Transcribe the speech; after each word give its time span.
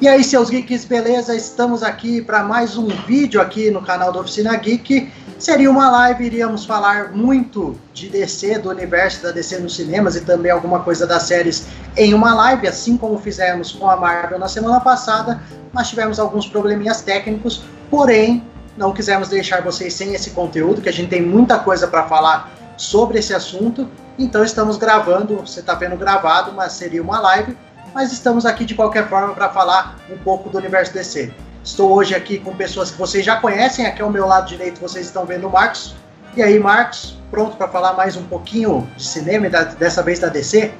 E 0.00 0.08
aí, 0.08 0.22
seus 0.22 0.50
geeks, 0.50 0.84
beleza? 0.84 1.34
Estamos 1.34 1.82
aqui 1.82 2.20
para 2.20 2.42
mais 2.42 2.76
um 2.76 2.88
vídeo 2.88 3.40
aqui 3.40 3.70
no 3.70 3.80
canal 3.80 4.12
da 4.12 4.20
Oficina 4.20 4.54
Geek. 4.56 5.10
Seria 5.38 5.70
uma 5.70 5.90
live, 5.90 6.26
iríamos 6.26 6.66
falar 6.66 7.12
muito 7.12 7.78
de 7.92 8.08
DC, 8.08 8.58
do 8.58 8.68
universo 8.68 9.22
da 9.22 9.30
DC 9.30 9.60
nos 9.60 9.74
cinemas 9.74 10.14
e 10.14 10.20
também 10.20 10.52
alguma 10.52 10.80
coisa 10.80 11.06
das 11.06 11.22
séries 11.22 11.66
em 11.96 12.12
uma 12.12 12.34
live, 12.34 12.68
assim 12.68 12.96
como 12.96 13.18
fizemos 13.18 13.72
com 13.72 13.88
a 13.88 13.96
Marvel 13.96 14.38
na 14.38 14.48
semana 14.48 14.78
passada. 14.78 15.42
Nós 15.72 15.88
tivemos 15.88 16.18
alguns 16.18 16.46
probleminhas 16.46 17.00
técnicos, 17.00 17.62
porém, 17.90 18.44
não 18.76 18.92
quisemos 18.92 19.28
deixar 19.28 19.62
vocês 19.62 19.94
sem 19.94 20.12
esse 20.12 20.30
conteúdo, 20.30 20.82
que 20.82 20.88
a 20.88 20.92
gente 20.92 21.08
tem 21.08 21.22
muita 21.22 21.58
coisa 21.58 21.86
para 21.86 22.04
falar 22.04 22.52
sobre 22.76 23.20
esse 23.20 23.32
assunto. 23.32 23.88
Então 24.18 24.44
estamos 24.44 24.76
gravando, 24.76 25.36
você 25.36 25.60
está 25.60 25.74
vendo 25.74 25.96
gravado, 25.96 26.52
mas 26.52 26.72
seria 26.72 27.02
uma 27.02 27.20
live 27.20 27.56
mas 27.94 28.12
estamos 28.12 28.44
aqui 28.44 28.64
de 28.64 28.74
qualquer 28.74 29.08
forma 29.08 29.32
para 29.32 29.48
falar 29.48 29.96
um 30.10 30.18
pouco 30.18 30.50
do 30.50 30.58
universo 30.58 30.92
DC. 30.92 31.32
Estou 31.62 31.92
hoje 31.92 32.14
aqui 32.14 32.38
com 32.38 32.54
pessoas 32.54 32.90
que 32.90 32.98
vocês 32.98 33.24
já 33.24 33.36
conhecem, 33.36 33.86
aqui 33.86 34.02
ao 34.02 34.10
meu 34.10 34.26
lado 34.26 34.48
direito 34.48 34.80
vocês 34.80 35.06
estão 35.06 35.24
vendo 35.24 35.46
o 35.46 35.52
Marcos. 35.52 35.94
E 36.36 36.42
aí, 36.42 36.58
Marcos, 36.58 37.16
pronto 37.30 37.56
para 37.56 37.68
falar 37.68 37.92
mais 37.92 38.16
um 38.16 38.24
pouquinho 38.24 38.86
de 38.96 39.04
cinema 39.04 39.48
dessa 39.48 40.02
vez 40.02 40.18
da 40.18 40.28
DC? 40.28 40.72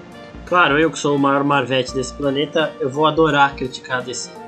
Claro, 0.44 0.78
eu 0.78 0.90
que 0.90 0.98
sou 0.98 1.14
o 1.14 1.18
maior 1.18 1.44
Marvete 1.44 1.94
desse 1.94 2.12
planeta, 2.12 2.72
eu 2.80 2.90
vou 2.90 3.06
adorar 3.06 3.54
criticar 3.54 3.98
a 3.98 4.00
DC. 4.00 4.43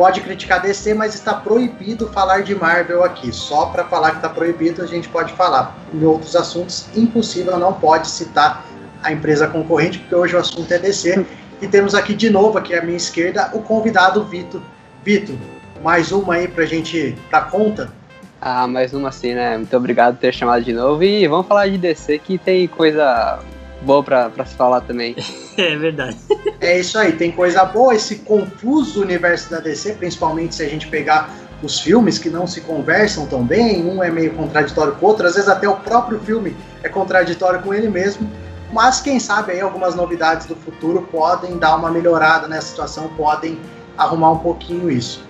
Pode 0.00 0.22
criticar 0.22 0.60
a 0.60 0.62
DC, 0.62 0.94
mas 0.94 1.14
está 1.14 1.34
proibido 1.34 2.08
falar 2.08 2.42
de 2.42 2.54
Marvel 2.54 3.04
aqui. 3.04 3.30
Só 3.30 3.66
para 3.66 3.84
falar 3.84 4.12
que 4.12 4.16
está 4.16 4.30
proibido 4.30 4.82
a 4.82 4.86
gente 4.86 5.06
pode 5.10 5.30
falar. 5.34 5.76
Em 5.92 6.02
outros 6.02 6.34
assuntos, 6.34 6.86
impossível, 6.96 7.58
não 7.58 7.74
pode 7.74 8.08
citar 8.08 8.64
a 9.02 9.12
empresa 9.12 9.46
concorrente, 9.46 9.98
porque 9.98 10.14
hoje 10.14 10.34
o 10.34 10.38
assunto 10.38 10.72
é 10.72 10.78
DC. 10.78 11.26
E 11.60 11.68
temos 11.68 11.94
aqui 11.94 12.14
de 12.14 12.30
novo, 12.30 12.56
aqui 12.56 12.74
à 12.74 12.80
minha 12.80 12.96
esquerda, 12.96 13.50
o 13.52 13.60
convidado 13.60 14.24
Vitor. 14.24 14.62
Vitor, 15.04 15.36
mais 15.82 16.12
uma 16.12 16.36
aí 16.36 16.48
pra 16.48 16.64
gente 16.64 17.14
dar 17.30 17.50
conta? 17.50 17.92
Ah, 18.40 18.66
mais 18.66 18.94
uma 18.94 19.12
sim, 19.12 19.34
né? 19.34 19.58
Muito 19.58 19.76
obrigado 19.76 20.14
por 20.14 20.22
ter 20.22 20.32
chamado 20.32 20.64
de 20.64 20.72
novo. 20.72 21.04
E 21.04 21.28
vamos 21.28 21.46
falar 21.46 21.68
de 21.68 21.76
DC 21.76 22.20
que 22.20 22.38
tem 22.38 22.66
coisa 22.66 23.38
boa 23.82 24.02
pra, 24.02 24.30
pra 24.30 24.44
se 24.44 24.54
falar 24.54 24.80
também. 24.82 25.16
é 25.56 25.76
verdade. 25.76 26.16
É 26.60 26.78
isso 26.78 26.98
aí, 26.98 27.12
tem 27.12 27.32
coisa 27.32 27.64
boa, 27.64 27.94
esse 27.94 28.16
confuso 28.16 29.02
universo 29.02 29.50
da 29.50 29.60
DC, 29.60 29.94
principalmente 29.94 30.54
se 30.54 30.62
a 30.62 30.68
gente 30.68 30.86
pegar 30.88 31.30
os 31.62 31.80
filmes 31.80 32.18
que 32.18 32.30
não 32.30 32.46
se 32.46 32.62
conversam 32.62 33.26
tão 33.26 33.44
bem, 33.44 33.84
um 33.84 34.02
é 34.02 34.10
meio 34.10 34.32
contraditório 34.34 34.94
com 34.94 35.06
o 35.06 35.08
outro, 35.10 35.26
às 35.26 35.34
vezes 35.34 35.48
até 35.48 35.68
o 35.68 35.76
próprio 35.76 36.18
filme 36.20 36.56
é 36.82 36.88
contraditório 36.88 37.60
com 37.60 37.74
ele 37.74 37.88
mesmo. 37.88 38.30
Mas 38.72 39.00
quem 39.00 39.18
sabe 39.18 39.52
aí 39.52 39.60
algumas 39.60 39.94
novidades 39.94 40.46
do 40.46 40.54
futuro 40.54 41.02
podem 41.10 41.58
dar 41.58 41.76
uma 41.76 41.90
melhorada 41.90 42.46
nessa 42.46 42.68
situação, 42.68 43.08
podem 43.16 43.58
arrumar 43.98 44.30
um 44.30 44.38
pouquinho 44.38 44.90
isso. 44.90 45.24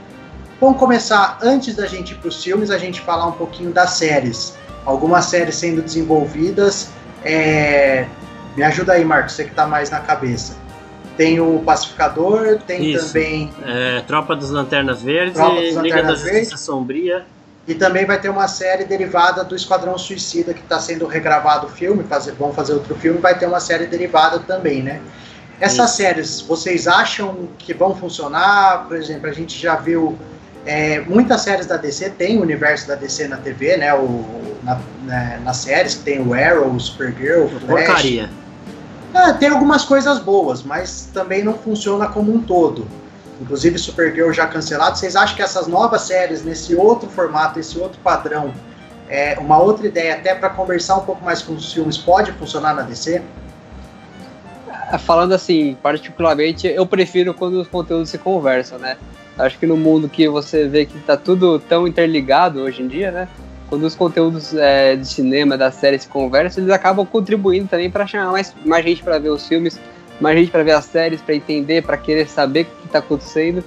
Vamos 0.60 0.78
começar, 0.78 1.38
antes 1.42 1.74
da 1.74 1.86
gente 1.86 2.12
ir 2.12 2.16
para 2.16 2.28
os 2.28 2.44
filmes, 2.44 2.70
a 2.70 2.76
gente 2.76 3.00
falar 3.00 3.26
um 3.26 3.32
pouquinho 3.32 3.72
das 3.72 3.92
séries. 3.92 4.54
Algumas 4.84 5.24
séries 5.24 5.56
sendo 5.56 5.80
desenvolvidas. 5.80 6.90
É... 7.24 8.06
Me 8.56 8.62
ajuda 8.62 8.94
aí, 8.94 9.04
Marcos, 9.04 9.34
você 9.34 9.44
que 9.44 9.50
está 9.50 9.66
mais 9.66 9.90
na 9.90 10.00
cabeça. 10.00 10.56
Tem 11.16 11.40
o 11.40 11.58
Pacificador, 11.60 12.58
tem 12.66 12.92
Isso. 12.92 13.08
também. 13.08 13.52
É, 13.64 14.00
Tropa 14.06 14.34
das 14.34 14.50
Lanternas 14.50 15.02
Verdes, 15.02 15.40
Liga 15.76 16.02
da 16.02 16.14
Justiça 16.14 16.56
Sombria. 16.56 17.24
E 17.68 17.74
também 17.74 18.06
vai 18.06 18.18
ter 18.18 18.30
uma 18.30 18.48
série 18.48 18.84
derivada 18.84 19.44
do 19.44 19.54
Esquadrão 19.54 19.96
Suicida, 19.98 20.54
que 20.54 20.60
está 20.60 20.80
sendo 20.80 21.06
regravado 21.06 21.66
o 21.66 21.70
filme, 21.70 22.02
fazer, 22.04 22.32
vão 22.32 22.52
fazer 22.52 22.72
outro 22.72 22.94
filme, 22.94 23.20
vai 23.20 23.38
ter 23.38 23.46
uma 23.46 23.60
série 23.60 23.86
derivada 23.86 24.38
também, 24.40 24.82
né? 24.82 25.00
Essas 25.60 25.90
Isso. 25.90 25.96
séries, 25.98 26.40
vocês 26.40 26.88
acham 26.88 27.48
que 27.58 27.74
vão 27.74 27.94
funcionar? 27.94 28.86
Por 28.88 28.96
exemplo, 28.96 29.28
a 29.28 29.32
gente 29.32 29.60
já 29.60 29.76
viu 29.76 30.18
é, 30.64 31.00
muitas 31.00 31.42
séries 31.42 31.66
da 31.66 31.76
DC, 31.76 32.10
tem 32.10 32.38
o 32.38 32.42
universo 32.42 32.88
da 32.88 32.94
DC 32.94 33.28
na 33.28 33.36
TV, 33.36 33.76
né? 33.76 33.92
O, 33.94 34.25
na, 34.62 34.80
né, 35.04 35.41
nas 35.44 35.58
séries, 35.58 35.94
que 35.94 36.02
tem 36.02 36.20
o 36.20 36.32
Arrow, 36.32 36.72
o 36.72 36.80
Supergirl, 36.80 37.44
o 37.44 37.48
Flash. 37.60 37.86
Porcaria. 37.86 38.30
É, 39.12 39.32
tem 39.32 39.48
algumas 39.48 39.84
coisas 39.84 40.19
boas, 40.19 40.62
mas 40.62 41.09
também 41.12 41.43
não 41.43 41.54
funciona 41.54 42.06
como 42.06 42.32
um 42.32 42.41
todo 42.41 42.87
inclusive 43.41 43.78
Supergirl 43.78 44.32
já 44.32 44.47
cancelado. 44.47 44.98
Vocês 44.98 45.16
acham 45.16 45.34
que 45.34 45.43
essas 45.43 45.66
novas 45.66 46.03
séries, 46.03 46.44
nesse 46.44 46.75
outro 46.75 47.09
formato, 47.09 47.59
esse 47.59 47.78
outro 47.78 47.99
padrão, 48.03 48.53
é 49.09 49.37
uma 49.41 49.59
outra 49.59 49.87
ideia 49.87 50.15
até 50.15 50.34
para 50.34 50.50
conversar 50.50 50.99
um 50.99 51.04
pouco 51.04 51.25
mais 51.25 51.43
com 51.43 51.54
os 51.54 51.72
filmes, 51.72 51.97
pode 51.97 52.31
funcionar 52.32 52.75
na 52.75 52.82
DC? 52.82 53.22
É, 54.93 54.99
falando 54.99 55.32
assim, 55.32 55.76
particularmente, 55.82 56.66
eu 56.66 56.87
prefiro 56.87 57.32
quando 57.32 57.54
os 57.54 57.66
conteúdos 57.66 58.10
se 58.10 58.19
conversam, 58.19 58.78
né? 58.78 58.97
Acho 59.38 59.59
que 59.59 59.66
no 59.66 59.76
mundo 59.76 60.09
que 60.09 60.28
você 60.28 60.69
vê 60.69 60.84
que 60.84 60.99
tá 61.00 61.16
tudo 61.16 61.59
tão 61.59 61.88
interligado 61.88 62.60
hoje 62.60 62.82
em 62.82 62.88
dia, 62.88 63.10
né? 63.10 63.28
Quando 63.70 63.84
os 63.84 63.94
conteúdos 63.94 64.53
é, 64.53 64.97
de 64.97 65.06
cinema, 65.06 65.56
da 65.56 65.70
série 65.70 65.97
se 65.97 66.08
conversam, 66.08 66.64
eles 66.64 66.75
acabam 66.75 67.06
contribuindo 67.06 67.69
também 67.69 67.88
para 67.88 68.04
chamar 68.04 68.32
mais, 68.32 68.53
mais 68.66 68.84
gente 68.84 69.00
para 69.00 69.16
ver 69.20 69.28
os 69.28 69.47
filmes, 69.47 69.78
mais 70.20 70.36
gente 70.36 70.50
para 70.50 70.64
ver 70.64 70.72
as 70.72 70.84
séries, 70.86 71.22
para 71.22 71.36
entender, 71.36 71.82
para 71.84 71.97
querer 71.97 72.28
saber 72.28 72.62
o 72.62 72.64
que 72.64 72.86
está 72.86 72.98
acontecendo. 72.98 73.62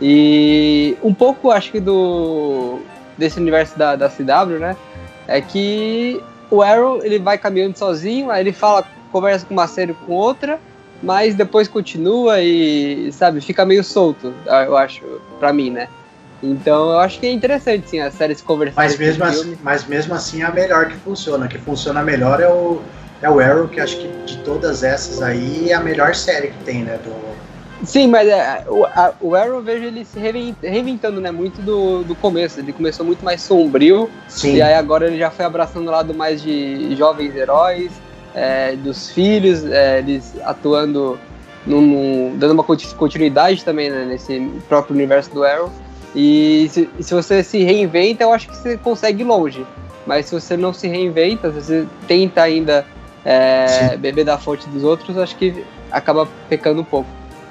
E 0.00 0.96
um 1.02 1.12
pouco, 1.12 1.50
acho 1.50 1.70
que 1.70 1.80
do 1.80 2.80
desse 3.18 3.38
universo 3.38 3.78
da, 3.78 3.94
da 3.94 4.08
CW, 4.08 4.58
né? 4.58 4.74
É 5.28 5.40
que 5.42 6.18
o 6.50 6.62
Arrow 6.62 7.04
ele 7.04 7.18
vai 7.18 7.36
caminhando 7.36 7.76
sozinho, 7.76 8.30
aí 8.30 8.42
ele 8.42 8.52
fala, 8.52 8.84
conversa 9.12 9.44
com 9.44 9.52
uma 9.52 9.68
série 9.68 9.92
com 9.92 10.14
outra, 10.14 10.58
mas 11.02 11.34
depois 11.34 11.68
continua 11.68 12.40
e, 12.40 13.12
sabe, 13.12 13.40
fica 13.42 13.66
meio 13.66 13.84
solto, 13.84 14.32
eu 14.66 14.76
acho, 14.76 15.04
para 15.38 15.52
mim, 15.52 15.70
né? 15.70 15.88
Então 16.42 16.90
eu 16.90 16.98
acho 16.98 17.20
que 17.20 17.26
é 17.26 17.30
interessante 17.30 17.88
sim 17.88 18.00
as 18.00 18.14
séries 18.14 18.42
conversarem. 18.42 18.90
Mas 18.90 18.98
mesmo, 18.98 19.24
assim, 19.24 19.58
mas 19.62 19.86
mesmo 19.86 20.14
assim 20.14 20.42
é 20.42 20.46
a 20.46 20.50
melhor 20.50 20.88
que 20.88 20.96
funciona. 20.96 21.46
que 21.46 21.58
funciona 21.58 22.02
melhor 22.02 22.40
é 22.40 22.48
o, 22.48 22.80
é 23.20 23.30
o 23.30 23.38
Arrow, 23.38 23.68
que 23.68 23.80
acho 23.80 23.96
que 23.96 24.08
de 24.26 24.38
todas 24.38 24.82
essas 24.82 25.22
aí 25.22 25.70
é 25.70 25.74
a 25.74 25.80
melhor 25.80 26.14
série 26.14 26.48
que 26.48 26.64
tem, 26.64 26.82
né? 26.82 26.98
Do... 27.04 27.32
Sim, 27.84 28.08
mas 28.08 28.28
é, 28.28 28.64
o, 28.68 28.84
a, 28.86 29.12
o 29.20 29.34
Arrow 29.34 29.54
eu 29.54 29.62
vejo 29.62 29.84
ele 29.84 30.04
se 30.04 30.18
reinventando, 30.18 31.20
né? 31.20 31.30
Muito 31.30 31.60
do, 31.62 32.02
do 32.02 32.14
começo. 32.14 32.58
Ele 32.58 32.72
começou 32.72 33.04
muito 33.06 33.24
mais 33.24 33.40
sombrio. 33.42 34.10
Sim. 34.28 34.56
E 34.56 34.62
aí 34.62 34.74
agora 34.74 35.06
ele 35.06 35.18
já 35.18 35.30
foi 35.30 35.44
abraçando 35.44 35.88
o 35.88 35.90
lado 35.90 36.12
mais 36.14 36.42
de 36.42 36.94
jovens 36.96 37.34
heróis, 37.34 37.92
é, 38.34 38.74
dos 38.76 39.10
filhos, 39.10 39.64
é, 39.64 39.98
eles 39.98 40.34
atuando, 40.44 41.18
num, 41.66 41.80
num, 41.80 42.36
dando 42.36 42.52
uma 42.52 42.64
continuidade 42.64 43.64
também 43.64 43.90
né, 43.90 44.04
nesse 44.04 44.40
próprio 44.68 44.94
universo 44.94 45.30
do 45.32 45.44
Arrow. 45.44 45.70
E 46.14 46.68
se, 46.70 46.88
se 47.00 47.14
você 47.14 47.42
se 47.42 47.62
reinventa, 47.62 48.22
eu 48.22 48.32
acho 48.32 48.48
que 48.48 48.56
você 48.56 48.76
consegue 48.76 49.22
ir 49.22 49.26
longe. 49.26 49.66
Mas 50.06 50.26
se 50.26 50.34
você 50.34 50.56
não 50.56 50.72
se 50.72 50.88
reinventa, 50.88 51.50
se 51.52 51.60
você 51.60 51.86
tenta 52.06 52.42
ainda 52.42 52.84
é, 53.24 53.96
beber 53.96 54.24
da 54.24 54.36
fonte 54.36 54.68
dos 54.68 54.82
outros, 54.82 55.16
acho 55.16 55.36
que 55.36 55.64
acaba 55.90 56.28
pecando 56.48 56.80
um 56.80 56.84
pouco. 56.84 57.08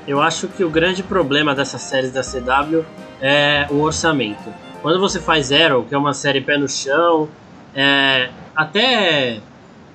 Eu 0.08 0.22
acho 0.22 0.48
que 0.48 0.64
o 0.64 0.70
grande 0.70 1.04
problema 1.04 1.56
dessas 1.56 1.82
séries 1.82 2.12
da 2.12 2.22
CW 2.22 2.84
é 3.22 3.68
o 3.70 3.82
orçamento. 3.82 4.54
Quando 4.82 5.00
você 5.00 5.20
faz 5.20 5.52
Arrow, 5.52 5.84
que 5.84 5.94
é 5.94 5.98
uma 5.98 6.14
série 6.14 6.42
pé 6.42 6.58
no 6.58 6.68
chão, 6.68 7.30
é, 7.74 8.30
até 8.56 9.40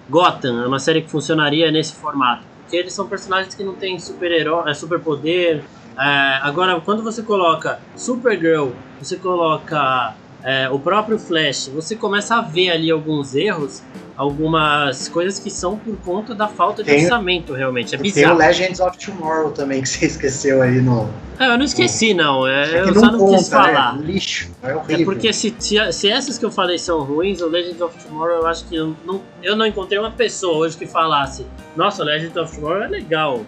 Gotham 0.08 0.62
é 0.62 0.66
uma 0.66 0.78
série 0.78 1.02
que 1.02 1.10
funcionaria 1.10 1.70
nesse 1.70 1.94
formato. 1.94 2.42
Porque 2.62 2.76
eles 2.76 2.92
são 2.92 3.06
personagens 3.06 3.54
que 3.54 3.64
não 3.64 3.74
têm 3.74 3.98
super-herói, 3.98 4.70
é, 4.70 4.74
super-poder. 4.74 5.62
É, 5.98 6.38
agora, 6.42 6.80
quando 6.80 7.02
você 7.02 7.22
coloca 7.22 7.80
Supergirl, 7.96 8.70
você 9.00 9.16
coloca 9.16 10.14
é, 10.42 10.68
o 10.68 10.78
próprio 10.78 11.18
Flash, 11.18 11.68
você 11.68 11.96
começa 11.96 12.36
a 12.36 12.40
ver 12.40 12.70
ali 12.70 12.90
alguns 12.90 13.34
erros 13.34 13.82
algumas 14.16 15.08
coisas 15.08 15.38
que 15.38 15.50
são 15.50 15.76
por 15.76 15.96
conta 15.98 16.34
da 16.34 16.48
falta 16.48 16.82
de 16.82 16.90
tem, 16.90 17.02
orçamento, 17.02 17.52
realmente. 17.52 17.94
É 17.94 17.98
bizarro. 17.98 18.26
Tem 18.26 18.34
o 18.34 18.48
Legends 18.48 18.80
of 18.80 18.98
Tomorrow 18.98 19.50
também, 19.50 19.82
que 19.82 19.88
você 19.88 20.06
esqueceu 20.06 20.62
aí 20.62 20.80
no. 20.80 21.08
É, 21.38 21.46
eu 21.52 21.58
não 21.58 21.64
esqueci, 21.64 22.14
não. 22.14 22.46
É, 22.46 22.72
é 22.72 22.80
eu 22.80 22.86
não 22.86 23.00
só 23.00 23.12
não 23.12 23.18
conta, 23.18 23.36
quis 23.36 23.48
falar. 23.48 23.98
Né? 23.98 24.06
Lixo. 24.06 24.50
É 24.62 24.74
horrível. 24.74 25.02
É 25.02 25.04
porque 25.04 25.32
se, 25.32 25.54
se, 25.58 25.92
se, 25.92 26.08
essas 26.08 26.38
que 26.38 26.44
eu 26.44 26.50
falei 26.50 26.78
são 26.78 27.02
ruins, 27.02 27.42
o 27.42 27.48
Legends 27.48 27.80
of 27.80 27.94
Tomorrow 28.04 28.36
eu 28.36 28.46
acho 28.46 28.64
que 28.66 28.74
eu 28.74 28.96
não, 29.04 29.20
eu 29.42 29.54
não 29.54 29.66
encontrei 29.66 29.98
uma 29.98 30.10
pessoa 30.10 30.56
hoje 30.56 30.76
que 30.76 30.86
falasse: 30.86 31.46
Nossa, 31.76 32.02
o 32.02 32.06
Legends 32.06 32.36
of 32.36 32.54
Tomorrow 32.54 32.84
é 32.84 32.88
legal. 32.88 33.42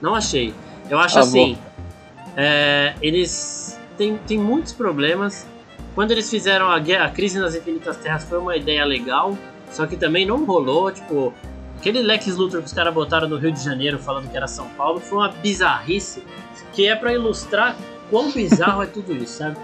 Não 0.00 0.14
achei. 0.14 0.54
Eu 0.88 0.98
acho 0.98 1.18
ah, 1.18 1.22
assim. 1.22 1.58
É, 2.36 2.94
eles 3.00 3.78
têm, 3.96 4.16
têm 4.26 4.38
muitos 4.38 4.72
problemas. 4.72 5.46
Quando 5.94 6.10
eles 6.10 6.28
fizeram 6.28 6.68
a, 6.68 6.76
a 6.76 7.10
Crise 7.10 7.38
nas 7.38 7.54
Infinitas 7.54 7.96
Terras 7.98 8.24
foi 8.24 8.38
uma 8.38 8.56
ideia 8.56 8.84
legal 8.84 9.36
só 9.74 9.86
que 9.86 9.96
também 9.96 10.24
não 10.24 10.44
rolou, 10.44 10.90
tipo, 10.92 11.34
aquele 11.76 12.00
Lex 12.00 12.28
Luthor 12.36 12.60
que 12.60 12.66
os 12.66 12.72
caras 12.72 12.94
botaram 12.94 13.28
no 13.28 13.36
Rio 13.36 13.50
de 13.50 13.62
Janeiro 13.62 13.98
falando 13.98 14.30
que 14.30 14.36
era 14.36 14.46
São 14.46 14.68
Paulo 14.70 15.00
foi 15.00 15.18
uma 15.18 15.28
bizarrice 15.28 16.22
que 16.72 16.86
é 16.86 16.94
para 16.94 17.12
ilustrar 17.12 17.76
quão 18.08 18.30
bizarro 18.30 18.82
é 18.82 18.86
tudo 18.86 19.12
isso, 19.12 19.38
sabe? 19.38 19.56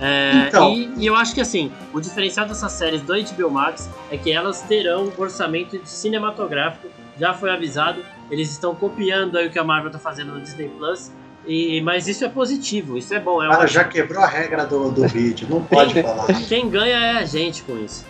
É, 0.00 0.48
então. 0.48 0.72
e, 0.72 0.90
e, 0.96 1.06
eu 1.06 1.14
acho 1.14 1.34
que 1.34 1.40
assim, 1.40 1.70
o 1.92 2.00
diferencial 2.00 2.46
dessas 2.46 2.72
séries 2.72 3.02
do 3.02 3.12
HBO 3.12 3.50
Max 3.50 3.90
é 4.10 4.16
que 4.16 4.32
elas 4.32 4.62
terão 4.62 5.04
um 5.04 5.20
orçamento 5.20 5.78
cinematográfico, 5.84 6.88
já 7.20 7.34
foi 7.34 7.50
avisado, 7.50 8.02
eles 8.30 8.50
estão 8.50 8.74
copiando 8.74 9.36
aí 9.36 9.46
o 9.46 9.50
que 9.50 9.58
a 9.58 9.64
Marvel 9.64 9.88
está 9.88 9.98
fazendo 9.98 10.32
no 10.32 10.40
Disney 10.40 10.68
Plus. 10.70 11.12
E, 11.46 11.80
mas 11.80 12.06
isso 12.06 12.24
é 12.24 12.28
positivo, 12.28 12.96
isso 12.96 13.12
é 13.12 13.18
bom. 13.18 13.42
É 13.42 13.48
Cara, 13.48 13.66
já 13.66 13.84
quebrou 13.84 14.22
a 14.22 14.26
regra 14.26 14.64
do, 14.64 14.90
do 14.90 15.06
vídeo, 15.08 15.46
não 15.50 15.62
pode 15.62 15.94
falar. 16.02 16.26
Quem 16.48 16.70
ganha 16.70 16.96
é 16.96 17.18
a 17.18 17.24
gente 17.24 17.62
com 17.62 17.76
isso. 17.78 18.04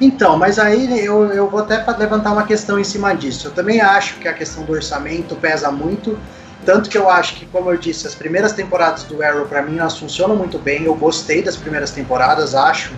Então, 0.00 0.36
mas 0.36 0.58
aí 0.58 1.04
eu, 1.04 1.26
eu 1.26 1.48
vou 1.48 1.60
até 1.60 1.84
levantar 1.96 2.32
uma 2.32 2.44
questão 2.44 2.78
em 2.78 2.84
cima 2.84 3.14
disso. 3.14 3.48
Eu 3.48 3.52
também 3.52 3.80
acho 3.80 4.16
que 4.16 4.26
a 4.26 4.32
questão 4.32 4.64
do 4.64 4.72
orçamento 4.72 5.36
pesa 5.36 5.70
muito 5.70 6.18
tanto 6.64 6.88
que 6.88 6.96
eu 6.96 7.10
acho 7.10 7.34
que, 7.34 7.46
como 7.46 7.70
eu 7.70 7.76
disse, 7.76 8.06
as 8.06 8.14
primeiras 8.14 8.52
temporadas 8.52 9.02
do 9.04 9.22
Arrow, 9.22 9.46
para 9.46 9.62
mim, 9.62 9.78
elas 9.78 9.98
funcionam 9.98 10.34
muito 10.34 10.58
bem. 10.58 10.84
Eu 10.84 10.94
gostei 10.94 11.42
das 11.42 11.56
primeiras 11.56 11.90
temporadas, 11.90 12.54
acho 12.54 12.92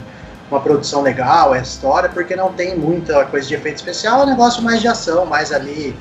uma 0.48 0.60
produção 0.60 1.02
legal, 1.02 1.52
a 1.52 1.58
história, 1.58 2.08
porque 2.08 2.36
não 2.36 2.52
tem 2.52 2.78
muita 2.78 3.24
coisa 3.24 3.48
de 3.48 3.54
efeito 3.54 3.76
especial, 3.76 4.20
é 4.20 4.22
um 4.22 4.26
negócio 4.26 4.62
mais 4.62 4.80
de 4.80 4.86
ação, 4.86 5.26
mais 5.26 5.52
ali, 5.52 5.96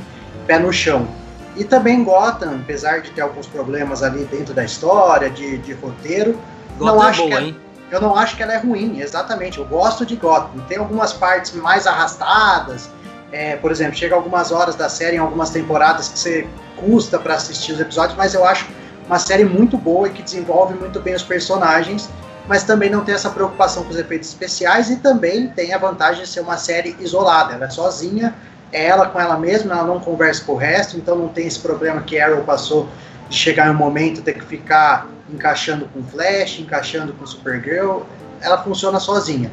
pé 0.46 0.60
no 0.60 0.72
chão. 0.72 1.08
E 1.56 1.64
também 1.64 2.04
Gotham, 2.04 2.60
apesar 2.64 3.02
de 3.02 3.12
ter 3.12 3.22
alguns 3.22 3.48
problemas 3.48 4.04
ali 4.04 4.26
dentro 4.26 4.54
da 4.54 4.64
história, 4.64 5.30
de, 5.30 5.58
de 5.60 5.74
roteiro, 5.74 6.40
Gotham 6.78 6.96
não 6.96 7.04
é 7.04 7.08
acho 7.08 7.22
é 7.22 7.28
boa, 7.28 7.38
que 7.40 7.48
hein? 7.48 7.58
eu 7.92 8.02
não 8.02 8.16
acho 8.16 8.36
que 8.36 8.44
ela 8.44 8.54
é 8.54 8.58
ruim, 8.58 9.00
exatamente. 9.00 9.58
Eu 9.58 9.66
gosto 9.66 10.06
de 10.06 10.16
Gotham. 10.16 10.60
Tem 10.68 10.78
algumas 10.78 11.14
partes 11.14 11.54
mais 11.54 11.88
arrastadas, 11.88 12.90
é, 13.32 13.56
por 13.56 13.72
exemplo, 13.72 13.96
chega 13.96 14.16
algumas 14.16 14.52
horas 14.52 14.76
da 14.76 14.90
série 14.90 15.18
em 15.18 15.20
algumas 15.20 15.50
temporadas 15.50 16.10
que 16.10 16.20
você 16.20 16.48
custa 16.78 17.18
para 17.20 17.36
assistir 17.36 17.74
os 17.74 17.80
episódios, 17.80 18.18
mas 18.18 18.34
eu 18.34 18.46
acho 18.46 18.68
uma 19.08 19.20
série 19.20 19.46
muito 19.46 19.78
boa 19.78 20.08
e 20.08 20.12
que 20.12 20.24
desenvolve 20.24 20.74
muito 20.74 21.00
bem 21.00 21.14
os 21.14 21.24
personagens, 21.24 22.10
mas 22.48 22.64
também 22.64 22.90
não 22.90 23.04
tem 23.04 23.14
essa 23.14 23.30
preocupação 23.30 23.84
com 23.84 23.90
os 23.90 23.98
efeitos 23.98 24.30
especiais 24.30 24.90
e 24.90 24.98
também 24.98 25.48
tem 25.48 25.74
a 25.74 25.78
vantagem 25.78 26.24
de 26.24 26.30
ser 26.30 26.42
uma 26.42 26.58
série 26.58 26.96
isolada, 27.00 27.54
ela 27.54 27.66
é 27.66 27.70
sozinha, 27.70 28.34
é 28.72 28.86
ela 28.86 29.08
com 29.08 29.20
ela 29.20 29.38
mesma, 29.38 29.74
ela 29.74 29.84
não 29.84 30.00
conversa 30.00 30.44
com 30.44 30.54
o 30.54 30.58
resto, 30.58 30.98
então 30.98 31.16
não 31.16 31.30
tem 31.30 31.48
esse 31.48 31.60
problema 31.60 32.02
que 32.02 32.20
Arrow 32.20 32.44
passou 32.44 32.90
de 33.30 33.36
chegar 33.36 33.68
em 33.68 33.72
um 33.72 33.78
momento 33.78 34.22
ter 34.22 34.34
que 34.34 34.46
ficar 34.46 35.08
encaixando 35.30 35.88
com 35.88 36.04
Flash, 36.04 36.60
encaixando 36.60 37.14
com 37.14 37.26
Supergirl, 37.26 38.02
ela 38.42 38.62
funciona 38.62 39.00
sozinha. 39.00 39.52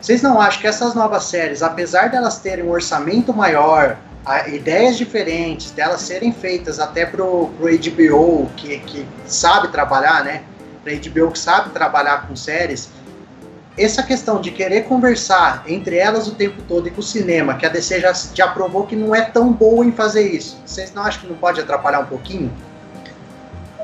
Vocês 0.00 0.22
não 0.22 0.40
acham 0.40 0.60
que 0.60 0.66
essas 0.66 0.94
novas 0.94 1.24
séries, 1.24 1.62
apesar 1.62 2.10
delas 2.10 2.38
terem 2.38 2.64
um 2.64 2.70
orçamento 2.70 3.32
maior, 3.32 3.96
ideias 4.46 4.96
diferentes, 4.98 5.70
delas 5.70 6.02
serem 6.02 6.32
feitas 6.32 6.78
até 6.78 7.06
pro, 7.06 7.50
pro 7.58 7.66
HBO, 7.66 8.50
que, 8.56 8.78
que 8.80 9.06
sabe 9.26 9.68
trabalhar, 9.68 10.24
né? 10.24 10.42
Pra 10.82 10.92
HBO 10.92 11.30
que 11.30 11.38
sabe 11.38 11.70
trabalhar 11.70 12.26
com 12.28 12.36
séries, 12.36 12.90
essa 13.76 14.02
questão 14.02 14.40
de 14.40 14.50
querer 14.50 14.82
conversar 14.82 15.64
entre 15.66 15.96
elas 15.96 16.28
o 16.28 16.34
tempo 16.34 16.62
todo 16.68 16.86
e 16.86 16.90
com 16.90 17.00
o 17.00 17.02
cinema, 17.02 17.54
que 17.54 17.66
a 17.66 17.68
DC 17.68 18.00
já, 18.00 18.12
já 18.12 18.48
provou 18.48 18.86
que 18.86 18.94
não 18.94 19.14
é 19.14 19.22
tão 19.22 19.52
boa 19.52 19.84
em 19.84 19.92
fazer 19.92 20.30
isso, 20.30 20.60
vocês 20.64 20.94
não 20.94 21.02
acham 21.02 21.22
que 21.22 21.26
não 21.26 21.36
pode 21.36 21.60
atrapalhar 21.60 22.00
um 22.00 22.06
pouquinho? 22.06 22.52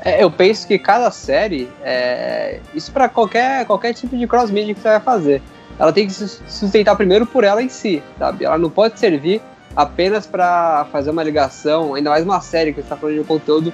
É, 0.03 0.23
eu 0.23 0.31
penso 0.31 0.65
que 0.65 0.79
cada 0.79 1.11
série, 1.11 1.69
é, 1.83 2.59
isso 2.73 2.91
para 2.91 3.07
qualquer, 3.07 3.65
qualquer 3.65 3.93
tipo 3.93 4.17
de 4.17 4.25
cross-media 4.25 4.73
que 4.73 4.81
você 4.81 4.89
vai 4.89 4.99
fazer, 4.99 5.41
ela 5.77 5.93
tem 5.93 6.07
que 6.07 6.13
se 6.13 6.27
sustentar 6.47 6.95
primeiro 6.95 7.25
por 7.25 7.43
ela 7.43 7.61
em 7.61 7.69
si, 7.69 8.01
sabe? 8.17 8.45
Ela 8.45 8.57
não 8.57 8.69
pode 8.69 8.99
servir 8.99 9.41
apenas 9.75 10.25
para 10.25 10.85
fazer 10.91 11.11
uma 11.11 11.23
ligação, 11.23 11.93
ainda 11.93 12.09
mais 12.09 12.23
uma 12.23 12.41
série 12.41 12.73
que 12.73 12.79
está 12.79 12.95
falando 12.95 13.15
de 13.15 13.21
um 13.21 13.25
conteúdo 13.25 13.73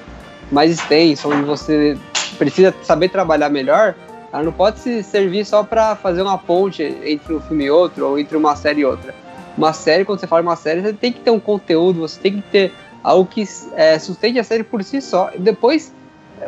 mais 0.51 0.71
extenso, 0.71 1.29
onde 1.29 1.43
você 1.43 1.97
precisa 2.37 2.73
saber 2.83 3.09
trabalhar 3.09 3.49
melhor. 3.49 3.95
Ela 4.31 4.43
não 4.43 4.51
pode 4.51 4.79
se 4.79 5.03
servir 5.03 5.45
só 5.45 5.63
para 5.63 5.95
fazer 5.95 6.21
uma 6.21 6.37
ponte 6.37 6.83
entre 6.83 7.33
um 7.33 7.39
filme 7.39 7.65
e 7.65 7.71
outro 7.71 8.07
ou 8.07 8.19
entre 8.19 8.35
uma 8.35 8.55
série 8.55 8.81
e 8.81 8.85
outra. 8.85 9.13
Uma 9.57 9.73
série, 9.73 10.05
quando 10.05 10.19
você 10.19 10.27
fala 10.27 10.41
uma 10.41 10.55
série, 10.55 10.81
você 10.81 10.93
tem 10.93 11.11
que 11.11 11.19
ter 11.19 11.31
um 11.31 11.39
conteúdo, 11.39 12.01
você 12.01 12.19
tem 12.19 12.33
que 12.33 12.41
ter 12.41 12.73
algo 13.03 13.25
que 13.25 13.47
é, 13.75 13.97
sustente 13.97 14.37
a 14.37 14.43
série 14.43 14.63
por 14.63 14.83
si 14.83 15.01
só. 15.01 15.31
E 15.33 15.39
depois, 15.39 15.91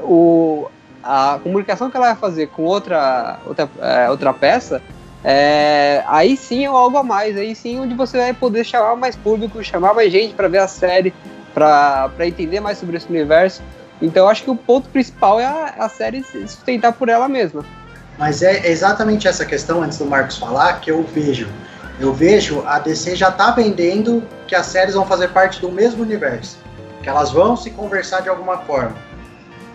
o, 0.03 0.67
a 1.03 1.39
comunicação 1.41 1.89
que 1.89 1.97
ela 1.97 2.07
vai 2.07 2.15
fazer 2.15 2.47
com 2.47 2.63
outra, 2.65 3.39
outra, 3.45 3.69
é, 3.81 4.09
outra 4.09 4.33
peça 4.33 4.81
é, 5.23 6.03
aí 6.07 6.37
sim 6.37 6.63
é 6.63 6.67
algo 6.67 6.97
a 6.97 7.03
mais, 7.03 7.35
aí 7.35 7.53
sim 7.53 7.79
onde 7.79 7.93
você 7.93 8.17
vai 8.17 8.33
poder 8.33 8.63
chamar 8.63 8.95
mais 8.95 9.15
público, 9.15 9.63
chamar 9.63 9.93
mais 9.93 10.11
gente 10.11 10.33
para 10.33 10.47
ver 10.47 10.59
a 10.59 10.67
série, 10.67 11.13
para 11.53 12.09
entender 12.21 12.59
mais 12.59 12.77
sobre 12.77 12.97
esse 12.97 13.09
universo. 13.09 13.61
Então 14.01 14.23
eu 14.23 14.29
acho 14.29 14.43
que 14.43 14.49
o 14.49 14.55
ponto 14.55 14.89
principal 14.89 15.39
é 15.39 15.45
a, 15.45 15.85
a 15.85 15.89
série 15.89 16.23
se 16.23 16.47
sustentar 16.47 16.93
por 16.93 17.09
ela 17.09 17.27
mesma. 17.27 17.65
Mas 18.17 18.41
é 18.41 18.67
exatamente 18.69 19.27
essa 19.27 19.45
questão, 19.45 19.81
antes 19.81 19.97
do 19.97 20.05
Marcos 20.05 20.37
falar, 20.37 20.79
que 20.81 20.91
eu 20.91 21.03
vejo. 21.03 21.47
Eu 21.99 22.13
vejo 22.13 22.63
a 22.65 22.79
DC 22.79 23.15
já 23.15 23.31
tá 23.31 23.51
vendendo 23.51 24.23
que 24.47 24.55
as 24.55 24.65
séries 24.65 24.95
vão 24.95 25.05
fazer 25.05 25.29
parte 25.29 25.61
do 25.61 25.71
mesmo 25.71 26.03
universo. 26.03 26.57
Que 27.01 27.09
elas 27.09 27.31
vão 27.31 27.55
se 27.55 27.71
conversar 27.71 28.21
de 28.21 28.29
alguma 28.29 28.57
forma. 28.59 28.95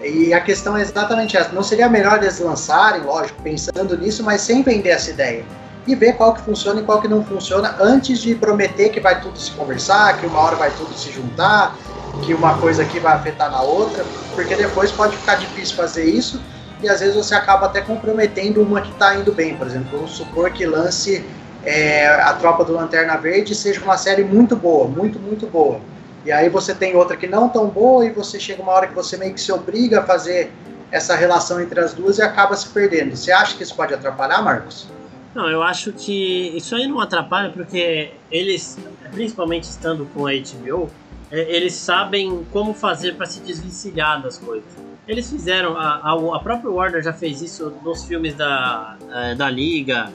E 0.02 0.34
a 0.34 0.40
questão 0.40 0.76
é 0.76 0.82
exatamente 0.82 1.36
essa. 1.36 1.52
Não 1.52 1.62
seria 1.62 1.88
melhor 1.88 2.22
eles 2.22 2.38
lançarem, 2.38 3.02
lógico, 3.02 3.40
pensando 3.42 3.96
nisso, 3.96 4.22
mas 4.22 4.42
sem 4.42 4.62
vender 4.62 4.90
essa 4.90 5.10
ideia. 5.10 5.44
E 5.86 5.94
ver 5.94 6.14
qual 6.14 6.32
que 6.32 6.40
funciona 6.40 6.80
e 6.80 6.84
qual 6.84 7.00
que 7.00 7.08
não 7.08 7.24
funciona 7.24 7.76
antes 7.80 8.20
de 8.20 8.34
prometer 8.34 8.88
que 8.88 9.00
vai 9.00 9.20
tudo 9.20 9.38
se 9.38 9.50
conversar, 9.50 10.18
que 10.18 10.26
uma 10.26 10.40
hora 10.40 10.56
vai 10.56 10.70
tudo 10.70 10.92
se 10.94 11.10
juntar, 11.10 11.76
que 12.24 12.32
uma 12.32 12.56
coisa 12.58 12.82
aqui 12.82 12.98
vai 12.98 13.14
afetar 13.14 13.50
na 13.50 13.60
outra, 13.60 14.04
porque 14.34 14.54
depois 14.56 14.90
pode 14.90 15.16
ficar 15.16 15.34
difícil 15.34 15.76
fazer 15.76 16.04
isso 16.04 16.40
e 16.82 16.88
às 16.88 17.00
vezes 17.00 17.14
você 17.14 17.34
acaba 17.34 17.66
até 17.66 17.80
comprometendo 17.80 18.62
uma 18.62 18.80
que 18.80 18.90
está 18.90 19.14
indo 19.14 19.32
bem. 19.32 19.56
Por 19.56 19.66
exemplo, 19.66 19.88
vamos 19.92 20.12
supor 20.12 20.50
que 20.50 20.64
lance 20.64 21.24
é, 21.64 22.06
a 22.06 22.32
Tropa 22.34 22.64
do 22.64 22.72
Lanterna 22.72 23.16
Verde 23.16 23.54
seja 23.54 23.80
uma 23.82 23.98
série 23.98 24.24
muito 24.24 24.56
boa, 24.56 24.88
muito, 24.88 25.18
muito 25.18 25.46
boa 25.46 25.80
e 26.24 26.32
aí 26.32 26.48
você 26.48 26.74
tem 26.74 26.96
outra 26.96 27.16
que 27.16 27.26
não 27.26 27.48
tão 27.48 27.68
boa 27.68 28.06
e 28.06 28.10
você 28.10 28.40
chega 28.40 28.62
uma 28.62 28.72
hora 28.72 28.86
que 28.86 28.94
você 28.94 29.16
meio 29.16 29.34
que 29.34 29.40
se 29.40 29.52
obriga 29.52 30.00
a 30.00 30.02
fazer 30.02 30.50
essa 30.90 31.14
relação 31.14 31.60
entre 31.60 31.78
as 31.78 31.92
duas 31.92 32.18
e 32.18 32.22
acaba 32.22 32.56
se 32.56 32.68
perdendo. 32.68 33.14
Você 33.14 33.30
acha 33.30 33.56
que 33.56 33.62
isso 33.62 33.74
pode 33.74 33.92
atrapalhar, 33.92 34.40
Marcos? 34.42 34.86
Não, 35.34 35.48
eu 35.48 35.62
acho 35.62 35.92
que 35.92 36.56
isso 36.56 36.76
aí 36.76 36.86
não 36.86 37.00
atrapalha 37.00 37.50
porque 37.50 38.12
eles, 38.30 38.78
principalmente 39.12 39.64
estando 39.64 40.06
com 40.14 40.26
a 40.26 40.30
HBO, 40.32 40.88
é, 41.30 41.56
eles 41.56 41.74
sabem 41.74 42.46
como 42.52 42.72
fazer 42.72 43.16
para 43.16 43.26
se 43.26 43.40
desvencilhar 43.40 44.22
das 44.22 44.38
coisas. 44.38 44.68
Eles 45.06 45.28
fizeram, 45.28 45.76
a, 45.76 45.96
a, 45.96 46.38
própria 46.38 46.70
Warner 46.70 47.02
já 47.02 47.12
fez 47.12 47.42
isso 47.42 47.72
nos 47.82 48.04
filmes 48.04 48.34
da, 48.34 48.96
da 49.36 49.50
Liga, 49.50 50.10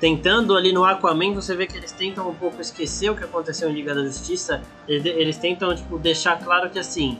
tentando 0.00 0.56
ali 0.56 0.72
no 0.72 0.84
Aquaman, 0.84 1.34
você 1.34 1.54
vê 1.54 1.66
que 1.66 1.76
eles 1.76 1.92
tentam 1.92 2.28
um 2.28 2.34
pouco 2.34 2.60
esquecer 2.60 3.10
o 3.10 3.14
que 3.14 3.24
aconteceu 3.24 3.68
em 3.68 3.74
Liga 3.74 3.94
da 3.94 4.02
Justiça. 4.02 4.62
Eles, 4.88 5.04
eles 5.04 5.36
tentam 5.36 5.74
tipo, 5.74 5.98
deixar 5.98 6.42
claro 6.42 6.70
que 6.70 6.78
assim, 6.78 7.18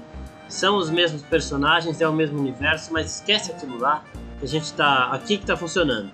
são 0.48 0.76
os 0.76 0.90
mesmos 0.90 1.22
personagens, 1.22 2.00
é 2.00 2.08
o 2.08 2.12
mesmo 2.12 2.38
universo, 2.38 2.92
mas 2.92 3.16
esquece 3.16 3.52
aquilo 3.52 3.78
lá. 3.78 4.02
A 4.40 4.46
gente 4.46 4.72
tá 4.72 5.10
aqui 5.12 5.38
que 5.38 5.46
tá 5.46 5.56
funcionando. 5.56 6.10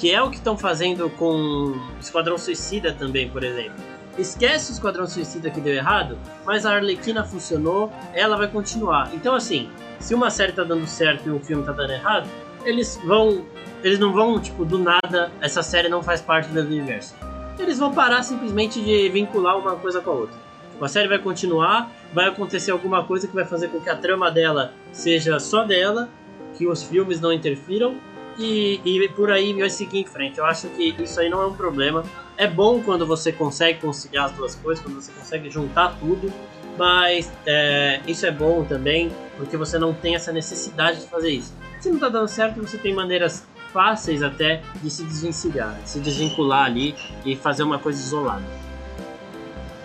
Que 0.00 0.10
é 0.10 0.20
o 0.22 0.30
que 0.30 0.36
estão 0.36 0.56
fazendo 0.56 1.10
com 1.10 1.74
Esquadrão 2.00 2.38
Suicida 2.38 2.92
também, 2.92 3.28
por 3.28 3.44
exemplo. 3.44 3.74
Esquece 4.18 4.72
o 4.72 4.74
Esquadrão 4.74 5.06
Suicida 5.06 5.50
que 5.50 5.60
deu 5.60 5.74
errado, 5.74 6.18
mas 6.44 6.66
a 6.66 6.74
Arlequina 6.74 7.22
funcionou, 7.22 7.92
ela 8.12 8.36
vai 8.36 8.48
continuar. 8.48 9.10
Então 9.14 9.34
assim, 9.34 9.68
se 9.98 10.14
uma 10.14 10.30
série 10.30 10.52
tá 10.52 10.64
dando 10.64 10.86
certo 10.86 11.28
e 11.28 11.30
um 11.30 11.38
filme 11.38 11.62
tá 11.62 11.72
dando 11.72 11.92
errado, 11.92 12.28
eles 12.64 12.98
vão 13.04 13.44
eles 13.82 13.98
não 13.98 14.12
vão, 14.12 14.38
tipo, 14.38 14.64
do 14.64 14.78
nada, 14.78 15.30
essa 15.40 15.62
série 15.62 15.88
não 15.88 16.02
faz 16.02 16.20
parte 16.20 16.48
do 16.48 16.60
universo. 16.60 17.14
Eles 17.58 17.78
vão 17.78 17.92
parar 17.92 18.22
simplesmente 18.22 18.80
de 18.80 19.08
vincular 19.08 19.58
uma 19.58 19.76
coisa 19.76 20.00
com 20.00 20.10
a 20.10 20.14
outra. 20.14 20.38
A 20.80 20.88
série 20.88 21.08
vai 21.08 21.18
continuar, 21.18 21.90
vai 22.12 22.26
acontecer 22.26 22.70
alguma 22.70 23.04
coisa 23.04 23.26
que 23.28 23.34
vai 23.34 23.44
fazer 23.44 23.68
com 23.68 23.80
que 23.80 23.90
a 23.90 23.96
trama 23.96 24.30
dela 24.30 24.72
seja 24.92 25.38
só 25.38 25.64
dela, 25.64 26.08
que 26.56 26.66
os 26.66 26.82
filmes 26.82 27.20
não 27.20 27.32
interfiram, 27.32 27.96
e, 28.40 28.80
e 28.84 29.08
por 29.10 29.30
aí 29.30 29.52
vai 29.52 29.70
seguir 29.70 30.00
em 30.00 30.06
frente. 30.06 30.38
Eu 30.38 30.44
acho 30.44 30.68
que 30.68 30.94
isso 30.98 31.20
aí 31.20 31.28
não 31.28 31.42
é 31.42 31.46
um 31.46 31.54
problema. 31.54 32.04
É 32.36 32.46
bom 32.46 32.82
quando 32.82 33.06
você 33.06 33.30
consegue 33.30 33.80
conciliar 33.80 34.26
as 34.26 34.32
duas 34.32 34.54
coisas, 34.54 34.82
quando 34.82 35.00
você 35.00 35.12
consegue 35.12 35.50
juntar 35.50 35.96
tudo, 36.00 36.32
mas 36.78 37.30
é, 37.46 38.00
isso 38.06 38.24
é 38.24 38.30
bom 38.30 38.64
também, 38.64 39.12
porque 39.36 39.56
você 39.56 39.78
não 39.78 39.92
tem 39.92 40.14
essa 40.14 40.32
necessidade 40.32 41.00
de 41.00 41.06
fazer 41.06 41.30
isso. 41.30 41.52
Se 41.78 41.90
não 41.90 41.98
tá 41.98 42.08
dando 42.08 42.28
certo, 42.28 42.60
você 42.60 42.78
tem 42.78 42.94
maneiras 42.94 43.44
fáceis 43.72 44.22
até 44.22 44.62
de 44.82 44.90
se 44.90 45.04
desvencilhar, 45.04 45.74
de 45.82 45.90
se 45.90 46.00
desvincular 46.00 46.64
ali 46.64 46.94
e 47.24 47.36
fazer 47.36 47.62
uma 47.62 47.78
coisa 47.78 48.00
isolada. 48.00 48.42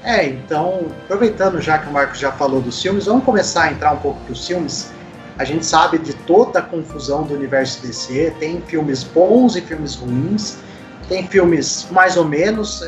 É, 0.03 0.25
então, 0.27 0.85
aproveitando 1.03 1.59
já 1.59 1.79
que 1.79 1.89
o 1.89 1.91
Marcos 1.91 2.19
já 2.19 2.31
falou 2.31 2.61
dos 2.61 2.81
filmes, 2.81 3.05
vamos 3.05 3.23
começar 3.23 3.63
a 3.63 3.71
entrar 3.71 3.91
um 3.93 3.97
pouco 3.97 4.19
dos 4.25 4.45
filmes. 4.45 4.93
A 5.37 5.43
gente 5.43 5.65
sabe 5.65 5.97
de 5.97 6.13
toda 6.13 6.59
a 6.59 6.61
confusão 6.61 7.23
do 7.23 7.33
universo 7.33 7.81
DC, 7.81 8.33
tem 8.39 8.61
filmes 8.61 9.03
bons 9.03 9.55
e 9.55 9.61
filmes 9.61 9.95
ruins, 9.95 10.57
tem 11.09 11.27
filmes 11.27 11.87
mais 11.91 12.15
ou 12.15 12.25
menos, 12.25 12.81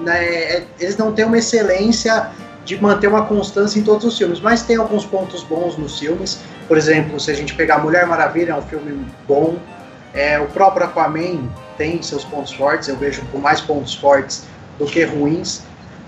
né, 0.00 0.24
é, 0.24 0.64
eles 0.78 0.96
não 0.96 1.12
têm 1.12 1.24
uma 1.24 1.38
excelência 1.38 2.30
de 2.64 2.80
manter 2.80 3.08
uma 3.08 3.24
constância 3.26 3.78
em 3.78 3.82
todos 3.82 4.04
os 4.04 4.18
filmes, 4.18 4.40
mas 4.40 4.62
tem 4.62 4.76
alguns 4.76 5.06
pontos 5.06 5.42
bons 5.44 5.76
nos 5.76 5.98
filmes. 5.98 6.40
Por 6.66 6.76
exemplo, 6.76 7.18
se 7.20 7.30
a 7.30 7.34
gente 7.34 7.54
pegar 7.54 7.78
Mulher 7.78 8.06
Maravilha, 8.06 8.52
é 8.52 8.54
um 8.56 8.62
filme 8.62 9.06
bom. 9.26 9.56
É, 10.12 10.38
o 10.40 10.46
próprio 10.46 10.84
Aquaman 10.86 11.48
tem 11.76 12.02
seus 12.02 12.24
pontos 12.24 12.52
fortes, 12.52 12.88
eu 12.88 12.96
vejo 12.96 13.22
mais 13.34 13.60
pontos 13.60 13.94
fortes 13.94 14.44
do 14.78 14.86
que 14.86 15.04
ruins. 15.04 15.62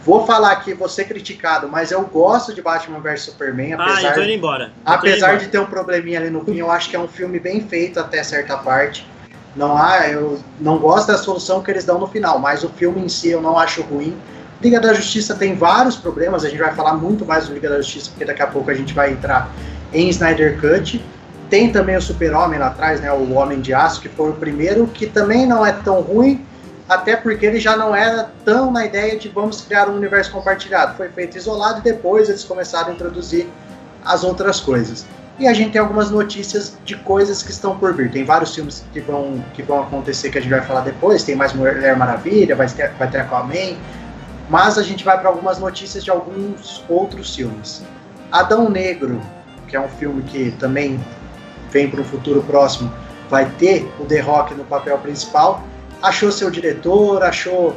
Vou 0.05 0.27
falar 0.27 0.53
aqui, 0.53 0.73
vou 0.73 0.89
ser 0.89 1.05
criticado, 1.05 1.69
mas 1.69 1.91
eu 1.91 2.03
gosto 2.03 2.55
de 2.55 2.63
Batman 2.63 3.01
vs 3.01 3.23
Superman, 3.23 3.75
apesar, 3.75 4.09
ah, 4.09 4.11
eu 4.11 4.15
tô 4.15 4.23
indo 4.23 4.33
embora. 4.33 4.73
Eu 4.87 4.93
apesar 4.93 5.37
de 5.37 5.49
ter 5.49 5.59
um 5.59 5.67
probleminha 5.67 6.19
ali 6.19 6.31
no 6.31 6.45
fim, 6.45 6.57
eu 6.57 6.71
acho 6.71 6.89
que 6.89 6.97
é 6.97 6.99
um 6.99 7.09
filme 7.09 7.39
bem 7.39 7.61
feito 7.61 8.01
até 8.01 8.23
certa 8.23 8.57
parte. 8.57 9.07
Não 9.55 9.77
há, 9.77 10.09
eu 10.09 10.41
não 10.61 10.79
gosto 10.79 11.09
da 11.09 11.19
solução 11.19 11.63
que 11.63 11.71
eles 11.71 11.85
dão 11.85 11.99
no 11.99 12.07
final, 12.07 12.39
mas 12.39 12.63
o 12.63 12.69
filme 12.69 13.01
em 13.01 13.09
si 13.09 13.29
eu 13.29 13.41
não 13.41 13.59
acho 13.59 13.83
ruim. 13.83 14.17
Liga 14.63 14.81
da 14.81 14.93
Justiça 14.93 15.35
tem 15.35 15.55
vários 15.55 15.97
problemas, 15.97 16.45
a 16.45 16.49
gente 16.49 16.61
vai 16.61 16.75
falar 16.75 16.95
muito 16.95 17.25
mais 17.25 17.47
do 17.47 17.55
Liga 17.55 17.69
da 17.69 17.77
Justiça, 17.77 18.11
porque 18.11 18.25
daqui 18.25 18.43
a 18.43 18.47
pouco 18.47 18.71
a 18.71 18.75
gente 18.75 18.93
vai 18.93 19.13
entrar 19.13 19.51
em 19.93 20.09
Snyder 20.09 20.61
Cut. 20.61 21.05
Tem 21.49 21.73
também 21.73 21.97
o 21.97 22.03
Super-Homem 22.03 22.59
lá 22.59 22.67
atrás, 22.67 23.01
né, 23.01 23.11
o 23.13 23.33
Homem 23.33 23.61
de 23.61 23.73
Aço, 23.73 24.01
que 24.01 24.09
foi 24.09 24.31
o 24.31 24.35
primeiro, 24.35 24.87
que 24.87 25.07
também 25.07 25.47
não 25.47 25.65
é 25.65 25.73
tão 25.73 26.01
ruim, 26.01 26.45
até 26.89 27.17
porque 27.17 27.45
ele 27.45 27.61
já 27.61 27.77
não 27.77 27.95
era 27.95 28.31
tão 28.45 28.71
na 28.71 28.87
ideia 28.87 29.19
de 29.19 29.29
vamos 29.29 29.61
criar 29.61 29.89
um 29.89 29.97
universo 29.97 30.33
compartilhado. 30.33 30.97
Foi 30.97 31.09
feito 31.11 31.37
isolado 31.37 31.81
e 31.81 31.83
depois 31.83 32.29
eles 32.29 32.45
começaram 32.45 32.89
a 32.89 32.93
introduzir 32.93 33.47
as 34.05 34.25
outras 34.25 34.59
coisas. 34.59 35.05
E 35.39 35.47
a 35.47 35.53
gente 35.53 35.73
tem 35.73 35.81
algumas 35.81 36.11
notícias 36.11 36.77
de 36.85 36.97
coisas 36.97 37.43
que 37.43 37.51
estão 37.51 37.79
por 37.79 37.95
vir. 37.95 38.11
Tem 38.11 38.25
vários 38.25 38.55
filmes 38.55 38.85
que 38.93 39.01
vão, 39.01 39.45
que 39.55 39.63
vão 39.63 39.83
acontecer 39.83 40.31
que 40.31 40.39
a 40.39 40.41
gente 40.41 40.51
vai 40.51 40.63
falar 40.63 40.81
depois. 40.81 41.23
Tem 41.23 41.37
mais 41.37 41.53
Mulher 41.53 41.97
Maravilha, 41.97 42.57
vai 42.57 42.67
ter, 42.67 42.91
vai 42.93 43.09
ter 43.09 43.19
Aquaman. 43.19 43.77
Mas 44.51 44.79
a 44.79 44.83
gente 44.83 45.05
vai 45.05 45.19
para 45.21 45.29
algumas 45.29 45.59
notícias 45.59 46.03
de 46.03 46.11
alguns 46.11 46.83
outros 46.89 47.37
filmes. 47.37 47.85
Adão 48.33 48.69
Negro, 48.69 49.21
que 49.69 49.77
é 49.77 49.81
um 49.81 49.89
filme 49.89 50.23
que 50.23 50.51
também 50.53 50.99
vem 51.71 51.89
para 51.89 52.01
um 52.01 52.05
futuro 52.05 52.43
próximo, 52.43 52.93
vai 53.29 53.49
ter 53.59 53.89
o 54.01 54.07
The 54.07 54.21
Rock 54.21 54.55
no 54.55 54.65
papel 54.65 54.99
principal. 54.99 55.63
Achou 56.03 56.31
seu 56.31 56.51
diretor, 56.51 57.23
achou 57.23 57.75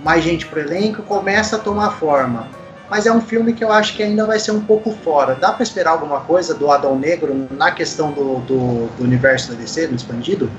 mais 0.00 0.22
gente 0.22 0.46
para 0.46 0.58
o 0.58 0.62
elenco, 0.62 1.02
começa 1.02 1.56
a 1.56 1.58
tomar 1.58 1.92
forma. 1.92 2.48
Mas 2.90 3.06
é 3.06 3.12
um 3.12 3.20
filme 3.20 3.54
que 3.54 3.64
eu 3.64 3.72
acho 3.72 3.96
que 3.96 4.02
ainda 4.02 4.26
vai 4.26 4.38
ser 4.38 4.50
um 4.50 4.60
pouco 4.60 4.90
fora. 5.02 5.34
Dá 5.34 5.52
para 5.52 5.62
esperar 5.62 5.92
alguma 5.92 6.20
coisa 6.20 6.54
do 6.54 6.70
Adão 6.70 6.98
Negro 6.98 7.48
na 7.50 7.70
questão 7.70 8.12
do, 8.12 8.40
do, 8.40 8.86
do 8.96 9.02
universo 9.02 9.52
da 9.52 9.58
DC, 9.58 9.86
no 9.86 9.96
expandido? 9.96 10.50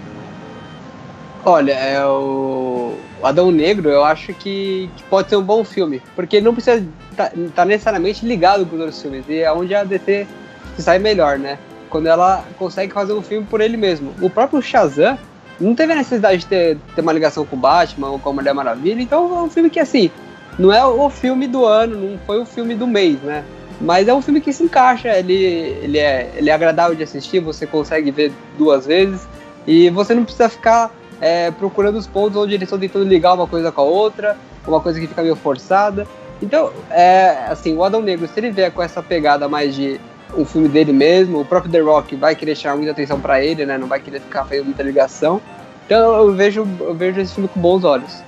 Olha, 1.46 1.74
é 1.74 2.04
o... 2.04 2.96
Adão 3.22 3.52
Negro 3.52 3.90
eu 3.90 4.04
acho 4.04 4.34
que, 4.34 4.90
pode 5.10 5.30
ser 5.30 5.36
um 5.36 5.44
bom 5.44 5.64
filme, 5.64 6.02
porque 6.16 6.42
não 6.42 6.54
precisa 6.54 6.86
estar 7.12 7.30
tá, 7.30 7.38
tá 7.56 7.66
necessariamente 7.66 8.26
ligado 8.26 8.66
com 8.66 8.76
os 8.76 8.82
outros 8.82 9.02
filmes, 9.02 9.26
e 9.30 9.40
é 9.40 9.52
onde 9.52 9.74
a 9.74 9.84
DC 9.84 10.28
se 10.76 10.82
sai 10.82 11.00
melhor, 11.00 11.38
né? 11.38 11.58
Quando 11.90 12.08
ela 12.08 12.44
consegue 12.58 12.92
fazer 12.92 13.14
um 13.14 13.22
filme 13.22 13.46
por 13.50 13.62
ele 13.62 13.78
mesmo. 13.78 14.14
O 14.22 14.30
próprio 14.30 14.62
Shazam 14.62 15.18
não 15.60 15.76
teve 15.76 15.94
a 15.94 15.96
necessidade 15.96 16.40
de 16.40 16.46
ter, 16.48 16.78
ter 16.96 17.02
uma 17.02 17.14
ligação 17.14 17.46
com 17.46 17.56
o 17.56 17.60
Batman 17.60 18.10
ou 18.10 18.20
com 18.20 18.30
a 18.30 18.34
Mulher 18.34 18.54
Maravilha, 18.54 19.02
então 19.02 19.38
é 19.38 19.42
um 19.44 19.50
filme 19.50 19.70
que, 19.70 19.80
assim, 19.80 20.12
não 20.58 20.72
é 20.72 20.86
o 20.86 21.10
filme 21.10 21.48
do 21.48 21.66
ano, 21.66 21.98
não 21.98 22.18
foi 22.26 22.40
o 22.40 22.46
filme 22.46 22.76
do 22.76 22.88
mês, 22.88 23.20
né? 23.22 23.44
Mas 23.80 24.08
é 24.08 24.14
um 24.14 24.22
filme 24.22 24.40
que 24.40 24.54
se 24.54 24.64
encaixa, 24.64 25.10
ele, 25.18 25.34
ele, 25.34 25.98
é, 25.98 26.32
ele 26.36 26.50
é 26.50 26.54
agradável 26.54 26.96
de 26.96 27.04
assistir, 27.04 27.40
você 27.40 27.68
consegue 27.68 28.10
ver 28.10 28.32
duas 28.58 28.86
vezes 28.86 29.28
e 29.68 29.90
você 29.90 30.14
não 30.14 30.24
precisa 30.24 30.48
ficar 30.48 30.92
é, 31.20 31.52
procurando 31.52 31.98
os 31.98 32.08
pontos 32.08 32.38
onde 32.38 32.54
eles 32.54 32.64
estão 32.64 32.80
tentando 32.80 33.06
ligar 33.06 33.34
uma 33.34 33.48
coisa 33.48 33.72
com 33.72 33.82
a 33.82 33.84
outra, 33.84 34.38
uma 34.66 34.80
coisa 34.80 35.00
que 35.00 35.08
fica 35.08 35.22
meio 35.22 35.36
forçada. 35.36 36.08
Então, 36.42 36.72
é, 36.90 37.48
assim, 37.50 37.76
o 37.76 37.84
Adão 37.84 38.02
Negro, 38.02 38.28
se 38.28 38.40
ele 38.40 38.52
vier 38.52 38.72
com 38.72 38.82
essa 38.82 39.02
pegada 39.02 39.48
mais 39.48 39.76
de 39.76 40.00
um 40.34 40.46
filme 40.46 40.68
dele 40.68 40.92
mesmo. 40.92 41.42
O 41.42 41.46
próprio 41.46 41.72
The 41.72 41.80
Rock 41.80 42.16
vai 42.16 42.36
querer 42.36 42.56
chamar 42.56 42.78
muita 42.78 42.92
atenção 42.92 43.20
para 43.20 43.44
ele, 43.44 43.66
né? 43.66 43.78
Não 43.78 43.88
vai 43.88 44.00
querer 44.00 44.22
ficar 44.22 44.46
fazendo 44.46 44.66
muita 44.66 44.84
ligação. 44.84 45.42
Então 45.86 46.16
eu 46.16 46.34
vejo, 46.34 46.68
eu 46.80 46.96
vejo 46.96 47.20
esse 47.20 47.34
filme 47.34 47.48
com 47.48 47.60
bons 47.60 47.84
olhos. 47.84 48.24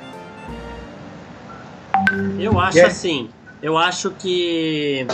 Eu 2.40 2.60
acho 2.60 2.78
yeah. 2.78 2.94
assim. 2.94 3.30
Eu 3.62 3.78
acho 3.78 4.12
que 4.12 5.08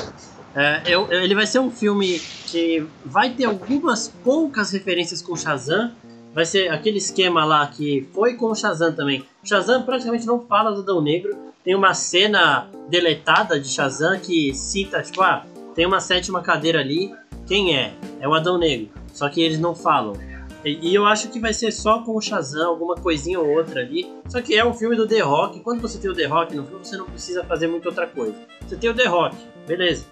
é, 0.55 0.81
eu, 0.85 1.11
ele 1.11 1.33
vai 1.33 1.47
ser 1.47 1.59
um 1.59 1.71
filme 1.71 2.19
que 2.47 2.85
vai 3.05 3.31
ter 3.31 3.45
algumas 3.45 4.07
poucas 4.23 4.71
referências 4.71 5.21
com 5.21 5.35
Shazam. 5.35 5.91
Vai 6.33 6.45
ser 6.45 6.69
aquele 6.71 6.97
esquema 6.97 7.45
lá 7.45 7.65
que 7.67 8.07
foi 8.13 8.35
com 8.35 8.47
o 8.47 8.55
Shazam 8.55 8.91
também. 8.91 9.23
O 9.43 9.47
Shazam 9.47 9.83
praticamente 9.83 10.25
não 10.25 10.39
fala 10.41 10.71
do 10.71 10.81
Adão 10.81 11.01
Negro. 11.01 11.35
Tem 11.63 11.75
uma 11.75 11.93
cena 11.93 12.67
deletada 12.89 13.59
de 13.59 13.69
Shazam 13.69 14.19
que 14.19 14.53
cita, 14.53 15.01
tipo, 15.01 15.21
ah, 15.21 15.45
tem 15.73 15.85
uma 15.85 15.99
sétima 15.99 16.41
cadeira 16.41 16.79
ali. 16.79 17.13
Quem 17.45 17.77
é? 17.77 17.93
É 18.19 18.27
o 18.27 18.33
Adão 18.33 18.57
Negro. 18.57 18.89
Só 19.13 19.29
que 19.29 19.41
eles 19.41 19.59
não 19.59 19.75
falam. 19.75 20.13
E, 20.63 20.89
e 20.89 20.95
eu 20.95 21.05
acho 21.05 21.29
que 21.29 21.39
vai 21.39 21.53
ser 21.53 21.71
só 21.71 22.01
com 22.01 22.15
o 22.15 22.21
Shazam, 22.21 22.69
alguma 22.69 22.95
coisinha 22.95 23.39
ou 23.39 23.47
outra 23.49 23.81
ali. 23.81 24.11
Só 24.27 24.41
que 24.41 24.55
é 24.55 24.65
um 24.65 24.73
filme 24.73 24.95
do 24.95 25.07
The 25.07 25.19
Rock. 25.19 25.59
Quando 25.59 25.81
você 25.81 25.97
tem 25.97 26.09
o 26.09 26.15
The 26.15 26.25
Rock 26.25 26.55
no 26.55 26.63
filme, 26.65 26.85
você 26.85 26.97
não 26.97 27.05
precisa 27.05 27.43
fazer 27.43 27.67
muita 27.67 27.89
outra 27.89 28.07
coisa. 28.07 28.35
Você 28.65 28.75
tem 28.77 28.89
o 28.89 28.93
The 28.93 29.05
Rock, 29.05 29.35
beleza. 29.67 30.05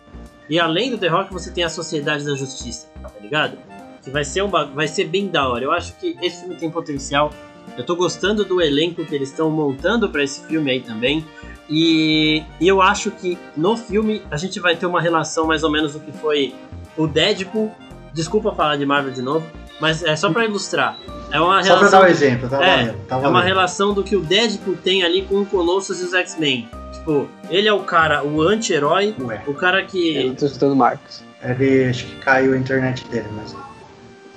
E 0.50 0.60
além 0.60 0.92
do 0.92 0.98
The 0.98 1.08
Rock, 1.08 1.32
você 1.32 1.50
tem 1.52 1.64
a 1.64 1.70
Sociedade 1.70 2.26
da 2.26 2.36
Justiça, 2.36 2.88
tá 3.02 3.10
ligado? 3.22 3.58
Que 4.04 4.10
vai 4.10 4.26
ser, 4.26 4.42
um, 4.42 4.50
vai 4.50 4.88
ser 4.88 5.06
bem 5.06 5.30
da 5.30 5.48
hora. 5.48 5.64
Eu 5.64 5.72
acho 5.72 5.98
que 5.98 6.18
esse 6.22 6.42
filme 6.42 6.56
tem 6.56 6.70
potencial. 6.70 7.32
Eu 7.78 7.86
tô 7.86 7.96
gostando 7.96 8.44
do 8.44 8.62
elenco 8.62 9.06
que 9.06 9.16
eles 9.16 9.30
estão 9.30 9.50
montando 9.50 10.10
para 10.10 10.24
esse 10.24 10.46
filme 10.48 10.72
aí 10.72 10.82
também. 10.82 11.26
E, 11.74 12.44
e, 12.60 12.68
eu 12.68 12.82
acho 12.82 13.10
que 13.12 13.38
no 13.56 13.78
filme 13.78 14.22
a 14.30 14.36
gente 14.36 14.60
vai 14.60 14.76
ter 14.76 14.86
uma 14.86 15.00
relação 15.00 15.48
mais 15.48 15.64
ou 15.64 15.72
menos 15.72 15.94
do 15.94 16.02
que 16.02 16.12
foi 16.12 16.54
o 16.98 17.08
Deadpool. 17.08 17.74
Desculpa 18.14 18.54
falar 18.54 18.76
de 18.76 18.86
Marvel 18.86 19.14
de 19.14 19.22
novo, 19.22 19.48
mas 19.80 20.04
é 20.04 20.14
só 20.18 20.30
para 20.30 20.44
ilustrar. 20.44 20.98
É 21.32 21.40
uma 21.40 21.64
só 21.64 21.70
relação. 21.70 21.78
Só 21.78 21.80
pra 21.80 21.90
dar 21.90 22.06
um 22.06 22.10
exemplo, 22.10 22.50
tá 22.50 22.58
é, 22.58 22.60
valendo, 22.60 22.98
tá 23.08 23.16
valendo. 23.16 23.26
É 23.26 23.30
uma 23.30 23.42
relação 23.42 23.94
do 23.94 24.04
que 24.04 24.18
o 24.18 24.22
Deadpool 24.22 24.76
tem 24.84 25.02
ali 25.04 25.22
com 25.22 25.36
o 25.36 25.46
Colossus 25.46 26.02
e 26.02 26.04
os 26.04 26.14
X-Men. 26.14 26.68
Tipo, 26.92 27.30
ele 27.50 27.70
é 27.70 27.74
o 27.74 27.84
cara, 27.84 28.22
o 28.22 28.42
anti-herói, 28.42 29.16
o 29.48 29.54
cara 29.54 29.82
que. 29.86 30.26
Eu 30.26 30.36
tô 30.36 30.46
escutando 30.46 30.76
Marcos. 30.76 31.24
Ele 31.42 31.86
acho 31.86 32.06
que 32.06 32.16
caiu 32.18 32.54
a 32.54 32.58
internet 32.58 33.08
dele, 33.08 33.30
mas. 33.34 33.56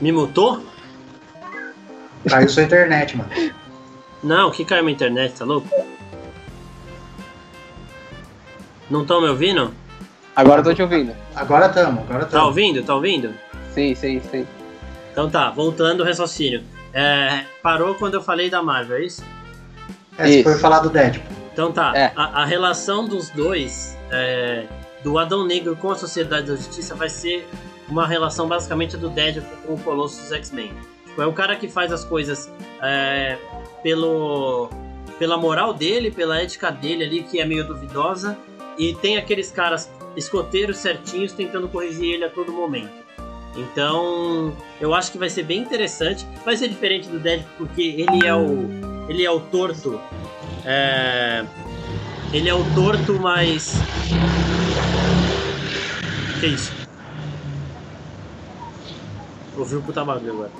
Me 0.01 0.13
mutou? 0.13 0.65
Caiu 2.29 2.49
sua 2.49 2.63
internet, 2.63 3.17
mano. 3.17 3.31
Não, 4.23 4.53
que 4.53 4.65
caiu 4.65 4.85
minha 4.85 4.95
internet, 4.95 5.35
tá 5.35 5.45
louco? 5.45 5.69
Não 8.91 9.03
estão 9.03 9.21
me 9.21 9.29
ouvindo? 9.29 9.73
Agora 10.37 10.61
eu 10.61 10.65
tô 10.65 10.75
te 10.75 10.83
ouvindo. 10.83 11.15
Agora 11.35 11.67
estamos, 11.67 12.03
agora 12.03 12.25
estamos. 12.25 12.31
Tá 12.33 12.45
ouvindo? 12.45 12.83
Tá 12.83 12.95
ouvindo? 12.95 13.35
Sim, 13.73 13.95
sim, 13.95 14.21
sim. 14.31 14.47
Então 15.13 15.31
tá, 15.31 15.51
voltando 15.51 16.03
ao 16.03 16.07
raciocínio. 16.09 16.63
É, 16.93 17.45
parou 17.63 17.95
quando 17.95 18.15
eu 18.15 18.23
falei 18.23 18.51
da 18.51 18.63
Marvel, 18.63 18.99
é 18.99 19.05
isso? 19.05 19.25
É, 20.19 20.27
você 20.27 20.43
foi 20.43 20.59
falar 20.59 20.81
do 20.81 20.91
Deadpool. 20.91 21.37
Então 21.53 21.73
tá, 21.73 21.93
é. 21.95 22.13
a, 22.17 22.43
a, 22.43 22.45
relação 22.45 23.07
dos 23.07 23.31
dois, 23.31 23.97
é, 24.11 24.65
do 25.03 25.19
Adão 25.19 25.47
Negro 25.47 25.77
com 25.77 25.91
a 25.91 25.95
Sociedade 25.95 26.49
da 26.49 26.57
Justiça, 26.57 26.95
vai 26.95 27.09
ser 27.09 27.49
uma 27.89 28.07
relação 28.07 28.49
basicamente 28.49 28.97
do 28.97 29.09
Deadpool 29.09 29.57
com 29.67 29.75
o 29.75 29.79
Colosso 29.79 30.21
dos 30.21 30.33
X-Men. 30.33 30.73
Tipo, 31.07 31.23
é 31.23 31.27
o 31.27 31.33
cara 31.33 31.55
que 31.55 31.69
faz 31.69 31.93
as 31.93 32.05
coisas 32.05 32.51
é, 32.83 33.39
pelo, 33.83 34.69
pela 35.17 35.37
moral 35.37 35.73
dele, 35.73 36.11
pela 36.11 36.41
ética 36.41 36.73
dele 36.73 37.05
ali, 37.05 37.23
que 37.23 37.41
é 37.41 37.45
meio 37.45 37.65
duvidosa, 37.65 38.37
e 38.79 38.95
tem 38.95 39.17
aqueles 39.17 39.51
caras 39.51 39.91
escoteiros 40.17 40.79
certinhos 40.79 41.33
tentando 41.33 41.69
corrigir 41.69 42.15
ele 42.15 42.25
a 42.25 42.31
todo 42.31 42.53
momento. 42.53 43.05
Então, 43.57 44.53
eu 44.81 44.93
acho 44.95 45.13
que 45.13 45.19
vai 45.19 45.31
ser 45.31 45.45
bem 45.45 45.61
interessante. 45.61 46.27
Vai 46.45 46.57
ser 46.57 46.69
diferente 46.69 47.09
do 47.09 47.21
Deadpool 47.21 47.67
porque 47.67 47.83
ele 47.83 48.27
é 48.27 48.35
o 48.35 48.69
ele 49.09 49.25
é 49.25 49.31
o 49.31 49.41
torto. 49.41 50.01
É, 50.65 51.45
ele 52.33 52.49
é 52.49 52.55
o 52.55 52.65
torto 52.75 53.15
mais 53.21 53.81
que 56.45 56.47
isso? 56.49 56.73
Ouviu 59.57 59.79
o 59.79 59.83
puta 59.83 60.05
bagulho 60.05 60.33
agora. 60.33 60.51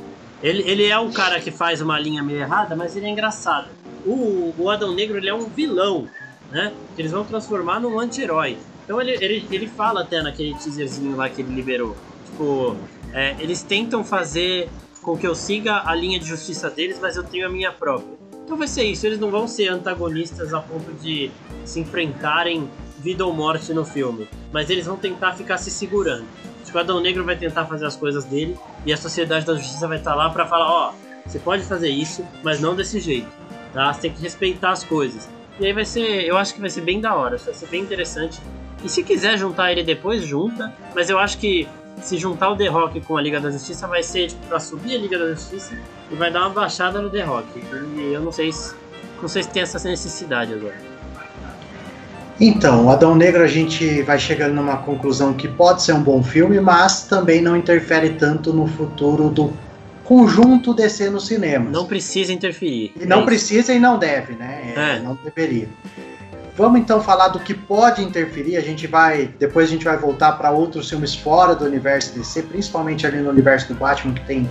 Ele, 0.43 0.63
ele 0.63 0.87
é 0.87 0.99
o 0.99 1.11
cara 1.11 1.41
que 1.41 1.51
faz 1.51 1.81
uma 1.81 1.99
linha 1.99 2.23
meio 2.23 2.41
errada, 2.41 2.77
mas 2.77 2.97
ele 2.97 3.07
é 3.07 3.09
engraçado. 3.11 3.69
O, 4.07 4.55
o 4.57 4.71
Adão 4.71 4.95
Negro 4.95 5.17
ele 5.17 5.29
é 5.29 5.35
um 5.35 5.47
vilão 5.47 6.09
né? 6.55 6.73
Que 6.95 7.03
eles 7.03 7.11
vão 7.11 7.25
transformar 7.25 7.81
num 7.81 7.99
anti-herói. 7.99 8.57
Então 8.85 9.01
ele, 9.01 9.13
ele, 9.21 9.45
ele 9.51 9.67
fala 9.67 10.03
até 10.03 10.23
naquele 10.23 10.55
teaserzinho 10.55 11.17
lá 11.17 11.29
que 11.29 11.43
ele 11.43 11.53
liberou. 11.53 11.97
Tipo, 12.27 12.77
é, 13.13 13.35
eles 13.41 13.63
tentam 13.63 14.05
fazer 14.05 14.71
com 15.03 15.19
que 15.19 15.27
eu 15.27 15.35
siga 15.35 15.83
a 15.85 15.95
linha 15.95 16.19
de 16.19 16.27
justiça 16.27 16.71
deles, 16.71 16.99
mas 17.03 17.17
eu 17.17 17.25
tenho 17.25 17.47
a 17.47 17.51
minha 17.51 17.73
própria. 17.73 18.15
Então 18.45 18.57
vai 18.57 18.69
ser 18.69 18.85
isso, 18.85 19.05
eles 19.05 19.19
não 19.19 19.31
vão 19.31 19.49
ser 19.49 19.69
antagonistas 19.69 20.55
a 20.55 20.61
ponto 20.61 20.93
de 20.93 21.31
se 21.65 21.81
enfrentarem 21.81 22.71
vida 23.01 23.27
ou 23.27 23.33
morte 23.33 23.75
no 23.75 23.85
filme. 23.85 24.29
Mas 24.53 24.71
eles 24.71 24.87
vão 24.87 24.97
tentar 24.97 25.33
ficar 25.33 25.59
se 25.59 25.73
segurando. 25.73 26.25
O 26.61 26.63
Esquadrão 26.63 27.01
Negro 27.01 27.25
vai 27.25 27.37
tentar 27.37 27.67
fazer 27.67 27.87
as 27.87 27.97
coisas 27.97 28.25
dele 28.25 28.57
e 28.87 28.93
a 28.93 28.97
Sociedade 28.97 29.45
da 29.45 29.55
Justiça 29.57 29.89
vai 29.89 29.99
estar 29.99 30.15
lá 30.15 30.31
para 30.31 30.47
falar, 30.47 30.71
ó, 30.71 30.93
oh, 30.93 31.29
você 31.29 31.39
pode 31.39 31.65
fazer 31.65 31.89
isso, 31.89 32.25
mas 32.45 32.61
não 32.61 32.77
desse 32.77 33.01
jeito. 33.01 33.29
Tá? 33.73 33.93
Você 33.93 34.03
tem 34.03 34.13
que 34.13 34.23
respeitar 34.23 34.71
as 34.71 34.85
coisas. 34.85 35.29
E 35.59 35.67
aí 35.67 35.73
vai 35.73 35.85
ser, 35.85 36.25
eu 36.25 36.37
acho 36.37 36.55
que 36.55 36.61
vai 36.61 36.71
ser 36.71 36.81
bem 36.81 37.01
da 37.01 37.15
hora, 37.15 37.37
vai 37.37 37.55
ser 37.55 37.67
bem 37.67 37.83
interessante. 37.83 38.41
E 38.83 38.89
se 38.89 39.03
quiser 39.03 39.39
juntar 39.39 39.73
ele 39.73 39.83
depois, 39.83 40.23
junta. 40.23 40.73
Mas 40.95 41.09
eu 41.09 41.19
acho 41.19 41.39
que 41.39 41.69
se 42.03 42.19
juntar 42.19 42.51
o 42.51 42.57
The 42.57 42.69
Rock 42.69 43.01
com 43.01 43.17
a 43.17 43.23
Liga 43.23 43.41
da 43.41 43.51
Justiça, 43.51 43.87
vai 43.87 44.03
ser 44.03 44.29
tipo, 44.29 44.47
pra 44.47 44.59
subir 44.59 44.97
a 44.97 44.99
Liga 44.99 45.19
da 45.19 45.33
Justiça 45.33 45.75
e 46.11 46.15
vai 46.15 46.31
dar 46.31 46.41
uma 46.41 46.51
baixada 46.51 47.01
no 47.01 47.09
The 47.09 47.23
Rock. 47.23 47.47
E 47.97 48.13
eu 48.13 48.21
não 48.21 48.33
sei 48.33 48.53
se, 48.53 48.75
não 49.21 49.29
sei 49.29 49.43
se 49.43 49.51
tem 49.51 49.63
essa 49.63 49.89
necessidade 49.89 50.53
agora. 50.53 50.95
Então, 52.41 52.91
Adão 52.91 53.15
Negro 53.15 53.45
a 53.45 53.47
gente 53.47 54.03
vai 54.03 54.19
chegando 54.19 54.55
numa 54.55 54.79
conclusão 54.79 55.33
que 55.33 55.47
pode 55.47 55.83
ser 55.83 55.93
um 55.93 56.03
bom 56.03 56.23
filme, 56.23 56.61
mas 56.61 57.05
também 57.05 57.41
não 57.41 57.57
interfere 57.57 58.11
tanto 58.11 58.53
no 58.53 58.67
futuro 58.67 59.29
do 59.29 59.53
conjunto 60.05 60.75
DC 60.75 61.11
nos 61.11 61.27
cinemas. 61.27 61.73
Não 61.73 61.87
precisa 61.87 62.33
interferir. 62.33 62.93
E 63.01 63.07
não 63.07 63.23
é 63.23 63.25
precisa 63.25 63.73
e 63.73 63.81
não 63.81 63.99
deve, 63.99 64.35
né? 64.35 64.75
É, 64.77 64.97
é. 64.97 65.01
Não 65.01 65.19
deveria. 65.25 65.69
Vamos 66.57 66.81
então 66.81 67.03
falar 67.03 67.29
do 67.29 67.41
que 67.41 67.53
pode 67.53 68.03
interferir. 68.03 68.57
A 68.57 68.61
gente 68.61 68.87
vai, 68.87 69.29
depois 69.39 69.69
a 69.69 69.73
gente 69.73 69.85
vai 69.85 69.97
voltar 69.97 70.33
para 70.33 70.51
outros 70.53 70.89
filmes 70.89 71.15
fora 71.15 71.55
do 71.55 71.65
universo 71.65 72.17
DC, 72.17 72.43
principalmente 72.43 73.07
ali 73.07 73.19
no 73.19 73.31
universo 73.31 73.69
do 73.69 73.75
Batman 73.75 74.15
que 74.15 74.25
tem 74.25 74.49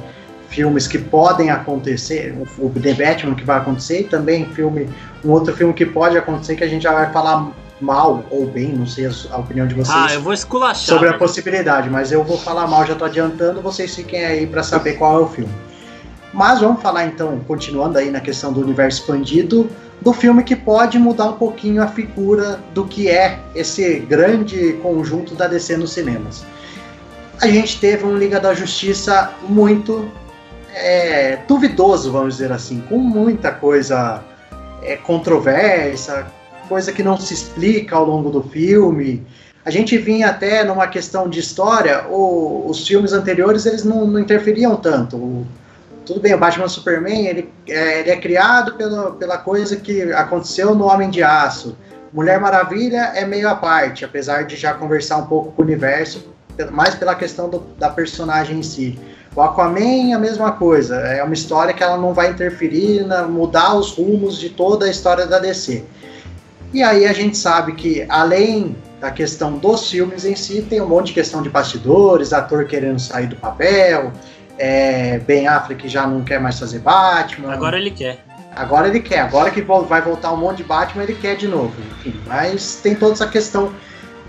filmes 0.49 0.85
que 0.85 0.99
podem 0.99 1.49
acontecer, 1.49 2.35
o 2.59 2.69
The 2.69 2.93
Batman 2.93 3.33
que 3.33 3.43
vai 3.43 3.57
acontecer 3.57 4.01
e 4.01 4.03
também 4.03 4.45
filme, 4.47 4.87
um 5.25 5.31
outro 5.31 5.55
filme 5.55 5.73
que 5.73 5.85
pode 5.85 6.15
acontecer 6.17 6.55
que 6.55 6.63
a 6.63 6.67
gente 6.67 6.83
já 6.83 6.91
vai 6.91 7.11
falar 7.11 7.51
mal 7.79 8.25
ou 8.29 8.45
bem, 8.45 8.69
não 8.73 8.87
sei 8.87 9.07
a 9.07 9.37
opinião 9.37 9.67
de 9.67 9.75
vocês. 9.75 9.95
Ah, 9.95 10.13
eu 10.13 10.21
vou 10.21 10.33
esculachar. 10.33 10.95
Sobre 10.95 11.09
a 11.09 11.17
possibilidade, 11.17 11.89
mas 11.89 12.11
eu 12.11 12.23
vou 12.23 12.37
falar 12.37 12.67
mal, 12.67 12.85
já 12.85 12.95
tô 12.95 13.05
adiantando, 13.05 13.61
vocês 13.61 13.93
fiquem 13.95 14.23
aí 14.25 14.47
para 14.47 14.63
saber 14.63 14.93
qual 14.93 15.19
é 15.19 15.21
o 15.23 15.27
filme. 15.27 15.53
Mas 16.33 16.61
vamos 16.61 16.81
falar 16.81 17.05
então, 17.05 17.39
continuando 17.47 17.97
aí 17.97 18.09
na 18.09 18.19
questão 18.19 18.51
do 18.51 18.61
universo 18.61 19.01
expandido, 19.01 19.69
do 20.01 20.11
filme 20.11 20.43
que 20.43 20.55
pode 20.55 20.97
mudar 20.97 21.25
um 21.25 21.33
pouquinho 21.33 21.81
a 21.81 21.87
figura 21.87 22.59
do 22.73 22.85
que 22.85 23.07
é 23.07 23.39
esse 23.55 23.99
grande 23.99 24.73
conjunto 24.81 25.35
da 25.35 25.47
DC 25.47 25.77
nos 25.77 25.93
cinemas. 25.93 26.43
A 27.41 27.47
gente 27.47 27.79
teve 27.79 28.05
um 28.05 28.17
Liga 28.17 28.39
da 28.39 28.53
Justiça 28.53 29.31
muito 29.47 30.09
é, 30.73 31.37
duvidoso, 31.47 32.11
vamos 32.11 32.37
dizer 32.37 32.51
assim, 32.51 32.81
com 32.89 32.97
muita 32.97 33.51
coisa 33.51 34.23
é, 34.81 34.97
controversa, 34.97 36.27
coisa 36.67 36.91
que 36.91 37.03
não 37.03 37.17
se 37.17 37.33
explica 37.33 37.95
ao 37.95 38.05
longo 38.05 38.29
do 38.29 38.43
filme. 38.43 39.25
A 39.65 39.71
gente 39.71 39.97
vinha 39.97 40.29
até 40.29 40.63
numa 40.63 40.87
questão 40.87 41.29
de 41.29 41.39
história, 41.39 42.05
o, 42.09 42.65
os 42.69 42.85
filmes 42.85 43.13
anteriores 43.13 43.65
eles 43.65 43.83
não, 43.83 44.05
não 44.05 44.19
interferiam 44.19 44.75
tanto. 44.75 45.15
O, 45.15 45.47
tudo 46.05 46.19
bem, 46.19 46.33
o 46.33 46.37
Batman 46.37 46.67
Superman 46.67 47.27
ele, 47.27 47.49
é, 47.67 48.01
ele 48.01 48.09
é 48.09 48.17
criado 48.17 48.73
pela, 48.73 49.11
pela 49.11 49.37
coisa 49.37 49.77
que 49.77 50.11
aconteceu 50.11 50.75
no 50.75 50.85
Homem 50.85 51.09
de 51.09 51.23
Aço. 51.23 51.77
Mulher 52.11 52.39
Maravilha 52.39 53.11
é 53.15 53.25
meio 53.25 53.49
à 53.49 53.55
parte, 53.55 54.05
apesar 54.05 54.43
de 54.43 54.55
já 54.55 54.73
conversar 54.73 55.17
um 55.17 55.25
pouco 55.25 55.51
com 55.53 55.61
o 55.61 55.65
universo, 55.65 56.27
mais 56.71 56.93
pela 56.93 57.15
questão 57.15 57.49
do, 57.49 57.59
da 57.79 57.89
personagem 57.89 58.59
em 58.59 58.63
si. 58.63 58.99
O 59.35 59.41
Aquaman 59.41 60.13
a 60.15 60.19
mesma 60.19 60.51
coisa, 60.51 60.97
é 60.97 61.23
uma 61.23 61.33
história 61.33 61.73
que 61.73 61.81
ela 61.81 61.97
não 61.97 62.13
vai 62.13 62.29
interferir, 62.29 63.03
na, 63.03 63.23
mudar 63.23 63.75
os 63.75 63.91
rumos 63.91 64.37
de 64.37 64.49
toda 64.49 64.85
a 64.85 64.89
história 64.89 65.25
da 65.25 65.39
DC. 65.39 65.83
E 66.73 66.81
aí 66.81 67.05
a 67.05 67.13
gente 67.13 67.37
sabe 67.37 67.73
que, 67.73 68.03
além 68.09 68.75
da 68.99 69.11
questão 69.11 69.59
dos 69.59 69.91
filmes 69.91 70.25
em 70.25 70.35
si, 70.35 70.63
tem 70.63 70.81
um 70.81 70.87
monte 70.87 71.07
de 71.07 71.13
questão 71.13 71.43
de 71.43 71.49
bastidores, 71.49 72.33
ator 72.33 72.65
querendo 72.65 72.99
sair 72.99 73.27
do 73.27 73.35
papel, 73.35 74.11
é, 74.57 75.19
Ben 75.19 75.47
Affleck 75.47 75.87
já 75.87 76.07
não 76.07 76.23
quer 76.23 76.39
mais 76.39 76.59
fazer 76.59 76.79
Batman. 76.79 77.53
Agora 77.53 77.77
ele 77.77 77.91
quer. 77.91 78.25
Agora 78.55 78.87
ele 78.87 78.99
quer, 78.99 79.19
agora 79.19 79.51
que 79.51 79.61
vai 79.61 80.01
voltar 80.01 80.31
um 80.31 80.37
monte 80.37 80.57
de 80.57 80.63
Batman, 80.63 81.03
ele 81.03 81.15
quer 81.15 81.35
de 81.35 81.47
novo. 81.47 81.73
Enfim, 81.99 82.19
mas 82.25 82.79
tem 82.81 82.95
toda 82.95 83.13
essa 83.13 83.27
questão 83.27 83.71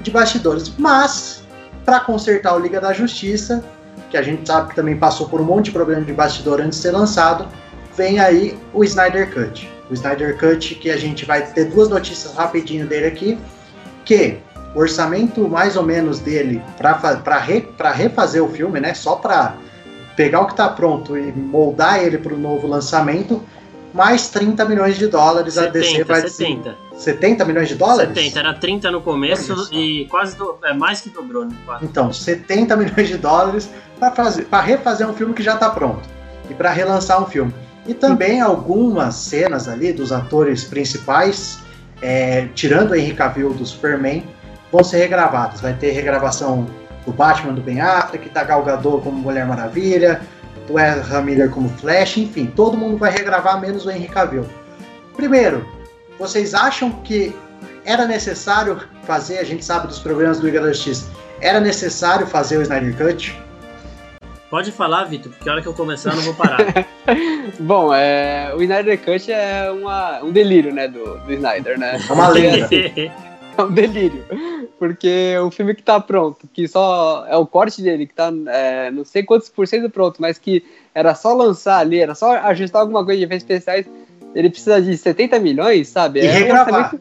de 0.02 0.10
bastidores. 0.10 0.70
Mas, 0.78 1.44
para 1.84 2.00
consertar 2.00 2.54
o 2.54 2.58
Liga 2.58 2.80
da 2.80 2.92
Justiça, 2.92 3.64
que 4.10 4.18
a 4.18 4.22
gente 4.22 4.46
sabe 4.46 4.68
que 4.70 4.76
também 4.76 4.96
passou 4.96 5.28
por 5.28 5.40
um 5.40 5.44
monte 5.44 5.66
de 5.66 5.72
problema 5.72 6.02
de 6.02 6.12
bastidor 6.12 6.60
antes 6.60 6.78
de 6.78 6.82
ser 6.82 6.90
lançado, 6.90 7.48
vem 7.96 8.18
aí 8.18 8.58
o 8.72 8.84
Snyder 8.84 9.32
Cut 9.32 9.73
o 9.90 9.94
Snyder 9.94 10.38
Cut, 10.38 10.74
que 10.76 10.90
a 10.90 10.96
gente 10.96 11.24
vai 11.24 11.42
ter 11.42 11.66
duas 11.66 11.88
notícias 11.88 12.34
rapidinho 12.34 12.86
dele 12.86 13.06
aqui, 13.06 13.38
que 14.04 14.38
o 14.74 14.80
orçamento 14.80 15.48
mais 15.48 15.76
ou 15.76 15.82
menos 15.82 16.18
dele 16.18 16.62
para 16.76 17.38
re, 17.38 17.66
refazer 17.94 18.42
o 18.42 18.48
filme, 18.48 18.80
né, 18.80 18.94
só 18.94 19.16
para 19.16 19.56
pegar 20.16 20.40
o 20.40 20.46
que 20.46 20.52
está 20.52 20.68
pronto 20.68 21.16
e 21.16 21.32
moldar 21.32 22.02
ele 22.02 22.18
para 22.18 22.34
o 22.34 22.38
novo 22.38 22.66
lançamento, 22.66 23.42
mais 23.92 24.28
30 24.28 24.64
milhões 24.64 24.96
de 24.96 25.06
dólares 25.06 25.54
70, 25.54 25.68
a 25.68 25.72
DC 25.72 26.04
vai 26.04 26.20
70. 26.28 26.76
70 26.96 27.44
milhões 27.44 27.68
de 27.68 27.74
dólares? 27.76 28.14
70, 28.14 28.38
era 28.38 28.54
30 28.54 28.90
no 28.90 29.00
começo 29.00 29.68
e 29.72 30.06
quase 30.06 30.36
do, 30.36 30.58
é 30.64 30.72
mais 30.72 31.00
que 31.00 31.10
dobrou, 31.10 31.44
né? 31.44 31.54
Então, 31.82 32.12
70 32.12 32.76
milhões 32.76 33.08
de 33.08 33.16
dólares 33.16 33.70
para 33.98 34.60
refazer 34.60 35.08
um 35.08 35.14
filme 35.14 35.32
que 35.32 35.42
já 35.42 35.54
está 35.54 35.70
pronto 35.70 36.08
e 36.50 36.54
para 36.54 36.70
relançar 36.70 37.22
um 37.22 37.26
filme. 37.26 37.52
E 37.86 37.92
também 37.92 38.40
algumas 38.40 39.14
cenas 39.14 39.68
ali 39.68 39.92
dos 39.92 40.10
atores 40.10 40.64
principais, 40.64 41.58
é, 42.00 42.48
tirando 42.54 42.92
o 42.92 42.94
Henry 42.94 43.14
Cavill 43.14 43.52
do 43.52 43.66
Superman, 43.66 44.24
vão 44.72 44.82
ser 44.82 44.98
regravadas. 44.98 45.60
Vai 45.60 45.74
ter 45.74 45.90
regravação 45.90 46.66
do 47.04 47.12
Batman 47.12 47.52
do 47.52 47.60
Ben 47.60 47.80
Affleck, 47.80 48.28
da 48.30 48.42
Gal 48.42 48.62
Gadot 48.62 49.02
como 49.02 49.18
Mulher 49.18 49.46
Maravilha, 49.46 50.22
do 50.66 50.78
Ezra 50.78 51.20
Miller 51.20 51.50
como 51.50 51.68
Flash, 51.68 52.16
enfim, 52.16 52.46
todo 52.46 52.76
mundo 52.76 52.96
vai 52.96 53.10
regravar 53.10 53.60
menos 53.60 53.84
o 53.84 53.90
Henry 53.90 54.08
Cavill. 54.08 54.46
Primeiro, 55.14 55.66
vocês 56.18 56.54
acham 56.54 56.90
que 56.90 57.34
era 57.84 58.06
necessário 58.06 58.80
fazer, 59.02 59.38
a 59.38 59.44
gente 59.44 59.64
sabe 59.64 59.86
dos 59.86 59.98
programas 59.98 60.38
do 60.40 60.46
Liga 60.46 60.60
da 60.60 60.72
Justiça, 60.72 61.06
era 61.40 61.60
necessário 61.60 62.26
fazer 62.26 62.56
o 62.56 62.62
Snyder 62.62 62.96
Cut? 62.96 63.38
Pode 64.54 64.70
falar, 64.70 65.02
Vitor, 65.02 65.32
porque 65.32 65.48
a 65.48 65.52
hora 65.54 65.62
que 65.62 65.66
eu 65.66 65.74
começar 65.74 66.10
eu 66.10 66.16
não 66.16 66.22
vou 66.22 66.34
parar. 66.34 66.60
Bom, 67.58 67.92
é, 67.92 68.54
o 68.54 68.62
Snyder 68.62 69.00
Cut 69.00 69.32
é 69.32 69.68
uma, 69.68 70.22
um 70.22 70.30
delírio, 70.30 70.72
né, 70.72 70.86
do, 70.86 71.18
do 71.18 71.32
Snyder, 71.32 71.76
né? 71.76 71.98
É 72.08 72.12
uma 72.12 72.28
lenda. 72.28 72.68
é 72.72 73.62
um 73.64 73.72
delírio. 73.72 74.24
Porque 74.78 75.36
o 75.44 75.50
filme 75.50 75.74
que 75.74 75.82
tá 75.82 75.98
pronto, 75.98 76.48
que 76.52 76.68
só 76.68 77.26
é 77.28 77.36
o 77.36 77.44
corte 77.44 77.82
dele, 77.82 78.06
que 78.06 78.14
tá 78.14 78.32
é, 78.46 78.92
não 78.92 79.04
sei 79.04 79.24
quantos 79.24 79.48
por 79.48 79.66
cento 79.66 79.90
pronto, 79.90 80.22
mas 80.22 80.38
que 80.38 80.64
era 80.94 81.16
só 81.16 81.34
lançar 81.34 81.80
ali, 81.80 81.98
era 81.98 82.14
só 82.14 82.30
ajustar 82.34 82.82
alguma 82.82 83.04
coisa 83.04 83.18
de 83.18 83.24
efeitos 83.24 83.42
especiais, 83.42 83.86
ele 84.36 84.50
precisa 84.50 84.80
de 84.80 84.96
70 84.96 85.36
milhões, 85.40 85.88
sabe? 85.88 86.20
E 86.20 86.26
é 86.26 86.30
regravar. 86.30 86.94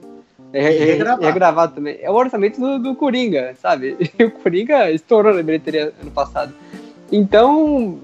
É, 0.52 0.60
é, 0.60 0.86
regravar. 0.86 1.24
regravar 1.24 1.72
também. 1.72 2.00
É 2.02 2.10
o 2.10 2.16
orçamento 2.16 2.60
do, 2.60 2.80
do 2.80 2.96
Coringa, 2.96 3.54
sabe? 3.62 3.96
E 4.18 4.24
o 4.24 4.32
Coringa 4.32 4.90
estourou 4.90 5.36
na 5.36 5.44
bilheteria 5.44 5.94
ano 6.02 6.10
passado. 6.10 6.52
Então, 7.16 8.00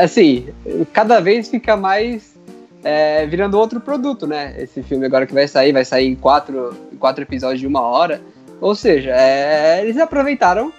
assim, 0.00 0.48
cada 0.90 1.20
vez 1.20 1.50
fica 1.50 1.76
mais 1.76 2.34
é, 2.82 3.26
virando 3.26 3.58
outro 3.58 3.78
produto, 3.78 4.26
né? 4.26 4.54
Esse 4.56 4.82
filme 4.82 5.04
agora 5.04 5.26
que 5.26 5.34
vai 5.34 5.46
sair, 5.46 5.70
vai 5.70 5.84
sair 5.84 6.08
em 6.08 6.14
quatro, 6.14 6.74
quatro 6.98 7.22
episódios 7.22 7.60
de 7.60 7.66
uma 7.66 7.82
hora. 7.82 8.22
Ou 8.62 8.74
seja, 8.74 9.10
é, 9.10 9.82
eles 9.82 9.98
aproveitaram 9.98 10.72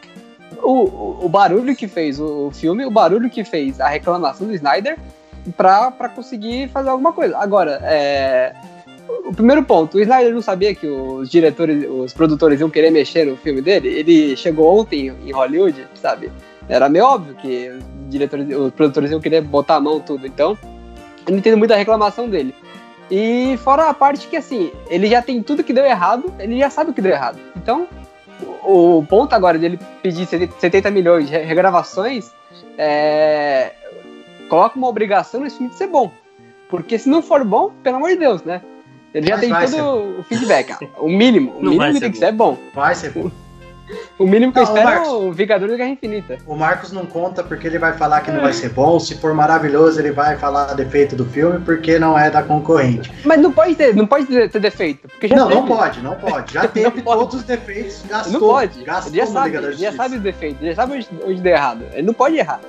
o, 0.63 1.24
o, 1.24 1.30
barulho 1.30 1.76
que 1.76 1.88
fez 1.88 2.19
o 2.19 2.50
filme, 2.50 2.84
o 2.88 2.89
barulho 2.89 3.30
que 3.30 3.43
fez 3.43 3.80
a 3.80 3.88
reclamação 3.88 4.48
do 4.48 4.56
Snyder 4.56 4.98
para 5.56 6.10
conseguir 6.10 6.67
fazer 6.69 6.89
alguma 6.89 7.13
coisa. 7.13 7.38
Agora, 7.38 7.80
é, 7.84 8.56
o 9.28 9.32
primeiro 9.32 9.62
ponto, 9.62 9.98
o 9.98 10.02
Snyder 10.02 10.34
não 10.34 10.41
sabia 10.41 10.74
que 10.74 10.88
os 10.88 11.30
diretores, 11.30 11.88
os 11.88 12.13
produtores 12.15 12.60
iam 12.60 12.69
querer 12.71 12.89
mexer 12.89 13.26
no 13.26 13.38
filme 13.38 13.62
dele. 13.62 13.89
Ele 13.89 14.36
chegou 14.36 14.80
ontem 14.80 15.13
em 15.24 15.32
Hollywood, 15.32 15.86
sabe? 15.93 16.32
Era 16.67 16.89
meio 16.89 17.06
óbvio 17.06 17.36
que 17.36 17.69
os 17.69 17.84
diretores, 18.10 18.47
os 18.56 18.71
produtores 18.73 19.12
iam 19.12 19.19
querer 19.19 19.41
botar 19.41 19.75
a 19.75 19.80
mão 19.80 19.99
tudo. 19.99 20.25
Então, 20.25 20.58
eu 21.25 21.32
não 21.32 21.38
entendo 21.38 21.58
muito 21.58 21.73
a 21.73 21.78
reclamação 21.78 22.30
dele. 22.30 22.56
E 23.10 23.58
fora 23.63 23.89
a 23.89 23.93
parte 23.93 24.28
que, 24.28 24.36
assim, 24.36 24.71
ele 24.89 25.08
já 25.08 25.21
tem 25.21 25.41
tudo 25.43 25.63
que 25.63 25.73
deu 25.73 25.86
errado, 25.86 26.34
ele 26.39 26.58
já 26.58 26.69
sabe 26.69 26.91
o 26.91 26.93
que 26.93 27.01
deu 27.01 27.12
errado. 27.12 27.39
Então, 27.56 27.88
o, 28.63 28.99
o 28.99 29.06
ponto 29.06 29.34
agora 29.34 29.58
dele 29.58 29.80
pedir 30.01 30.28
70 30.28 30.89
milhões 30.89 31.30
de 31.30 31.38
regravações 31.38 32.32
é, 32.78 33.73
coloca 34.49 34.78
uma 34.78 34.88
obrigação 34.88 35.41
nesse 35.41 35.58
filme 35.58 35.71
de 35.71 35.78
ser 35.78 35.88
bom. 35.88 36.12
Porque 36.69 36.97
se 36.97 37.08
não 37.08 37.21
for 37.21 37.43
bom, 37.43 37.71
pelo 37.84 37.97
amor 37.97 38.10
de 38.10 38.17
Deus, 38.17 38.43
né? 38.43 38.62
Ele 39.13 39.28
já 39.28 39.38
Mas 39.38 39.41
tem 39.41 39.54
todo 39.54 39.69
ser. 39.69 39.82
o 40.19 40.23
feedback. 40.23 40.89
O 40.97 41.08
mínimo. 41.08 41.54
O 41.58 41.63
não 41.63 41.71
mínimo 41.71 41.99
tem 41.99 42.12
que 42.12 42.17
ser 42.17 42.34
bom. 42.34 42.58
Vai 42.73 42.95
ser 42.95 43.12
bom. 43.12 43.32
O 44.17 44.26
mínimo 44.26 44.52
que 44.52 44.60
não, 44.60 44.65
eu 44.65 44.67
espero 44.67 44.86
Marcos, 44.89 45.08
é 45.08 45.12
o 45.12 45.32
Vingador 45.32 45.69
da 45.69 45.76
Guerra 45.76 45.89
Infinita. 45.89 46.38
O 46.48 46.56
Marcos 46.56 46.91
não 46.91 47.06
conta 47.06 47.43
porque 47.43 47.67
ele 47.67 47.78
vai 47.78 47.93
falar 47.93 48.21
que 48.21 48.32
não 48.32 48.41
vai 48.41 48.54
ser 48.54 48.69
bom. 48.69 49.00
Se 49.00 49.15
for 49.15 49.34
maravilhoso, 49.34 50.00
ele 50.00 50.12
vai 50.12 50.38
falar 50.38 50.74
defeito 50.74 51.15
do 51.15 51.26
filme 51.26 51.60
porque 51.60 52.00
não 52.00 52.17
é 52.17 52.30
da 52.30 52.41
concorrente. 52.41 53.12
Mas 53.24 53.39
não 53.39 53.52
pode 53.52 53.76
ter, 53.76 53.95
não 53.95 54.08
pode 54.08 54.26
ter, 54.26 54.60
defeito. 54.60 55.08
Porque 55.08 55.28
já 55.28 55.36
não, 55.36 55.48
teve. 55.48 55.60
não 55.60 55.67
pode, 55.67 56.02
não 56.02 56.15
pode. 56.15 56.54
Já 56.54 56.67
teve 56.67 57.02
todos 57.02 57.36
os 57.36 57.43
defeitos, 57.43 58.04
gastou. 58.10 58.34
Não 58.34 58.39
pode. 58.39 58.84
Gastou 58.84 59.12
ele 59.13 59.17
já 59.17 59.28
sabe, 59.28 59.58
ele 59.58 59.74
já 59.74 59.91
sabe 59.91 60.15
os 60.15 60.21
defeitos, 60.21 60.62
ele 60.62 60.69
já 60.71 60.76
sabe 60.76 60.93
onde, 60.93 61.10
onde 61.26 61.41
deu 61.41 61.54
errado. 61.54 61.86
Ele 61.93 62.08
não 62.08 62.13
pode 62.13 62.38
errar. 62.38 62.60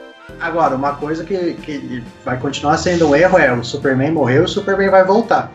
Agora, 0.40 0.74
uma 0.74 0.94
coisa 0.96 1.24
que, 1.24 1.54
que 1.54 2.02
vai 2.24 2.36
continuar 2.38 2.76
sendo 2.78 3.08
um 3.08 3.14
erro 3.14 3.38
é 3.38 3.52
o 3.52 3.62
Superman 3.62 4.10
morreu 4.10 4.42
e 4.42 4.44
o 4.44 4.48
Superman 4.48 4.90
vai 4.90 5.04
voltar. 5.04 5.52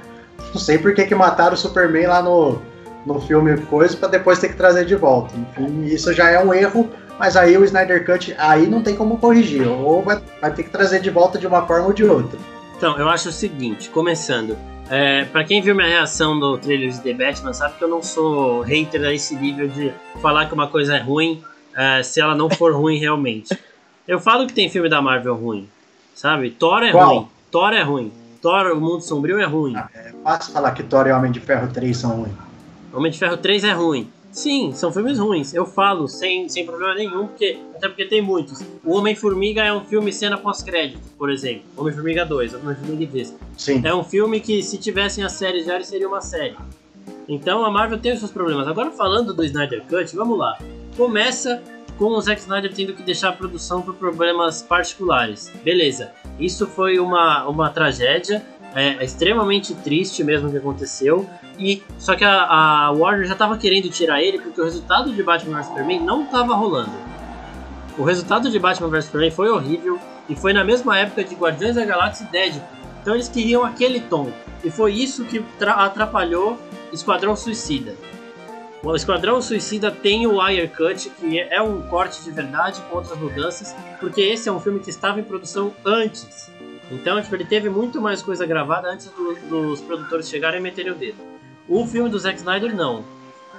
Não 0.54 0.60
sei 0.60 0.78
por 0.78 0.94
que, 0.94 1.06
que 1.06 1.14
mataram 1.14 1.54
o 1.54 1.58
Superman 1.58 2.08
lá 2.08 2.22
no, 2.22 2.62
no 3.06 3.20
filme 3.20 3.58
coisa 3.62 3.98
para 3.98 4.10
depois 4.10 4.40
ter 4.40 4.50
que 4.50 4.56
trazer 4.56 4.86
de 4.86 4.96
volta. 4.96 5.34
Enfim, 5.36 5.86
isso 5.86 6.14
já 6.14 6.30
é 6.30 6.44
um 6.44 6.54
erro, 6.54 6.90
mas 7.18 7.36
aí 7.36 7.58
o 7.58 7.64
Snyder 7.64 8.06
Cut 8.06 8.36
aí 8.38 8.68
não 8.68 8.82
tem 8.82 8.96
como 8.96 9.18
corrigir, 9.18 9.68
ou 9.68 10.02
vai, 10.02 10.22
vai 10.40 10.54
ter 10.54 10.64
que 10.64 10.70
trazer 10.70 11.00
de 11.02 11.10
volta 11.10 11.38
de 11.38 11.48
uma 11.48 11.66
forma 11.66 11.88
ou 11.88 11.94
de 11.94 12.04
outra. 12.04 12.40
Então, 12.78 12.98
eu 12.98 13.08
acho 13.10 13.30
o 13.30 13.32
seguinte, 13.32 13.90
começando, 13.90 14.58
é, 14.90 15.26
para 15.26 15.44
quem 15.44 15.62
viu 15.62 15.76
minha 15.76 15.88
reação 15.88 16.40
do 16.40 16.58
trailer 16.58 16.90
de 16.92 17.00
The 17.00 17.14
Batman, 17.14 17.54
sabe 17.54 17.76
que 17.78 17.84
eu 17.84 17.88
não 17.88 18.02
sou 18.02 18.62
hater 18.62 19.04
a 19.04 19.14
esse 19.14 19.36
nível 19.36 19.68
de 19.68 19.94
falar 20.22 20.48
que 20.48 20.54
uma 20.54 20.68
coisa 20.68 20.98
é 20.98 21.00
ruim 21.00 21.44
é, 21.76 22.04
se 22.04 22.20
ela 22.20 22.36
não 22.36 22.50
for 22.50 22.74
ruim 22.74 22.98
realmente. 22.98 23.58
Eu 24.08 24.20
falo 24.20 24.48
que 24.48 24.54
tem 24.54 24.70
filme 24.70 24.90
da 24.90 25.02
Marvel 25.02 25.36
ruim, 25.36 25.70
sabe? 26.14 26.50
Thor 26.50 26.84
é 26.84 26.92
Qual? 26.92 27.08
ruim, 27.08 27.28
Thor 27.52 27.72
é 27.72 27.84
ruim, 27.84 28.12
Thor, 28.42 28.72
o 28.72 28.82
Mundo 28.82 29.02
Sombrio 29.02 29.40
é 29.40 29.46
ruim. 29.46 29.76
Ah, 29.76 29.88
é 29.94 30.12
fácil 30.24 30.52
falar 30.52 30.72
que 30.72 30.82
Thor 30.82 31.08
e 31.08 31.12
Homem 31.12 31.32
de 31.32 31.40
Ferro 31.40 31.72
3 31.72 31.96
são 31.96 32.10
ruins. 32.18 32.51
Homem 32.94 33.12
de 33.12 33.18
Ferro 33.18 33.38
3 33.38 33.64
é 33.64 33.72
ruim. 33.72 34.10
Sim, 34.32 34.72
são 34.74 34.92
filmes 34.92 35.20
ruins. 35.20 35.54
Eu 35.54 35.66
falo 35.66 36.08
sem, 36.08 36.48
sem 36.48 36.66
problema 36.66 36.96
nenhum, 36.96 37.28
porque, 37.28 37.60
até 37.76 37.90
porque 37.90 38.06
tem 38.06 38.22
muitos. 38.22 38.64
O 38.84 38.96
Homem-Formiga 38.96 39.62
é 39.62 39.74
um 39.74 39.82
filme 39.82 40.12
cena 40.14 40.38
pós-crédito, 40.38 41.02
por 41.18 41.30
exemplo. 41.30 41.64
Homem-Formiga 41.76 42.26
2, 42.26 42.54
Homem-Formiga 42.54 43.12
Vespa. 43.12 43.38
Sim. 43.58 43.82
É 43.84 43.94
um 43.94 44.04
filme 44.04 44.40
que, 44.40 44.64
se 44.64 44.78
tivessem 44.78 45.24
as 45.24 45.34
séries 45.34 45.66
já, 45.66 45.82
seria 45.82 46.08
uma 46.08 46.22
série. 46.22 46.56
Então 47.28 47.66
a 47.66 47.72
Marvel 47.72 48.00
tem 48.00 48.14
os 48.14 48.20
seus 48.20 48.32
problemas. 48.32 48.68
Agora, 48.68 48.92
falando 48.92 49.34
do 49.34 49.44
Snyder 49.44 49.84
Cut, 49.84 50.16
vamos 50.16 50.38
lá. 50.38 50.58
Começa 50.96 51.62
com 51.98 52.06
o 52.06 52.22
Zack 52.22 52.42
Snyder 52.42 52.74
tendo 52.74 52.94
que 52.94 53.04
deixar 53.04 53.30
a 53.30 53.34
produção 53.34 53.82
por 53.82 53.96
problemas 53.96 54.62
particulares. 54.62 55.52
Beleza, 55.64 56.12
isso 56.40 56.66
foi 56.66 57.00
uma, 57.00 57.48
uma 57.48 57.70
tragédia. 57.70 58.44
É, 58.74 58.96
é 58.96 59.04
extremamente 59.04 59.74
triste 59.76 60.24
mesmo 60.24 60.50
que 60.50 60.58
aconteceu. 60.58 61.30
E 61.60 61.84
só 61.98 62.16
que 62.16 62.24
a, 62.24 62.44
a 62.44 62.92
Warner 62.92 63.28
já 63.28 63.34
estava 63.34 63.58
querendo 63.58 63.90
tirar 63.90 64.22
ele 64.22 64.40
porque 64.40 64.60
o 64.60 64.64
resultado 64.64 65.12
de 65.12 65.22
Batman 65.22 65.58
vs 65.58 65.68
Superman 65.68 66.00
não 66.02 66.24
estava 66.24 66.56
rolando. 66.56 66.92
O 67.98 68.04
resultado 68.04 68.50
de 68.50 68.58
Batman 68.58 68.90
vs 68.90 69.06
Superman 69.06 69.32
foi 69.32 69.50
horrível 69.50 70.00
e 70.30 70.36
foi 70.36 70.54
na 70.54 70.64
mesma 70.64 70.98
época 70.98 71.24
de 71.24 71.36
Guardiões 71.36 71.76
da 71.76 71.86
Galáxia 71.86 72.26
e 72.26 72.32
Deadpool. 72.32 72.82
Então 73.02 73.16
eles 73.16 73.28
queriam 73.28 73.64
aquele 73.64 74.00
tom 74.00 74.32
e 74.64 74.70
foi 74.70 74.94
isso 74.94 75.26
que 75.26 75.44
atrapalhou 75.60 76.58
Esquadrão 76.94 77.36
Suicida. 77.36 77.96
O 78.84 78.96
Esquadrão 78.96 79.42
Suicida 79.42 79.92
tem 79.92 80.26
o 80.26 80.42
Wire 80.42 80.68
Cut, 80.68 81.10
que 81.12 81.40
é 81.40 81.62
um 81.62 81.84
corte 81.84 82.24
de 82.24 82.32
verdade 82.32 82.82
com 82.90 82.98
outras 82.98 83.18
mudanças, 83.18 83.76
porque 84.00 84.22
esse 84.22 84.50
é 84.50 84.52
um 84.52 84.60
filme 84.60 84.80
que 84.80 84.90
estava 84.90 85.20
em 85.20 85.24
produção 85.24 85.72
antes. 85.86 86.51
Então, 86.92 87.22
tipo, 87.22 87.34
ele 87.36 87.46
teve 87.46 87.70
muito 87.70 88.02
mais 88.02 88.22
coisa 88.22 88.46
gravada 88.46 88.90
antes 88.90 89.08
do, 89.08 89.34
dos 89.50 89.80
produtores 89.82 90.30
chegarem 90.30 90.60
e 90.60 90.64
meterem 90.64 90.92
o 90.92 90.96
dedo. 90.96 91.18
O 91.68 91.88
filme 91.88 92.10
do 92.10 92.20
Zack 92.20 92.38
Snyder, 92.38 92.76
não. 92.76 93.04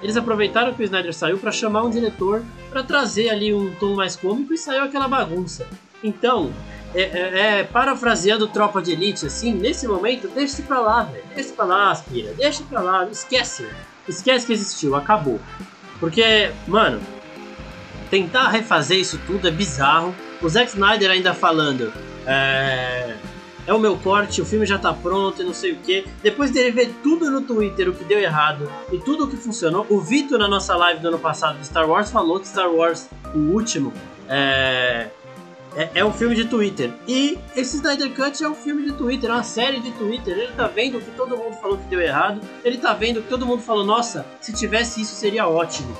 Eles 0.02 0.16
aproveitaram 0.16 0.74
que 0.74 0.82
o 0.82 0.84
Snyder 0.84 1.14
saiu 1.14 1.38
para 1.38 1.50
chamar 1.50 1.82
um 1.82 1.90
diretor 1.90 2.42
para 2.68 2.82
trazer 2.82 3.30
ali 3.30 3.54
um 3.54 3.74
tom 3.76 3.94
mais 3.94 4.16
cômico 4.16 4.52
e 4.52 4.58
saiu 4.58 4.82
aquela 4.82 5.08
bagunça. 5.08 5.66
Então, 6.04 6.52
é, 6.94 7.02
é, 7.02 7.60
é, 7.60 7.64
parafraseando 7.64 8.48
Tropa 8.48 8.82
de 8.82 8.92
Elite, 8.92 9.26
assim, 9.26 9.54
nesse 9.54 9.88
momento, 9.88 10.28
deixa 10.28 10.62
pra 10.62 10.80
lá, 10.80 11.04
velho. 11.04 11.24
Deixa 11.34 11.52
pra 11.54 11.64
lá, 11.64 11.90
aspira. 11.90 12.34
Deixa 12.34 12.62
pra 12.64 12.80
lá, 12.80 13.08
esquece. 13.10 13.66
Esquece 14.06 14.46
que 14.46 14.52
existiu, 14.52 14.94
acabou. 14.94 15.40
Porque, 15.98 16.50
mano, 16.66 17.00
tentar 18.10 18.48
refazer 18.48 18.98
isso 18.98 19.18
tudo 19.26 19.48
é 19.48 19.50
bizarro. 19.50 20.14
O 20.42 20.48
Zack 20.48 20.68
Snyder 20.68 21.10
ainda 21.10 21.32
falando. 21.32 21.92
É, 22.26 23.16
é 23.66 23.72
o 23.72 23.78
meu 23.78 23.96
corte, 23.96 24.40
o 24.40 24.44
filme 24.44 24.66
já 24.66 24.78
tá 24.78 24.92
pronto 24.92 25.40
e 25.40 25.44
não 25.44 25.54
sei 25.54 25.72
o 25.72 25.76
que. 25.76 26.04
Depois 26.22 26.50
dele 26.50 26.70
ver 26.70 26.92
tudo 27.02 27.30
no 27.30 27.42
Twitter 27.42 27.88
o 27.88 27.92
que 27.92 28.04
deu 28.04 28.18
errado 28.18 28.70
e 28.90 28.98
tudo 28.98 29.24
o 29.24 29.28
que 29.28 29.36
funcionou, 29.36 29.86
o 29.88 30.00
Vitor 30.00 30.38
na 30.38 30.48
nossa 30.48 30.76
live 30.76 31.00
do 31.00 31.08
ano 31.08 31.18
passado 31.18 31.58
de 31.58 31.66
Star 31.66 31.88
Wars 31.88 32.10
falou 32.10 32.40
que 32.40 32.48
Star 32.48 32.70
Wars, 32.70 33.08
o 33.34 33.38
último, 33.38 33.92
é, 34.28 35.08
é, 35.76 35.90
é, 35.94 36.04
um 36.04 36.12
filme 36.12 36.34
de 36.34 36.44
Twitter. 36.46 36.92
E 37.06 37.38
esse 37.56 37.76
Snyder 37.76 38.10
Cut 38.14 38.42
é 38.42 38.48
um 38.48 38.54
filme 38.54 38.82
de 38.82 38.92
Twitter, 38.92 39.30
é 39.30 39.34
uma 39.34 39.42
série 39.42 39.80
de 39.80 39.90
Twitter. 39.92 40.36
Ele 40.36 40.52
tá 40.52 40.66
vendo 40.66 41.00
que 41.00 41.10
todo 41.12 41.36
mundo 41.36 41.54
falou 41.54 41.78
que 41.78 41.84
deu 41.84 42.00
errado. 42.00 42.40
Ele 42.64 42.78
tá 42.78 42.92
vendo 42.92 43.22
que 43.22 43.28
todo 43.28 43.46
mundo 43.46 43.62
falou, 43.62 43.84
nossa, 43.84 44.26
se 44.40 44.52
tivesse 44.52 45.00
isso 45.00 45.14
seria 45.14 45.46
ótimo. 45.46 45.96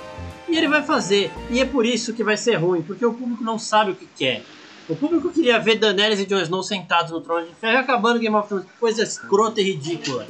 E 0.49 0.57
ele 0.57 0.69
vai 0.69 0.83
fazer. 0.83 1.31
E 1.51 1.61
é 1.61 1.65
por 1.65 1.87
isso 1.87 2.13
que 2.13 2.23
vai 2.23 2.37
ser 2.37 2.57
ruim, 2.57 2.83
porque 2.83 3.05
o 3.07 3.15
público 3.15 3.43
não 3.43 3.59
sabe 3.59 3.93
o 3.93 3.95
que 3.95 4.07
quer. 4.17 4.43
O 4.89 4.97
público 4.97 5.31
queria 5.31 5.59
ver 5.59 5.79
Daenerys 5.79 6.21
e 6.21 6.27
Jon 6.27 6.41
Snow 6.41 6.63
sentados 6.63 7.13
no 7.13 7.21
trono 7.21 7.47
de 7.47 7.55
ferro 7.55 7.79
acabando 7.79 8.19
Game 8.19 8.35
of 8.35 8.49
Thrones. 8.49 8.67
Coisa 8.79 9.03
escrota 9.03 9.61
e 9.61 9.65
ridícula. 9.65 10.27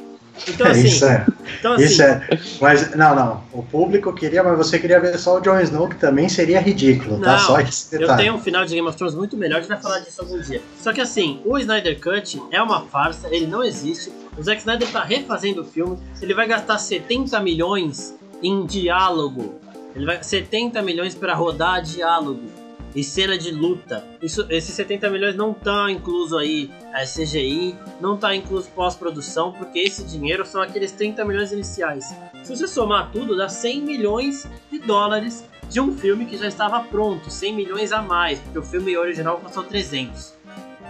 Então, 0.48 0.66
assim, 0.66 0.84
isso 0.84 1.04
é. 1.04 1.26
Então, 1.58 1.72
assim, 1.74 1.84
isso 1.84 2.02
é. 2.02 2.28
Mas, 2.60 2.94
não, 2.94 3.14
não. 3.14 3.44
O 3.52 3.62
público 3.62 4.12
queria, 4.12 4.42
mas 4.42 4.56
você 4.56 4.78
queria 4.78 4.98
ver 4.98 5.18
só 5.18 5.38
o 5.38 5.40
Jon 5.40 5.60
Snow, 5.60 5.88
que 5.88 5.96
também 5.96 6.28
seria 6.28 6.60
ridículo, 6.60 7.20
tá? 7.20 7.32
não, 7.32 7.38
tá? 7.38 7.38
Só 7.38 7.60
esse 7.60 8.02
Eu 8.02 8.16
tenho 8.16 8.34
um 8.34 8.38
final 8.38 8.64
de 8.64 8.74
Game 8.74 8.86
of 8.86 8.96
Thrones 8.96 9.14
muito 9.14 9.36
melhor, 9.36 9.58
a 9.58 9.60
gente 9.60 9.68
vai 9.68 9.80
falar 9.80 9.98
disso 10.00 10.22
algum 10.22 10.40
dia. 10.40 10.62
Só 10.80 10.92
que, 10.92 11.00
assim, 11.00 11.40
o 11.44 11.58
Snyder 11.58 12.00
Cut 12.00 12.42
é 12.50 12.62
uma 12.62 12.82
farsa, 12.86 13.28
ele 13.30 13.46
não 13.46 13.62
existe. 13.62 14.10
O 14.36 14.42
Zack 14.42 14.60
Snyder 14.60 14.90
tá 14.90 15.04
refazendo 15.04 15.60
o 15.60 15.64
filme, 15.64 15.98
ele 16.20 16.34
vai 16.34 16.46
gastar 16.46 16.78
70 16.78 17.38
milhões 17.40 18.14
em 18.42 18.64
diálogo. 18.64 19.60
Ele 19.94 20.06
vai 20.06 20.22
70 20.22 20.80
milhões 20.80 21.14
para 21.14 21.34
rodar 21.34 21.82
diálogo 21.82 22.62
e 22.94 23.02
cena 23.02 23.37
de 23.38 23.50
luta. 23.50 24.05
Isso, 24.20 24.46
esses 24.50 24.74
70 24.74 25.11
milhões 25.11 25.35
não 25.35 25.52
tá 25.52 25.90
incluso 25.90 26.37
aí 26.37 26.70
a 26.92 27.05
CGI, 27.05 27.74
não 28.00 28.16
tá 28.16 28.35
incluso 28.35 28.68
pós-produção, 28.70 29.52
porque 29.52 29.78
esse 29.78 30.05
dinheiro 30.05 30.44
são 30.44 30.61
aqueles 30.61 30.92
30 30.92 31.24
milhões 31.24 31.52
iniciais. 31.52 32.14
Se 32.42 32.55
você 32.55 32.66
somar 32.66 33.11
tudo, 33.12 33.37
dá 33.37 33.48
100 33.48 33.83
milhões 33.83 34.46
de 34.70 34.78
dólares 34.78 35.44
de 35.68 35.81
um 35.81 35.96
filme 35.96 36.26
que 36.26 36.37
já 36.37 36.46
estava 36.46 36.81
pronto, 36.81 37.31
100 37.31 37.55
milhões 37.55 37.92
a 37.92 38.02
mais, 38.02 38.38
porque 38.40 38.59
o 38.59 38.62
filme 38.62 38.96
original 38.96 39.38
custou 39.38 39.64
300. 39.64 40.35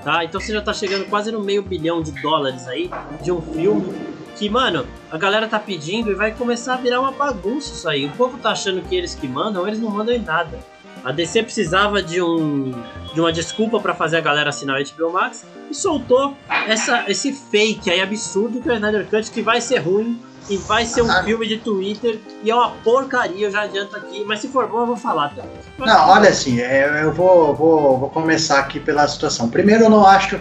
Tá? 0.03 0.25
Então 0.25 0.41
você 0.41 0.53
já 0.53 0.61
tá 0.61 0.75
chegando 0.75 1.09
quase 1.09 1.31
no 1.31 1.41
meio 1.41 1.63
bilhão 1.63 2.03
de 2.03 2.11
dólares 2.21 2.67
aí 2.67 2.91
de 3.23 3.31
um 3.31 3.41
filme 3.41 3.95
que, 4.37 4.49
mano, 4.49 4.85
a 5.09 5.17
galera 5.17 5.47
tá 5.47 5.61
pedindo 5.61 6.11
e 6.11 6.15
vai 6.15 6.33
começar 6.35 6.75
a 6.75 6.77
virar 6.79 7.01
uma 7.01 7.13
bagunça 7.13 7.73
isso 7.73 7.89
aí. 7.89 8.07
O 8.07 8.11
povo 8.11 8.39
tá 8.39 8.51
achando 8.51 8.83
que 8.83 8.97
eles 8.97 9.15
que 9.15 9.29
mandam, 9.29 9.69
eles 9.69 9.79
não 9.79 9.91
mandam 9.91 10.13
em 10.13 10.19
nada. 10.19 10.59
A 11.05 11.11
DC 11.11 11.43
precisava 11.43 12.03
de, 12.03 12.23
um, 12.23 12.73
de 13.13 13.21
uma 13.21 13.33
desculpa 13.33 13.81
para 13.81 13.95
fazer 13.95 14.19
a 14.19 14.21
galera 14.21 14.51
assinar 14.51 14.81
o 14.81 14.85
HBO 14.85 15.13
Max 15.13 15.45
e 15.71 15.75
soltou 15.75 16.37
essa, 16.69 17.05
esse 17.09 17.33
fake 17.33 17.91
aí 17.91 18.01
absurdo 18.01 18.61
que 18.61 18.69
é 18.69 18.73
o 18.73 18.75
Snyder 18.77 19.07
Cut 19.09 19.31
que 19.31 19.43
vai 19.43 19.61
ser 19.61 19.79
ruim 19.79 20.21
e 20.49 20.57
vai 20.57 20.85
ser 20.87 21.03
um 21.03 21.11
ah. 21.11 21.23
filme 21.25 21.47
de 21.47 21.59
Twitter 21.59 22.21
e 22.43 22.51
é 22.51 22.55
uma 22.55 22.71
porcaria, 22.85 23.47
eu 23.47 23.51
já 23.51 23.63
adianto 23.63 23.97
aqui, 23.97 24.25
mas 24.25 24.41
se 24.41 24.49
for 24.49 24.69
bom 24.69 24.81
eu 24.81 24.87
vou 24.87 24.97
falar, 24.97 25.35
tá? 25.35 25.43
Não, 25.79 26.09
olha 26.09 26.29
assim, 26.29 26.61
é, 26.61 27.03
eu 27.03 27.13
vou, 27.13 27.55
vou, 27.55 27.99
vou 27.99 28.11
começar 28.11 28.59
aqui 28.59 28.79
pela 28.79 29.07
situação. 29.07 29.49
Primeiro, 29.49 29.85
eu 29.85 29.91
não 29.91 30.07
acho 30.07 30.39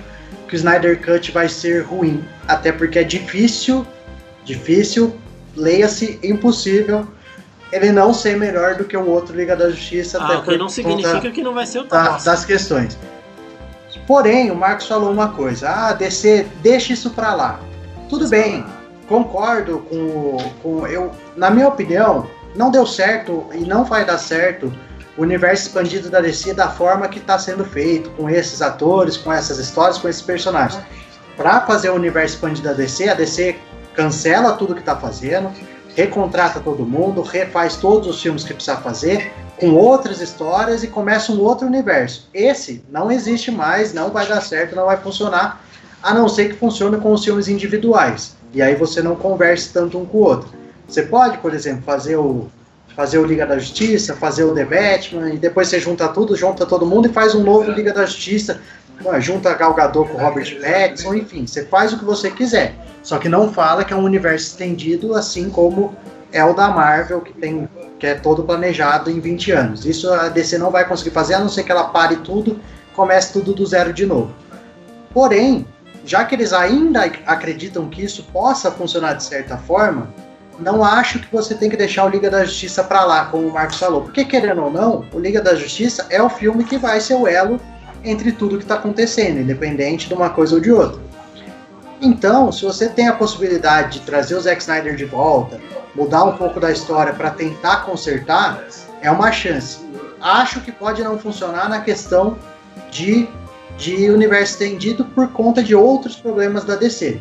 que 0.47 0.55
o 0.55 0.57
Snyder 0.57 1.01
Cut 1.03 1.31
vai 1.31 1.47
ser 1.47 1.83
ruim, 1.83 2.23
até 2.47 2.71
porque 2.71 2.99
é 2.99 3.03
difícil, 3.03 3.85
difícil, 4.43 5.15
leia-se 5.55 6.19
impossível 6.23 7.07
ele 7.71 7.91
não 7.91 8.13
ser 8.13 8.37
melhor 8.37 8.75
do 8.75 8.83
que 8.83 8.97
o 8.97 9.07
outro 9.07 9.35
Liga 9.35 9.55
da 9.55 9.69
Justiça. 9.69 10.19
Ah, 10.21 10.39
o 10.39 10.43
que 10.43 10.57
não 10.57 10.69
significa 10.69 11.31
que 11.31 11.41
não 11.41 11.53
vai 11.53 11.65
ser 11.65 11.79
o 11.79 11.83
da, 11.85 12.17
Das 12.17 12.45
questões. 12.45 12.97
Porém, 14.05 14.51
o 14.51 14.55
Marcos 14.55 14.87
falou 14.87 15.11
uma 15.11 15.29
coisa. 15.29 15.69
Ah, 15.69 15.93
DC, 15.93 16.47
deixa 16.61 16.93
isso 16.93 17.11
pra 17.11 17.33
lá. 17.33 17.59
Tudo 18.09 18.27
bem, 18.27 18.65
concordo 19.07 19.79
com, 19.89 20.37
com 20.61 20.87
eu. 20.87 21.11
Na 21.35 21.49
minha 21.49 21.67
opinião, 21.67 22.27
não 22.55 22.69
deu 22.69 22.85
certo 22.85 23.45
e 23.53 23.59
não 23.59 23.85
vai 23.85 24.03
dar 24.03 24.17
certo 24.17 24.73
o 25.17 25.21
universo 25.21 25.67
expandido 25.67 26.09
da 26.09 26.19
DC 26.19 26.53
da 26.53 26.69
forma 26.69 27.07
que 27.07 27.19
está 27.19 27.37
sendo 27.37 27.63
feito, 27.63 28.09
com 28.11 28.29
esses 28.29 28.61
atores, 28.61 29.17
com 29.17 29.31
essas 29.31 29.59
histórias, 29.59 29.97
com 29.97 30.09
esses 30.09 30.21
personagens. 30.21 30.81
Para 31.37 31.61
fazer 31.61 31.89
o 31.89 31.95
universo 31.95 32.35
expandido 32.35 32.67
da 32.67 32.73
DC, 32.73 33.09
a 33.09 33.13
DC 33.13 33.55
cancela 33.93 34.53
tudo 34.53 34.73
que 34.73 34.79
está 34.79 34.95
fazendo, 34.95 35.51
recontrata 35.95 36.59
todo 36.59 36.85
mundo, 36.85 37.21
refaz 37.21 37.75
todos 37.75 38.07
os 38.07 38.21
filmes 38.21 38.43
que 38.43 38.53
precisa 38.53 38.77
fazer, 38.77 39.31
com 39.59 39.71
outras 39.71 40.21
histórias 40.21 40.83
e 40.83 40.87
começa 40.87 41.31
um 41.31 41.39
outro 41.39 41.67
universo. 41.67 42.27
Esse 42.33 42.83
não 42.89 43.11
existe 43.11 43.51
mais, 43.51 43.93
não 43.93 44.09
vai 44.09 44.27
dar 44.27 44.41
certo, 44.41 44.75
não 44.75 44.85
vai 44.85 44.97
funcionar, 44.97 45.63
a 46.01 46.13
não 46.13 46.27
ser 46.27 46.49
que 46.49 46.55
funcione 46.55 46.97
com 46.97 47.13
os 47.13 47.23
filmes 47.23 47.47
individuais. 47.47 48.35
E 48.53 48.61
aí 48.61 48.75
você 48.75 49.01
não 49.01 49.15
converse 49.15 49.69
tanto 49.71 49.99
um 49.99 50.05
com 50.05 50.17
o 50.17 50.21
outro. 50.21 50.49
Você 50.87 51.03
pode, 51.03 51.37
por 51.37 51.53
exemplo, 51.53 51.83
fazer 51.83 52.17
o 52.17 52.49
fazer 52.95 53.19
o 53.19 53.25
Liga 53.25 53.45
da 53.45 53.57
Justiça, 53.57 54.13
fazer 54.15 54.43
o 54.43 54.53
The 54.53 54.65
Batman, 54.65 55.29
e 55.29 55.37
depois 55.37 55.69
você 55.69 55.79
junta 55.79 56.09
tudo, 56.09 56.35
junta 56.35 56.65
todo 56.65 56.85
mundo 56.85 57.07
e 57.07 57.13
faz 57.13 57.33
um 57.33 57.41
novo 57.41 57.71
Liga 57.71 57.93
da 57.93 58.05
Justiça, 58.05 58.59
junta 59.19 59.53
Gal 59.53 59.73
Gadot 59.73 60.09
com 60.09 60.17
Robert 60.17 60.59
Pattinson, 60.59 61.15
enfim, 61.15 61.47
você 61.47 61.65
faz 61.65 61.93
o 61.93 61.97
que 61.97 62.03
você 62.03 62.29
quiser. 62.29 62.75
Só 63.03 63.17
que 63.17 63.27
não 63.27 63.51
fala 63.51 63.83
que 63.83 63.93
é 63.93 63.95
um 63.95 64.03
universo 64.03 64.47
estendido, 64.47 65.15
assim 65.15 65.49
como 65.49 65.95
é 66.31 66.43
o 66.43 66.53
da 66.53 66.69
Marvel, 66.69 67.21
que, 67.21 67.33
tem, 67.33 67.67
que 67.99 68.07
é 68.07 68.15
todo 68.15 68.43
planejado 68.43 69.09
em 69.09 69.19
20 69.19 69.51
anos. 69.51 69.85
Isso 69.85 70.11
a 70.11 70.29
DC 70.29 70.57
não 70.57 70.71
vai 70.71 70.87
conseguir 70.87 71.11
fazer, 71.11 71.33
a 71.33 71.39
não 71.39 71.49
ser 71.49 71.63
que 71.63 71.71
ela 71.71 71.85
pare 71.85 72.17
tudo, 72.17 72.59
comece 72.95 73.33
tudo 73.33 73.53
do 73.53 73.65
zero 73.65 73.91
de 73.91 74.05
novo. 74.05 74.33
Porém, 75.13 75.67
já 76.05 76.23
que 76.23 76.35
eles 76.35 76.53
ainda 76.53 77.03
acreditam 77.25 77.89
que 77.89 78.03
isso 78.03 78.23
possa 78.31 78.71
funcionar 78.71 79.13
de 79.13 79.23
certa 79.23 79.57
forma, 79.57 80.13
não 80.59 80.83
acho 80.83 81.19
que 81.19 81.31
você 81.31 81.55
tem 81.55 81.69
que 81.69 81.77
deixar 81.77 82.05
o 82.05 82.09
Liga 82.09 82.29
da 82.29 82.45
Justiça 82.45 82.83
para 82.83 83.03
lá, 83.03 83.25
como 83.25 83.47
o 83.47 83.53
Marcos 83.53 83.77
falou. 83.77 84.01
Porque, 84.01 84.23
querendo 84.23 84.63
ou 84.63 84.71
não, 84.71 85.05
o 85.11 85.19
Liga 85.19 85.41
da 85.41 85.55
Justiça 85.55 86.05
é 86.09 86.21
o 86.21 86.29
filme 86.29 86.63
que 86.63 86.77
vai 86.77 87.01
ser 87.01 87.15
o 87.15 87.27
elo 87.27 87.59
entre 88.03 88.31
tudo 88.31 88.57
que 88.57 88.63
está 88.63 88.75
acontecendo, 88.75 89.39
independente 89.39 90.07
de 90.07 90.13
uma 90.13 90.29
coisa 90.29 90.55
ou 90.55 90.61
de 90.61 90.71
outra. 90.71 91.01
Então, 92.01 92.51
se 92.51 92.63
você 92.65 92.89
tem 92.89 93.07
a 93.07 93.13
possibilidade 93.13 93.99
de 93.99 94.05
trazer 94.05 94.35
o 94.35 94.41
Zack 94.41 94.59
Snyder 94.59 94.95
de 94.95 95.05
volta, 95.05 95.61
mudar 95.93 96.23
um 96.23 96.35
pouco 96.35 96.59
da 96.59 96.71
história 96.71 97.13
para 97.13 97.29
tentar 97.29 97.85
consertar, 97.85 98.65
é 99.01 99.11
uma 99.11 99.31
chance. 99.31 99.79
Acho 100.19 100.61
que 100.61 100.71
pode 100.71 101.03
não 101.03 101.19
funcionar 101.19 101.69
na 101.69 101.81
questão 101.81 102.37
de, 102.89 103.27
de 103.77 104.09
universo 104.09 104.53
estendido 104.53 105.05
por 105.05 105.27
conta 105.29 105.61
de 105.61 105.75
outros 105.75 106.15
problemas 106.15 106.63
da 106.63 106.75
DC. 106.75 107.19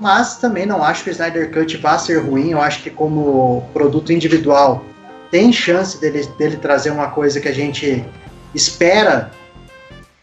Mas 0.00 0.38
também 0.38 0.66
não 0.66 0.82
acho 0.82 1.04
que 1.04 1.10
o 1.10 1.12
Snyder 1.12 1.52
Cut 1.52 1.76
vá 1.76 1.96
ser 1.98 2.18
ruim. 2.18 2.50
Eu 2.50 2.60
acho 2.60 2.82
que 2.82 2.90
como 2.90 3.68
produto 3.72 4.12
individual 4.12 4.84
tem 5.30 5.52
chance 5.52 6.00
dele, 6.00 6.26
dele 6.36 6.56
trazer 6.56 6.90
uma 6.90 7.08
coisa 7.10 7.38
que 7.38 7.48
a 7.48 7.54
gente 7.54 8.04
espera 8.54 9.30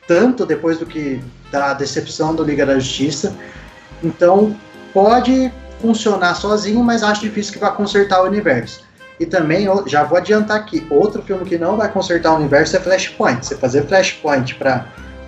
tanto 0.07 0.45
depois 0.45 0.77
do 0.79 0.85
que 0.85 1.21
da 1.51 1.73
decepção 1.73 2.33
do 2.33 2.43
Liga 2.43 2.65
da 2.65 2.79
Justiça. 2.79 3.35
Então 4.03 4.55
pode 4.93 5.51
funcionar 5.81 6.35
sozinho, 6.35 6.83
mas 6.83 7.03
acho 7.03 7.21
difícil 7.21 7.53
que 7.53 7.59
vá 7.59 7.71
consertar 7.71 8.21
o 8.21 8.25
universo. 8.25 8.85
E 9.19 9.25
também, 9.25 9.67
já 9.87 10.03
vou 10.03 10.17
adiantar 10.17 10.57
aqui, 10.57 10.85
outro 10.89 11.21
filme 11.23 11.43
que 11.43 11.57
não 11.57 11.75
vai 11.75 11.91
consertar 11.91 12.33
o 12.33 12.35
universo 12.35 12.77
é 12.77 12.79
Flashpoint. 12.79 13.45
Você 13.45 13.55
fazer 13.55 13.85
Flashpoint 13.87 14.55
para 14.55 14.85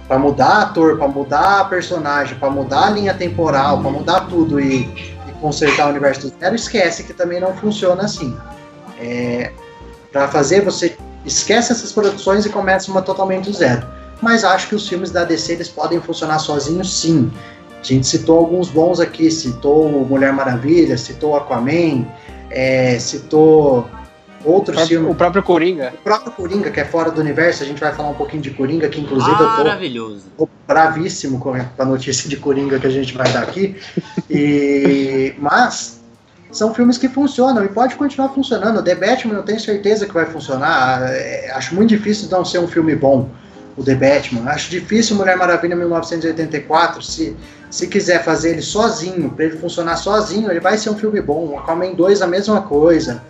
para 0.10 0.18
mudar 0.18 0.64
ator, 0.64 0.98
para 0.98 1.08
mudar 1.08 1.70
personagem, 1.70 2.36
para 2.40 2.50
mudar 2.50 2.88
a 2.88 2.90
linha 2.90 3.14
temporal, 3.14 3.80
para 3.80 3.92
mudar 3.92 4.22
tudo 4.22 4.60
e, 4.60 4.82
e, 4.82 5.32
consertar 5.40 5.86
o 5.86 5.90
universo 5.92 6.22
do 6.22 6.40
zero, 6.40 6.56
esquece 6.56 7.04
que 7.04 7.14
também 7.14 7.40
não 7.40 7.54
funciona 7.56 8.02
assim. 8.06 8.36
É, 9.00 9.52
para 10.12 10.28
fazer, 10.28 10.66
você 10.66 10.98
esquece 11.24 11.72
essas 11.72 11.92
produções 11.92 12.44
e 12.44 12.50
começa 12.50 12.90
uma 12.90 13.04
totalmente 13.04 13.46
do 13.46 13.54
zero. 13.56 13.86
Mas 14.20 14.44
acho 14.44 14.68
que 14.70 14.76
os 14.76 14.90
filmes 14.90 15.12
da 15.12 15.24
DC 15.24 15.54
eles 15.54 15.70
podem 15.70 16.02
funcionar 16.02 16.40
sozinhos, 16.40 16.92
sim. 16.92 17.32
A 17.80 17.84
gente 17.84 18.06
citou 18.06 18.38
alguns 18.38 18.70
bons 18.70 19.00
aqui, 19.00 19.32
citou 19.32 20.06
Mulher 20.06 20.34
Maravilha, 20.34 20.98
citou 20.98 21.36
Aquaman, 21.36 22.06
é, 22.50 23.00
citou 23.00 23.90
outros 24.44 24.84
o 24.84 24.88
filmes. 24.88 25.12
O 25.12 25.16
próprio 25.16 25.44
Coringa. 25.44 25.94
O 25.96 26.04
próprio 26.04 26.32
Coringa, 26.32 26.72
que 26.72 26.80
é 26.80 26.86
fora 26.86 27.12
do 27.12 27.22
universo, 27.22 27.64
a 27.64 27.66
gente 27.66 27.80
vai 27.80 27.94
falar 27.94 28.10
um 28.10 28.16
pouquinho 28.16 28.42
de 28.42 28.52
Coringa, 28.52 28.90
que 28.90 29.00
inclusive 29.00 29.32
Maravilhoso. 29.32 30.26
eu 30.38 30.38
tô, 30.38 30.46
tô 30.46 30.50
bravíssimo 30.68 31.40
com 31.40 31.54
a 31.54 31.86
notícia 31.86 32.30
de 32.30 32.38
Coringa 32.38 32.80
que 32.80 32.88
a 32.88 32.92
gente 32.92 33.14
vai 33.14 33.32
dar 33.32 33.44
aqui. 33.44 33.76
E, 34.30 35.34
mas 35.40 36.00
são 36.52 36.74
filmes 36.74 36.98
que 36.98 37.08
funcionam 37.08 37.64
e 37.64 37.68
pode 37.68 37.96
continuar 37.96 38.30
funcionando. 38.30 38.84
The 38.84 38.96
Batman 38.96 39.36
eu 39.36 39.44
tenho 39.44 39.60
certeza 39.60 40.06
que 40.06 40.14
vai 40.14 40.26
funcionar. 40.26 41.02
É, 41.04 41.52
acho 41.52 41.76
muito 41.76 41.90
difícil 41.90 42.28
não 42.30 42.44
ser 42.44 42.60
um 42.60 42.68
filme 42.68 42.96
bom, 42.96 43.30
o 43.78 43.84
The 43.84 43.96
Batman. 43.96 44.50
Acho 44.50 44.70
difícil 44.70 45.16
Mulher 45.16 45.38
Maravilha 45.38 45.76
1984, 45.76 47.02
se, 47.04 47.36
se 47.70 47.88
quiser 47.88 48.24
fazer 48.24 48.52
ele 48.52 48.62
sozinho, 48.62 49.30
para 49.30 49.46
ele 49.46 49.58
funcionar 49.58 49.96
sozinho, 49.96 50.50
ele 50.50 50.60
vai 50.60 50.78
ser 50.78 50.90
um 50.90 50.98
filme 50.98 51.22
bom. 51.22 51.50
O 51.50 51.58
Aquaman 51.58 51.94
2 51.94 52.22
a 52.22 52.28
mesma 52.28 52.62
coisa. 52.62 53.22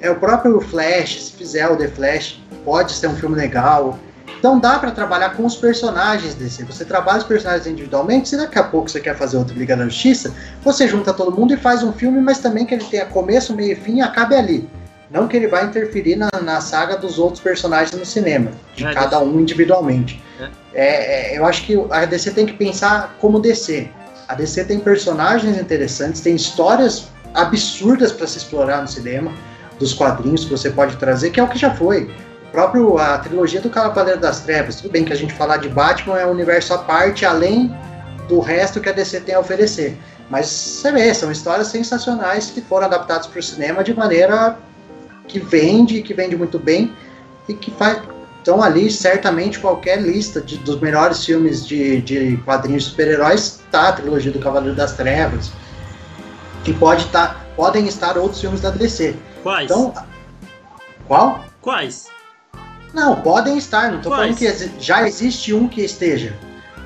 É 0.00 0.10
o 0.10 0.16
próprio 0.16 0.60
Flash, 0.60 1.24
se 1.24 1.32
fizer 1.32 1.68
o 1.68 1.76
The 1.76 1.88
Flash, 1.88 2.42
pode 2.64 2.92
ser 2.92 3.06
um 3.06 3.16
filme 3.16 3.36
legal. 3.36 3.98
Então 4.38 4.58
dá 4.58 4.78
para 4.78 4.90
trabalhar 4.90 5.30
com 5.36 5.46
os 5.46 5.56
personagens 5.56 6.34
desse. 6.34 6.64
Você 6.64 6.84
trabalha 6.84 7.18
os 7.18 7.24
personagens 7.24 7.66
individualmente, 7.66 8.28
se 8.28 8.36
daqui 8.36 8.58
a 8.58 8.64
pouco 8.64 8.90
você 8.90 9.00
quer 9.00 9.16
fazer 9.16 9.38
outro 9.38 9.56
Liga 9.56 9.76
da 9.76 9.84
Justiça, 9.84 10.34
você 10.62 10.86
junta 10.86 11.14
todo 11.14 11.34
mundo 11.34 11.54
e 11.54 11.56
faz 11.56 11.82
um 11.82 11.92
filme, 11.92 12.20
mas 12.20 12.40
também 12.40 12.66
que 12.66 12.74
ele 12.74 12.84
tenha 12.84 13.06
começo, 13.06 13.54
meio 13.54 13.72
e 13.72 13.76
fim 13.76 13.98
e 13.98 14.02
acabe 14.02 14.34
ali. 14.34 14.68
Não 15.10 15.28
que 15.28 15.36
ele 15.36 15.48
vai 15.48 15.64
interferir 15.64 16.16
na, 16.16 16.30
na 16.42 16.60
saga 16.60 16.96
dos 16.96 17.18
outros 17.18 17.40
personagens 17.40 17.92
no 17.92 18.04
cinema, 18.04 18.50
de 18.74 18.86
é, 18.86 18.92
cada 18.92 19.20
um 19.20 19.40
individualmente. 19.40 20.22
É. 20.40 20.48
É, 20.74 21.38
eu 21.38 21.44
acho 21.46 21.64
que 21.64 21.74
a 21.90 22.04
DC 22.04 22.32
tem 22.32 22.46
que 22.46 22.54
pensar 22.54 23.16
como 23.20 23.38
DC. 23.38 23.88
A 24.26 24.34
DC 24.34 24.64
tem 24.64 24.80
personagens 24.80 25.58
interessantes, 25.58 26.20
tem 26.20 26.34
histórias 26.34 27.08
absurdas 27.34 28.12
para 28.12 28.26
se 28.26 28.38
explorar 28.38 28.80
no 28.80 28.88
cinema 28.88 29.32
dos 29.78 29.92
quadrinhos 29.92 30.44
que 30.44 30.50
você 30.50 30.70
pode 30.70 30.96
trazer, 30.96 31.30
que 31.30 31.38
é 31.38 31.42
o 31.42 31.48
que 31.48 31.58
já 31.58 31.74
foi. 31.74 32.10
O 32.48 32.50
próprio 32.52 32.98
a 32.98 33.18
trilogia 33.18 33.60
do 33.60 33.68
Cavaleiro 33.68 34.20
das 34.20 34.40
Trevas, 34.40 34.76
tudo 34.76 34.90
bem 34.90 35.04
que 35.04 35.12
a 35.12 35.16
gente 35.16 35.34
falar 35.34 35.58
de 35.58 35.68
Batman 35.68 36.18
é 36.18 36.26
um 36.26 36.30
universo 36.30 36.72
à 36.72 36.78
parte, 36.78 37.24
além 37.24 37.74
do 38.28 38.40
resto 38.40 38.80
que 38.80 38.88
a 38.88 38.92
DC 38.92 39.20
tem 39.20 39.34
a 39.34 39.40
oferecer. 39.40 39.98
Mas 40.30 40.46
você 40.46 40.90
vê, 40.90 41.12
são 41.12 41.30
histórias 41.30 41.68
sensacionais 41.68 42.50
que 42.50 42.60
foram 42.60 42.86
adaptadas 42.86 43.26
para 43.26 43.38
o 43.38 43.42
cinema 43.42 43.84
de 43.84 43.94
maneira 43.94 44.56
que 45.28 45.38
vende, 45.38 46.02
que 46.02 46.14
vende 46.14 46.36
muito 46.36 46.58
bem 46.58 46.94
e 47.48 47.54
que 47.54 47.70
faz. 47.70 48.02
Então 48.42 48.62
ali 48.62 48.90
certamente 48.90 49.58
qualquer 49.58 50.02
lista 50.02 50.40
de, 50.40 50.58
dos 50.58 50.78
melhores 50.80 51.24
filmes 51.24 51.66
de, 51.66 52.02
de 52.02 52.36
quadrinhos 52.44 52.84
de 52.84 52.90
super-heróis 52.90 53.60
está 53.64 53.88
a 53.88 53.92
trilogia 53.92 54.30
do 54.30 54.38
Cavaleiro 54.38 54.76
das 54.76 54.92
Trevas. 54.92 55.50
Que 56.62 56.72
pode 56.74 57.06
tá, 57.06 57.40
podem 57.56 57.86
estar 57.86 58.18
outros 58.18 58.40
filmes 58.40 58.60
da 58.60 58.70
DC. 58.70 59.16
Quais? 59.42 59.64
Então, 59.64 59.94
qual? 61.06 61.44
Quais? 61.60 62.06
Não, 62.92 63.16
podem 63.16 63.58
estar, 63.58 63.90
não 63.90 64.00
Quais? 64.00 64.36
falando 64.36 64.36
que 64.36 64.70
já 64.78 65.06
existe 65.06 65.52
um 65.52 65.66
que 65.66 65.82
esteja. 65.82 66.34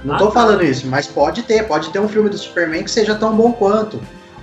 Não 0.04 0.14
ah, 0.14 0.18
tô 0.18 0.26
tá. 0.26 0.32
falando 0.32 0.64
isso, 0.64 0.86
mas 0.86 1.06
pode 1.06 1.42
ter, 1.42 1.66
pode 1.66 1.90
ter 1.90 1.98
um 1.98 2.08
filme 2.08 2.30
do 2.30 2.38
Superman 2.38 2.84
que 2.84 2.90
seja 2.90 3.14
tão 3.14 3.36
bom 3.36 3.52
quanto. 3.52 4.00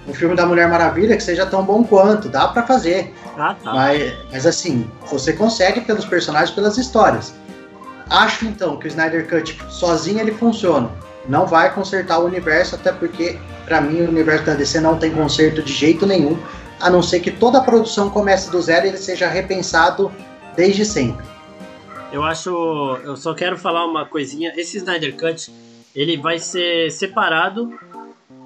Um 0.07 0.13
filme 0.13 0.35
da 0.35 0.45
Mulher 0.45 0.67
Maravilha 0.67 1.15
que 1.17 1.23
seja 1.23 1.45
tão 1.45 1.63
bom 1.63 1.83
quanto, 1.83 2.29
dá 2.29 2.47
para 2.47 2.63
fazer. 2.63 3.13
Ah, 3.37 3.55
tá. 3.61 3.73
Mas, 3.73 4.13
mas 4.31 4.45
assim, 4.45 4.89
você 5.09 5.33
consegue 5.33 5.81
pelos 5.81 6.05
personagens, 6.05 6.51
pelas 6.51 6.77
histórias. 6.77 7.33
Acho 8.09 8.45
então 8.45 8.77
que 8.77 8.87
o 8.87 8.89
Snyder 8.89 9.27
Cut 9.27 9.57
sozinho 9.69 10.19
ele 10.19 10.31
funciona. 10.31 10.89
Não 11.27 11.45
vai 11.45 11.73
consertar 11.73 12.19
o 12.19 12.25
universo, 12.25 12.75
até 12.75 12.91
porque, 12.91 13.39
para 13.65 13.81
mim, 13.81 14.01
o 14.01 14.09
universo 14.09 14.45
da 14.45 14.53
DC 14.53 14.79
não 14.79 14.97
tem 14.97 15.11
conserto 15.11 15.63
de 15.63 15.73
jeito 15.73 16.05
nenhum 16.05 16.37
a 16.79 16.89
não 16.89 17.01
ser 17.01 17.19
que 17.19 17.31
toda 17.31 17.57
a 17.57 17.61
produção 17.61 18.09
comece 18.09 18.51
do 18.51 18.61
zero 18.61 18.85
e 18.85 18.89
ele 18.89 18.97
seja 18.97 19.27
repensado 19.27 20.11
desde 20.55 20.85
sempre. 20.85 21.25
Eu 22.11 22.23
acho. 22.23 22.49
Eu 23.03 23.17
só 23.17 23.33
quero 23.33 23.57
falar 23.57 23.85
uma 23.85 24.05
coisinha. 24.05 24.53
Esse 24.55 24.77
Snyder 24.77 25.15
Cut 25.15 25.51
ele 25.95 26.17
vai 26.17 26.39
ser 26.39 26.91
separado. 26.91 27.73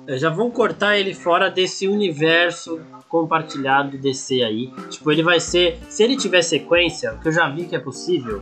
Já 0.08 0.30
vão 0.30 0.50
cortar 0.50 0.98
ele 0.98 1.14
fora 1.14 1.50
desse 1.50 1.88
universo 1.88 2.80
compartilhado 3.10 3.98
DC 3.98 4.44
aí. 4.44 4.72
Tipo, 4.90 5.12
ele 5.12 5.24
vai 5.24 5.40
ser. 5.40 5.80
Se 5.90 6.04
ele 6.04 6.16
tiver 6.16 6.42
sequência, 6.42 7.18
que 7.22 7.28
eu 7.28 7.32
já 7.32 7.50
vi 7.50 7.66
que 7.66 7.76
é 7.76 7.80
possível, 7.80 8.42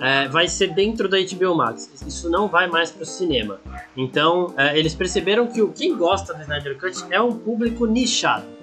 é, 0.00 0.28
vai 0.28 0.48
ser 0.48 0.68
dentro 0.68 1.08
da 1.08 1.18
HBO 1.18 1.56
Max. 1.56 1.90
Isso 2.06 2.30
não 2.30 2.48
vai 2.48 2.68
mais 2.68 2.90
para 2.90 3.02
o 3.02 3.06
cinema. 3.06 3.60
Então, 3.96 4.54
é, 4.56 4.78
eles 4.78 4.94
perceberam 4.94 5.46
que 5.46 5.60
o 5.60 5.72
quem 5.72 5.96
gosta 5.96 6.32
do 6.32 6.40
Snyder 6.40 6.78
Cut 6.78 7.04
é 7.10 7.20
um 7.20 7.32
público 7.32 7.84
nichado 7.84 8.58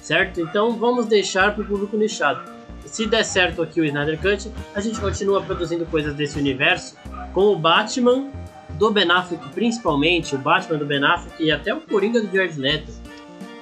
certo? 0.00 0.40
Então 0.40 0.72
vamos 0.76 1.06
deixar 1.06 1.54
para 1.54 1.62
o 1.62 1.66
público 1.66 1.96
nichado. 1.96 2.50
Se 2.84 3.06
der 3.06 3.24
certo 3.24 3.62
aqui 3.62 3.80
o 3.80 3.84
Snyder 3.84 4.18
Cut, 4.20 4.50
a 4.74 4.80
gente 4.80 5.00
continua 5.00 5.42
produzindo 5.42 5.86
coisas 5.86 6.14
desse 6.14 6.38
universo 6.38 6.96
com 7.32 7.52
o 7.52 7.56
Batman 7.56 8.30
do 8.70 8.90
Ben 8.90 9.10
Affleck, 9.10 9.48
principalmente 9.50 10.34
o 10.34 10.38
Batman 10.38 10.78
do 10.78 10.86
Ben 10.86 11.04
Affleck 11.04 11.42
e 11.42 11.52
até 11.52 11.72
o 11.72 11.80
Coringa 11.80 12.20
do 12.20 12.34
Jared 12.34 12.58
Leto. 12.58 12.90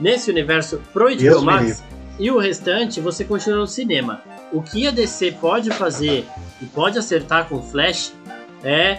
Nesse 0.01 0.31
universo 0.31 0.81
pro 0.93 1.09
Max 1.43 1.83
e 2.19 2.31
o 2.31 2.39
restante 2.39 3.01
você 3.01 3.25
continua 3.25 3.59
no 3.59 3.67
cinema. 3.67 4.23
O 4.53 4.63
que 4.63 4.87
a 4.87 4.91
DC 4.91 5.33
pode 5.33 5.71
fazer 5.71 6.27
e 6.61 6.67
pode 6.67 6.99
acertar 6.99 7.49
com 7.49 7.57
o 7.57 7.63
Flash 7.63 8.13
é 8.65 8.99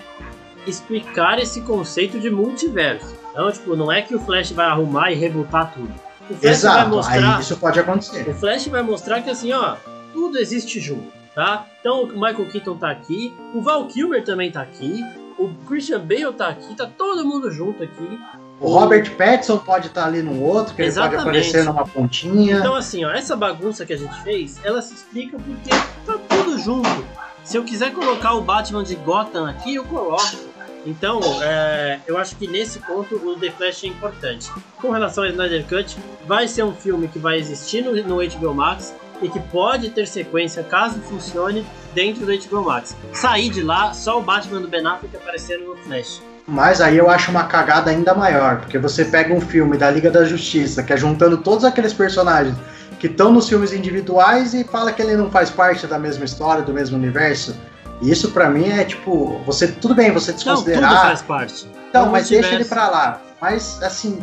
explicar 0.67 1.39
esse 1.39 1.61
conceito 1.61 2.19
de 2.19 2.29
multiverso. 2.29 3.17
Então, 3.31 3.51
tipo, 3.51 3.75
não 3.75 3.91
é 3.91 4.01
que 4.01 4.15
o 4.15 4.19
Flash 4.19 4.51
vai 4.51 4.65
arrumar 4.65 5.11
e 5.11 5.15
rebutar 5.15 5.73
tudo 5.73 6.09
o 6.29 6.35
Flash 6.35 6.57
Exato, 6.57 6.77
vai 6.77 6.87
mostrar. 6.87 7.35
Aí 7.35 7.41
isso 7.41 7.57
pode 7.57 7.79
acontecer. 7.79 8.29
O 8.29 8.33
Flash 8.33 8.67
vai 8.67 8.83
mostrar 8.83 9.21
que 9.21 9.29
assim, 9.29 9.51
ó, 9.51 9.75
tudo 10.13 10.37
existe 10.37 10.79
junto, 10.79 11.11
tá? 11.33 11.65
Então 11.79 12.03
o 12.03 12.07
Michael 12.07 12.49
Keaton 12.51 12.77
tá 12.77 12.91
aqui, 12.91 13.33
o 13.53 13.61
Val 13.61 13.87
Kilmer 13.87 14.23
também 14.23 14.51
tá 14.51 14.61
aqui, 14.61 15.03
o 15.37 15.49
Christian 15.67 15.99
Bale 15.99 16.33
tá 16.33 16.49
aqui, 16.49 16.75
tá 16.75 16.85
todo 16.85 17.25
mundo 17.25 17.51
junto 17.51 17.83
aqui. 17.83 18.19
O 18.59 18.73
Robert 18.73 19.15
Pattinson 19.15 19.57
pode 19.57 19.87
estar 19.87 20.01
tá 20.01 20.07
ali 20.07 20.21
no 20.21 20.41
outro, 20.43 20.75
que 20.75 20.81
Exatamente. 20.81 21.15
ele 21.15 21.23
pode 21.23 21.37
aparecer 21.37 21.65
numa 21.65 21.85
pontinha. 21.85 22.57
Então 22.57 22.75
assim, 22.75 23.05
ó, 23.05 23.11
essa 23.11 23.35
bagunça 23.35 23.85
que 23.85 23.93
a 23.93 23.97
gente 23.97 24.21
fez, 24.21 24.59
ela 24.63 24.81
se 24.81 24.93
explica 24.93 25.37
porque 25.37 25.69
tá 26.05 26.19
tudo 26.27 26.59
junto. 26.59 27.05
Se 27.43 27.57
eu 27.57 27.63
quiser 27.63 27.93
colocar 27.93 28.33
o 28.33 28.41
Batman 28.41 28.83
de 28.83 28.95
Gotham 28.95 29.49
aqui, 29.49 29.75
eu 29.75 29.85
coloco. 29.85 30.49
Então, 30.85 31.19
é, 31.41 31.99
eu 32.07 32.17
acho 32.17 32.35
que 32.35 32.47
nesse 32.47 32.79
ponto 32.79 33.15
o 33.15 33.35
The 33.37 33.51
Flash 33.51 33.83
é 33.83 33.87
importante. 33.87 34.51
Com 34.77 34.91
relação 34.91 35.23
ao 35.23 35.29
Snyder 35.29 35.65
Cut, 35.67 35.97
vai 36.25 36.47
ser 36.47 36.63
um 36.63 36.73
filme 36.73 37.07
que 37.07 37.19
vai 37.19 37.37
existir 37.37 37.83
no, 37.83 37.91
no 38.03 38.17
HBO 38.17 38.53
Max 38.53 38.93
e 39.21 39.27
que 39.27 39.39
pode 39.39 39.89
ter 39.89 40.07
sequência 40.07 40.63
caso 40.63 40.99
funcione 41.01 41.65
dentro 41.93 42.25
do 42.25 42.47
HBO 42.47 42.63
Max. 42.63 42.95
Sair 43.13 43.49
de 43.49 43.61
lá, 43.61 43.93
só 43.93 44.19
o 44.19 44.21
Batman 44.21 44.61
do 44.61 44.67
Ben 44.67 44.85
Affleck 44.85 45.15
aparecendo 45.15 45.65
no 45.65 45.75
Flash. 45.77 46.21
Mas 46.49 46.81
aí 46.81 46.97
eu 46.97 47.07
acho 47.07 47.29
uma 47.29 47.43
cagada 47.43 47.91
ainda 47.91 48.15
maior, 48.15 48.57
porque 48.57 48.79
você 48.79 49.05
pega 49.05 49.31
um 49.31 49.39
filme 49.39 49.77
da 49.77 49.91
Liga 49.91 50.09
da 50.09 50.25
Justiça, 50.25 50.81
que 50.81 50.91
é 50.91 50.97
juntando 50.97 51.37
todos 51.37 51.63
aqueles 51.63 51.93
personagens 51.93 52.55
que 52.99 53.05
estão 53.05 53.31
nos 53.31 53.47
filmes 53.47 53.71
individuais 53.71 54.55
e 54.55 54.63
fala 54.63 54.91
que 54.91 54.99
ele 54.99 55.15
não 55.15 55.29
faz 55.29 55.51
parte 55.51 55.85
da 55.85 55.99
mesma 55.99 56.25
história, 56.25 56.63
do 56.63 56.73
mesmo 56.73 56.97
universo. 56.97 57.55
E 58.01 58.09
isso 58.11 58.31
para 58.31 58.49
mim 58.49 58.67
é 58.67 58.83
tipo, 58.83 59.39
você 59.45 59.67
tudo 59.67 59.93
bem, 59.93 60.11
você 60.11 60.33
desconsiderar. 60.33 60.81
Não, 60.81 60.89
tudo 60.89 61.01
faz 61.01 61.21
parte. 61.21 61.69
Então, 61.87 62.09
mas 62.09 62.27
deixa 62.27 62.55
ele 62.55 62.65
para 62.65 62.89
lá. 62.89 63.21
Mas 63.39 63.81
assim, 63.83 64.19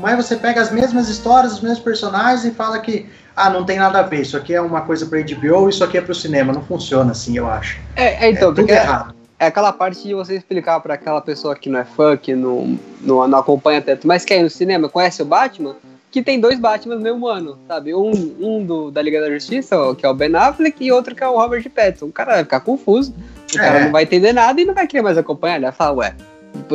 mas 0.00 0.16
você 0.16 0.36
pega 0.36 0.62
as 0.62 0.72
mesmas 0.72 1.10
histórias, 1.10 1.52
os 1.52 1.60
mesmos 1.60 1.80
personagens 1.80 2.46
e 2.46 2.50
fala 2.50 2.78
que 2.78 3.10
ah, 3.36 3.50
não 3.50 3.64
tem 3.64 3.78
nada 3.78 3.98
a 3.98 4.02
ver, 4.02 4.22
isso 4.22 4.36
aqui 4.38 4.54
é 4.54 4.60
uma 4.60 4.80
coisa 4.80 5.04
para 5.04 5.20
HBO, 5.20 5.68
isso 5.68 5.84
aqui 5.84 5.98
é 5.98 6.00
para 6.00 6.12
o 6.12 6.14
cinema, 6.14 6.52
não 6.52 6.62
funciona 6.62 7.12
assim, 7.12 7.36
eu 7.36 7.48
acho. 7.48 7.78
É, 7.94 8.26
é 8.26 8.30
então, 8.30 8.52
é 8.52 8.54
porque 8.54 8.72
errado. 8.72 9.19
É 9.40 9.46
aquela 9.46 9.72
parte 9.72 10.06
de 10.06 10.12
você 10.12 10.36
explicar 10.36 10.78
para 10.80 10.94
aquela 10.94 11.22
pessoa 11.22 11.56
que 11.56 11.70
não 11.70 11.78
é 11.78 11.84
fã, 11.84 12.14
que 12.14 12.34
não, 12.34 12.78
não, 13.00 13.26
não 13.26 13.38
acompanha 13.38 13.80
tanto, 13.80 14.06
mas 14.06 14.22
quer 14.22 14.38
ir 14.38 14.42
no 14.42 14.50
cinema, 14.50 14.86
conhece 14.86 15.22
o 15.22 15.24
Batman, 15.24 15.76
que 16.10 16.22
tem 16.22 16.38
dois 16.38 16.58
Batman 16.58 16.96
no 16.96 17.00
mesmo 17.00 17.26
ano, 17.26 17.58
sabe? 17.66 17.94
Um, 17.94 18.10
um 18.38 18.62
do, 18.62 18.90
da 18.90 19.00
Liga 19.00 19.18
da 19.18 19.30
Justiça, 19.30 19.76
que 19.96 20.04
é 20.04 20.08
o 20.10 20.12
Ben 20.12 20.36
Affleck, 20.36 20.84
e 20.84 20.92
outro 20.92 21.14
que 21.14 21.24
é 21.24 21.28
o 21.28 21.38
Robert 21.38 21.64
Pattinson. 21.70 22.06
O 22.06 22.12
cara 22.12 22.32
vai 22.32 22.42
ficar 22.44 22.60
confuso, 22.60 23.14
o 23.54 23.56
é. 23.56 23.58
cara 23.58 23.84
não 23.84 23.92
vai 23.92 24.02
entender 24.02 24.34
nada 24.34 24.60
e 24.60 24.64
não 24.66 24.74
vai 24.74 24.86
querer 24.86 25.02
mais 25.02 25.16
acompanhar. 25.16 25.54
Ele 25.54 25.64
vai 25.64 25.72
falar, 25.72 25.92
ué, 25.92 26.14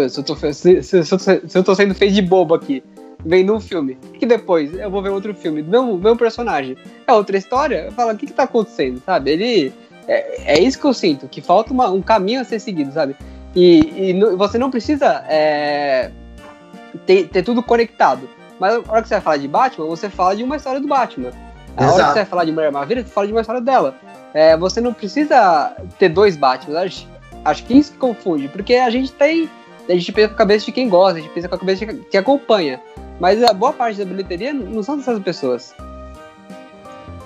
se 0.10 0.20
eu, 0.20 0.24
tô, 0.24 0.36
se, 0.36 0.82
se, 0.82 1.04
se, 1.04 1.20
se 1.48 1.58
eu 1.58 1.64
tô 1.64 1.76
sendo 1.76 1.94
feito 1.94 2.16
de 2.16 2.22
bobo 2.24 2.56
aqui, 2.56 2.84
vendo 3.24 3.54
um 3.54 3.60
filme, 3.60 3.96
que 4.18 4.26
depois 4.26 4.74
eu 4.74 4.90
vou 4.90 5.04
ver 5.04 5.10
outro 5.10 5.36
filme, 5.36 5.62
meu, 5.62 5.98
meu 5.98 6.16
personagem, 6.16 6.76
é 7.06 7.14
outra 7.14 7.38
história, 7.38 7.86
eu 7.86 7.92
falo, 7.92 8.12
o 8.12 8.18
que 8.18 8.26
que 8.26 8.34
tá 8.34 8.44
acontecendo, 8.44 9.00
sabe? 9.06 9.30
Ele... 9.32 9.74
É, 10.08 10.56
é 10.56 10.60
isso 10.60 10.80
que 10.80 10.86
eu 10.86 10.94
sinto, 10.94 11.28
que 11.28 11.42
falta 11.42 11.74
uma, 11.74 11.90
um 11.90 12.02
caminho 12.02 12.42
a 12.42 12.44
ser 12.44 12.60
seguido, 12.60 12.92
sabe? 12.92 13.16
E, 13.56 14.12
e 14.12 14.36
você 14.36 14.58
não 14.58 14.70
precisa 14.70 15.24
é, 15.28 16.12
ter, 17.06 17.28
ter 17.30 17.44
tudo 17.44 17.64
conectado. 17.64 18.30
Mas 18.60 18.74
a 18.74 18.80
hora 18.88 19.02
que 19.02 19.08
você 19.08 19.16
vai 19.16 19.22
falar 19.22 19.38
de 19.38 19.48
Batman, 19.48 19.86
você 19.88 20.10
fala 20.10 20.36
de 20.36 20.44
uma 20.44 20.56
história 20.56 20.80
do 20.80 20.88
Batman. 20.88 21.32
A 21.78 21.84
Exato. 21.84 21.94
hora 21.94 22.04
que 22.04 22.10
você 22.10 22.20
vai 22.20 22.26
falar 22.26 22.46
de 22.46 22.52
Mulher 22.52 22.72
Maravilha, 22.72 23.04
você 23.04 23.10
fala 23.10 23.28
de 23.28 23.34
uma 23.34 23.42
história 23.42 23.62
dela. 23.62 23.96
É, 24.34 24.56
você 24.56 24.80
não 24.80 24.94
precisa 24.94 25.76
ter 25.98 26.10
dois 26.10 26.38
Batman. 26.38 26.80
Acho, 26.80 27.08
acho 27.44 27.64
que 27.66 27.78
isso 27.78 27.92
que 27.94 27.98
confunde, 27.98 28.48
porque 28.48 28.76
a 28.76 28.90
gente 28.90 29.12
tem. 29.12 29.50
A 29.88 29.94
gente 29.94 30.12
pensa 30.12 30.30
com 30.30 30.34
a 30.34 30.38
cabeça 30.38 30.66
de 30.66 30.72
quem 30.72 30.90
gosta, 30.90 31.20
a 31.20 31.22
gente 31.22 31.32
pensa 31.32 31.48
com 31.48 31.56
a 31.56 31.60
cabeça 31.60 31.86
de 31.86 31.94
quem 32.06 32.20
acompanha. 32.20 32.82
Mas 33.20 33.42
a 33.44 33.54
boa 33.54 33.72
parte 33.72 34.00
da 34.00 34.06
bilheteria 34.06 34.54
não 34.54 34.82
são 34.82 34.98
dessas 34.98 35.20
pessoas. 35.20 35.76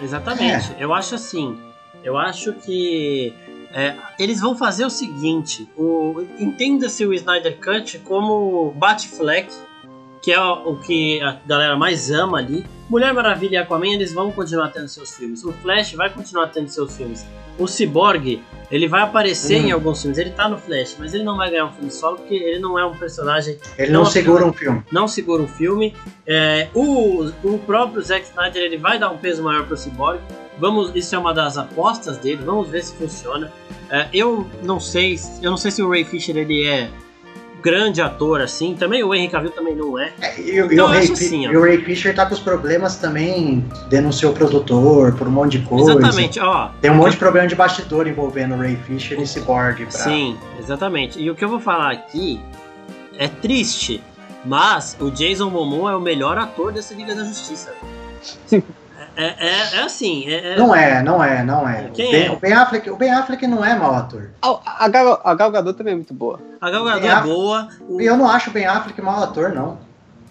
Exatamente. 0.02 0.74
É. 0.78 0.84
Eu 0.84 0.94
acho 0.94 1.16
assim. 1.16 1.58
Eu 2.04 2.18
acho 2.18 2.54
que 2.54 3.34
é, 3.74 3.96
eles 4.18 4.40
vão 4.40 4.56
fazer 4.56 4.86
o 4.86 4.90
seguinte: 4.90 5.68
o, 5.78 6.26
entenda-se 6.40 7.06
o 7.06 7.14
Snyder 7.14 7.58
Cut 7.60 8.00
como 8.00 8.72
Batfleck 8.72 9.50
que 10.22 10.32
é 10.32 10.42
o 10.42 10.76
que 10.76 11.22
a 11.22 11.38
galera 11.46 11.76
mais 11.78 12.12
ama 12.12 12.40
ali. 12.40 12.66
Mulher 12.90 13.14
Maravilha 13.14 13.56
e 13.56 13.58
Aquaman, 13.58 13.94
eles 13.94 14.14
vão 14.14 14.32
continuar 14.32 14.70
tendo 14.70 14.88
seus 14.88 15.16
filmes. 15.16 15.44
O 15.44 15.54
Flash 15.54 15.94
vai 15.94 16.10
continuar 16.10 16.48
tendo 16.48 16.68
seus 16.70 16.96
filmes. 16.98 17.26
O 17.58 17.68
Cyborg, 17.68 18.42
ele 18.72 18.88
vai 18.88 19.02
aparecer 19.02 19.60
uhum. 19.60 19.68
em 19.68 19.72
alguns 19.72 20.02
filmes. 20.02 20.18
Ele 20.18 20.32
tá 20.32 20.50
no 20.50 20.58
Flash, 20.58 20.96
mas 20.98 21.14
ele 21.14 21.24
não 21.24 21.38
vai 21.38 21.50
ganhar 21.50 21.66
um 21.66 21.72
filme 21.72 21.92
solo 21.92 22.18
porque 22.18 22.34
ele 22.34 22.60
não 22.60 22.78
é 22.78 22.86
um 22.86 22.96
personagem. 22.96 23.58
Ele 23.78 23.92
não, 23.92 24.04
não 24.04 24.10
segura 24.10 24.46
um 24.46 24.54
filme. 24.54 24.84
Não 24.92 25.08
segura 25.08 25.44
um 25.44 25.48
filme. 25.48 25.96
É, 26.26 26.68
o, 26.74 27.26
o 27.44 27.60
próprio 27.60 28.02
Zack 28.02 28.26
Snyder 28.26 28.62
ele 28.62 28.78
vai 28.78 28.98
dar 28.98 29.12
um 29.12 29.18
peso 29.18 29.44
maior 29.44 29.66
pro 29.66 29.78
Cyborg. 29.78 30.20
Vamos, 30.60 30.92
isso 30.96 31.16
é 31.16 31.18
uma 31.18 31.34
das 31.34 31.58
apostas 31.58 32.18
dele. 32.18 32.42
Vamos 32.44 32.70
ver 32.70 32.84
se 32.84 32.94
funciona. 32.96 33.52
É, 33.90 34.08
eu 34.14 34.46
não 34.64 34.80
sei, 34.80 35.20
eu 35.42 35.50
não 35.50 35.58
sei 35.58 35.72
se 35.72 35.82
o 35.82 35.90
Ray 35.90 36.04
Fisher 36.04 36.36
ele 36.36 36.68
é 36.68 36.90
grande 37.62 38.02
ator 38.02 38.42
assim. 38.42 38.76
Também 38.76 39.04
o 39.04 39.14
Henry 39.14 39.30
Cavill 39.30 39.52
também 39.52 39.76
não 39.76 39.98
é. 39.98 40.12
é 40.22 40.40
e, 40.40 40.60
então, 40.60 40.88
o 40.88 40.90
Ray, 40.90 41.12
assim, 41.12 41.46
e 41.46 41.58
o 41.58 41.62
Ray 41.62 41.84
Fisher 41.84 42.14
tá 42.16 42.26
com 42.26 42.34
os 42.34 42.40
problemas 42.40 42.98
também, 42.98 43.66
denunciou 43.90 44.32
o 44.32 44.36
produtor 44.36 45.16
por 45.16 45.28
um 45.28 45.32
monte 45.32 45.60
de 45.60 45.66
coisa. 45.66 45.92
Exatamente, 45.92 46.40
ó. 46.40 46.70
Tem 46.82 46.92
um 46.92 46.96
monte 46.96 47.12
de 47.12 47.18
problema 47.18 47.48
de 47.48 47.56
bastidor 47.56 48.08
envolvendo 48.08 48.56
o 48.56 48.58
Ray 48.58 48.76
Fisher 48.76 49.20
e 49.20 49.28
Cyborg. 49.28 49.86
Pra... 49.86 49.92
Sim, 49.92 50.38
exatamente. 50.60 51.20
E 51.20 51.30
o 51.30 51.36
que 51.36 51.44
eu 51.44 51.50
vou 51.50 51.60
falar 51.60 51.92
aqui 51.92 52.40
é 53.18 53.28
triste, 53.28 54.02
mas 54.46 54.96
o 55.00 55.12
Jason 55.12 55.50
Momoa 55.50 55.92
é 55.92 55.96
o 55.96 56.02
melhor 56.02 56.38
ator 56.38 56.72
dessa 56.72 56.94
Liga 56.94 57.14
da 57.14 57.24
Justiça. 57.24 57.74
É, 59.20 59.36
é, 59.38 59.76
é 59.76 59.80
assim. 59.82 60.26
É, 60.28 60.54
é, 60.54 60.58
Não 60.58 60.74
é, 60.74 61.04
não 61.04 61.22
é, 61.22 61.44
não 61.44 61.68
é. 61.68 61.90
Quem 61.94 62.08
o 62.08 62.12
ben, 62.12 62.26
é? 62.26 62.32
O 62.32 62.36
Ben 62.38 62.54
Affleck, 62.54 62.90
o 62.90 62.96
Ben 62.96 63.12
Affleck 63.12 63.46
não 63.48 63.66
é 63.66 63.76
mau 63.76 63.94
ator. 63.94 64.30
A, 64.42 64.86
a, 64.86 64.88
Gal, 64.88 65.22
a 65.26 65.36
Gal 65.36 65.52
Gadot 65.52 65.78
também 65.78 65.92
é 65.92 65.96
muito 65.98 66.14
boa. 66.14 66.40
A 66.62 66.72
Gal 66.72 66.86
Gadot 66.86 67.06
é 67.06 67.22
boa. 67.22 67.68
O... 67.90 68.00
Eu 68.00 68.16
não 68.16 68.30
acho 68.30 68.50
o 68.50 68.54
Ben 68.54 68.66
Affleck 68.66 69.02
mau 69.02 69.22
ator, 69.22 69.54
não. 69.54 69.78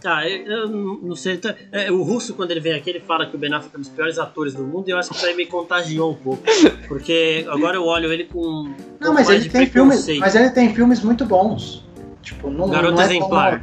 Ah, 0.02 0.26
eu, 0.26 0.46
eu 0.46 0.68
não 1.02 1.14
sei. 1.14 1.36
Tá, 1.36 1.54
é, 1.70 1.90
o 1.92 2.02
Russo, 2.02 2.32
quando 2.32 2.50
ele 2.50 2.60
vem 2.60 2.72
aqui, 2.72 2.88
ele 2.88 3.00
fala 3.00 3.26
que 3.26 3.36
o 3.36 3.38
Ben 3.38 3.52
Affleck 3.52 3.74
é 3.74 3.78
um 3.78 3.82
dos 3.82 3.90
piores 3.90 4.18
atores 4.18 4.54
do 4.54 4.64
mundo 4.64 4.88
e 4.88 4.92
eu 4.92 4.98
acho 4.98 5.10
que 5.10 5.16
isso 5.16 5.26
aí 5.26 5.36
me 5.36 5.44
contagiou 5.44 6.12
um 6.12 6.14
pouco. 6.14 6.42
Porque 6.88 7.46
agora 7.50 7.76
eu 7.76 7.84
olho 7.84 8.10
ele 8.10 8.24
com. 8.24 8.72
Não, 8.98 9.12
mas 9.12 9.28
ele 9.28 9.50
tem 9.50 9.66
filmes. 9.66 10.06
Mas 10.18 10.34
ele 10.34 10.48
tem 10.48 10.74
filmes 10.74 11.02
muito 11.02 11.26
bons. 11.26 11.86
Tipo, 12.22 12.50
não, 12.50 12.68
Garoto 12.68 12.94
não 12.94 13.02
é 13.02 13.04
exemplar. 13.04 13.62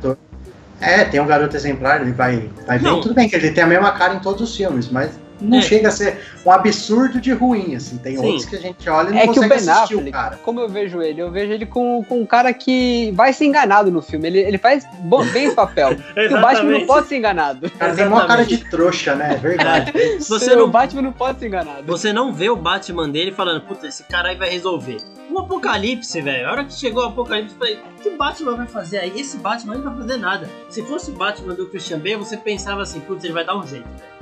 É, 0.79 1.05
tem 1.05 1.19
um 1.19 1.27
garoto 1.27 1.55
exemplar, 1.55 2.01
ele 2.01 2.11
vai, 2.11 2.49
vai 2.65 2.79
bem. 2.79 3.01
Tudo 3.01 3.13
bem 3.13 3.29
que 3.29 3.35
ele 3.35 3.51
tem 3.51 3.63
a 3.63 3.67
mesma 3.67 3.91
cara 3.91 4.15
em 4.15 4.19
todos 4.19 4.41
os 4.41 4.55
filmes, 4.55 4.89
mas 4.89 5.19
não 5.41 5.58
é. 5.58 5.62
chega 5.62 5.89
a 5.89 5.91
ser 5.91 6.19
um 6.45 6.52
absurdo 6.52 7.19
de 7.19 7.32
ruim, 7.32 7.76
assim. 7.76 7.98
Tem 7.98 8.17
Sim. 8.17 8.26
outros 8.26 8.45
que 8.45 8.56
a 8.56 8.60
gente 8.60 8.89
olha 8.89 9.10
e 9.10 9.12
não 9.12 9.19
é 9.19 9.26
consegue 9.28 9.39
que 9.39 9.45
o 9.45 9.50
ben 9.50 9.58
assistir 9.58 9.95
Affleck, 9.95 10.10
o 10.10 10.12
cara. 10.12 10.38
Como 10.38 10.60
eu 10.60 10.69
vejo 10.69 11.02
ele? 11.02 11.21
Eu 11.21 11.32
vejo 11.32 11.52
ele 11.52 11.65
com, 11.65 12.04
com 12.08 12.21
um 12.21 12.26
cara 12.26 12.54
que 12.54 13.12
vai 13.13 13.34
ser 13.34 13.45
enganado 13.45 13.91
no 13.91 14.02
filme. 14.02 14.28
Ele, 14.28 14.39
ele 14.39 14.58
faz 14.58 14.86
bom, 15.00 15.26
bem 15.26 15.45
esse 15.45 15.56
papel. 15.56 15.89
o 16.32 16.41
Batman 16.41 16.71
não 16.71 16.86
pode 16.86 17.08
ser 17.08 17.17
enganado. 17.17 17.69
Cara, 17.71 17.95
tem 17.95 18.08
uma 18.08 18.28
cara 18.28 18.45
de 18.45 18.58
trouxa, 18.58 19.15
né? 19.15 19.34
É 19.34 19.38
verdade. 19.38 19.91
Você 20.19 20.56
não, 20.56 20.65
o 20.65 20.67
Batman 20.67 21.02
não 21.02 21.13
pode 21.13 21.39
ser 21.39 21.48
enganado. 21.48 21.84
Você 21.86 22.13
não 22.13 22.34
vê 22.34 22.50
o 22.50 22.56
Batman 22.56 23.10
dele 23.10 23.32
falando, 23.32 23.62
puta, 23.62 23.88
esse 23.88 24.04
cara 24.04 24.30
aí 24.30 24.38
vai 24.38 24.50
resolver. 24.50 24.98
O 25.30 25.39
Apocalipse, 25.39 26.21
velho. 26.21 26.48
A 26.48 26.52
hora 26.52 26.63
que 26.63 26.74
chegou 26.74 27.04
o 27.04 27.08
Apocalipse, 27.08 27.54
eu 27.54 27.60
falei, 27.60 27.80
o 27.98 28.02
que 28.02 28.10
o 28.10 28.17
Batman 28.17 28.56
vai 28.56 28.67
fazer 28.67 29.00
aí? 29.00 29.19
Esse 29.19 29.38
Batman 29.38 29.76
não 29.76 29.84
vai 29.84 29.95
fazer 29.98 30.17
nada. 30.17 30.50
Se 30.69 30.82
fosse 30.84 31.12
o 31.12 31.13
Batman 31.13 31.54
do 31.54 31.67
Christian 31.67 31.98
Bale, 31.98 32.15
você 32.15 32.38
pensava 32.38 32.82
assim, 32.82 33.00
putz, 33.02 33.24
ele 33.24 33.34
vai 33.34 33.45
dar 33.45 33.58
um 33.58 33.65
jeito, 33.65 33.86
velho. 33.86 34.14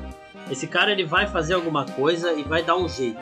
Esse 0.51 0.67
cara 0.67 0.91
ele 0.91 1.05
vai 1.05 1.27
fazer 1.27 1.53
alguma 1.53 1.85
coisa 1.85 2.33
e 2.33 2.43
vai 2.43 2.63
dar 2.63 2.75
um 2.75 2.87
jeito. 2.87 3.19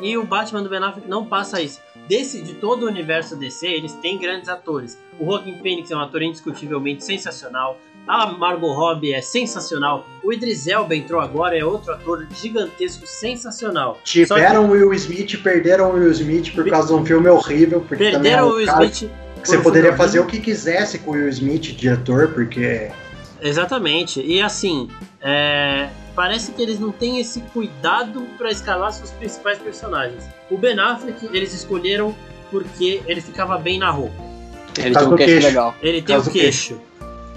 E 0.00 0.16
o 0.18 0.24
Batman 0.24 0.62
do 0.62 0.68
Ben 0.68 0.82
Affleck 0.82 1.08
não 1.08 1.24
passa 1.24 1.60
isso. 1.60 1.80
Desse, 2.08 2.42
de 2.42 2.54
todo 2.54 2.84
o 2.84 2.86
universo 2.86 3.36
DC, 3.36 3.66
eles 3.66 3.92
têm 3.94 4.18
grandes 4.18 4.48
atores. 4.48 4.98
O 5.18 5.24
Joaquin 5.24 5.58
Phoenix 5.62 5.90
é 5.90 5.96
um 5.96 6.00
ator 6.00 6.22
indiscutivelmente 6.22 7.04
sensacional. 7.04 7.78
A 8.06 8.26
Margot 8.26 8.72
Robbie 8.72 9.14
é 9.14 9.22
sensacional. 9.22 10.06
O 10.22 10.30
Idris 10.30 10.66
Elba 10.66 10.94
entrou 10.94 11.20
agora, 11.20 11.56
é 11.56 11.64
outro 11.64 11.92
ator 11.92 12.26
gigantesco, 12.34 13.06
sensacional. 13.06 13.98
Tiveram 14.04 14.66
o 14.66 14.72
que... 14.72 14.76
Will 14.76 14.92
Smith, 14.92 15.42
perderam 15.42 15.90
o 15.90 15.94
Will 15.94 16.10
Smith 16.10 16.54
por 16.54 16.68
causa 16.68 16.88
de 16.88 16.94
um 17.00 17.06
filme 17.06 17.28
horrível. 17.30 17.80
Porque 17.80 18.04
perderam 18.04 18.38
é 18.38 18.42
o 18.42 18.56
Will 18.56 18.66
Smith. 18.66 19.10
Você 19.42 19.58
poderia 19.58 19.96
fazer 19.96 20.20
o 20.20 20.26
que 20.26 20.40
quisesse 20.40 20.98
com 20.98 21.12
o 21.12 21.14
Will 21.14 21.28
Smith 21.28 21.74
de 21.76 21.88
ator, 21.88 22.28
porque. 22.32 22.90
Exatamente. 23.40 24.20
E 24.20 24.40
assim, 24.40 24.88
é 25.24 25.88
parece 26.14 26.52
que 26.52 26.62
eles 26.62 26.78
não 26.78 26.92
têm 26.92 27.18
esse 27.18 27.40
cuidado 27.52 28.22
para 28.38 28.50
escalar 28.50 28.92
seus 28.92 29.10
principais 29.10 29.58
personagens. 29.58 30.24
O 30.50 30.56
Ben 30.56 30.78
Affleck 30.78 31.28
eles 31.32 31.52
escolheram 31.52 32.14
porque 32.50 33.02
ele 33.06 33.20
ficava 33.20 33.58
bem 33.58 33.78
na 33.78 33.90
roupa. 33.90 34.14
Ele 34.78 34.94
tem 34.94 35.06
um 35.06 35.16
queixo, 35.16 35.32
queixo, 35.32 35.46
legal. 35.46 35.74
Ele 35.82 36.02
tem 36.02 36.16
o 36.16 36.20
um 36.20 36.24
queixo. 36.24 36.80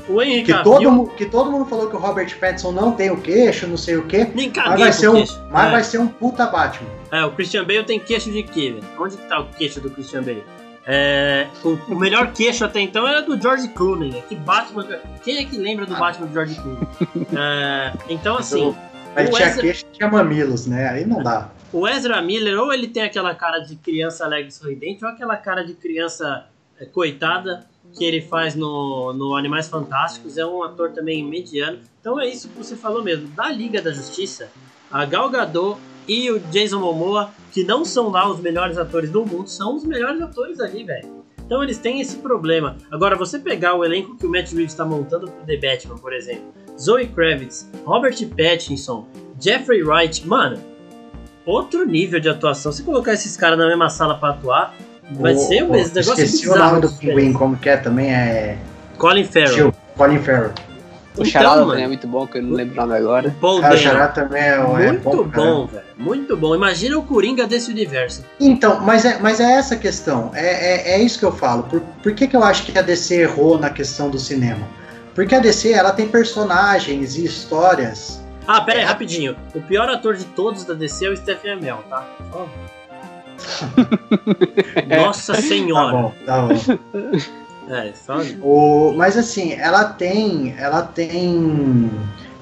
O 0.10 0.22
Henry 0.22 0.44
que, 0.44 0.54
Cavill, 0.54 0.80
todo, 0.80 1.10
que 1.16 1.26
todo 1.26 1.52
mundo 1.52 1.66
falou 1.66 1.90
que 1.90 1.96
o 1.96 2.00
Robert 2.00 2.34
Pattinson 2.40 2.72
não 2.72 2.94
tem 2.94 3.12
o 3.12 3.18
queixo, 3.18 3.68
não 3.68 3.76
sei 3.76 3.98
o 3.98 4.06
quê. 4.06 4.30
Nem 4.34 4.52
mas 4.56 4.80
vai 4.80 4.94
ser 4.94 5.10
um, 5.10 5.26
Mas 5.52 5.68
é. 5.68 5.72
vai 5.72 5.84
ser 5.84 5.98
um 5.98 6.08
puta 6.08 6.46
Batman. 6.46 6.90
É, 7.12 7.26
o 7.26 7.32
Christian 7.32 7.66
Bale 7.66 7.84
tem 7.84 8.00
queixo 8.00 8.32
de 8.32 8.44
quê? 8.44 8.80
Onde 8.98 9.18
que 9.18 9.28
tá 9.28 9.40
o 9.42 9.50
queixo 9.50 9.82
do 9.82 9.90
Christian 9.90 10.24
Bale? 10.24 10.44
É, 10.90 11.48
o, 11.66 11.72
o, 11.92 12.00
melhor 12.00 12.32
queixo 12.32 12.64
até 12.64 12.80
então 12.80 13.06
era 13.06 13.22
do 13.22 13.40
George 13.40 13.68
Clooney. 13.68 14.10
Né? 14.10 14.22
Que 14.22 14.36
Batman. 14.36 14.86
Quem 15.22 15.38
é 15.38 15.44
que 15.44 15.58
lembra 15.58 15.86
do 15.86 15.94
Batman 15.94 16.28
do 16.28 16.34
George 16.34 16.56
Clooney? 16.56 16.88
É, 17.38 17.94
então, 18.08 18.38
assim. 18.38 18.74
Mas 19.14 19.30
tinha 19.30 19.48
Ezra, 19.50 19.62
queixo 19.62 19.86
tinha 19.92 20.10
mamilos, 20.10 20.66
né? 20.66 20.88
Aí 20.88 21.06
não 21.06 21.22
dá. 21.22 21.50
O 21.74 21.86
Ezra 21.86 22.22
Miller, 22.22 22.58
ou 22.58 22.72
ele 22.72 22.88
tem 22.88 23.04
aquela 23.04 23.36
cara 23.36 23.60
de 23.60 23.76
criança 23.76 24.24
alegre 24.24 24.48
e 24.48 24.52
sorridente, 24.54 25.04
ou 25.04 25.12
aquela 25.12 25.36
cara 25.36 25.66
de 25.66 25.74
criança 25.74 26.46
é, 26.80 26.86
coitada 26.86 27.68
que 27.98 28.06
ele 28.06 28.22
faz 28.22 28.56
no, 28.56 29.12
no 29.12 29.36
Animais 29.36 29.68
Fantásticos. 29.68 30.38
É 30.38 30.46
um 30.46 30.64
ator 30.64 30.92
também 30.92 31.22
mediano. 31.22 31.80
Então 32.00 32.18
é 32.18 32.30
isso 32.30 32.48
que 32.48 32.58
você 32.58 32.78
falou 32.78 33.04
mesmo. 33.04 33.28
Da 33.30 33.50
Liga 33.50 33.82
da 33.82 33.92
Justiça, 33.92 34.50
a 34.90 35.04
Gal 35.04 35.30
Gadot 35.30 35.78
e 36.08 36.32
o 36.32 36.40
Jason 36.40 36.80
Momoa, 36.80 37.30
que 37.52 37.64
não 37.64 37.84
são 37.86 38.10
lá 38.10 38.30
os 38.30 38.40
melhores 38.40 38.78
atores 38.78 39.10
do 39.12 39.26
mundo, 39.26 39.48
são 39.50 39.76
os 39.76 39.84
melhores 39.84 40.22
atores 40.22 40.60
ali, 40.60 40.84
velho. 40.84 41.18
Então 41.46 41.64
eles 41.64 41.78
têm 41.78 42.02
esse 42.02 42.18
problema. 42.18 42.76
Agora, 42.92 43.16
você 43.16 43.40
pegar 43.40 43.74
o 43.76 43.84
elenco 43.86 44.18
que 44.18 44.26
o 44.26 44.30
Matt 44.30 44.52
Reeves 44.52 44.72
está 44.74 44.84
montando 44.86 45.32
pro 45.32 45.46
The 45.46 45.58
Batman, 45.58 45.96
por 45.98 46.14
exemplo, 46.14 46.54
Zoe 46.80 47.08
Kravitz, 47.08 47.70
Robert 47.86 48.16
Pattinson, 48.36 49.08
Jeffrey 49.40 49.82
Wright, 49.84 50.28
mano, 50.28 50.58
outro 51.46 51.86
nível 51.86 52.20
de 52.20 52.30
atuação. 52.30 52.72
Se 52.72 52.84
colocar 52.84 53.14
esses 53.14 53.38
caras 53.38 53.58
na 53.58 53.68
mesma 53.68 53.90
sala 53.90 54.16
para 54.18 54.34
atuar, 54.34 54.76
Vai 55.10 55.34
O- 55.36 55.38
ser 55.38 55.64
o- 55.64 55.74
esse 55.74 55.96
negócio 55.96 56.22
Esqueci 56.26 56.50
o 56.50 56.52
bizarro 56.52 56.76
nome 56.76 56.82
do 56.82 56.94
pinguim, 57.00 57.32
como 57.32 57.56
que 57.56 57.70
é 57.70 57.78
também, 57.78 58.14
é... 58.14 58.58
Colin 58.98 59.24
Farrell. 59.24 59.74
Colin 59.96 60.20
Farrell. 60.20 60.52
O 61.18 61.22
Então, 61.22 61.26
Charada 61.42 61.62
também 61.66 61.84
é 61.84 61.88
muito 61.88 62.08
bom, 62.08 62.28
que 62.28 62.38
eu 62.38 62.44
não 62.44 62.54
lembro 62.56 62.74
o 62.74 62.78
nome 62.86 62.98
agora. 62.98 63.36
Paul 63.42 63.56
Ah, 63.56 63.60
o 63.60 63.62
Dano. 63.62 63.78
Chará 63.78 64.08
também 64.10 64.42
é, 64.44 64.50
é 64.56 64.58
Muito 64.62 65.02
bom. 65.04 65.24
pra 65.24 65.32
caramba. 65.32 65.56
bom, 65.56 65.66
velho. 65.66 65.84
Muito 65.98 66.38
bom. 66.38 66.56
Imagina 66.56 66.98
o 66.98 67.04
Coringa 67.04 67.48
desse 67.48 67.72
universo. 67.72 68.24
Então, 68.40 68.80
mas 68.82 69.04
é, 69.06 69.18
mas 69.20 69.40
é 69.40 69.54
essa 69.54 69.74
a 69.76 69.78
questão. 69.78 70.32
É, 70.36 70.92
é, 70.92 70.92
é 70.96 71.02
isso 71.02 71.18
que 71.18 71.26
eu 71.26 71.32
falo. 71.32 71.64
Por, 71.64 71.82
por 72.04 72.14
que, 72.14 72.28
que 72.28 72.36
eu 72.36 72.44
acho 72.44 72.64
que 72.66 72.78
a 72.78 72.82
DC 72.82 73.16
errou 73.22 73.58
na 73.58 73.70
questão 73.70 74.10
do 74.10 74.20
cinema? 74.20 74.68
Porque 75.16 75.34
a 75.34 75.40
DC 75.40 75.72
ela 75.72 75.92
tem 75.92 76.08
personagens 76.08 77.16
e 77.18 77.26
histórias. 77.26 78.22
Ah, 78.48 78.62
pera 78.62 78.80
aí, 78.80 78.86
rapidinho. 78.86 79.36
O 79.56 79.62
pior 79.62 79.90
ator 79.90 80.16
de 80.16 80.26
todos 80.26 80.64
da 80.64 80.74
DC 80.76 81.06
é 81.08 81.10
o 81.10 81.18
Stephen 81.18 81.54
Amell, 81.54 81.84
tá? 81.90 82.06
Só- 82.32 82.48
Nossa 84.98 85.34
Tá 85.34 85.42
senhora. 85.42 85.92
bom, 85.98 86.14
tá 86.26 86.42
bom. 86.44 87.18
É, 87.70 87.92
só. 87.94 88.22
O, 88.42 88.94
mas 88.96 89.18
assim, 89.18 89.54
ela 89.54 89.86
tem, 89.86 90.56
ela 90.58 90.82
tem 90.82 91.92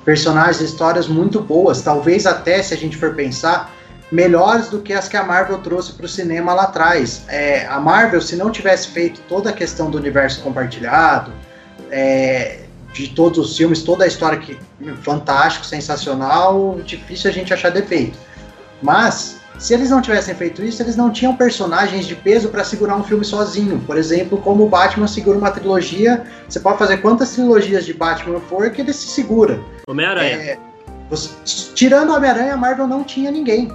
personagens 0.03 0.61
histórias 0.61 1.07
muito 1.07 1.41
boas, 1.41 1.82
talvez 1.82 2.26
até 2.26 2.61
se 2.61 2.73
a 2.73 2.78
gente 2.78 2.95
for 2.95 3.15
pensar 3.15 3.73
melhores 4.11 4.69
do 4.69 4.80
que 4.80 4.93
as 4.93 5.07
que 5.07 5.17
a 5.17 5.23
Marvel 5.23 5.57
trouxe 5.59 5.93
para 5.93 6.05
o 6.05 6.09
cinema 6.09 6.53
lá 6.53 6.63
atrás. 6.63 7.23
É, 7.28 7.65
a 7.65 7.80
Marvel, 7.80 8.21
se 8.21 8.36
não 8.36 8.51
tivesse 8.51 8.89
feito 8.89 9.19
toda 9.28 9.49
a 9.49 9.53
questão 9.53 9.89
do 9.89 9.97
universo 9.97 10.41
compartilhado, 10.41 11.32
é, 11.89 12.59
de 12.93 13.09
todos 13.09 13.38
os 13.38 13.57
filmes, 13.57 13.82
toda 13.82 14.05
a 14.05 14.07
história 14.07 14.38
que 14.38 14.57
fantástico, 15.01 15.65
sensacional, 15.65 16.80
difícil 16.86 17.30
a 17.30 17.34
gente 17.34 17.53
achar 17.53 17.71
defeito. 17.71 18.17
Mas 18.82 19.39
se 19.58 19.74
eles 19.74 19.89
não 19.89 20.01
tivessem 20.01 20.36
feito 20.36 20.64
isso, 20.64 20.82
eles 20.82 20.95
não 20.95 21.12
tinham 21.12 21.36
personagens 21.36 22.06
de 22.06 22.16
peso 22.16 22.49
para 22.49 22.64
segurar 22.64 22.95
um 22.95 23.03
filme 23.03 23.24
sozinho. 23.24 23.82
Por 23.86 23.97
exemplo, 23.97 24.38
como 24.38 24.66
o 24.66 24.70
Batman 24.70 25.08
segura 25.08 25.38
uma 25.38 25.51
trilogia, 25.51 26.24
você 26.47 26.60
pode 26.60 26.78
fazer 26.78 26.97
quantas 26.97 27.32
trilogias 27.32 27.86
de 27.86 27.93
Batman 27.93 28.39
for 28.41 28.70
que 28.70 28.82
ele 28.82 28.93
se 28.93 29.08
segura. 29.08 29.60
Homem-Aranha. 29.88 30.36
É, 30.36 30.58
tirando 31.74 32.14
Homem-Aranha, 32.14 32.53
a 32.53 32.58
Marvel 32.58 32.88
não 32.88 33.03
tinha 33.03 33.32
ninguém. 33.32 33.72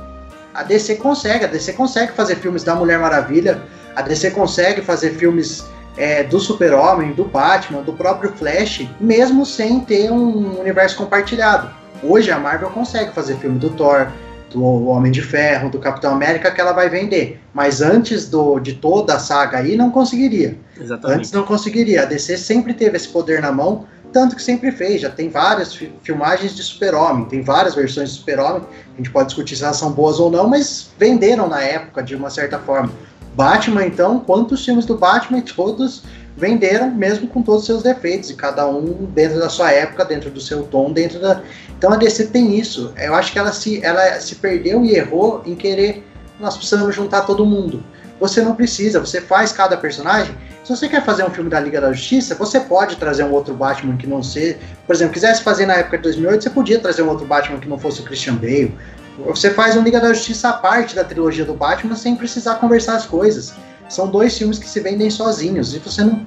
A 0.52 0.62
DC 0.62 0.96
consegue, 0.96 1.44
a 1.44 1.48
DC 1.48 1.72
consegue 1.74 2.12
fazer 2.12 2.36
filmes 2.36 2.64
da 2.64 2.74
Mulher 2.74 2.98
Maravilha, 2.98 3.62
a 3.94 4.02
DC 4.02 4.32
consegue 4.32 4.82
fazer 4.82 5.10
filmes 5.10 5.64
é, 5.96 6.22
do 6.24 6.40
Super-Homem, 6.40 7.12
do 7.12 7.24
Batman, 7.24 7.82
do 7.82 7.92
próprio 7.92 8.32
Flash, 8.32 8.88
mesmo 9.00 9.46
sem 9.46 9.80
ter 9.80 10.10
um 10.10 10.58
universo 10.60 10.96
compartilhado. 10.96 11.70
Hoje 12.02 12.30
a 12.30 12.38
Marvel 12.38 12.70
consegue 12.70 13.12
fazer 13.12 13.36
filme 13.36 13.58
do 13.58 13.70
Thor, 13.70 14.08
do 14.50 14.86
Homem 14.86 15.10
de 15.12 15.22
Ferro, 15.22 15.70
do 15.70 15.78
Capitão 15.78 16.12
América 16.12 16.50
que 16.50 16.60
ela 16.60 16.72
vai 16.72 16.88
vender. 16.88 17.40
Mas 17.54 17.80
antes 17.80 18.28
do, 18.28 18.58
de 18.58 18.74
toda 18.74 19.14
a 19.14 19.18
saga 19.18 19.58
aí, 19.58 19.76
não 19.76 19.90
conseguiria. 19.90 20.56
Exatamente. 20.78 21.18
Antes 21.18 21.32
não 21.32 21.44
conseguiria. 21.44 22.02
A 22.02 22.04
DC 22.04 22.36
sempre 22.36 22.74
teve 22.74 22.96
esse 22.96 23.08
poder 23.08 23.40
na 23.40 23.52
mão, 23.52 23.84
tanto 24.12 24.34
que 24.34 24.42
sempre 24.42 24.72
fez. 24.72 25.00
Já 25.00 25.08
tem 25.10 25.28
várias 25.28 25.74
fi- 25.74 25.92
filmagens 26.02 26.54
de 26.56 26.62
Super-Homem, 26.62 27.24
tem 27.26 27.42
várias 27.42 27.74
versões 27.74 28.10
de 28.10 28.16
Super-Homem. 28.18 28.62
A 28.94 28.96
gente 28.96 29.10
pode 29.10 29.28
discutir 29.28 29.56
se 29.56 29.62
elas 29.64 29.76
são 29.76 29.92
boas 29.92 30.18
ou 30.18 30.30
não, 30.30 30.48
mas 30.48 30.90
venderam 30.98 31.48
na 31.48 31.62
época 31.62 32.02
de 32.02 32.14
uma 32.16 32.28
certa 32.30 32.58
forma. 32.58 32.90
Batman, 33.34 33.86
então, 33.86 34.18
quantos 34.18 34.64
filmes 34.64 34.84
do 34.84 34.96
Batman 34.98 35.40
todos 35.40 36.02
venderam, 36.36 36.90
mesmo 36.90 37.28
com 37.28 37.42
todos 37.42 37.60
os 37.62 37.66
seus 37.66 37.82
defeitos, 37.82 38.30
e 38.30 38.34
cada 38.34 38.66
um 38.66 39.04
dentro 39.14 39.38
da 39.38 39.48
sua 39.48 39.70
época, 39.70 40.04
dentro 40.04 40.30
do 40.30 40.40
seu 40.40 40.62
tom, 40.64 40.92
dentro 40.92 41.20
da. 41.20 41.42
Então 41.80 41.94
a 41.94 41.96
DC 41.96 42.26
tem 42.26 42.58
isso. 42.58 42.92
Eu 42.98 43.14
acho 43.14 43.32
que 43.32 43.38
ela 43.38 43.54
se, 43.54 43.82
ela 43.82 44.20
se 44.20 44.34
perdeu 44.34 44.84
e 44.84 44.94
errou 44.94 45.42
em 45.46 45.54
querer. 45.54 46.06
Nós 46.38 46.54
precisamos 46.54 46.94
juntar 46.94 47.22
todo 47.22 47.46
mundo. 47.46 47.82
Você 48.20 48.42
não 48.42 48.54
precisa, 48.54 49.00
você 49.00 49.18
faz 49.18 49.50
cada 49.50 49.78
personagem. 49.78 50.36
Se 50.62 50.76
você 50.76 50.90
quer 50.90 51.02
fazer 51.02 51.24
um 51.24 51.30
filme 51.30 51.48
da 51.48 51.58
Liga 51.58 51.80
da 51.80 51.90
Justiça, 51.90 52.34
você 52.34 52.60
pode 52.60 52.96
trazer 52.96 53.24
um 53.24 53.32
outro 53.32 53.54
Batman 53.54 53.96
que 53.96 54.06
não 54.06 54.22
seja. 54.22 54.58
Por 54.86 54.94
exemplo, 54.94 55.14
quisesse 55.14 55.42
fazer 55.42 55.64
na 55.64 55.72
época 55.76 55.96
de 55.96 56.02
2008, 56.02 56.44
você 56.44 56.50
podia 56.50 56.78
trazer 56.78 57.00
um 57.00 57.08
outro 57.08 57.24
Batman 57.24 57.58
que 57.58 57.66
não 57.66 57.78
fosse 57.78 58.02
o 58.02 58.04
Christian 58.04 58.34
Bale. 58.34 58.76
Você 59.24 59.48
faz 59.48 59.74
um 59.74 59.82
Liga 59.82 60.00
da 60.00 60.12
Justiça 60.12 60.50
à 60.50 60.52
parte 60.52 60.94
da 60.94 61.02
trilogia 61.02 61.46
do 61.46 61.54
Batman 61.54 61.96
sem 61.96 62.14
precisar 62.14 62.56
conversar 62.56 62.96
as 62.96 63.06
coisas. 63.06 63.54
São 63.88 64.06
dois 64.06 64.36
filmes 64.36 64.58
que 64.58 64.68
se 64.68 64.80
vendem 64.80 65.08
sozinhos 65.08 65.74
e 65.74 65.78
você 65.78 66.04
não, 66.04 66.26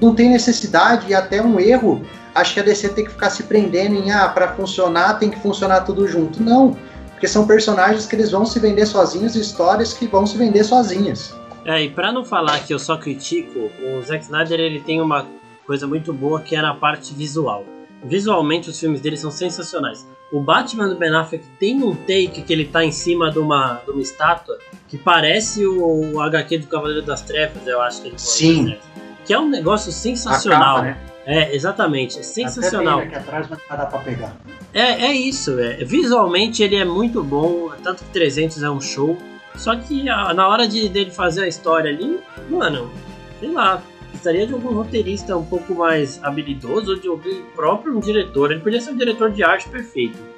não 0.00 0.14
tem 0.14 0.30
necessidade 0.30 1.08
e 1.10 1.14
até 1.14 1.42
um 1.42 1.60
erro. 1.60 2.02
Acho 2.34 2.54
que 2.54 2.60
a 2.60 2.62
DC 2.62 2.90
tem 2.90 3.04
que 3.04 3.10
ficar 3.10 3.30
se 3.30 3.42
prendendo 3.42 3.94
em 3.94 4.10
ah, 4.10 4.28
para 4.28 4.54
funcionar 4.54 5.18
tem 5.18 5.30
que 5.30 5.38
funcionar 5.38 5.82
tudo 5.82 6.06
junto. 6.08 6.42
Não, 6.42 6.76
porque 7.10 7.28
são 7.28 7.46
personagens 7.46 8.06
que 8.06 8.16
eles 8.16 8.30
vão 8.30 8.44
se 8.44 8.58
vender 8.58 8.86
sozinhos 8.86 9.36
e 9.36 9.40
histórias 9.40 9.92
que 9.92 10.06
vão 10.06 10.26
se 10.26 10.36
vender 10.36 10.64
sozinhas. 10.64 11.34
É, 11.64 11.82
e 11.82 11.90
pra 11.90 12.10
não 12.10 12.24
falar 12.24 12.58
que 12.60 12.74
eu 12.74 12.78
só 12.78 12.96
critico, 12.96 13.70
o 13.80 14.02
Zack 14.02 14.24
Snyder 14.24 14.58
ele 14.58 14.80
tem 14.80 15.00
uma 15.00 15.26
coisa 15.66 15.86
muito 15.86 16.12
boa 16.12 16.40
que 16.40 16.56
é 16.56 16.62
na 16.62 16.74
parte 16.74 17.14
visual. 17.14 17.64
Visualmente 18.04 18.68
os 18.68 18.80
filmes 18.80 19.00
dele 19.00 19.16
são 19.16 19.30
sensacionais. 19.30 20.04
O 20.32 20.40
Batman 20.40 20.88
do 20.88 20.96
Ben 20.96 21.14
Affleck 21.14 21.44
tem 21.60 21.82
um 21.84 21.94
take 21.94 22.42
que 22.42 22.52
ele 22.52 22.64
tá 22.64 22.82
em 22.82 22.90
cima 22.90 23.30
de 23.30 23.38
uma, 23.38 23.74
de 23.84 23.90
uma 23.92 24.02
estátua 24.02 24.58
que 24.88 24.98
parece 24.98 25.64
o, 25.64 26.14
o 26.14 26.20
HQ 26.20 26.58
do 26.58 26.66
Cavaleiro 26.66 27.02
das 27.02 27.22
Trevas, 27.22 27.64
eu 27.66 27.80
acho 27.80 28.02
que 28.02 28.08
ele 28.08 28.18
Sim. 28.18 28.64
né? 28.64 28.78
Que 29.24 29.32
é 29.32 29.38
um 29.38 29.48
negócio 29.48 29.92
sensacional. 29.92 30.76
capa, 30.76 30.82
né? 30.82 31.11
É, 31.24 31.54
exatamente, 31.54 32.18
é 32.18 32.22
sensacional. 32.22 32.98
Até 32.98 33.08
tem 33.08 33.18
aqui 33.18 33.28
atrás, 33.28 33.46
mas 33.48 33.58
não 33.68 33.76
dá 33.76 33.86
pra 33.86 33.98
pegar. 34.00 34.36
É, 34.74 35.06
é 35.06 35.12
isso, 35.12 35.58
é. 35.58 35.76
visualmente 35.84 36.62
ele 36.62 36.76
é 36.76 36.84
muito 36.84 37.22
bom, 37.22 37.70
tanto 37.82 38.02
que 38.04 38.10
300 38.10 38.62
é 38.62 38.70
um 38.70 38.80
show. 38.80 39.16
Só 39.54 39.76
que 39.76 40.08
ah, 40.08 40.32
na 40.32 40.48
hora 40.48 40.66
de 40.66 40.88
dele 40.88 41.10
fazer 41.10 41.44
a 41.44 41.48
história 41.48 41.90
ali, 41.90 42.20
mano, 42.48 42.90
sei 43.38 43.50
lá, 43.50 43.82
precisaria 44.08 44.46
de 44.46 44.52
algum 44.54 44.72
roteirista 44.72 45.36
um 45.36 45.44
pouco 45.44 45.74
mais 45.74 46.22
habilidoso 46.24 46.92
ou 46.92 46.98
de 46.98 47.08
alguém 47.08 47.42
próprio 47.54 47.96
um 47.96 48.00
diretor. 48.00 48.50
Ele 48.50 48.60
podia 48.60 48.80
ser 48.80 48.92
um 48.92 48.96
diretor 48.96 49.30
de 49.30 49.42
arte 49.42 49.68
perfeito. 49.68 50.31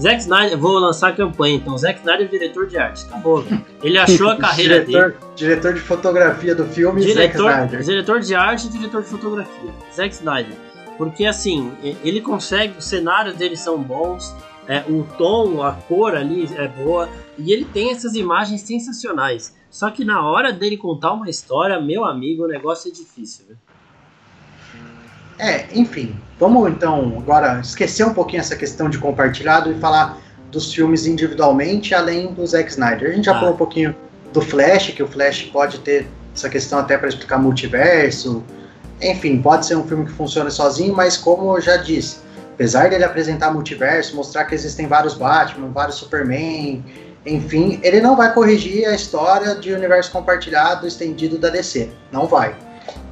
Zack 0.00 0.20
Snyder, 0.20 0.56
vou 0.56 0.78
lançar 0.78 1.08
a 1.08 1.12
campanha 1.12 1.56
então. 1.56 1.76
Zack 1.76 2.00
Snyder, 2.00 2.28
diretor 2.28 2.66
de 2.66 2.78
arte, 2.78 3.04
acabou. 3.06 3.42
velho. 3.42 3.64
Ele 3.82 3.98
achou 3.98 4.30
a 4.30 4.36
carreira 4.38 4.80
dele. 4.80 4.92
diretor, 4.92 5.16
diretor 5.36 5.74
de 5.74 5.80
fotografia 5.80 6.54
do 6.54 6.64
filme, 6.64 7.02
Zack 7.02 7.14
Diretor, 7.14 7.50
Snyder. 7.50 7.80
diretor 7.82 8.20
de 8.20 8.34
arte 8.34 8.66
e 8.66 8.70
diretor 8.70 9.02
de 9.02 9.08
fotografia. 9.08 9.70
Zack 9.94 10.14
Snyder. 10.14 10.56
Porque 10.96 11.26
assim, 11.26 11.72
ele 12.02 12.20
consegue, 12.20 12.78
os 12.78 12.84
cenários 12.86 13.36
dele 13.36 13.56
são 13.56 13.82
bons, 13.82 14.34
é, 14.66 14.84
o 14.88 15.06
tom, 15.18 15.62
a 15.62 15.72
cor 15.72 16.14
ali 16.14 16.48
é 16.56 16.68
boa, 16.68 17.08
e 17.38 17.52
ele 17.52 17.64
tem 17.64 17.90
essas 17.90 18.14
imagens 18.14 18.62
sensacionais. 18.62 19.54
Só 19.70 19.90
que 19.90 20.04
na 20.04 20.26
hora 20.26 20.52
dele 20.52 20.76
contar 20.76 21.12
uma 21.12 21.28
história, 21.28 21.80
meu 21.80 22.04
amigo, 22.04 22.44
o 22.44 22.48
negócio 22.48 22.90
é 22.90 22.92
difícil. 22.92 23.46
Né? 23.48 23.56
É, 25.40 25.66
enfim, 25.72 26.14
vamos 26.38 26.70
então 26.70 27.16
agora 27.18 27.60
esquecer 27.60 28.04
um 28.04 28.12
pouquinho 28.12 28.40
essa 28.40 28.54
questão 28.54 28.90
de 28.90 28.98
compartilhado 28.98 29.72
e 29.72 29.74
falar 29.80 30.18
dos 30.50 30.72
filmes 30.74 31.06
individualmente, 31.06 31.94
além 31.94 32.32
do 32.34 32.46
Zack 32.46 32.70
Snyder. 32.70 33.10
A 33.10 33.14
gente 33.14 33.24
já 33.24 33.32
Ah. 33.34 33.40
falou 33.40 33.54
um 33.54 33.56
pouquinho 33.56 33.96
do 34.32 34.40
Flash, 34.42 34.90
que 34.90 35.02
o 35.02 35.08
Flash 35.08 35.44
pode 35.44 35.78
ter 35.80 36.06
essa 36.34 36.48
questão 36.48 36.78
até 36.78 36.98
para 36.98 37.08
explicar 37.08 37.38
multiverso. 37.38 38.44
Enfim, 39.00 39.40
pode 39.40 39.64
ser 39.64 39.76
um 39.76 39.84
filme 39.84 40.04
que 40.04 40.12
funciona 40.12 40.50
sozinho, 40.50 40.94
mas 40.94 41.16
como 41.16 41.56
eu 41.56 41.60
já 41.60 41.78
disse, 41.78 42.18
apesar 42.52 42.90
dele 42.90 43.04
apresentar 43.04 43.50
multiverso, 43.50 44.14
mostrar 44.14 44.44
que 44.44 44.54
existem 44.54 44.86
vários 44.86 45.14
Batman, 45.14 45.68
vários 45.68 45.96
Superman, 45.96 46.84
enfim, 47.24 47.80
ele 47.82 48.00
não 48.00 48.14
vai 48.14 48.32
corrigir 48.34 48.86
a 48.86 48.94
história 48.94 49.54
de 49.54 49.72
universo 49.72 50.10
compartilhado 50.12 50.86
estendido 50.86 51.38
da 51.38 51.48
DC. 51.48 51.88
Não 52.12 52.26
vai. 52.26 52.54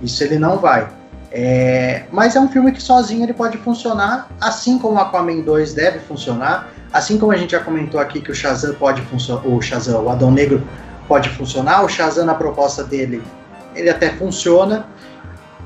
Isso 0.02 0.22
ele 0.22 0.38
não 0.38 0.58
vai. 0.58 0.88
É, 1.30 2.04
mas 2.10 2.34
é 2.36 2.40
um 2.40 2.48
filme 2.48 2.72
que 2.72 2.82
sozinho 2.82 3.22
ele 3.22 3.34
pode 3.34 3.58
funcionar, 3.58 4.28
assim 4.40 4.78
como 4.78 4.98
Aquaman 4.98 5.40
2 5.42 5.74
deve 5.74 5.98
funcionar, 5.98 6.70
assim 6.92 7.18
como 7.18 7.32
a 7.32 7.36
gente 7.36 7.50
já 7.52 7.60
comentou 7.60 8.00
aqui 8.00 8.20
que 8.20 8.30
o 8.30 8.34
Shazam 8.34 8.74
pode 8.74 9.02
funcionar, 9.02 9.46
o 9.46 9.60
Shazam, 9.60 10.04
o 10.04 10.08
Adão 10.10 10.30
Negro 10.30 10.62
pode 11.06 11.28
funcionar, 11.30 11.84
o 11.84 11.88
Shazam 11.88 12.24
na 12.24 12.34
proposta 12.34 12.82
dele, 12.82 13.22
ele 13.74 13.90
até 13.90 14.08
funciona. 14.10 14.86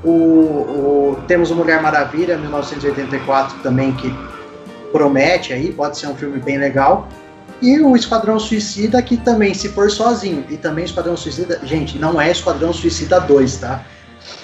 O, 0.03 0.09
o- 0.09 1.23
temos 1.29 1.49
o 1.49 1.55
Mulher 1.55 1.81
Maravilha 1.81 2.37
1984 2.37 3.59
também 3.59 3.93
que 3.93 4.13
promete 4.91 5.53
aí, 5.53 5.71
pode 5.71 5.97
ser 5.97 6.07
um 6.07 6.15
filme 6.15 6.39
bem 6.39 6.57
legal. 6.57 7.07
E 7.61 7.79
o 7.79 7.95
Esquadrão 7.95 8.37
Suicida 8.37 9.01
que 9.01 9.15
também 9.15 9.53
se 9.53 9.69
for 9.69 9.89
sozinho, 9.89 10.43
e 10.49 10.57
também 10.57 10.83
Esquadrão 10.83 11.15
Suicida, 11.15 11.61
gente, 11.63 11.97
não 11.97 12.19
é 12.19 12.29
Esquadrão 12.31 12.73
Suicida 12.73 13.21
2, 13.21 13.57
tá? 13.57 13.81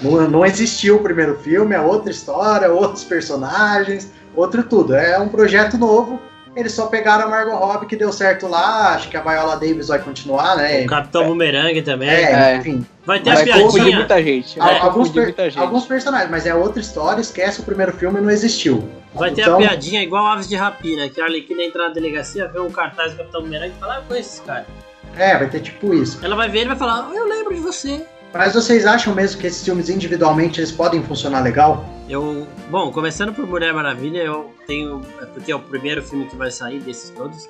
Não, 0.02 0.30
não 0.30 0.46
existiu 0.46 0.98
o 0.98 1.00
primeiro 1.04 1.38
filme, 1.40 1.76
é 1.76 1.80
outra 1.80 2.10
história, 2.12 2.72
outros 2.72 3.04
personagens, 3.04 4.12
outro 4.36 4.64
tudo. 4.64 4.96
É 4.96 5.20
um 5.20 5.28
projeto 5.28 5.78
novo. 5.78 6.22
Eles 6.56 6.72
só 6.74 6.88
pegaram 6.88 7.26
a 7.26 7.30
Margot 7.30 7.56
Robbie 7.56 7.86
que 7.86 7.96
deu 7.96 8.12
certo 8.12 8.48
lá. 8.48 8.96
Acho 8.96 9.08
que 9.08 9.16
a 9.16 9.22
Viola 9.22 9.56
Davis 9.56 9.88
vai 9.88 10.00
continuar, 10.00 10.58
né? 10.58 10.82
O 10.84 10.88
Capitão 10.88 11.26
Boomerang 11.28 11.80
também. 11.84 12.10
É, 12.10 12.54
É. 12.54 12.56
enfim. 12.58 12.86
Vai 13.06 13.20
ter 13.20 13.30
a 13.30 13.36
Vai 13.36 13.44
piadinha. 13.46 13.96
muita 13.96 14.22
gente. 14.24 14.58
Vai 14.58 14.78
alguns, 14.80 15.10
per- 15.10 15.24
muita 15.24 15.50
gente. 15.50 15.60
alguns 15.60 15.86
personagens, 15.86 16.30
mas 16.32 16.46
é 16.48 16.54
outra 16.56 16.82
história. 16.82 17.22
Esquece 17.22 17.62
o 17.62 17.64
primeiro 17.64 17.94
filme, 17.94 18.20
não 18.20 18.32
existiu. 18.32 18.90
Vai 19.14 19.32
ter 19.32 19.42
Então- 19.44 19.56
a 19.56 19.58
piadinha 19.58 20.02
igual 20.02 20.26
Aves 20.26 20.50
de 20.50 20.56
Rapina, 20.56 21.08
que 21.08 21.22
a 21.22 21.26
Arlequina 21.26 21.64
entra 21.64 21.88
na 21.88 21.94
delegacia, 21.94 22.48
vê 22.48 22.60
um 22.60 22.72
cartaz 22.72 23.12
do 23.12 23.18
Capitão 23.20 23.42
Boomerang 23.42 23.72
e 23.76 23.80
fala, 23.80 23.94
ah, 23.94 23.98
eu 23.98 24.04
conheço 24.08 24.30
esse 24.34 24.42
cara. 24.42 24.66
É, 25.18 25.38
vai 25.38 25.48
ter 25.50 25.60
tipo 25.60 25.94
isso. 25.94 26.20
Ela 26.24 26.36
vai 26.36 26.50
ver 26.50 26.64
e 26.64 26.68
vai 26.68 26.76
falar, 26.76 27.10
eu 27.14 27.26
lembro 27.28 27.54
de 27.54 27.60
você. 27.62 28.06
Mas 28.34 28.54
vocês 28.54 28.86
acham 28.86 29.14
mesmo 29.16 29.42
que 29.42 29.48
esses 29.48 29.64
filmes 29.64 29.90
individualmente 29.90 30.60
eles 30.60 30.72
podem 30.72 31.04
funcionar 31.04 31.42
legal? 31.42 31.84
Eu, 32.08 32.48
bom, 32.70 32.92
começando 32.92 33.34
por 33.34 33.46
Mulher 33.48 33.74
Maravilha, 33.74 34.20
eu 34.20 34.54
tenho, 34.68 35.02
é 35.22 35.26
porque 35.26 35.52
é 35.52 35.56
o 35.56 35.60
primeiro 35.60 36.02
filme 36.04 36.26
que 36.26 36.36
vai 36.36 36.52
sair 36.52 36.80
desses 36.80 37.10
todos. 37.12 37.48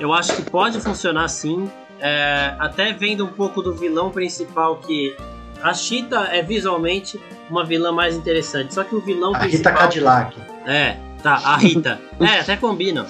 Eu 0.00 0.12
acho 0.12 0.34
que 0.36 0.42
pode 0.42 0.80
funcionar 0.80 1.28
sim, 1.28 1.70
é, 2.00 2.54
até 2.58 2.92
vendo 2.92 3.24
um 3.24 3.28
pouco 3.28 3.62
do 3.62 3.74
vilão 3.74 4.10
principal 4.10 4.76
que 4.76 5.14
a 5.62 5.72
Cheetah 5.74 6.28
é 6.34 6.42
visualmente 6.42 7.20
uma 7.48 7.64
vilã 7.64 7.92
mais 7.92 8.16
interessante, 8.16 8.74
só 8.74 8.84
que 8.84 8.94
o 8.94 9.00
vilão 9.00 9.34
A 9.34 9.38
principal 9.40 9.72
Rita 9.72 9.82
Cadillac. 9.84 10.36
é, 10.66 10.96
tá, 11.22 11.34
a 11.44 11.56
Rita. 11.56 12.00
é, 12.20 12.40
até 12.40 12.56
combinam. 12.56 13.06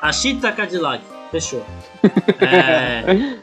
A 0.00 0.12
Cheetah 0.12 0.52
Cadillac, 0.52 1.02
fechou. 1.30 1.64
É, 2.40 3.36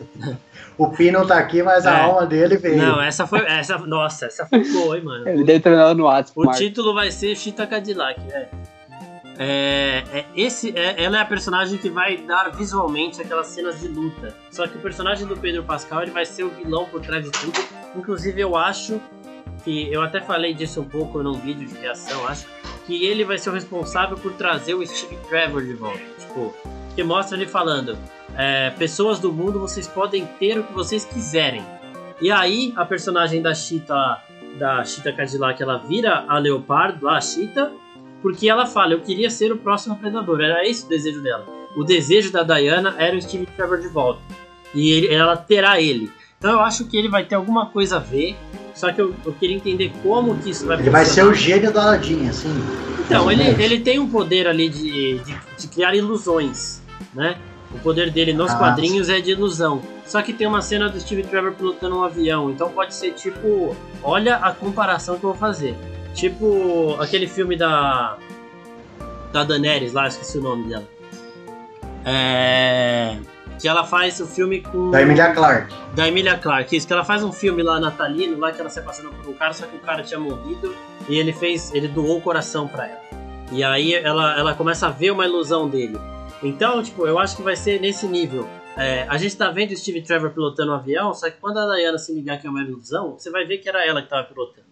O 0.77 0.89
Pino 0.89 1.25
tá 1.25 1.37
aqui, 1.39 1.63
mas 1.63 1.85
É. 1.85 1.89
a 1.89 2.03
alma 2.03 2.25
dele 2.25 2.57
veio. 2.57 2.77
não, 2.77 3.01
essa 3.01 3.25
foi, 3.25 3.39
essa, 3.47 3.77
nossa, 3.79 4.27
essa 4.27 4.45
foi 4.45 4.63
boa, 4.71 4.97
hein, 4.97 5.03
mano. 5.03 5.27
Ele 5.27 5.43
deve 5.43 5.59
treinar 5.59 5.95
no 5.95 6.03
WhatsApp. 6.05 6.39
O 6.39 6.43
Marcos. 6.45 6.59
título 6.59 6.93
vai 6.93 7.09
ser 7.11 7.35
Cheetah 7.35 7.65
Cadillac, 7.67 8.19
é. 8.31 8.47
É, 9.39 10.03
é, 10.13 10.25
esse, 10.35 10.75
é, 10.77 11.03
ela 11.03 11.17
é 11.19 11.21
a 11.21 11.25
personagem 11.25 11.77
que 11.77 11.89
vai 11.89 12.17
dar 12.17 12.49
visualmente 12.49 13.21
aquelas 13.21 13.47
cenas 13.47 13.79
de 13.79 13.87
luta. 13.87 14.35
Só 14.49 14.65
que 14.65 14.77
o 14.77 14.81
personagem 14.81 15.27
do 15.27 15.37
Pedro 15.37 15.63
Pascal 15.63 16.01
ele 16.01 16.11
vai 16.11 16.25
ser 16.25 16.43
o 16.43 16.49
vilão 16.49 16.85
por 16.85 17.01
trás 17.01 17.23
de 17.23 17.31
tudo. 17.31 17.59
Inclusive 17.95 18.41
eu 18.41 18.55
acho 18.55 18.99
que 19.63 19.91
eu 19.93 20.01
até 20.01 20.21
falei 20.21 20.53
disso 20.55 20.81
um 20.81 20.85
pouco 20.85 21.21
num 21.21 21.33
vídeo 21.33 21.67
de 21.67 21.75
reação, 21.77 22.27
acho 22.27 22.47
que 22.87 23.05
ele 23.05 23.23
vai 23.25 23.37
ser 23.37 23.49
o 23.49 23.53
responsável 23.53 24.17
por 24.17 24.33
trazer 24.33 24.73
o 24.73 24.85
Steve 24.85 25.17
Trevor 25.29 25.63
de 25.63 25.73
volta. 25.73 25.99
Tipo, 26.19 26.53
que 26.95 27.03
mostra 27.03 27.37
ele 27.37 27.45
falando: 27.45 27.95
é, 28.37 28.69
pessoas 28.71 29.19
do 29.19 29.31
mundo, 29.33 29.59
vocês 29.59 29.87
podem 29.87 30.25
ter 30.39 30.59
o 30.59 30.63
que 30.63 30.73
vocês 30.73 31.03
quiserem. 31.05 31.63
E 32.21 32.31
aí 32.31 32.73
a 32.75 32.85
personagem 32.85 33.41
da 33.41 33.53
Cheetah, 33.53 34.23
da 34.59 34.83
Cheetah 34.83 35.13
Cadillac, 35.13 35.61
ela 35.61 35.77
vira 35.77 36.25
a 36.27 36.37
Leopardo, 36.37 37.07
a 37.09 37.19
Cheetah, 37.21 37.71
porque 38.21 38.49
ela 38.49 38.65
fala: 38.65 38.93
eu 38.93 39.01
queria 39.01 39.29
ser 39.29 39.51
o 39.51 39.57
próximo 39.57 39.95
predador. 39.97 40.41
Era 40.41 40.67
esse 40.67 40.85
o 40.85 40.89
desejo 40.89 41.21
dela. 41.21 41.45
O 41.75 41.83
desejo 41.83 42.31
da 42.31 42.43
Diana 42.43 42.95
era 42.97 43.15
o 43.15 43.21
Steve 43.21 43.45
Trevor 43.45 43.79
de 43.79 43.87
volta. 43.87 44.21
E 44.73 44.91
ele- 44.91 45.13
ela 45.13 45.37
terá 45.37 45.79
ele. 45.79 46.11
Então 46.39 46.51
eu 46.51 46.59
acho 46.61 46.85
que 46.85 46.97
ele 46.97 47.07
vai 47.09 47.23
ter 47.25 47.35
alguma 47.35 47.67
coisa 47.67 47.97
a 47.97 47.99
ver. 47.99 48.35
Só 48.73 48.91
que 48.91 49.01
eu, 49.01 49.13
eu 49.25 49.33
queria 49.33 49.55
entender 49.55 49.91
como 50.03 50.37
que 50.37 50.51
isso 50.51 50.65
vai 50.67 50.77
Ele 50.79 50.89
vai 50.91 51.03
ser 51.03 51.21
funcionar. 51.23 51.31
o 51.31 51.33
gênio 51.33 51.71
do 51.73 51.79
Aladdin, 51.79 52.29
assim. 52.29 52.53
Então, 53.05 53.31
ele, 53.31 53.41
ele 53.63 53.79
tem 53.79 53.97
um 53.97 54.07
poder 54.07 54.47
ali 54.47 54.69
de, 54.69 55.17
de, 55.19 55.35
de 55.57 55.67
criar 55.67 55.95
ilusões, 55.95 56.79
né? 57.13 57.37
O 57.73 57.79
poder 57.79 58.09
dele 58.11 58.33
nos 58.33 58.51
Ah, 58.51 58.57
quadrinhos 58.57 59.09
é 59.09 59.19
de 59.19 59.31
ilusão. 59.31 59.81
Só 60.05 60.21
que 60.21 60.31
tem 60.31 60.47
uma 60.47 60.61
cena 60.61 60.87
do 60.89 60.99
Steve 60.99 61.23
Trevor 61.23 61.51
pilotando 61.53 61.97
um 61.97 62.03
avião. 62.03 62.49
Então 62.49 62.69
pode 62.69 62.95
ser 62.95 63.11
tipo. 63.13 63.75
Olha 64.01 64.37
a 64.37 64.51
comparação 64.53 65.17
que 65.17 65.23
eu 65.25 65.31
vou 65.31 65.37
fazer. 65.39 65.75
Tipo 66.13 66.95
aquele 66.99 67.27
filme 67.27 67.57
da. 67.57 68.17
Da 69.33 69.43
Daenerys 69.43 69.91
lá, 69.93 70.07
esqueci 70.07 70.37
o 70.37 70.41
nome 70.41 70.69
dela. 70.69 70.85
É. 72.05 73.17
Que 73.59 73.67
ela 73.67 73.83
faz 73.83 74.19
o 74.21 74.27
filme 74.27 74.61
com. 74.61 74.91
Da 74.91 75.01
Emilia 75.01 75.31
Clarke. 75.33 75.75
Da 75.95 76.07
Emilia 76.07 76.37
Clarke, 76.37 76.77
isso, 76.77 76.85
que 76.87 76.93
ela 76.93 77.03
faz 77.03 77.23
um 77.23 77.31
filme 77.31 77.63
lá 77.63 77.79
natalino, 77.79 78.37
lá 78.39 78.51
que 78.51 78.61
ela 78.61 78.69
se 78.69 78.79
apaixona 78.79 79.09
por 79.09 79.29
um 79.29 79.33
cara, 79.33 79.51
só 79.53 79.65
que 79.65 79.75
o 79.75 79.79
cara 79.79 80.03
tinha 80.03 80.19
morrido 80.19 80.73
e 81.09 81.17
ele 81.17 81.33
fez. 81.33 81.73
ele 81.73 81.87
doou 81.87 82.17
o 82.19 82.21
coração 82.21 82.67
pra 82.67 82.87
ela. 82.87 83.01
E 83.51 83.63
aí 83.63 83.93
ela, 83.93 84.37
ela 84.37 84.53
começa 84.53 84.87
a 84.87 84.89
ver 84.89 85.11
uma 85.11 85.25
ilusão 85.25 85.67
dele. 85.67 85.97
Então, 86.43 86.81
tipo, 86.83 87.05
eu 87.07 87.17
acho 87.19 87.35
que 87.35 87.41
vai 87.41 87.55
ser 87.55 87.79
nesse 87.81 88.07
nível. 88.07 88.47
É, 88.75 89.05
a 89.09 89.17
gente 89.17 89.35
tá 89.35 89.49
vendo 89.49 89.71
o 89.71 89.77
Steve 89.77 90.01
Trevor 90.03 90.29
pilotando 90.31 90.71
um 90.71 90.75
avião, 90.75 91.13
só 91.13 91.29
que 91.31 91.37
quando 91.41 91.57
a 91.57 91.75
Diana 91.75 91.97
se 91.97 92.13
ligar 92.13 92.39
que 92.39 92.45
é 92.45 92.49
uma 92.49 92.61
ilusão, 92.61 93.13
você 93.17 93.31
vai 93.31 93.43
ver 93.45 93.57
que 93.57 93.67
era 93.67 93.83
ela 93.85 94.01
que 94.03 94.09
tava 94.09 94.23
pilotando. 94.25 94.67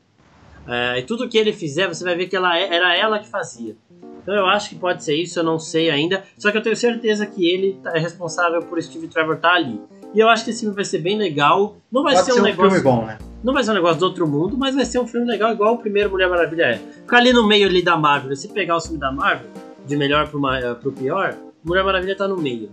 É, 0.68 1.00
e 1.00 1.04
tudo 1.04 1.28
que 1.28 1.38
ele 1.38 1.52
fizer, 1.54 1.88
você 1.88 2.04
vai 2.04 2.16
ver 2.16 2.28
que 2.28 2.36
ela 2.36 2.58
é- 2.58 2.74
era 2.76 2.96
ela 2.96 3.18
que 3.20 3.28
fazia. 3.28 3.76
Então 4.22 4.34
eu 4.36 4.46
acho 4.48 4.70
que 4.70 4.76
pode 4.76 5.04
ser 5.04 5.16
isso, 5.16 5.40
eu 5.40 5.44
não 5.44 5.60
sei 5.60 5.90
ainda. 5.90 6.24
Só 6.38 6.52
que 6.52 6.58
eu 6.58 6.62
tenho 6.62 6.76
certeza 6.76 7.26
que 7.26 7.48
ele 7.48 7.80
tá- 7.84 7.96
é 7.96 8.00
responsável 8.00 8.62
por 8.64 8.82
Steve 8.82 9.08
Trevor 9.08 9.36
estar 9.36 9.54
ali. 9.54 9.80
E 10.14 10.20
eu 10.20 10.30
acho 10.30 10.44
que 10.44 10.50
esse 10.52 10.62
filme 10.62 10.76
vai 10.76 10.86
ser 10.86 11.00
bem 11.00 11.18
legal. 11.18 11.78
Não 11.92 12.02
vai 12.04 12.14
Pode 12.14 12.26
ser 12.26 12.32
ser 12.34 12.40
um 12.40 12.42
um 12.44 12.46
negócio. 12.46 12.72
filme 12.72 12.84
bom, 12.84 13.06
né? 13.06 13.18
Não 13.44 13.54
vai 13.54 13.64
ser 13.64 13.72
um 13.72 13.76
negócio 13.76 14.00
do 14.00 14.06
outro 14.06 14.28
mundo, 14.28 14.58
mas 14.58 14.74
vai 14.76 14.86
ser 14.86 14.98
um 15.00 15.06
filme 15.08 15.28
legal 15.28 15.52
igual 15.52 15.76
o 15.76 15.78
primeiro 15.78 16.10
Mulher 16.10 16.28
Maravilha 16.30 16.64
é. 16.64 16.78
Ficar 16.78 17.18
ali 17.18 17.32
no 17.34 17.48
meio 17.48 17.68
ali 17.68 17.84
da 17.84 17.96
Marvel. 17.96 18.36
Se 18.36 18.48
pegar 18.48 18.78
o 18.78 18.82
filme 18.82 18.98
da 18.98 19.12
Marvel, 19.12 19.48
de 19.86 19.96
melhor 19.96 20.28
pro, 20.28 20.42
pro 20.82 20.92
pior, 20.92 21.36
Mulher 21.66 21.84
Maravilha 21.84 22.16
tá 22.16 22.28
no 22.28 22.38
meio. 22.38 22.70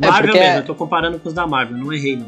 É, 0.00 0.06
Marvel 0.06 0.30
porque- 0.32 0.38
mesmo, 0.44 0.58
eu 0.60 0.64
tô 0.64 0.74
comparando 0.74 1.18
com 1.18 1.28
os 1.28 1.34
da 1.34 1.46
Marvel, 1.46 1.76
não 1.76 1.92
errei 1.92 2.16
não. 2.16 2.26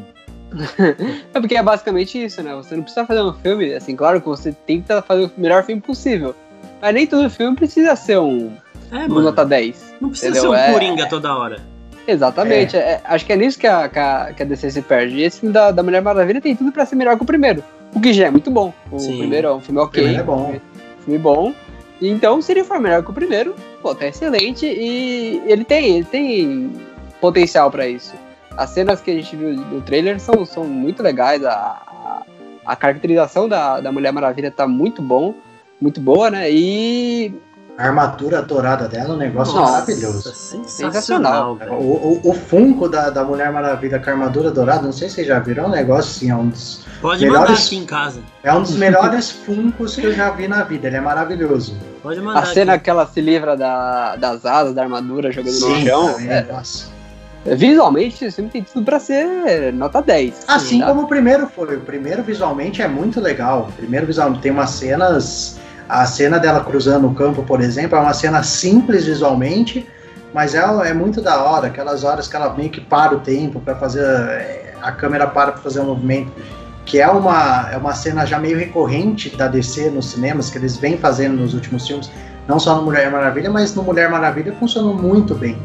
É 1.33 1.39
porque 1.39 1.55
é 1.55 1.63
basicamente 1.63 2.21
isso, 2.23 2.43
né? 2.43 2.53
Você 2.55 2.75
não 2.75 2.83
precisa 2.83 3.05
fazer 3.05 3.21
um 3.21 3.33
filme, 3.33 3.73
assim, 3.73 3.95
claro 3.95 4.19
que 4.19 4.27
você 4.27 4.51
tenta 4.51 5.01
fazer 5.01 5.25
o 5.25 5.31
melhor 5.37 5.63
filme 5.63 5.81
possível. 5.81 6.35
Mas 6.81 6.93
nem 6.93 7.07
todo 7.07 7.29
filme 7.29 7.55
precisa 7.55 7.95
ser 7.95 8.19
um, 8.19 8.51
É, 8.91 8.97
um 8.97 8.99
mano. 9.09 9.21
nota 9.21 9.45
10. 9.45 9.95
Não 10.01 10.09
precisa 10.09 10.31
entendeu? 10.31 10.51
ser 10.51 10.57
um 10.57 10.61
É- 10.61 10.73
Coringa 10.73 11.07
toda 11.09 11.33
hora. 11.35 11.59
Exatamente. 12.07 12.75
é- 12.75 12.99
acho 13.05 13.25
que 13.25 13.31
é 13.31 13.35
nisso 13.37 13.57
que 13.57 13.67
a, 13.67 13.87
que 13.87 13.99
a, 13.99 14.33
que 14.33 14.43
a 14.43 14.45
DC 14.45 14.69
se 14.71 14.81
perde. 14.81 15.15
E 15.15 15.23
esse 15.23 15.39
filme 15.39 15.53
da, 15.53 15.71
da 15.71 15.81
Mulher 15.81 16.01
Maravilha 16.01 16.41
tem 16.41 16.55
tudo 16.55 16.71
pra 16.71 16.85
ser 16.85 16.95
melhor 16.95 17.15
que 17.15 17.23
o 17.23 17.25
primeiro. 17.25 17.63
O 17.95 18.01
que 18.01 18.11
já 18.11 18.27
é 18.27 18.31
muito 18.31 18.51
bom. 18.51 18.73
O 18.91 18.99
Sim. 18.99 19.19
primeiro 19.19 19.47
é 19.47 19.53
um 19.53 19.61
filme 19.61 19.79
O 19.79 19.83
ok. 19.83 20.03
primeiro 20.03 20.21
é 20.21 20.25
bom. 20.25 20.59
filme 21.05 21.17
bom. 21.19 21.53
E 22.01 22.09
Então, 22.09 22.41
se 22.41 22.51
ele 22.51 22.63
for 22.63 22.79
melhor 22.79 23.03
que 23.03 23.11
o 23.11 23.13
primeiro, 23.13 23.55
pô, 23.81 23.95
tá 23.95 24.07
excelente 24.07 24.65
e 24.65 25.41
ele 25.45 25.63
tem, 25.63 25.97
ele 25.97 26.05
tem 26.05 26.71
potencial 27.19 27.69
pra 27.69 27.87
isso. 27.87 28.13
As 28.57 28.69
cenas 28.71 29.01
que 29.01 29.11
a 29.11 29.13
gente 29.13 29.35
viu 29.35 29.53
no 29.53 29.81
trailer 29.81 30.19
são, 30.19 30.45
são 30.45 30.65
muito 30.65 31.01
legais, 31.01 31.43
a, 31.43 31.53
a, 31.53 32.23
a 32.65 32.75
caracterização 32.75 33.47
da, 33.47 33.79
da 33.79 33.91
Mulher 33.91 34.11
Maravilha 34.11 34.51
tá 34.51 34.67
muito 34.67 35.01
bom, 35.01 35.33
muito 35.79 36.01
boa, 36.01 36.29
né? 36.29 36.51
E 36.51 37.33
A 37.77 37.85
armadura 37.87 38.41
dourada 38.41 38.87
dela 38.87 39.09
é 39.09 39.13
um 39.13 39.17
negócio 39.17 39.55
Nossa. 39.55 39.71
maravilhoso. 39.71 40.21
Sensacional, 40.33 41.57
Sensacional. 41.57 41.57
O, 41.81 42.21
o, 42.23 42.29
o 42.29 42.33
Funko 42.33 42.87
da, 42.87 43.09
da 43.09 43.23
Mulher 43.23 43.51
Maravilha 43.51 43.97
com 43.99 44.09
a 44.09 44.13
armadura 44.13 44.51
dourada, 44.51 44.83
não 44.83 44.91
sei 44.91 45.09
se 45.09 45.15
vocês 45.15 45.27
já 45.27 45.39
viram, 45.39 45.63
é 45.63 45.67
um 45.67 45.71
negócio 45.71 46.11
assim, 46.11 46.29
é 46.29 46.35
um 46.35 46.47
dos, 46.49 46.85
Pode 47.01 47.21
Melhores- 47.25 47.49
mandar 47.49 47.61
aqui 47.65 47.75
em 47.77 47.85
casa. 47.85 48.19
é 48.43 48.53
um 48.53 48.61
dos 48.61 48.75
melhores 48.75 49.31
Funkos 49.45 49.95
que 49.95 50.03
eu 50.05 50.13
já 50.13 50.29
vi 50.29 50.47
na 50.47 50.63
vida, 50.63 50.87
ele 50.87 50.97
é 50.97 51.01
maravilhoso. 51.01 51.75
Pode 52.03 52.21
mandar 52.21 52.41
a 52.41 52.45
cena 52.45 52.73
aqui. 52.73 52.83
que 52.83 52.89
ela 52.91 53.07
se 53.07 53.19
livra 53.21 53.57
da, 53.57 54.15
das 54.15 54.45
asas, 54.45 54.75
da 54.75 54.83
armadura 54.83 55.31
jogando 55.31 55.53
no 55.59 55.75
Sim, 55.75 55.85
chão, 55.85 56.11
também, 56.13 56.29
é, 56.29 56.43
nossa. 56.51 56.87
visualmente 57.45 58.25
esse 58.25 58.35
filme 58.35 58.51
tem 58.51 58.63
tudo 58.63 58.85
pra 58.85 58.99
ser 58.99 59.73
nota 59.73 60.01
10. 60.01 60.45
Assim 60.47 60.81
tá? 60.81 60.87
como 60.87 61.03
o 61.03 61.07
primeiro 61.07 61.47
foi. 61.47 61.77
O 61.77 61.81
primeiro 61.81 62.21
visualmente 62.21 62.81
é 62.81 62.87
muito 62.87 63.19
legal. 63.19 63.69
O 63.69 63.71
primeiro 63.71 64.05
visualmente 64.05 64.41
tem 64.43 64.51
umas 64.51 64.69
cenas. 64.71 65.57
A 65.91 66.05
cena 66.05 66.39
dela 66.39 66.63
cruzando 66.63 67.05
o 67.05 67.13
campo, 67.13 67.43
por 67.43 67.59
exemplo, 67.59 67.97
é 67.97 67.99
uma 67.99 68.13
cena 68.13 68.41
simples 68.43 69.03
visualmente, 69.05 69.85
mas 70.33 70.55
é, 70.55 70.59
é 70.85 70.93
muito 70.93 71.21
da 71.21 71.43
hora. 71.43 71.67
Aquelas 71.67 72.05
horas 72.05 72.29
que 72.29 72.35
ela 72.37 72.53
meio 72.53 72.69
que 72.69 72.79
para 72.79 73.13
o 73.13 73.19
tempo 73.19 73.59
para 73.59 73.75
fazer. 73.75 73.99
é, 74.01 74.73
A 74.81 74.93
câmera 74.93 75.27
para 75.27 75.51
para 75.51 75.61
fazer 75.61 75.81
um 75.81 75.87
movimento. 75.87 76.31
Que 76.85 77.01
é 77.01 77.09
uma, 77.09 77.69
é 77.73 77.75
uma 77.75 77.93
cena 77.93 78.25
já 78.25 78.39
meio 78.39 78.57
recorrente 78.57 79.35
da 79.35 79.49
DC 79.49 79.89
nos 79.89 80.11
cinemas, 80.11 80.49
que 80.49 80.57
eles 80.57 80.77
vêm 80.77 80.97
fazendo 80.97 81.35
nos 81.35 81.53
últimos 81.53 81.85
filmes, 81.85 82.09
não 82.47 82.57
só 82.57 82.73
no 82.77 82.83
Mulher 82.83 83.11
Maravilha, 83.11 83.49
mas 83.49 83.75
no 83.75 83.83
Mulher 83.83 84.09
Maravilha 84.09 84.55
funcionou 84.57 84.93
muito 84.93 85.35
bem. 85.35 85.57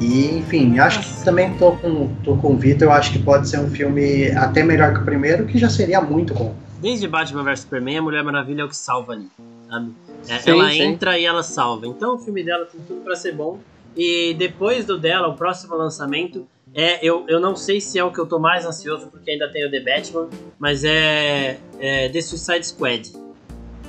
E, 0.00 0.38
enfim, 0.38 0.80
acho 0.80 0.98
que 0.98 1.24
também 1.24 1.54
tô 1.54 1.72
com, 1.76 2.08
tô 2.24 2.36
com 2.36 2.54
o 2.54 2.56
Vitor, 2.56 2.88
eu 2.88 2.92
acho 2.92 3.12
que 3.12 3.20
pode 3.20 3.48
ser 3.48 3.60
um 3.60 3.70
filme 3.70 4.32
até 4.32 4.64
melhor 4.64 4.92
que 4.92 5.00
o 5.00 5.04
primeiro, 5.04 5.46
que 5.46 5.56
já 5.56 5.70
seria 5.70 6.00
muito 6.00 6.34
bom. 6.34 6.52
Desde 6.82 7.06
Batman 7.06 7.44
vs 7.44 7.60
Superman, 7.60 7.98
a 7.98 8.02
Mulher 8.02 8.24
Maravilha 8.24 8.62
é 8.62 8.64
o 8.64 8.68
que 8.68 8.76
salva 8.76 9.12
ali. 9.12 9.30
sabe? 9.70 9.92
É, 10.28 10.38
Sim, 10.40 10.50
ela 10.50 10.70
sim. 10.70 10.82
entra 10.82 11.16
e 11.18 11.24
ela 11.24 11.42
salva. 11.44 11.86
Então 11.86 12.16
o 12.16 12.18
filme 12.18 12.42
dela 12.42 12.66
tem 12.66 12.80
tudo 12.80 13.02
pra 13.02 13.14
ser 13.14 13.32
bom. 13.36 13.60
E 13.96 14.34
depois 14.34 14.84
do 14.84 14.98
dela, 14.98 15.28
o 15.28 15.36
próximo 15.36 15.76
lançamento 15.76 16.44
é. 16.74 16.98
Eu, 17.06 17.24
eu 17.28 17.38
não 17.38 17.54
sei 17.54 17.80
se 17.80 17.98
é 18.00 18.04
o 18.04 18.10
que 18.12 18.18
eu 18.18 18.26
tô 18.26 18.40
mais 18.40 18.66
ansioso, 18.66 19.06
porque 19.06 19.30
ainda 19.30 19.48
tem 19.52 19.64
o 19.64 19.70
The 19.70 19.80
Batman, 19.80 20.28
mas 20.58 20.82
é, 20.82 21.58
é 21.78 22.08
The 22.08 22.20
Suicide 22.20 22.66
Squad. 22.66 23.12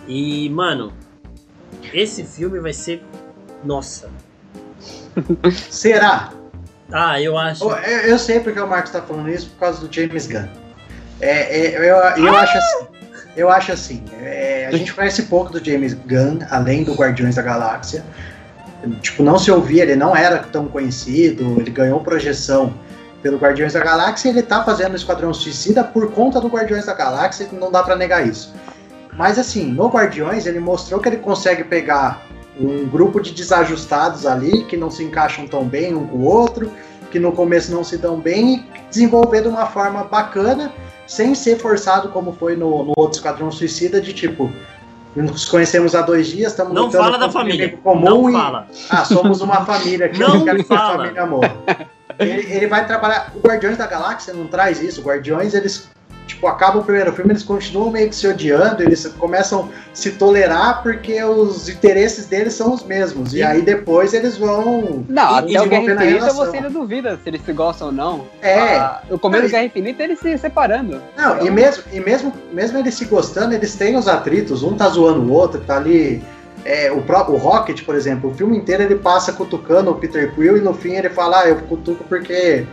E, 0.08 0.50
mano, 0.50 0.94
esse 1.94 2.24
filme 2.24 2.60
vai 2.60 2.74
ser. 2.74 3.02
Nossa. 3.64 4.12
Será? 5.70 6.32
Ah, 6.92 7.20
eu 7.20 7.38
acho. 7.38 7.64
Eu, 7.64 7.72
eu 8.10 8.20
sei 8.20 8.40
porque 8.40 8.60
o 8.60 8.68
Marcos 8.68 8.92
tá 8.92 9.02
falando 9.02 9.30
isso 9.30 9.50
por 9.52 9.60
causa 9.60 9.88
do 9.88 9.92
James 9.92 10.28
Gunn. 10.28 10.48
É, 11.24 11.58
é, 11.58 11.78
eu, 11.78 12.26
eu 12.26 12.36
acho 12.36 12.58
assim. 12.58 12.88
Eu 13.36 13.50
acho 13.50 13.72
assim. 13.72 14.04
é, 14.22 14.68
a 14.68 14.78
gente 14.78 14.94
conhece 14.94 15.24
pouco 15.24 15.52
do 15.52 15.64
James 15.64 15.94
Gunn, 15.94 16.40
além 16.52 16.84
do 16.84 16.94
Guardiões 16.94 17.36
da 17.36 17.42
Galáxia. 17.42 18.04
Tipo, 19.02 19.24
não 19.24 19.40
se 19.40 19.50
ouvia, 19.50 19.84
ele 19.84 19.96
não 19.96 20.16
era 20.16 20.40
tão 20.40 20.68
conhecido, 20.68 21.60
ele 21.60 21.72
ganhou 21.72 22.02
projeção 22.02 22.74
pelo 23.22 23.38
Guardiões 23.38 23.72
da 23.74 23.80
Galáxia 23.80 24.28
e 24.28 24.32
ele 24.32 24.44
tá 24.44 24.62
fazendo 24.64 24.92
o 24.92 24.96
Esquadrão 24.98 25.34
Suicida 25.34 25.84
por 25.84 26.12
conta 26.12 26.42
do 26.42 26.50
Guardiões 26.50 26.86
da 26.86 26.94
Galáxia, 26.94 27.48
não 27.54 27.72
dá 27.72 27.82
pra 27.82 27.96
negar 27.96 28.28
isso. 28.28 28.54
Mas 29.14 29.40
assim, 29.40 29.72
no 29.72 29.88
Guardiões 29.88 30.46
ele 30.46 30.60
mostrou 30.60 31.00
que 31.00 31.08
ele 31.08 31.18
consegue 31.18 31.64
pegar 31.64 32.28
um 32.60 32.86
grupo 32.86 33.22
de 33.22 33.32
desajustados 33.32 34.26
ali, 34.26 34.66
que 34.66 34.76
não 34.76 34.92
se 34.92 35.04
encaixam 35.04 35.48
tão 35.48 35.66
bem 35.66 35.96
um 35.96 36.06
com 36.06 36.18
o 36.18 36.26
outro, 36.26 36.72
que 37.14 37.20
no 37.20 37.32
começo 37.32 37.72
não 37.72 37.84
se 37.84 37.96
dão 37.96 38.20
bem 38.20 38.56
e 38.56 38.66
desenvolver 38.90 39.44
de 39.44 39.48
uma 39.48 39.68
forma 39.68 40.04
bacana, 40.06 40.74
sem 41.06 41.36
ser 41.36 41.60
forçado 41.60 42.10
como 42.10 42.34
foi 42.34 42.56
no, 42.56 42.84
no 42.86 42.94
outro 42.98 43.18
Esquadrão 43.20 43.52
Suicida, 43.52 44.02
de 44.02 44.12
tipo, 44.14 44.52
nos 45.16 45.46
conhecemos 45.46 45.94
há 45.94 46.02
dois 46.02 46.26
dias, 46.26 46.54
estamos 46.54 46.74
Não 46.74 46.92
fala 46.92 47.20
da 47.20 47.30
família. 47.30 47.78
comum 47.84 48.04
Não 48.04 48.30
e 48.32 48.34
fala. 48.34 48.68
ah, 48.90 49.06
somos 49.06 49.42
uma 49.42 49.64
família 49.64 50.08
aqui, 50.08 50.18
Não 50.26 50.38
eu 50.40 50.44
quero 50.44 50.64
que 50.64 50.74
a 50.74 50.78
fala. 50.78 50.98
família 51.04 51.26
morra. 51.28 51.56
Ele, 52.18 52.52
ele 52.52 52.66
vai 52.68 52.88
trabalhar. 52.88 53.32
O 53.36 53.40
Guardiões 53.48 53.78
da 53.78 53.86
Galáxia 53.86 54.34
não 54.34 54.48
traz 54.48 54.82
isso. 54.82 55.02
O 55.02 55.04
Guardiões, 55.04 55.54
eles, 55.54 55.88
tipo, 56.44 56.48
acaba 56.48 56.80
o 56.80 56.84
primeiro 56.84 57.14
filme, 57.14 57.32
eles 57.32 57.44
continuam 57.44 57.90
meio 57.90 58.10
que 58.10 58.16
se 58.16 58.28
odiando, 58.28 58.84
eles 58.84 59.06
começam 59.18 59.62
a 59.62 59.96
se 59.96 60.12
tolerar 60.12 60.84
porque 60.84 61.24
os 61.24 61.70
interesses 61.70 62.26
deles 62.26 62.54
são 62.54 62.74
os 62.74 62.84
mesmos. 62.84 63.34
E, 63.34 63.38
E- 63.38 63.44
aí 63.44 63.62
depois 63.62 64.14
eles 64.14 64.38
vão. 64.38 65.06
Não, 65.08 65.36
até 65.36 65.62
o 65.62 65.68
Guerra 65.70 65.84
Infinita 65.84 66.34
você 66.34 66.58
ainda 66.58 66.70
duvida 66.70 67.20
se 67.24 67.30
eles 67.30 67.42
se 67.44 67.54
gostam 67.54 67.88
ou 67.88 67.94
não. 67.94 68.26
É. 68.42 68.76
Ah, 68.78 69.02
no 69.10 69.18
começo 69.18 69.44
do 69.44 69.50
Guerra 69.50 69.66
Infinita 69.66 70.04
eles 70.04 70.20
se 70.20 70.38
separando. 70.38 71.02
Não, 71.18 71.46
e 71.46 71.50
mesmo, 71.50 71.84
e 71.92 72.00
mesmo, 72.00 72.34
mesmo 72.52 72.78
eles 72.78 72.94
se 72.96 73.06
gostando, 73.06 73.54
eles 73.54 73.76
têm 73.76 73.96
os 73.96 74.08
atritos, 74.08 74.64
um 74.64 74.76
tá 74.76 74.90
zoando 74.90 75.22
o 75.22 75.32
outro, 75.32 75.62
tá 75.62 75.78
ali. 75.78 76.22
É, 76.66 76.90
o 76.90 77.02
próprio 77.02 77.36
Rocket, 77.36 77.84
por 77.84 77.94
exemplo, 77.94 78.30
o 78.30 78.34
filme 78.34 78.56
inteiro 78.58 78.84
ele 78.84 78.96
passa 78.96 79.34
cutucando 79.34 79.92
o 79.92 79.96
Peter 79.96 80.34
Quill 80.34 80.56
e 80.58 80.62
no 80.62 80.74
fim 80.74 80.94
ele 80.94 81.10
fala, 81.10 81.42
ah, 81.42 81.50
eu 81.50 81.58
cutuco 81.58 82.06
porque 82.06 82.66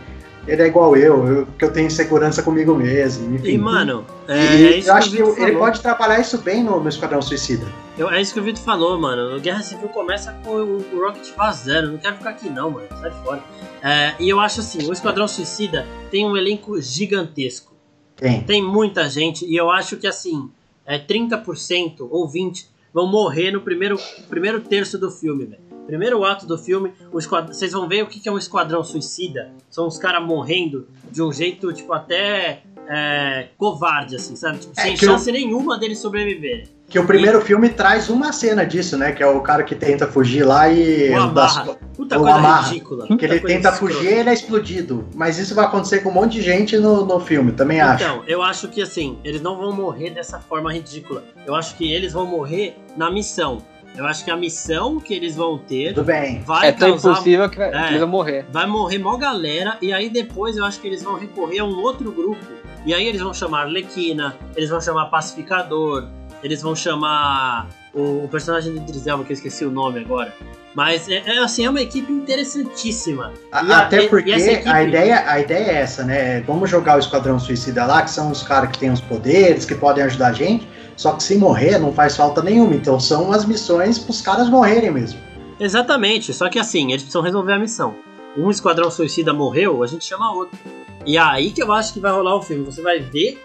ele 0.47 0.61
é 0.61 0.67
igual 0.67 0.95
eu, 0.95 1.27
eu 1.27 1.47
que 1.57 1.65
eu 1.65 1.71
tenho 1.71 1.89
segurança 1.91 2.41
comigo 2.41 2.73
mesmo. 2.75 3.35
Enfim. 3.35 3.49
E, 3.51 3.57
mano, 3.57 4.05
é, 4.27 4.55
E 4.57 4.65
é 4.73 4.77
isso 4.77 4.89
eu 4.89 4.93
acho 4.95 5.11
que 5.11 5.21
ele 5.41 5.57
pode 5.57 5.81
trabalhar 5.81 6.19
isso 6.19 6.37
bem 6.39 6.63
no, 6.63 6.79
no 6.79 6.89
Esquadrão 6.89 7.21
Suicida. 7.21 7.65
Eu- 7.97 8.09
é 8.09 8.19
isso 8.21 8.33
que 8.33 8.39
o 8.39 8.43
Vitor 8.43 8.63
falou, 8.63 8.97
mano. 8.99 9.35
O 9.37 9.39
Guerra 9.39 9.61
Civil 9.61 9.89
começa 9.89 10.31
com 10.43 10.49
o, 10.51 10.77
o 10.93 10.99
Rocket 11.05 11.27
vazando. 11.35 11.91
Não 11.91 11.97
quero 11.99 12.15
ficar 12.17 12.31
aqui, 12.31 12.49
não, 12.49 12.71
mano. 12.71 12.87
Sai 12.99 13.11
fora. 13.23 13.43
É, 13.83 14.13
e 14.19 14.29
eu 14.29 14.39
acho 14.39 14.59
assim: 14.61 14.87
o 14.89 14.93
Esquadrão 14.93 15.27
Suicida 15.27 15.85
tem 16.09 16.25
um 16.25 16.35
elenco 16.35 16.81
gigantesco. 16.81 17.71
Tem. 18.15 18.41
Tem 18.43 18.63
muita 18.63 19.09
gente. 19.09 19.45
E 19.45 19.55
eu 19.55 19.69
acho 19.71 19.97
que, 19.97 20.07
assim, 20.07 20.49
é 20.85 20.97
30% 20.99 22.07
ou 22.09 22.27
20% 22.27 22.65
vão 22.93 23.07
morrer 23.07 23.51
no 23.51 23.61
primeiro, 23.61 23.97
primeiro 24.29 24.59
terço 24.61 24.97
do 24.97 25.09
filme, 25.09 25.45
velho. 25.45 25.61
Primeiro 25.87 26.23
ato 26.23 26.45
do 26.45 26.57
filme, 26.57 26.93
vocês 27.11 27.71
vão 27.71 27.87
ver 27.87 28.03
o 28.03 28.07
que 28.07 28.19
que 28.19 28.29
é 28.29 28.31
um 28.31 28.37
esquadrão 28.37 28.83
suicida. 28.83 29.51
São 29.69 29.87
os 29.87 29.97
caras 29.97 30.23
morrendo 30.25 30.87
de 31.11 31.21
um 31.21 31.31
jeito, 31.33 31.71
tipo, 31.73 31.91
até 31.93 32.61
é, 32.87 33.47
covarde, 33.57 34.15
assim, 34.15 34.35
sabe? 34.35 34.59
Tipo, 34.59 34.73
É 34.77 34.81
sem 34.83 34.95
que 34.95 35.05
eu- 35.05 35.09
chance 35.11 35.31
nenhuma 35.31 35.77
deles 35.77 35.99
sobreviverem. 35.99 36.65
Que 36.89 36.99
o 36.99 37.07
primeiro 37.07 37.39
filme 37.39 37.69
traz 37.69 38.09
uma 38.09 38.33
cena 38.33 38.65
disso, 38.65 38.97
né? 38.97 39.13
Que 39.13 39.23
é 39.23 39.25
o 39.27 39.39
cara 39.39 39.63
que 39.63 39.73
tenta 39.73 40.07
fugir 40.07 40.43
lá 40.43 40.67
e. 40.69 41.09
Uma 41.09 41.27
das- 41.27 41.55
barra. 41.55 41.77
Puta 41.95 42.17
Uma 42.17 42.31
coisa 42.33 42.41
barra. 42.41 42.67
ridícula. 42.67 43.03
que 43.07 43.13
puta 43.13 43.25
ele 43.25 43.39
coisa 43.39 43.55
tenta 43.55 43.71
fugir 43.71 44.03
e 44.11 44.13
ele 44.19 44.29
é 44.29 44.33
explodido. 44.33 45.07
Mas 45.15 45.37
isso 45.39 45.55
vai 45.55 45.63
acontecer 45.65 45.99
com 45.99 46.09
um 46.09 46.13
monte 46.13 46.33
de 46.33 46.41
gente 46.41 46.77
no, 46.77 47.05
no 47.05 47.19
filme, 47.21 47.53
também 47.53 47.79
acho. 47.79 48.03
Então, 48.03 48.23
eu 48.27 48.41
acho 48.41 48.67
que 48.67 48.81
assim, 48.81 49.17
eles 49.23 49.41
não 49.41 49.55
vão 49.57 49.71
morrer 49.71 50.09
dessa 50.09 50.39
forma 50.39 50.73
ridícula. 50.73 51.23
Eu 51.45 51.55
acho 51.55 51.77
que 51.77 51.89
eles 51.89 52.11
vão 52.11 52.25
morrer 52.25 52.75
na 52.97 53.09
missão. 53.09 53.59
Eu 53.95 54.05
acho 54.05 54.23
que 54.23 54.31
a 54.31 54.37
missão 54.37 54.99
que 54.99 55.13
eles 55.13 55.35
vão 55.35 55.57
ter 55.57 55.93
Tudo 55.93 56.05
bem. 56.05 56.41
vai 56.45 56.69
é 56.69 56.71
tão 56.71 56.91
causar. 56.91 57.11
impossível 57.11 57.49
que, 57.49 57.57
vai- 57.57 57.69
É. 57.69 57.71
que 57.71 57.87
eles 57.89 57.99
vão 57.99 58.07
morrer. 58.09 58.45
Vai 58.51 58.65
morrer 58.65 58.97
mó 58.97 59.17
galera, 59.17 59.77
e 59.81 59.91
aí 59.91 60.09
depois 60.09 60.55
eu 60.57 60.63
acho 60.65 60.79
que 60.79 60.87
eles 60.87 61.03
vão 61.03 61.17
recorrer 61.19 61.59
a 61.59 61.65
um 61.65 61.77
outro 61.81 62.11
grupo. 62.11 62.45
E 62.85 62.93
aí 62.93 63.05
eles 63.05 63.21
vão 63.21 63.33
chamar 63.33 63.65
Lequina, 63.67 64.35
eles 64.55 64.69
vão 64.69 64.79
chamar 64.81 65.05
Pacificador, 65.07 66.07
eles 66.41 66.61
vão 66.61 66.75
chamar 66.75 67.67
o, 67.93 68.23
o 68.23 68.27
personagem 68.31 68.71
do 68.73 68.77
Idris 68.79 69.05
Elba, 69.05 69.23
que 69.23 69.31
eu 69.31 69.35
esqueci 69.35 69.65
o 69.65 69.69
nome 69.71 69.99
agora. 69.99 70.33
Mas 70.73 71.09
é, 71.09 71.21
é, 71.25 71.37
assim, 71.39 71.65
é 71.65 71.69
uma 71.69 71.81
equipe 71.81 72.11
interessantíssima. 72.13 73.33
A- 73.51 73.63
E 73.63 73.71
a- 73.71 73.77
Até 73.79 74.07
porque 74.07 74.31
e 74.31 74.33
equipe- 74.33 74.69
a, 74.69 74.83
ideia, 74.83 75.23
a 75.29 75.39
ideia 75.39 75.65
é 75.71 75.75
essa, 75.75 76.03
né? 76.03 76.41
Vamos 76.41 76.69
jogar 76.69 76.95
o 76.95 76.99
Esquadrão 76.99 77.39
Suicida 77.39 77.85
lá, 77.85 78.01
que 78.01 78.09
são 78.09 78.31
os 78.31 78.41
caras 78.41 78.71
que 78.71 78.79
têm 78.79 78.89
os 78.91 79.01
poderes, 79.01 79.65
que 79.65 79.75
podem 79.75 80.03
ajudar 80.05 80.27
a 80.29 80.33
gente. 80.33 80.67
Só 80.95 81.13
que 81.13 81.23
se 81.23 81.37
morrer, 81.37 81.77
não 81.79 81.91
faz 81.93 82.15
falta 82.15 82.41
nenhuma. 82.41 82.75
Então 82.75 82.99
são 82.99 83.31
as 83.31 83.45
missões 83.45 83.97
pros 83.97 84.21
caras 84.21 84.49
morrerem 84.49 84.91
mesmo. 84.91 85.19
Exatamente, 85.59 86.33
só 86.33 86.49
que 86.49 86.57
assim, 86.59 86.89
eles 86.89 87.03
precisam 87.03 87.21
resolver 87.21 87.53
a 87.53 87.59
missão. 87.59 87.93
Um 88.37 88.49
esquadrão 88.49 88.89
suicida 88.89 89.33
morreu, 89.33 89.83
a 89.83 89.87
gente 89.87 90.05
chama 90.05 90.33
outro. 90.33 90.57
E 91.05 91.17
é 91.17 91.19
aí 91.21 91.51
que 91.51 91.61
eu 91.61 91.71
acho 91.71 91.93
que 91.93 91.99
vai 91.99 92.11
rolar 92.11 92.35
o 92.35 92.41
filme. 92.41 92.63
Você 92.65 92.81
vai 92.81 92.99
ver 92.99 93.43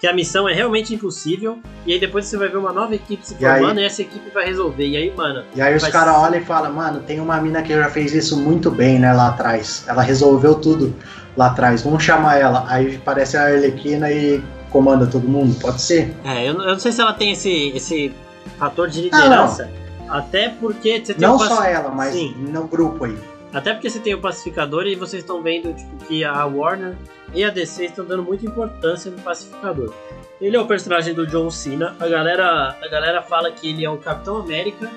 que 0.00 0.06
a 0.06 0.12
missão 0.12 0.46
é 0.48 0.52
realmente 0.52 0.94
impossível, 0.94 1.58
e 1.86 1.92
aí 1.94 1.98
depois 1.98 2.26
você 2.26 2.36
vai 2.36 2.48
ver 2.48 2.58
uma 2.58 2.70
nova 2.72 2.94
equipe 2.94 3.26
se 3.26 3.34
E 3.40 3.46
aí- 3.46 3.58
formando 3.60 3.80
e, 3.80 3.84
essa 3.84 4.02
equipe 4.02 4.30
vai 4.32 4.44
resolver. 4.44 4.86
E 4.86 4.96
aí, 4.96 5.12
mano, 5.16 5.42
E 5.54 5.60
aí 5.62 5.74
os 5.74 5.82
Vai 5.82 5.90
caras 5.90 6.14
olham 6.16 6.38
e 6.40 6.44
falam, 6.44 6.72
mano, 6.72 7.00
tem 7.00 7.18
uma 7.18 7.40
mina 7.40 7.62
que 7.62 7.72
já 7.74 7.88
fez 7.88 8.14
isso 8.14 8.36
muito 8.38 8.70
bem, 8.70 8.98
né, 8.98 9.12
lá 9.12 9.28
atrás. 9.28 9.84
Ela 9.88 10.02
resolveu 10.02 10.54
tudo 10.56 10.94
lá 11.36 11.46
atrás. 11.46 11.82
Vamos 11.82 12.02
chamar 12.04 12.36
ela. 12.38 12.66
Aí 12.68 12.98
parece 13.04 13.36
a 13.38 13.44
Arlequina 13.44 14.10
e 14.12 14.42
comanda 14.76 15.06
todo 15.06 15.26
mundo. 15.26 15.58
Pode 15.60 15.80
ser. 15.80 16.14
é, 16.24 16.48
eu, 16.48 16.54
não- 16.54 16.64
eu 16.64 16.72
não 16.72 16.78
sei 16.78 16.92
se 16.92 17.00
ela 17.00 17.12
tem 17.14 17.32
esse, 17.32 17.68
esse 17.74 18.12
fator 18.58 18.88
de 18.88 19.08
Ah, 19.12 19.16
liderança. 19.16 19.70
até 20.08 20.50
porque 20.50 21.02
você 21.04 21.14
tem 21.14 21.26
Não 21.26 21.38
paci- 21.38 21.54
só 21.54 21.64
ela, 21.64 21.88
mas 21.90 22.14
Sim. 22.14 22.34
no 22.38 22.64
grupo 22.66 23.04
aí. 23.04 23.16
Até 23.54 23.72
porque 23.72 23.88
você 23.88 23.98
tem 24.00 24.12
o 24.12 24.20
pacificador 24.20 24.86
e 24.86 24.94
vocês 24.94 25.22
estão 25.22 25.42
vendo 25.42 25.72
tipo, 25.72 25.96
que 26.04 26.22
a 26.24 26.44
Warner 26.44 26.94
e 27.32 27.42
a 27.42 27.48
DC 27.50 27.86
estão 27.86 28.04
dando 28.04 28.22
muita 28.22 28.44
importância 28.44 29.10
no 29.10 29.18
pacificador. 29.22 29.94
Ele 30.40 30.54
é 30.56 30.60
o 30.60 30.66
personagem 30.66 31.14
do 31.14 31.26
John 31.26 31.50
Cena. 31.50 31.96
A 31.98 32.06
galera, 32.06 32.76
a 32.82 32.88
galera 32.88 33.22
fala 33.22 33.50
que 33.50 33.70
ele 33.70 33.82
é 33.84 33.88
o 33.88 33.96
Capitão 33.96 34.36
América 34.36 34.90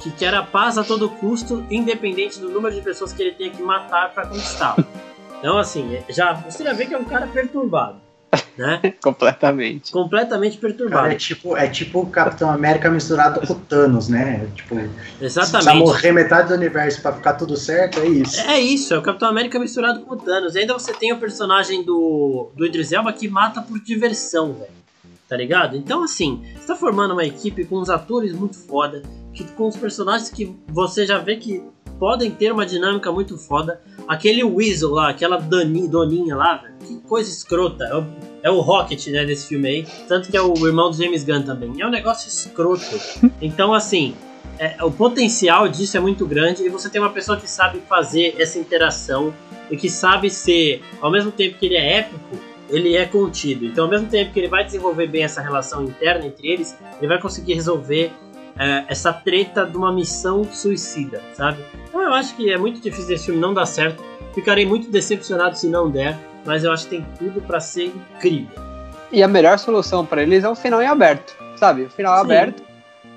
que 0.00 0.10
quer 0.10 0.34
a 0.34 0.42
paz 0.42 0.76
a 0.76 0.84
todo 0.84 1.08
custo, 1.08 1.64
independente 1.70 2.38
do 2.38 2.50
número 2.50 2.74
de 2.74 2.82
pessoas 2.82 3.12
que 3.12 3.22
ele 3.22 3.32
tenha 3.32 3.50
que 3.50 3.62
matar 3.62 4.12
para 4.12 4.26
conquistá-la. 4.26 4.84
Então, 5.38 5.56
assim, 5.56 5.98
já 6.10 6.34
você 6.34 6.62
já 6.64 6.72
vê 6.74 6.84
que 6.84 6.92
é 6.94 6.98
um 6.98 7.04
cara 7.04 7.26
perturbado, 7.26 7.96
né? 8.56 8.94
Completamente. 9.02 9.92
Completamente 9.92 10.58
Cara, 10.58 10.74
perturbado. 10.74 11.08
é 11.08 11.14
tipo, 11.14 11.56
é 11.56 11.68
tipo 11.68 12.00
o 12.00 12.06
Capitão 12.06 12.50
América 12.50 12.90
misturado 12.90 13.46
com 13.46 13.52
o 13.52 13.56
Thanos, 13.56 14.08
né? 14.08 14.48
Tipo, 14.54 14.76
se 14.76 15.24
Exatamente. 15.24 15.78
morrer 15.78 16.12
metade 16.12 16.48
do 16.48 16.54
universo 16.54 17.00
pra 17.02 17.12
ficar 17.12 17.34
tudo 17.34 17.56
certo, 17.56 18.00
é 18.00 18.06
isso. 18.06 18.40
É 18.40 18.60
isso, 18.60 18.94
é 18.94 18.98
o 18.98 19.02
Capitão 19.02 19.28
América 19.28 19.58
misturado 19.58 20.00
com 20.00 20.14
o 20.14 20.16
Thanos. 20.16 20.54
E 20.54 20.60
ainda 20.60 20.72
você 20.74 20.92
tem 20.92 21.12
o 21.12 21.18
personagem 21.18 21.82
do, 21.82 22.50
do 22.54 22.66
Idris 22.66 22.92
Elba 22.92 23.12
que 23.12 23.28
mata 23.28 23.60
por 23.60 23.78
diversão, 23.80 24.52
velho. 24.52 24.84
Tá 25.28 25.36
ligado? 25.36 25.76
Então, 25.76 26.02
assim, 26.02 26.44
você 26.54 26.66
tá 26.66 26.76
formando 26.76 27.12
uma 27.12 27.24
equipe 27.24 27.64
com 27.64 27.78
uns 27.78 27.88
atores 27.88 28.32
muito 28.32 28.56
foda, 28.56 29.02
que, 29.32 29.42
com 29.44 29.66
os 29.66 29.76
personagens 29.76 30.28
que 30.30 30.54
você 30.68 31.06
já 31.06 31.18
vê 31.18 31.36
que 31.36 31.62
podem 31.98 32.30
ter 32.30 32.52
uma 32.52 32.66
dinâmica 32.66 33.10
muito 33.10 33.38
foda. 33.38 33.80
Aquele 34.06 34.44
Weasel 34.44 34.90
lá, 34.90 35.08
aquela 35.08 35.38
Dani, 35.38 35.88
Doninha 35.88 36.36
lá, 36.36 36.56
velho, 36.56 36.74
que 36.86 36.96
coisa 37.08 37.30
escrota. 37.30 37.84
É 37.84 37.96
o, 37.96 38.06
é 38.42 38.50
o 38.50 38.60
Rocket, 38.60 39.06
né, 39.08 39.24
desse 39.24 39.48
filme 39.48 39.68
aí. 39.68 39.86
Tanto 40.06 40.30
que 40.30 40.36
é 40.36 40.42
o 40.42 40.54
irmão 40.66 40.90
do 40.90 40.96
James 40.96 41.24
Gunn 41.24 41.42
também. 41.42 41.80
É 41.80 41.86
um 41.86 41.90
negócio 41.90 42.28
escroto. 42.28 42.84
Então, 43.40 43.74
assim, 43.74 44.14
é, 44.58 44.82
o 44.82 44.90
potencial 44.90 45.68
disso 45.68 45.96
é 45.96 46.00
muito 46.00 46.26
grande 46.26 46.62
e 46.62 46.68
você 46.68 46.88
tem 46.88 47.00
uma 47.00 47.10
pessoa 47.10 47.38
que 47.38 47.48
sabe 47.48 47.80
fazer 47.88 48.36
essa 48.38 48.58
interação 48.58 49.34
e 49.70 49.76
que 49.76 49.88
sabe 49.88 50.30
ser, 50.30 50.82
ao 51.00 51.10
mesmo 51.10 51.32
tempo 51.32 51.58
que 51.58 51.66
ele 51.66 51.76
é 51.76 51.98
épico, 51.98 52.38
ele 52.68 52.96
é 52.96 53.04
contido. 53.04 53.64
Então, 53.64 53.84
ao 53.84 53.90
mesmo 53.90 54.08
tempo 54.08 54.32
que 54.32 54.38
ele 54.38 54.48
vai 54.48 54.64
desenvolver 54.64 55.06
bem 55.06 55.24
essa 55.24 55.40
relação 55.40 55.84
interna 55.84 56.26
entre 56.26 56.48
eles, 56.48 56.76
ele 56.98 57.08
vai 57.08 57.20
conseguir 57.20 57.54
resolver 57.54 58.12
é, 58.58 58.84
essa 58.88 59.12
treta 59.12 59.64
de 59.64 59.76
uma 59.76 59.92
missão 59.92 60.44
suicida, 60.44 61.20
sabe? 61.32 61.58
Então, 61.88 62.02
eu 62.02 62.12
acho 62.14 62.34
que 62.36 62.52
é 62.52 62.56
muito 62.56 62.80
difícil 62.80 63.14
esse 63.14 63.26
filme 63.26 63.40
não 63.40 63.54
dar 63.54 63.66
certo. 63.66 64.02
Ficarei 64.34 64.66
muito 64.66 64.90
decepcionado 64.90 65.56
se 65.56 65.68
não 65.68 65.90
der, 65.90 66.18
mas 66.44 66.64
eu 66.64 66.72
acho 66.72 66.84
que 66.84 66.90
tem 66.90 67.06
tudo 67.18 67.40
pra 67.40 67.60
ser 67.60 67.86
incrível. 67.86 68.62
E 69.12 69.22
a 69.22 69.28
melhor 69.28 69.58
solução 69.58 70.04
pra 70.04 70.22
eles 70.22 70.42
é 70.42 70.48
um 70.48 70.56
final 70.56 70.82
em 70.82 70.86
aberto, 70.86 71.36
sabe? 71.56 71.82
O 71.82 71.90
final 71.90 72.14
Sim. 72.16 72.20
aberto. 72.20 72.62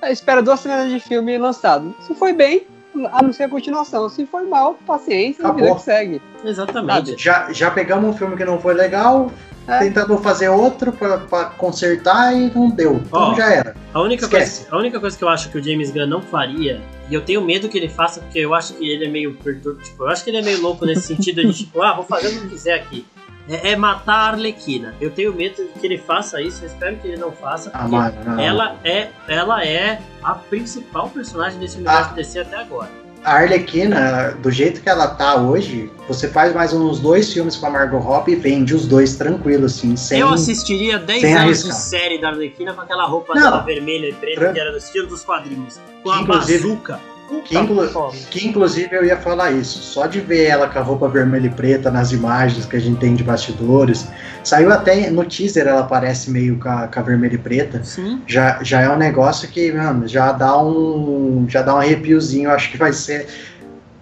Aí 0.01 0.13
Espera 0.13 0.43
duas 0.43 0.59
semanas 0.59 0.91
de 0.91 0.99
filme 0.99 1.37
lançado. 1.37 1.95
Se 2.01 2.13
foi 2.13 2.33
bem, 2.33 2.67
anuncia 3.07 3.45
a 3.45 3.49
continuação. 3.49 4.07
Se 4.09 4.25
foi 4.25 4.43
mal, 4.43 4.75
paciência, 4.85 5.45
a 5.45 5.51
vida 5.51 5.63
Acabou. 5.65 5.75
que 5.77 5.83
segue. 5.83 6.21
Exatamente. 6.43 7.15
Já, 7.17 7.51
já 7.51 7.69
pegamos 7.71 8.09
um 8.13 8.17
filme 8.17 8.35
que 8.35 8.45
não 8.45 8.59
foi 8.59 8.73
legal, 8.73 9.31
É. 9.67 9.79
tentamos 9.79 10.21
fazer 10.23 10.49
outro 10.49 10.91
pra, 10.91 11.17
pra 11.19 11.45
consertar 11.45 12.33
e 12.35 12.49
não 12.55 12.69
deu. 12.69 12.95
Então 13.05 13.31
Ó, 13.31 13.35
já 13.35 13.49
era. 13.53 13.75
A 13.93 14.01
única, 14.01 14.23
Esquece. 14.25 14.61
coisa, 14.61 14.75
a 14.75 14.79
única 14.79 14.99
coisa 14.99 15.17
que 15.17 15.23
eu 15.23 15.29
acho 15.29 15.49
que 15.49 15.57
o 15.57 15.63
James 15.63 15.91
Gunn 15.91 16.07
não 16.07 16.21
faria, 16.21 16.81
e 17.09 17.13
eu 17.13 17.21
tenho 17.21 17.41
medo 17.41 17.67
que 17.69 17.77
ele 17.77 17.89
faça, 17.89 18.21
porque 18.21 18.39
eu 18.39 18.53
acho 18.53 18.73
que 18.75 18.87
ele 18.89 19.05
é 19.05 19.09
meio 19.09 19.33
pertur- 19.35 19.77
tipo, 19.83 20.03
eu 20.03 20.09
acho 20.09 20.23
que 20.23 20.29
ele 20.29 20.37
é 20.37 20.41
meio 20.41 20.61
louco 20.61 20.85
nesse 20.85 21.01
sentido 21.01 21.43
de 21.45 21.53
tipo, 21.53 21.81
ah, 21.81 21.93
vou 21.93 22.03
fazer 22.05 22.27
o 22.29 22.41
que 22.41 22.47
quiser 22.49 22.73
aqui. 22.75 23.05
É, 23.49 23.71
é 23.71 23.75
matar 23.75 24.13
a 24.13 24.27
Arlequina. 24.31 24.93
Eu 24.99 25.09
tenho 25.11 25.33
medo 25.33 25.55
que 25.79 25.85
ele 25.85 25.97
faça 25.97 26.41
isso, 26.41 26.63
eu 26.63 26.67
espero 26.67 26.97
que 26.97 27.07
ele 27.07 27.17
não 27.17 27.31
faça, 27.31 27.69
Ah, 27.73 27.79
porque 27.79 27.95
mano, 27.95 28.15
não. 28.25 28.39
ela 28.39 28.75
é, 28.83 29.07
ela 29.27 29.63
é 29.65 29.99
a 30.23 30.35
principal 30.35 31.09
personagem 31.09 31.59
desse 31.59 31.75
universo 31.77 32.09
Ah. 32.11 32.15
DC 32.15 32.39
até 32.39 32.57
agora. 32.57 32.89
A 33.23 33.33
Arlequina, 33.39 34.37
do 34.41 34.49
jeito 34.51 34.79
que 34.81 34.87
ela 34.87 35.07
tá 35.07 35.35
hoje, 35.35 35.91
você 36.07 36.29
faz 36.29 36.53
mais 36.53 36.71
uns 36.71 36.99
dois 36.99 37.33
filmes 37.33 37.55
com 37.57 37.65
a 37.65 37.69
Margot 37.69 37.97
Robbie 37.97 38.33
e 38.33 38.35
vende 38.35 38.73
os 38.73 38.85
dois 38.87 39.15
tranquilo, 39.17 39.65
assim, 39.65 39.97
sem. 39.97 40.19
eu 40.19 40.29
assistiria 40.29 40.97
10 40.97 41.21
sem 41.21 41.33
anos 41.35 41.43
de 41.57 41.63
arriscar. 41.69 41.73
série 41.75 42.19
da 42.21 42.29
Arlequina 42.29 42.73
com 42.73 42.81
aquela 42.81 43.05
roupa 43.05 43.33
Não. 43.35 43.65
vermelha 43.65 44.07
e 44.09 44.13
preta, 44.13 44.53
que 44.53 44.59
era 44.59 44.71
do 44.71 44.77
estilo 44.77 45.07
dos 45.07 45.23
quadrinhos. 45.23 45.77
Com 46.03 46.11
a 46.11 46.21
bazuca. 46.23 46.99
Que, 47.43 47.57
inclu 47.57 48.11
que, 48.29 48.47
inclusive 48.47 48.95
eu 48.95 49.03
ia 49.03 49.17
falar 49.17 49.51
isso. 49.51 49.79
Só 49.79 50.07
de 50.07 50.21
ver 50.21 50.45
ela 50.45 50.67
com 50.67 50.79
a 50.79 50.81
roupa 50.81 51.09
vermelha 51.09 51.47
e 51.47 51.49
preta 51.49 51.91
nas 51.91 52.11
imagens 52.11 52.65
que 52.65 52.75
a 52.75 52.79
gente 52.79 52.99
tem 52.99 53.15
de 53.15 53.23
bastidores. 53.23 54.07
Saiu 54.43 54.71
até 54.71 55.09
no 55.09 55.25
teaser, 55.25 55.67
ela 55.67 55.81
aparece 55.81 56.31
meio 56.31 56.57
com 56.57 56.69
a, 56.69 56.87
com 56.87 56.99
a 56.99 57.03
vermelha 57.03 57.35
e 57.35 57.37
preta. 57.37 57.83
Sim. 57.83 58.21
Já, 58.25 58.59
já 58.63 58.81
é 58.81 58.89
um 58.89 58.97
negócio 58.97 59.47
que, 59.49 59.71
mano, 59.71 60.07
já 60.07 60.31
dá 60.31 60.57
um. 60.61 61.45
Já 61.49 61.61
dá 61.61 61.75
um 61.75 61.79
arrepiozinho. 61.79 62.49
Acho 62.49 62.71
que 62.71 62.77
vai 62.77 62.93
ser. 62.93 63.27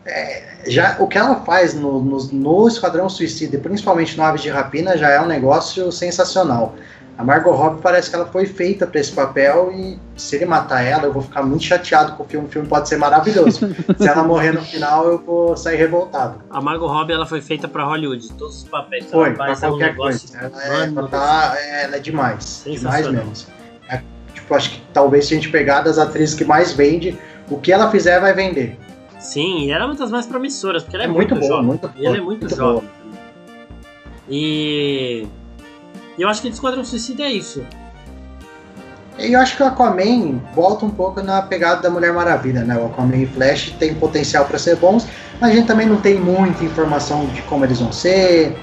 É, 0.05 0.43
já, 0.67 0.95
o 0.99 1.07
que 1.07 1.17
ela 1.17 1.41
faz 1.41 1.73
no, 1.73 2.01
no, 2.01 2.17
no 2.31 2.67
Esquadrão 2.67 3.09
Suicida, 3.09 3.57
principalmente 3.57 4.15
no 4.17 4.23
Aves 4.23 4.41
de 4.41 4.49
Rapina, 4.49 4.97
já 4.97 5.09
é 5.09 5.19
um 5.19 5.27
negócio 5.27 5.91
sensacional. 5.91 6.75
A 7.17 7.23
Margot 7.23 7.51
Robbie 7.51 7.81
parece 7.81 8.09
que 8.09 8.15
ela 8.15 8.25
foi 8.25 8.45
feita 8.45 8.85
para 8.85 8.99
esse 8.99 9.11
papel 9.11 9.71
e 9.73 9.97
se 10.17 10.35
ele 10.35 10.45
matar 10.45 10.81
ela, 10.83 11.03
eu 11.03 11.13
vou 11.13 11.21
ficar 11.21 11.43
muito 11.43 11.63
chateado 11.63 12.11
com 12.13 12.23
o 12.23 12.25
filme. 12.25 12.47
O 12.47 12.49
filme 12.49 12.67
pode 12.67 12.89
ser 12.89 12.97
maravilhoso. 12.97 13.69
se 13.97 14.07
ela 14.07 14.23
morrer 14.23 14.51
no 14.51 14.61
final, 14.61 15.07
eu 15.07 15.17
vou 15.19 15.55
sair 15.55 15.77
revoltado. 15.77 16.41
A 16.49 16.59
Margot 16.61 16.87
Robbie 16.87 17.13
ela 17.13 17.25
foi 17.25 17.39
feita 17.39 17.69
para 17.69 17.85
Hollywood. 17.85 18.33
Todos 18.33 18.63
os 18.63 18.63
papéis 18.65 19.05
foi, 19.09 19.29
ela 19.29 19.37
faz 19.37 19.63
é 19.63 19.69
um 19.69 19.77
negócio. 19.77 20.29
Coisa. 20.29 20.53
Ela, 20.53 20.63
é, 20.63 20.87
ela, 20.87 21.07
tá, 21.07 21.57
ela 21.57 21.95
é 21.95 21.99
demais. 21.99 22.63
Demais 22.65 23.07
mesmo. 23.07 23.31
É, 23.89 24.01
tipo, 24.33 24.53
acho 24.53 24.71
que 24.71 24.81
talvez 24.93 25.25
se 25.25 25.33
a 25.33 25.37
gente 25.37 25.49
pegar 25.49 25.81
das 25.81 25.97
atrizes 25.97 26.35
que 26.35 26.43
mais 26.43 26.73
vende, 26.73 27.17
o 27.49 27.57
que 27.57 27.71
ela 27.71 27.89
fizer 27.89 28.19
vai 28.19 28.33
vender. 28.33 28.77
Sim, 29.19 29.67
e 29.67 29.71
ela 29.71 29.85
é 29.85 29.87
uma 29.87 29.95
das 29.95 30.11
mais 30.11 30.25
promissoras, 30.25 30.83
porque 30.83 30.97
ela 30.97 31.05
é, 31.05 31.07
é 31.07 31.09
muito, 31.09 31.33
muito 31.33 31.47
boa, 31.47 31.61
jovem. 31.61 31.65
Muito 31.65 31.91
e 31.95 32.05
ela 32.05 32.17
é 32.17 32.21
muito, 32.21 32.41
muito 32.41 32.55
jovem. 32.55 32.81
Boa. 32.81 33.05
E 34.29 35.27
e 36.17 36.21
eu 36.21 36.29
acho 36.29 36.41
que 36.41 36.47
Esquadrão 36.47 36.83
Suicida 36.83 37.23
é 37.23 37.31
isso. 37.31 37.65
E 39.17 39.33
eu 39.33 39.39
acho 39.39 39.55
que 39.55 39.63
o 39.63 39.65
Aquaman 39.65 40.41
volta 40.53 40.85
um 40.85 40.89
pouco 40.89 41.21
na 41.21 41.41
pegada 41.41 41.81
da 41.81 41.89
Mulher 41.89 42.13
Maravilha, 42.13 42.63
né? 42.63 42.77
O 42.77 42.87
Aquaman 42.87 43.17
e 43.17 43.25
Flash 43.25 43.73
tem 43.79 43.95
potencial 43.95 44.45
para 44.45 44.57
ser 44.59 44.75
bons, 44.75 45.07
mas 45.39 45.51
a 45.51 45.55
gente 45.55 45.67
também 45.67 45.87
não 45.87 45.97
tem 45.97 46.19
muita 46.19 46.63
informação 46.63 47.25
de 47.27 47.41
como 47.43 47.63
eles 47.63 47.79
vão 47.79 47.91
ser. 47.91 48.55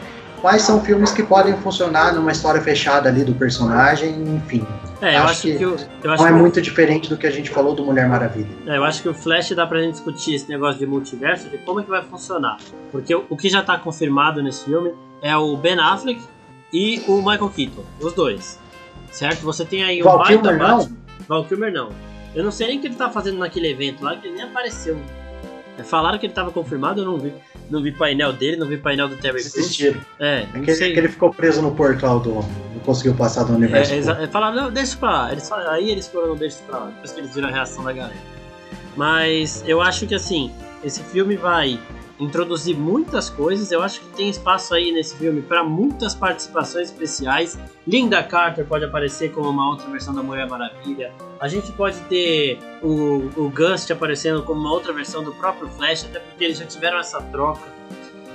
Quais 0.43 0.63
são 0.63 0.83
filmes 0.83 1.13
que 1.13 1.23
podem 1.23 1.57
funcionar 1.59 2.13
numa 2.15 2.33
história 2.33 2.61
fechada 2.61 3.09
ali 3.09 3.23
do 3.23 3.33
personagem, 3.33 4.11
enfim. 4.35 4.67
É, 5.01 5.17
eu 5.17 5.23
acho, 5.23 5.31
acho 5.31 5.43
que, 5.43 5.57
que 5.57 5.63
eu, 5.63 5.77
eu 6.03 6.11
acho 6.11 6.23
não 6.23 6.29
é 6.29 6.33
muito 6.33 6.61
diferente 6.61 7.09
do 7.09 7.17
que 7.17 7.27
a 7.27 7.31
gente 7.31 7.49
falou 7.49 7.75
do 7.75 7.85
Mulher 7.85 8.09
Maravilha. 8.09 8.49
É, 8.67 8.77
eu 8.77 8.85
acho 8.85 9.03
que 9.03 9.09
o 9.09 9.15
Flash 9.15 9.53
dá 9.53 9.67
pra 9.67 9.81
gente 9.81 9.93
discutir 9.93 10.35
esse 10.35 10.49
negócio 10.49 10.81
de 10.81 10.87
multiverso, 10.87 11.49
de 11.49 11.59
como 11.59 11.81
é 11.81 11.85
que 11.85 11.91
vai 11.91 12.03
funcionar. 12.03 12.59
Porque 12.91 13.15
o 13.15 13.37
que 13.37 13.49
já 13.49 13.63
tá 13.63 13.79
confirmado 13.79 14.43
nesse 14.43 14.65
filme 14.65 14.93
é 15.23 15.37
o 15.37 15.57
Ben 15.57 15.79
Affleck 15.79 16.21
e 16.73 17.03
o 17.07 17.19
Michael 17.19 17.51
Keaton, 17.51 17.85
os 18.01 18.13
dois. 18.13 18.59
Certo? 19.11 19.43
Você 19.43 19.65
tem 19.65 19.85
aí 19.85 20.01
o 20.01 20.05
Val 20.05 20.25
Kilmer, 20.25 20.59
Batman. 20.59 20.97
Val 21.29 21.45
Kilmer 21.45 21.73
não. 21.73 21.91
Eu 22.35 22.43
não 22.43 22.51
sei 22.51 22.69
nem 22.69 22.79
o 22.79 22.81
que 22.81 22.87
ele 22.87 22.95
tá 22.95 23.11
fazendo 23.11 23.39
naquele 23.39 23.69
evento 23.69 24.03
lá, 24.03 24.17
que 24.17 24.27
ele 24.27 24.37
nem 24.37 24.45
apareceu. 24.45 24.99
É, 25.79 25.83
falaram 25.83 26.19
que 26.19 26.27
ele 26.27 26.33
tava 26.33 26.51
confirmado, 26.51 27.01
eu 27.01 27.05
não 27.05 27.19
vi. 27.19 27.33
Não 27.71 27.83
vi 27.83 27.93
painel 27.93 28.33
dele, 28.33 28.57
não 28.57 28.67
vi 28.67 28.77
painel 28.77 29.09
do 29.09 29.17
Terry 29.17 29.43
Crews. 29.43 29.81
É, 30.19 30.47
é 30.53 30.61
que, 30.61 30.75
que, 30.75 30.85
ele 30.85 31.09
ficou 31.09 31.33
preso 31.33 31.63
no 31.63 31.75
portal 31.75 32.21
do. 32.21 32.35
Não 32.35 32.81
conseguiu 32.85 33.15
passar 33.15 33.45
do 33.45 33.55
universo. 33.55 33.93
É, 33.93 34.25
é, 34.25 34.27
falaram, 34.27 34.57
não, 34.57 34.71
deixa 34.71 34.97
pra 34.97 35.11
lá. 35.11 35.33
Eles, 35.33 35.51
aí 35.53 35.91
eles 35.91 36.09
foram, 36.09 36.29
não 36.29 36.37
deixa 36.37 36.59
pra 36.67 36.79
lá. 36.79 36.87
Depois 36.87 37.13
que 37.13 37.21
eles 37.21 37.35
viram 37.35 37.49
a 37.49 37.53
reação 37.53 37.85
da 37.85 37.93
galera. 37.93 38.17
Mas 38.97 39.65
eu 39.67 39.81
acho 39.81 40.07
que 40.07 40.15
assim, 40.15 40.53
esse 40.85 41.03
filme 41.05 41.37
vai 41.37 41.79
introduzir 42.23 42.77
muitas 42.77 43.29
coisas. 43.29 43.71
Eu 43.73 43.83
acho 43.83 44.01
que 44.01 44.07
tem 44.17 44.29
espaço 44.29 44.75
aí 44.75 44.93
nesse 44.93 45.17
filme 45.17 45.43
para 45.43 45.65
muitas 45.65 46.15
participações 46.15 46.91
especiais. 46.91 47.59
Linda 47.87 48.23
Carter 48.23 48.65
pode 48.65 48.85
aparecer 48.85 49.33
como 49.33 49.51
uma 49.51 49.69
outra 49.69 49.89
versão 49.91 50.15
da 50.15 50.23
Mulher 50.23 50.49
Maravilha. 50.49 51.13
A 51.41 51.49
gente 51.49 51.73
pode 51.73 51.99
ter 52.03 52.59
o, 52.83 53.31
o 53.37 53.51
Gust 53.51 53.91
aparecendo 53.91 54.43
como 54.43 54.61
uma 54.61 54.73
outra 54.73 54.93
versão 54.93 55.23
do 55.23 55.33
próprio 55.33 55.69
Flash, 55.69 56.05
até 56.05 56.21
porque 56.21 56.45
eles 56.45 56.59
já 56.59 56.65
tiveram 56.65 56.99
essa 56.99 57.21
troca. 57.21 57.63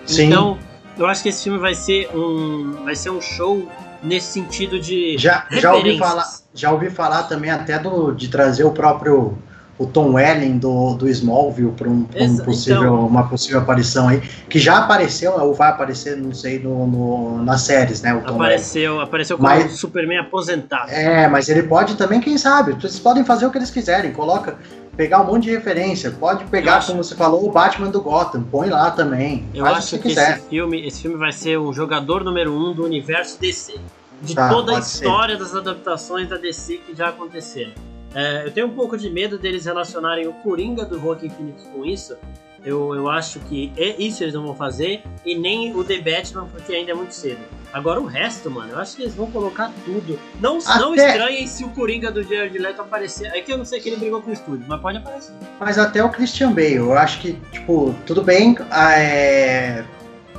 Sim. 0.05 0.25
Então, 0.27 0.57
eu 0.97 1.05
acho 1.05 1.23
que 1.23 1.29
esse 1.29 1.43
filme 1.43 1.59
vai 1.59 1.75
ser 1.75 2.09
um, 2.15 2.83
vai 2.83 2.95
ser 2.95 3.09
um 3.09 3.21
show 3.21 3.67
nesse 4.03 4.33
sentido 4.33 4.79
de 4.79 5.17
já 5.17 5.47
já 5.51 5.73
ouvi 5.73 5.97
falar 5.97 6.27
já 6.53 6.71
ouvi 6.71 6.89
falar 6.89 7.23
também 7.23 7.49
até 7.49 7.79
do 7.79 8.11
de 8.11 8.27
trazer 8.27 8.63
o 8.63 8.71
próprio 8.71 9.37
o 9.79 9.85
Tom 9.85 10.13
Welling 10.13 10.57
do, 10.57 10.95
do 10.95 11.07
Smallville 11.07 11.71
para 11.71 11.87
um, 11.87 12.07
um 12.15 12.37
possível, 12.37 12.81
então, 12.81 13.07
uma 13.07 13.27
possível 13.27 13.59
aparição 13.59 14.09
aí, 14.09 14.19
que 14.49 14.57
já 14.57 14.79
apareceu 14.79 15.33
ou 15.33 15.53
vai 15.53 15.69
aparecer, 15.69 16.17
não 16.17 16.33
sei, 16.33 16.57
no, 16.59 16.87
no 16.87 17.43
nas 17.43 17.61
séries, 17.61 18.01
né? 18.01 18.11
apareceu, 18.25 18.93
Welling. 18.93 19.03
apareceu 19.03 19.37
como 19.37 19.49
mas, 19.49 19.65
um 19.65 19.75
Superman 19.75 20.19
aposentado. 20.19 20.91
É, 20.91 21.27
mas 21.27 21.47
ele 21.47 21.63
pode 21.63 21.95
também, 21.95 22.19
quem 22.19 22.37
sabe? 22.37 22.73
Vocês 22.73 22.99
podem 22.99 23.23
fazer 23.23 23.45
o 23.45 23.51
que 23.51 23.57
eles 23.59 23.69
quiserem, 23.69 24.11
coloca, 24.11 24.57
pegar 24.95 25.21
um 25.21 25.25
monte 25.25 25.43
de 25.43 25.51
referência, 25.51 26.09
pode 26.09 26.43
pegar, 26.45 26.77
acho, 26.77 26.87
como 26.87 27.03
você 27.03 27.13
falou, 27.13 27.47
o 27.47 27.51
Batman 27.51 27.89
do 27.89 28.01
Gotham, 28.01 28.43
põe 28.43 28.69
lá 28.69 28.89
também. 28.89 29.45
Eu 29.53 29.65
acho 29.65 29.97
que 29.97 30.09
quiser. 30.09 30.37
esse 30.37 30.49
filme, 30.49 30.87
esse 30.87 31.01
filme 31.03 31.17
vai 31.17 31.31
ser 31.31 31.57
o 31.57 31.71
jogador 31.71 32.23
número 32.23 32.51
um 32.51 32.73
do 32.73 32.83
universo 32.83 33.39
DC. 33.39 33.75
De 34.19 34.33
tá, 34.33 34.49
toda 34.49 34.75
a 34.75 34.79
história 34.79 35.35
ser. 35.35 35.43
das 35.43 35.53
adaptações 35.53 36.27
da 36.27 36.37
DC 36.37 36.77
que 36.77 36.95
já 36.95 37.09
aconteceram. 37.09 37.73
É, 38.17 38.47
eu 38.47 38.51
tenho 38.51 38.65
um 38.65 38.73
pouco 38.73 38.97
de 38.97 39.11
medo 39.11 39.37
deles 39.37 39.65
relacionarem 39.65 40.27
o 40.27 40.33
Coringa 40.33 40.83
do 40.83 40.99
Joaquin 40.99 41.29
Phoenix 41.29 41.61
com 41.71 41.85
isso. 41.85 42.17
Eu, 42.65 42.95
eu 42.95 43.07
acho 43.07 43.39
que 43.41 43.71
isso 43.77 44.23
eles 44.23 44.33
não 44.33 44.43
vão 44.43 44.55
fazer 44.55 45.03
e 45.23 45.37
nem 45.37 45.75
o 45.75 45.83
The 45.83 45.99
Batman 45.99 46.47
porque 46.51 46.73
ainda 46.73 46.93
é 46.93 46.95
muito 46.95 47.13
cedo. 47.13 47.37
Agora 47.71 48.01
o 48.01 48.07
resto, 48.07 48.49
mano, 48.49 48.71
eu 48.71 48.79
acho 48.79 48.95
que 48.95 49.03
eles 49.03 49.13
vão 49.13 49.29
colocar 49.29 49.71
tudo. 49.85 50.19
Não, 50.41 50.57
Até... 50.57 50.79
não 50.79 50.95
estranhem 50.95 51.45
se 51.45 51.63
o 51.63 51.69
Coringa 51.69 52.09
do 52.09 52.23
Jared 52.23 52.57
Leto 52.57 52.81
aparecer. 52.81 53.27
É 53.35 53.41
que 53.41 53.53
eu 53.53 53.57
não 53.59 53.65
sei 53.65 53.79
que 53.79 53.89
ele 53.89 53.97
brigou 53.97 54.19
com 54.19 54.31
o 54.31 54.33
estúdio, 54.33 54.65
mas 54.67 54.81
pode 54.81 54.97
aparecer. 54.97 55.35
Mas 55.59 55.77
até 55.77 56.03
o 56.03 56.09
Christian 56.09 56.53
Bale, 56.53 56.73
eu 56.73 56.97
acho 56.97 57.21
que, 57.21 57.33
tipo, 57.51 57.93
tudo 58.07 58.23
bem, 58.23 58.57
é... 58.71 59.85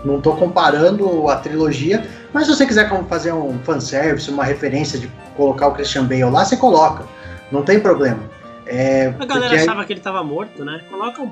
não 0.05 0.21
tô 0.21 0.35
comparando 0.35 1.29
a 1.29 1.37
trilogia, 1.37 2.05
mas 2.33 2.47
se 2.47 2.57
você 2.57 2.67
quiser 2.67 2.91
fazer 3.05 3.33
um 3.33 3.57
fanservice, 3.61 4.29
uma 4.29 4.43
referência 4.43 4.99
de 4.99 5.07
colocar 5.37 5.69
o 5.69 5.75
Christian 5.75 6.07
Bale 6.07 6.25
lá, 6.25 6.45
você 6.45 6.57
coloca. 6.57 7.18
Não 7.51 7.63
tem 7.63 7.81
problema. 7.81 8.23
É, 8.67 9.15
a 9.19 9.25
galera 9.25 9.55
achava 9.55 9.85
que 9.85 9.93
ele 9.93 10.01
tava 10.01 10.23
morto, 10.23 10.65
né? 10.65 10.83
Coloca 10.91 11.23
um. 11.23 11.31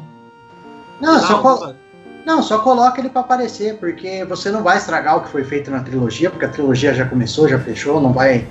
Não, 1.00 1.20
só, 1.20 1.38
col... 1.38 1.74
não, 2.24 2.42
só 2.42 2.58
coloca 2.58 2.98
ele 2.98 3.10
para 3.10 3.20
aparecer, 3.20 3.76
porque 3.76 4.24
você 4.24 4.50
não 4.50 4.62
vai 4.62 4.78
estragar 4.78 5.18
o 5.18 5.20
que 5.20 5.28
foi 5.28 5.44
feito 5.44 5.70
na 5.70 5.80
trilogia, 5.80 6.30
porque 6.30 6.46
a 6.46 6.48
trilogia 6.48 6.94
já 6.94 7.04
começou, 7.06 7.46
já 7.46 7.58
fechou, 7.58 8.00
não 8.00 8.12
vai. 8.12 8.46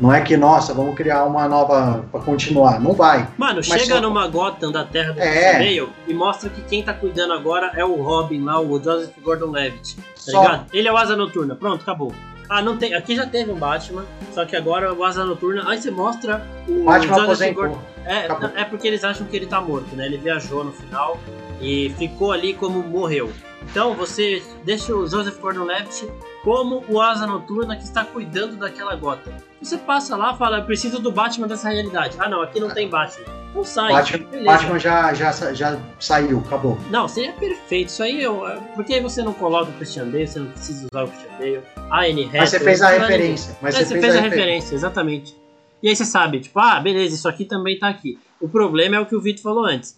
Não 0.00 0.12
é 0.12 0.20
que, 0.20 0.36
nossa, 0.36 0.74
vamos 0.74 0.96
criar 0.96 1.22
uma 1.22 1.46
nova 1.46 2.04
para 2.10 2.20
continuar. 2.20 2.80
Não 2.80 2.92
vai. 2.92 3.28
Mano, 3.38 3.56
Mas 3.56 3.66
chega 3.66 3.94
só... 3.94 4.00
numa 4.00 4.26
Gotham 4.26 4.72
da 4.72 4.84
Terra 4.84 5.12
do 5.12 5.20
é. 5.20 5.56
Meio 5.60 5.88
e 6.08 6.12
mostra 6.12 6.50
que 6.50 6.60
quem 6.62 6.82
tá 6.82 6.92
cuidando 6.92 7.32
agora 7.32 7.70
é 7.76 7.84
o 7.84 8.02
Robin 8.02 8.42
lá, 8.42 8.60
o 8.60 8.82
Joseph 8.82 9.14
Gordon-Levitt. 9.22 9.94
Tá 9.94 10.02
só... 10.16 10.42
ligado? 10.42 10.66
Ele 10.72 10.88
é 10.88 10.92
o 10.92 10.96
Asa 10.96 11.14
Noturna. 11.14 11.54
Pronto, 11.54 11.82
acabou. 11.82 12.12
Ah, 12.48 12.62
não 12.62 12.76
tem. 12.76 12.94
Aqui 12.94 13.16
já 13.16 13.26
teve 13.26 13.50
um 13.50 13.56
Batman, 13.56 14.04
só 14.32 14.44
que 14.44 14.54
agora 14.54 14.92
o 14.92 15.02
Asa 15.04 15.24
Noturna. 15.24 15.68
Aí 15.68 15.80
você 15.80 15.90
mostra 15.90 16.46
o. 16.68 16.84
Batman 16.84 17.22
aposentou. 17.22 17.82
É, 18.04 18.60
é 18.60 18.64
porque 18.64 18.86
eles 18.86 19.02
acham 19.02 19.26
que 19.26 19.34
ele 19.34 19.46
tá 19.46 19.60
morto, 19.60 19.96
né? 19.96 20.06
Ele 20.06 20.18
viajou 20.18 20.62
no 20.62 20.72
final 20.72 21.18
e 21.60 21.94
ficou 21.96 22.32
ali 22.32 22.52
como 22.52 22.82
morreu. 22.82 23.32
Então 23.70 23.94
você 23.94 24.42
deixa 24.64 24.94
o 24.94 25.06
Joseph 25.06 25.38
Gordon-Levitt 25.38 26.08
como 26.42 26.84
o 26.88 27.00
Asa 27.00 27.26
Noturna 27.26 27.76
que 27.76 27.82
está 27.82 28.04
cuidando 28.04 28.56
daquela 28.56 28.94
gota. 28.94 29.32
Você 29.60 29.78
passa 29.78 30.16
lá 30.16 30.34
e 30.34 30.38
fala, 30.38 30.58
eu 30.58 30.64
preciso 30.64 31.00
do 31.00 31.10
Batman 31.10 31.48
dessa 31.48 31.68
realidade. 31.68 32.16
Ah 32.18 32.28
não, 32.28 32.42
aqui 32.42 32.60
não 32.60 32.70
tem 32.70 32.88
Batman. 32.88 33.24
Não 33.54 33.64
sai. 33.64 33.92
Batman, 33.92 34.44
Batman 34.44 34.78
já, 34.78 35.14
já, 35.14 35.32
já 35.52 35.80
saiu, 35.98 36.40
acabou. 36.40 36.78
Não, 36.90 37.06
seria 37.08 37.32
perfeito. 37.32 37.88
Isso 37.88 38.02
aí, 38.02 38.22
eu, 38.22 38.42
por 38.74 38.84
que 38.84 39.00
você 39.00 39.22
não 39.22 39.32
coloca 39.32 39.70
o 39.70 39.74
Christian 39.74 40.06
Bale? 40.06 40.26
Você 40.26 40.40
não 40.40 40.50
precisa 40.50 40.86
usar 40.92 41.04
o 41.04 41.08
Christian 41.08 41.38
Bale. 41.38 41.62
A 41.90 42.08
N 42.08 42.30
Mas 42.32 42.50
você 42.50 42.60
fez 42.60 42.82
a 42.82 42.88
referência. 42.90 43.56
Mas 43.62 43.74
é, 43.76 43.84
você, 43.84 44.00
fez, 44.00 44.04
a, 44.04 44.06
referência, 44.06 44.30
referência, 44.30 44.74
exatamente. 44.74 45.36
E 45.82 45.88
aí 45.88 45.94
você 45.94 46.04
sabe, 46.04 46.40
tipo, 46.40 46.58
ah, 46.58 46.80
beleza, 46.80 47.14
isso 47.14 47.28
aqui 47.28 47.44
também 47.44 47.78
tá 47.78 47.88
aqui. 47.88 48.18
O 48.40 48.48
problema 48.48 48.96
é 48.96 49.00
o 49.00 49.06
que 49.06 49.14
o 49.14 49.20
Vitor 49.20 49.42
falou 49.42 49.64
antes. 49.64 49.96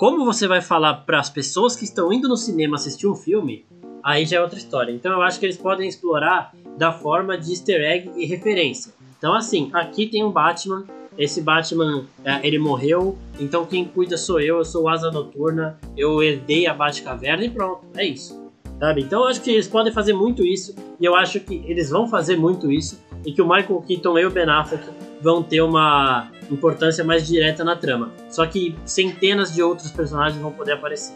Como 0.00 0.24
você 0.24 0.48
vai 0.48 0.62
falar 0.62 0.94
para 1.04 1.20
as 1.20 1.28
pessoas 1.28 1.76
que 1.76 1.84
estão 1.84 2.10
indo 2.10 2.26
no 2.26 2.34
cinema 2.34 2.76
assistir 2.76 3.06
um 3.06 3.14
filme, 3.14 3.66
aí 4.02 4.24
já 4.24 4.38
é 4.38 4.40
outra 4.40 4.58
história. 4.58 4.90
Então 4.90 5.12
eu 5.12 5.20
acho 5.20 5.38
que 5.38 5.44
eles 5.44 5.58
podem 5.58 5.86
explorar 5.86 6.54
da 6.78 6.90
forma 6.90 7.36
de 7.36 7.50
easter 7.50 7.82
egg 7.82 8.10
e 8.16 8.24
referência. 8.24 8.94
Então 9.18 9.34
assim, 9.34 9.68
aqui 9.74 10.06
tem 10.06 10.24
um 10.24 10.30
Batman, 10.30 10.86
esse 11.18 11.42
Batman, 11.42 12.06
é, 12.24 12.40
ele 12.42 12.58
morreu, 12.58 13.18
então 13.38 13.66
quem 13.66 13.84
cuida 13.84 14.16
sou 14.16 14.40
eu, 14.40 14.56
eu 14.56 14.64
sou 14.64 14.88
Asa 14.88 15.10
Noturna, 15.10 15.78
eu 15.94 16.22
herdei 16.22 16.66
a 16.66 16.72
Batcaverna 16.72 17.44
e 17.44 17.50
pronto, 17.50 17.82
é 17.94 18.06
isso. 18.06 18.49
Sabe? 18.80 19.02
Então 19.02 19.20
eu 19.20 19.28
acho 19.28 19.42
que 19.42 19.50
eles 19.50 19.68
podem 19.68 19.92
fazer 19.92 20.14
muito 20.14 20.42
isso, 20.42 20.74
e 20.98 21.04
eu 21.04 21.14
acho 21.14 21.38
que 21.38 21.62
eles 21.66 21.90
vão 21.90 22.08
fazer 22.08 22.36
muito 22.36 22.72
isso, 22.72 22.98
e 23.24 23.30
que 23.30 23.42
o 23.42 23.44
Michael 23.46 23.84
Keaton 23.86 24.18
e 24.18 24.24
o 24.24 24.30
Ben 24.30 24.48
Affleck 24.48 24.84
vão 25.20 25.42
ter 25.42 25.60
uma 25.60 26.28
importância 26.50 27.04
mais 27.04 27.26
direta 27.26 27.62
na 27.62 27.76
trama. 27.76 28.10
Só 28.30 28.46
que 28.46 28.74
centenas 28.86 29.52
de 29.52 29.62
outros 29.62 29.90
personagens 29.90 30.40
vão 30.40 30.50
poder 30.50 30.72
aparecer. 30.72 31.14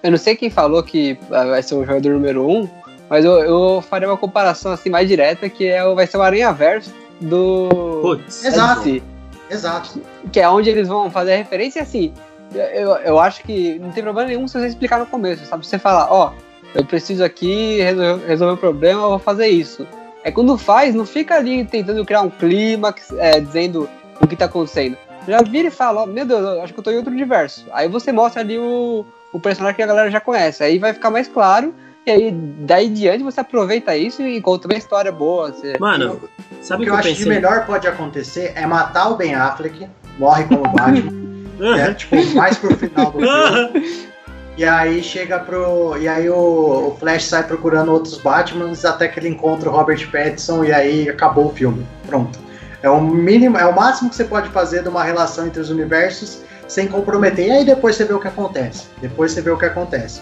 Eu 0.00 0.12
não 0.12 0.18
sei 0.18 0.36
quem 0.36 0.48
falou 0.48 0.80
que 0.82 1.18
ah, 1.30 1.46
vai 1.46 1.62
ser 1.62 1.74
o 1.74 1.84
jogador 1.84 2.12
número 2.12 2.46
1, 2.46 2.56
um, 2.56 2.68
mas 3.10 3.24
eu, 3.24 3.32
eu 3.32 3.82
faria 3.82 4.08
uma 4.08 4.16
comparação 4.16 4.70
assim 4.70 4.90
mais 4.90 5.08
direta, 5.08 5.48
que 5.48 5.66
é, 5.66 5.92
vai 5.92 6.06
ser 6.06 6.18
o 6.18 6.22
Aranha 6.22 6.52
Verso 6.52 6.94
do. 7.20 7.68
Putz. 8.00 8.44
Exato. 8.44 9.02
Exato. 9.50 10.00
Que 10.32 10.40
é 10.40 10.48
onde 10.48 10.70
eles 10.70 10.88
vão 10.88 11.10
fazer 11.10 11.34
a 11.34 11.36
referência 11.36 11.82
assim. 11.82 12.12
Eu, 12.54 12.90
eu 12.96 13.18
acho 13.18 13.42
que 13.42 13.78
não 13.78 13.90
tem 13.90 14.02
problema 14.02 14.28
nenhum 14.28 14.46
se 14.46 14.58
você 14.58 14.66
explicar 14.66 14.98
no 14.98 15.06
começo, 15.06 15.44
sabe? 15.46 15.66
Você 15.66 15.78
falar, 15.78 16.10
ó, 16.10 16.32
oh, 16.32 16.54
eu 16.74 16.84
preciso 16.84 17.22
aqui 17.24 17.80
resolver, 17.80 18.26
resolver 18.26 18.54
um 18.54 18.56
problema, 18.56 19.02
eu 19.02 19.10
vou 19.10 19.18
fazer 19.18 19.48
isso. 19.48 19.86
É 20.24 20.30
quando 20.30 20.56
faz, 20.56 20.94
não 20.94 21.04
fica 21.04 21.36
ali 21.36 21.64
tentando 21.64 22.04
criar 22.04 22.22
um 22.22 22.30
clima, 22.30 22.94
é, 23.18 23.40
dizendo 23.40 23.88
o 24.20 24.26
que 24.26 24.36
tá 24.36 24.46
acontecendo. 24.46 24.96
Já 25.26 25.42
vira 25.42 25.68
e 25.68 25.70
fala, 25.70 26.02
oh, 26.02 26.06
meu 26.06 26.24
Deus, 26.24 26.58
acho 26.60 26.72
que 26.72 26.80
eu 26.80 26.84
tô 26.84 26.90
em 26.90 26.96
outro 26.96 27.12
universo. 27.12 27.66
Aí 27.72 27.88
você 27.88 28.12
mostra 28.12 28.40
ali 28.40 28.58
o, 28.58 29.04
o 29.32 29.40
personagem 29.40 29.76
que 29.76 29.82
a 29.82 29.86
galera 29.86 30.10
já 30.10 30.20
conhece. 30.20 30.62
Aí 30.62 30.78
vai 30.78 30.92
ficar 30.92 31.10
mais 31.10 31.28
claro. 31.28 31.74
E 32.06 32.10
aí, 32.10 32.30
daí 32.30 32.86
em 32.86 32.92
diante, 32.92 33.24
você 33.24 33.40
aproveita 33.40 33.96
isso 33.96 34.22
e 34.22 34.40
conta 34.40 34.68
uma 34.68 34.76
história 34.76 35.10
boa. 35.10 35.50
Você... 35.50 35.78
Mano, 35.78 36.20
sabe 36.60 36.82
o 36.82 36.84
que, 36.84 36.90
que 36.90 36.90
eu, 36.90 36.94
eu 36.94 37.12
acho 37.12 37.22
que 37.22 37.28
melhor 37.28 37.64
pode 37.64 37.86
acontecer 37.88 38.52
é 38.54 38.66
matar 38.66 39.10
o 39.10 39.16
Ben 39.16 39.34
Affleck, 39.34 39.88
morre 40.18 40.44
como 40.44 40.68
Batman, 40.68 41.12
né? 41.58 41.94
Tipo, 41.94 42.16
mais 42.34 42.58
pro 42.58 42.76
final 42.76 43.10
do 43.10 43.18
filme. 43.72 44.14
E 44.56 44.64
aí 44.64 45.02
chega 45.02 45.38
pro. 45.40 45.96
E 45.98 46.06
aí 46.06 46.30
o, 46.30 46.88
o, 46.88 46.96
Flash 46.98 47.24
sai 47.24 47.42
procurando 47.42 47.92
outros 47.92 48.18
Batmans 48.18 48.84
até 48.84 49.08
que 49.08 49.18
ele 49.18 49.28
encontra 49.28 49.68
o 49.68 49.72
Robert 49.72 50.08
Pattinson 50.10 50.64
e 50.64 50.72
aí 50.72 51.08
acabou 51.08 51.46
o 51.46 51.52
filme. 51.52 51.84
Pronto. 52.06 52.38
É 52.82 52.88
o 52.88 53.00
mínimo, 53.00 53.56
é 53.56 53.64
o 53.64 53.74
máximo 53.74 54.10
que 54.10 54.16
você 54.16 54.24
pode 54.24 54.48
fazer 54.50 54.82
de 54.82 54.88
uma 54.88 55.02
relação 55.02 55.46
entre 55.46 55.60
os 55.60 55.70
universos 55.70 56.42
sem 56.68 56.86
comprometer. 56.86 57.48
E 57.48 57.50
aí 57.50 57.64
depois 57.64 57.96
você 57.96 58.04
vê 58.04 58.14
o 58.14 58.20
que 58.20 58.28
acontece. 58.28 58.86
Depois 59.00 59.32
você 59.32 59.40
vê 59.40 59.50
o 59.50 59.58
que 59.58 59.64
acontece. 59.64 60.20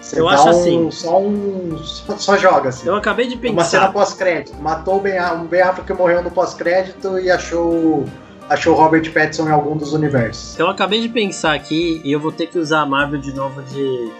Você 0.00 0.18
eu 0.18 0.28
acho 0.28 0.46
um, 0.46 0.50
assim. 0.50 0.90
Só 0.90 1.20
um. 1.20 1.78
Só, 1.78 2.16
só, 2.18 2.36
joga 2.36 2.70
assim. 2.70 2.88
Eu 2.88 2.96
acabei 2.96 3.28
de 3.28 3.36
pensar. 3.36 3.52
Uma 3.52 3.64
cena 3.64 3.92
pós-crédito. 3.92 4.60
Matou 4.60 4.96
o 4.96 5.00
Ben, 5.00 5.20
um 5.36 5.44
Ben 5.44 5.62
Affleck 5.62 5.86
que 5.86 5.92
morreu 5.92 6.22
no 6.22 6.30
pós-crédito 6.30 7.18
e 7.20 7.30
achou. 7.30 8.04
Achou 8.52 8.74
Robert 8.74 9.10
Pattinson 9.14 9.48
em 9.48 9.50
algum 9.50 9.74
dos 9.74 9.94
universos. 9.94 10.58
Eu 10.58 10.68
acabei 10.68 11.00
de 11.00 11.08
pensar 11.08 11.54
aqui 11.54 12.02
e 12.04 12.12
eu 12.12 12.20
vou 12.20 12.30
ter 12.30 12.48
que 12.48 12.58
usar 12.58 12.82
a 12.82 12.86
Marvel 12.86 13.18
de 13.18 13.32
novo 13.32 13.62
de, 13.62 14.12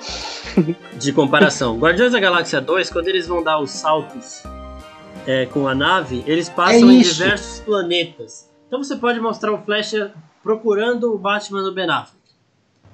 de 0.98 1.12
comparação. 1.12 1.76
Guardiões 1.78 2.12
da 2.12 2.18
Galáxia 2.18 2.58
2, 2.58 2.88
quando 2.88 3.08
eles 3.08 3.26
vão 3.26 3.42
dar 3.42 3.60
os 3.60 3.70
saltos 3.72 4.42
é, 5.26 5.44
com 5.44 5.68
a 5.68 5.74
nave, 5.74 6.24
eles 6.26 6.48
passam 6.48 6.88
é 6.88 6.94
em 6.94 7.02
diversos 7.02 7.60
planetas. 7.60 8.50
Então 8.66 8.82
você 8.82 8.96
pode 8.96 9.20
mostrar 9.20 9.52
o 9.52 9.58
Flash 9.58 9.96
procurando 10.42 11.12
o 11.12 11.18
Batman 11.18 11.62
do 11.62 11.74
Ben 11.74 11.90
Affleck. 11.90 12.16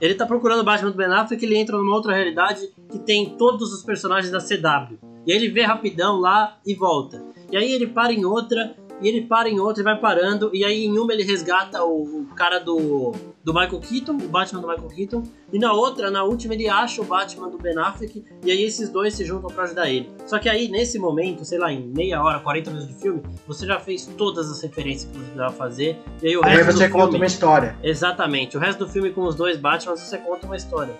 Ele 0.00 0.16
tá 0.16 0.26
procurando 0.26 0.62
o 0.62 0.64
Batman 0.64 0.90
do 0.90 0.96
Ben 0.96 1.06
Affleck, 1.06 1.44
ele 1.44 1.56
entra 1.56 1.78
numa 1.78 1.94
outra 1.94 2.16
realidade 2.16 2.68
que 2.90 2.98
tem 2.98 3.36
todos 3.38 3.72
os 3.72 3.84
personagens 3.84 4.32
da 4.32 4.40
CW. 4.40 4.98
E 5.24 5.30
aí 5.30 5.38
ele 5.38 5.50
vê 5.50 5.62
rapidão 5.62 6.18
lá 6.18 6.58
e 6.66 6.74
volta. 6.74 7.22
E 7.48 7.56
aí 7.56 7.72
ele 7.72 7.86
para 7.86 8.12
em 8.12 8.24
outra 8.24 8.74
e 9.00 9.08
ele 9.08 9.22
para 9.22 9.48
em 9.48 9.58
outra 9.58 9.82
e 9.82 9.84
vai 9.84 9.98
parando, 9.98 10.50
e 10.52 10.64
aí 10.64 10.84
em 10.84 10.98
uma 10.98 11.12
ele 11.12 11.22
resgata 11.22 11.82
o, 11.82 12.22
o, 12.22 12.26
cara 12.34 12.58
do, 12.58 13.12
do 13.44 13.54
Michael 13.54 13.80
Keaton, 13.80 14.12
o 14.12 14.28
Batman 14.28 14.60
do 14.60 14.68
Michael 14.68 14.88
Keaton, 14.88 15.22
e 15.52 15.58
na 15.58 15.72
outra, 15.72 16.10
na 16.10 16.24
última, 16.24 16.54
ele 16.54 16.68
acha 16.68 17.00
o 17.00 17.04
Batman 17.04 17.48
do 17.48 17.58
Ben 17.58 17.76
Affleck, 17.78 18.24
e 18.44 18.50
aí 18.50 18.62
esses 18.62 18.88
dois 18.88 19.14
se 19.14 19.24
juntam 19.24 19.50
para 19.50 19.64
ajudar 19.64 19.88
ele. 19.88 20.10
Só 20.26 20.38
que 20.38 20.48
aí, 20.48 20.68
nesse 20.68 20.98
momento, 20.98 21.44
sei 21.44 21.58
lá, 21.58 21.72
em 21.72 21.86
meia 21.88 22.22
hora, 22.22 22.40
40 22.40 22.70
minutos 22.70 22.94
de 22.94 23.00
filme, 23.00 23.22
você 23.46 23.66
já 23.66 23.78
fez 23.78 24.06
todas 24.16 24.50
as 24.50 24.60
referências 24.62 25.04
que 25.04 25.16
você 25.16 25.24
precisava 25.24 25.52
fazer, 25.52 25.98
e 26.22 26.28
aí 26.28 26.36
o 26.36 26.40
resto 26.40 26.58
aí 26.58 26.64
você 26.64 26.88
do 26.88 26.92
conta 26.92 27.04
filme, 27.04 27.18
uma 27.18 27.26
história. 27.26 27.76
Exatamente, 27.82 28.56
o 28.56 28.60
resto 28.60 28.84
do 28.84 28.90
filme 28.90 29.10
com 29.10 29.22
os 29.22 29.34
dois 29.34 29.56
Batman, 29.56 29.96
você 29.96 30.18
conta 30.18 30.46
uma 30.46 30.56
história. 30.56 30.94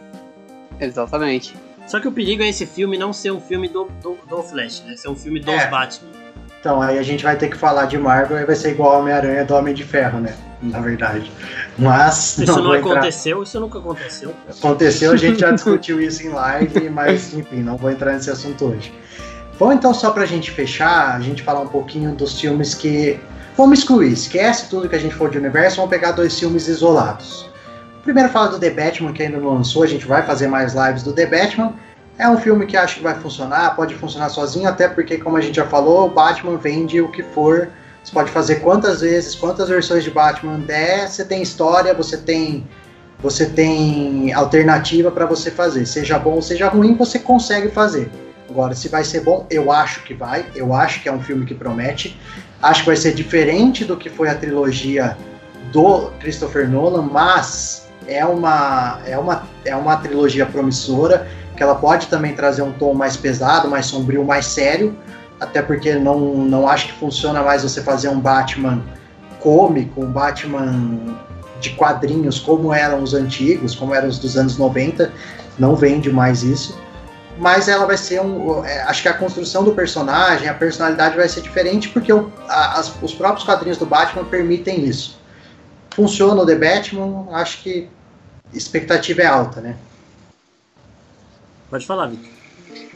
Exatamente. 0.80 1.54
Só 1.88 1.98
que 1.98 2.06
o 2.06 2.12
perigo 2.12 2.42
é 2.42 2.48
esse 2.48 2.66
filme 2.66 2.98
não 2.98 3.14
ser 3.14 3.30
um 3.30 3.40
filme 3.40 3.66
do, 3.66 3.84
do, 4.02 4.18
do 4.28 4.42
Flash, 4.42 4.82
né? 4.84 4.94
Ser 4.94 5.08
um 5.08 5.16
filme 5.16 5.40
dos 5.40 5.54
É. 5.54 5.70
Batman. 5.70 6.27
Então 6.68 6.82
aí 6.82 6.98
a 6.98 7.02
gente 7.02 7.24
vai 7.24 7.34
ter 7.34 7.48
que 7.48 7.56
falar 7.56 7.86
de 7.86 7.96
Marvel 7.96 8.38
e 8.38 8.44
vai 8.44 8.54
ser 8.54 8.72
igual 8.72 9.00
Homem-Aranha 9.00 9.42
do 9.42 9.54
Homem 9.54 9.72
de 9.72 9.82
Ferro, 9.84 10.20
né? 10.20 10.34
Na 10.60 10.80
verdade. 10.80 11.32
Mas. 11.78 12.36
Isso 12.36 12.60
não, 12.60 12.74
entrar- 12.76 12.92
aconteceu, 12.92 13.42
isso 13.42 13.58
nunca 13.58 13.78
aconteceu. 13.78 14.34
Aconteceu, 14.50 15.12
a 15.12 15.16
gente 15.16 15.40
já 15.40 15.50
discutiu 15.50 15.98
isso 15.98 16.22
em 16.26 16.28
live, 16.28 16.90
mas 16.90 17.32
enfim, 17.32 17.62
não 17.62 17.78
vou 17.78 17.90
entrar 17.90 18.12
nesse 18.12 18.30
assunto 18.30 18.66
hoje. 18.66 18.92
Bom, 19.58 19.72
então 19.72 19.94
só 19.94 20.10
pra 20.10 20.26
gente 20.26 20.50
fechar, 20.50 21.16
a 21.16 21.20
gente 21.20 21.42
falar 21.42 21.60
um 21.60 21.68
pouquinho 21.68 22.14
dos 22.14 22.38
filmes 22.38 22.74
que. 22.74 23.18
Vamos 23.56 23.78
excluir, 23.78 24.12
esquece 24.12 24.68
tudo 24.68 24.90
que 24.90 24.94
a 24.94 25.00
gente 25.00 25.14
for 25.14 25.30
de 25.30 25.38
universo, 25.38 25.76
vamos 25.76 25.88
pegar 25.90 26.12
dois 26.12 26.38
filmes 26.38 26.68
isolados. 26.68 27.48
Primeiro 28.02 28.28
fala 28.28 28.48
do 28.48 28.58
The 28.58 28.68
Batman, 28.70 29.14
que 29.14 29.22
ainda 29.22 29.38
não 29.38 29.54
lançou, 29.54 29.84
a 29.84 29.86
gente 29.86 30.06
vai 30.06 30.22
fazer 30.22 30.48
mais 30.48 30.74
lives 30.74 31.02
do 31.02 31.14
The 31.14 31.24
Batman. 31.24 31.72
É 32.18 32.28
um 32.28 32.36
filme 32.36 32.66
que 32.66 32.76
acho 32.76 32.96
que 32.96 33.02
vai 33.02 33.14
funcionar, 33.14 33.76
pode 33.76 33.94
funcionar 33.94 34.28
sozinho, 34.28 34.68
até 34.68 34.88
porque, 34.88 35.18
como 35.18 35.36
a 35.36 35.40
gente 35.40 35.54
já 35.54 35.66
falou, 35.66 36.06
o 36.06 36.10
Batman 36.10 36.56
vende 36.56 37.00
o 37.00 37.08
que 37.08 37.22
for. 37.22 37.68
Você 38.02 38.12
pode 38.12 38.30
fazer 38.30 38.56
quantas 38.56 39.02
vezes, 39.02 39.36
quantas 39.36 39.68
versões 39.68 40.02
de 40.02 40.10
Batman 40.10 40.58
der, 40.58 41.08
você 41.08 41.24
tem 41.24 41.42
história, 41.42 41.94
você 41.94 42.16
tem 42.16 42.66
você 43.20 43.46
tem 43.46 44.32
alternativa 44.32 45.10
para 45.10 45.26
você 45.26 45.50
fazer. 45.50 45.86
Seja 45.86 46.18
bom 46.18 46.34
ou 46.34 46.42
seja 46.42 46.68
ruim, 46.68 46.94
você 46.94 47.18
consegue 47.18 47.68
fazer. 47.68 48.10
Agora, 48.48 48.74
se 48.74 48.88
vai 48.88 49.04
ser 49.04 49.20
bom, 49.20 49.46
eu 49.50 49.70
acho 49.70 50.02
que 50.04 50.14
vai. 50.14 50.46
Eu 50.54 50.72
acho 50.72 51.02
que 51.02 51.08
é 51.08 51.12
um 51.12 51.20
filme 51.20 51.44
que 51.44 51.54
promete. 51.54 52.18
Acho 52.62 52.80
que 52.80 52.86
vai 52.86 52.96
ser 52.96 53.12
diferente 53.14 53.84
do 53.84 53.96
que 53.96 54.08
foi 54.08 54.28
a 54.28 54.34
trilogia 54.34 55.16
do 55.72 56.10
Christopher 56.20 56.68
Nolan, 56.68 57.02
mas 57.02 57.88
é 58.06 58.24
uma, 58.24 59.00
é 59.04 59.18
uma, 59.18 59.42
é 59.64 59.76
uma 59.76 59.96
trilogia 59.96 60.46
promissora, 60.46 61.28
que 61.58 61.62
ela 61.64 61.74
pode 61.74 62.06
também 62.06 62.34
trazer 62.34 62.62
um 62.62 62.72
tom 62.72 62.94
mais 62.94 63.16
pesado, 63.16 63.68
mais 63.68 63.86
sombrio, 63.86 64.24
mais 64.24 64.46
sério. 64.46 64.96
Até 65.40 65.60
porque 65.60 65.94
não, 65.96 66.18
não 66.36 66.68
acho 66.68 66.86
que 66.86 66.92
funciona 66.94 67.42
mais 67.42 67.64
você 67.64 67.82
fazer 67.82 68.08
um 68.08 68.20
Batman 68.20 68.80
cômico, 69.40 70.00
um 70.04 70.10
Batman 70.10 71.16
de 71.60 71.70
quadrinhos 71.70 72.38
como 72.38 72.72
eram 72.72 73.02
os 73.02 73.12
antigos, 73.12 73.74
como 73.74 73.92
eram 73.92 74.08
os 74.08 74.18
dos 74.20 74.36
anos 74.36 74.56
90, 74.56 75.12
não 75.58 75.74
vende 75.74 76.10
mais 76.10 76.42
isso. 76.44 76.78
Mas 77.36 77.68
ela 77.68 77.86
vai 77.86 77.96
ser 77.96 78.20
um. 78.20 78.64
é, 78.64 78.82
Acho 78.82 79.02
que 79.02 79.08
a 79.08 79.12
construção 79.14 79.62
do 79.64 79.72
personagem, 79.72 80.48
a 80.48 80.54
personalidade 80.54 81.16
vai 81.16 81.28
ser 81.28 81.40
diferente, 81.40 81.88
porque 81.88 82.12
o- 82.12 82.32
a- 82.48 82.78
as- 82.78 82.92
os 83.02 83.12
próprios 83.14 83.44
quadrinhos 83.44 83.78
do 83.78 83.86
Batman 83.86 84.24
permitem 84.24 84.84
isso. 84.84 85.18
Funciona 85.90 86.40
o 86.42 86.46
The 86.46 86.54
Batman, 86.56 87.26
acho 87.32 87.62
que 87.62 87.88
expectativa 88.52 89.22
é 89.22 89.26
alta, 89.26 89.60
né? 89.60 89.74
Pode 91.70 91.86
falar, 91.86 92.06
Vitor. 92.06 92.38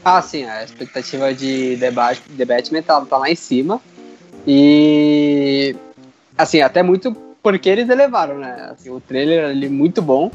Ah, 0.05 0.21
sim, 0.21 0.45
a 0.45 0.65
expectativa 0.65 1.33
de 1.33 1.77
debate, 1.77 2.23
Batman 2.29 2.83
tá, 2.83 3.01
tá 3.03 3.19
lá 3.19 3.31
em 3.31 3.37
cima. 3.37 3.81
E. 4.47 5.77
Assim, 6.37 6.61
até 6.61 6.83
muito 6.83 7.15
porque 7.43 7.69
eles 7.69 7.89
elevaram, 7.89 8.39
né? 8.39 8.71
Assim, 8.71 8.91
o 8.91 9.01
trailer 9.01 9.45
ali 9.45 9.69
muito 9.69 10.01
bom. 10.01 10.31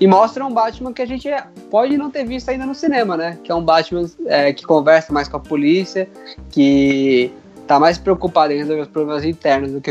E 0.00 0.06
mostra 0.06 0.44
um 0.44 0.52
Batman 0.52 0.92
que 0.92 1.02
a 1.02 1.06
gente 1.06 1.28
pode 1.70 1.96
não 1.96 2.10
ter 2.10 2.24
visto 2.24 2.48
ainda 2.48 2.66
no 2.66 2.74
cinema, 2.74 3.16
né? 3.16 3.38
Que 3.44 3.52
é 3.52 3.54
um 3.54 3.62
Batman 3.62 4.04
é, 4.26 4.52
que 4.52 4.64
conversa 4.64 5.12
mais 5.12 5.28
com 5.28 5.36
a 5.36 5.40
polícia, 5.40 6.08
que 6.50 7.32
tá 7.66 7.78
mais 7.78 7.96
preocupado 7.96 8.52
em 8.52 8.58
resolver 8.58 8.82
os 8.82 8.88
problemas 8.88 9.24
internos 9.24 9.72
do 9.72 9.80
que 9.80 9.90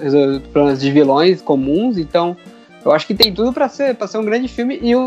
resolver 0.00 0.36
os 0.36 0.42
problemas 0.48 0.80
de 0.80 0.90
vilões 0.90 1.40
comuns. 1.40 1.98
Então, 1.98 2.36
eu 2.84 2.92
acho 2.92 3.06
que 3.06 3.14
tem 3.14 3.32
tudo 3.32 3.52
pra 3.52 3.68
ser, 3.68 3.94
pra 3.94 4.06
ser 4.06 4.18
um 4.18 4.24
grande 4.24 4.48
filme. 4.48 4.78
E 4.82 4.94
o, 4.94 5.00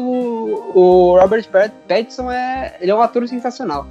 o 0.74 1.20
Robert 1.20 1.48
Pat- 1.50 1.72
Pattinson 1.88 2.32
é, 2.32 2.78
ele 2.82 2.92
é 2.92 2.96
um 2.96 3.02
ator 3.02 3.28
sensacional. 3.28 3.86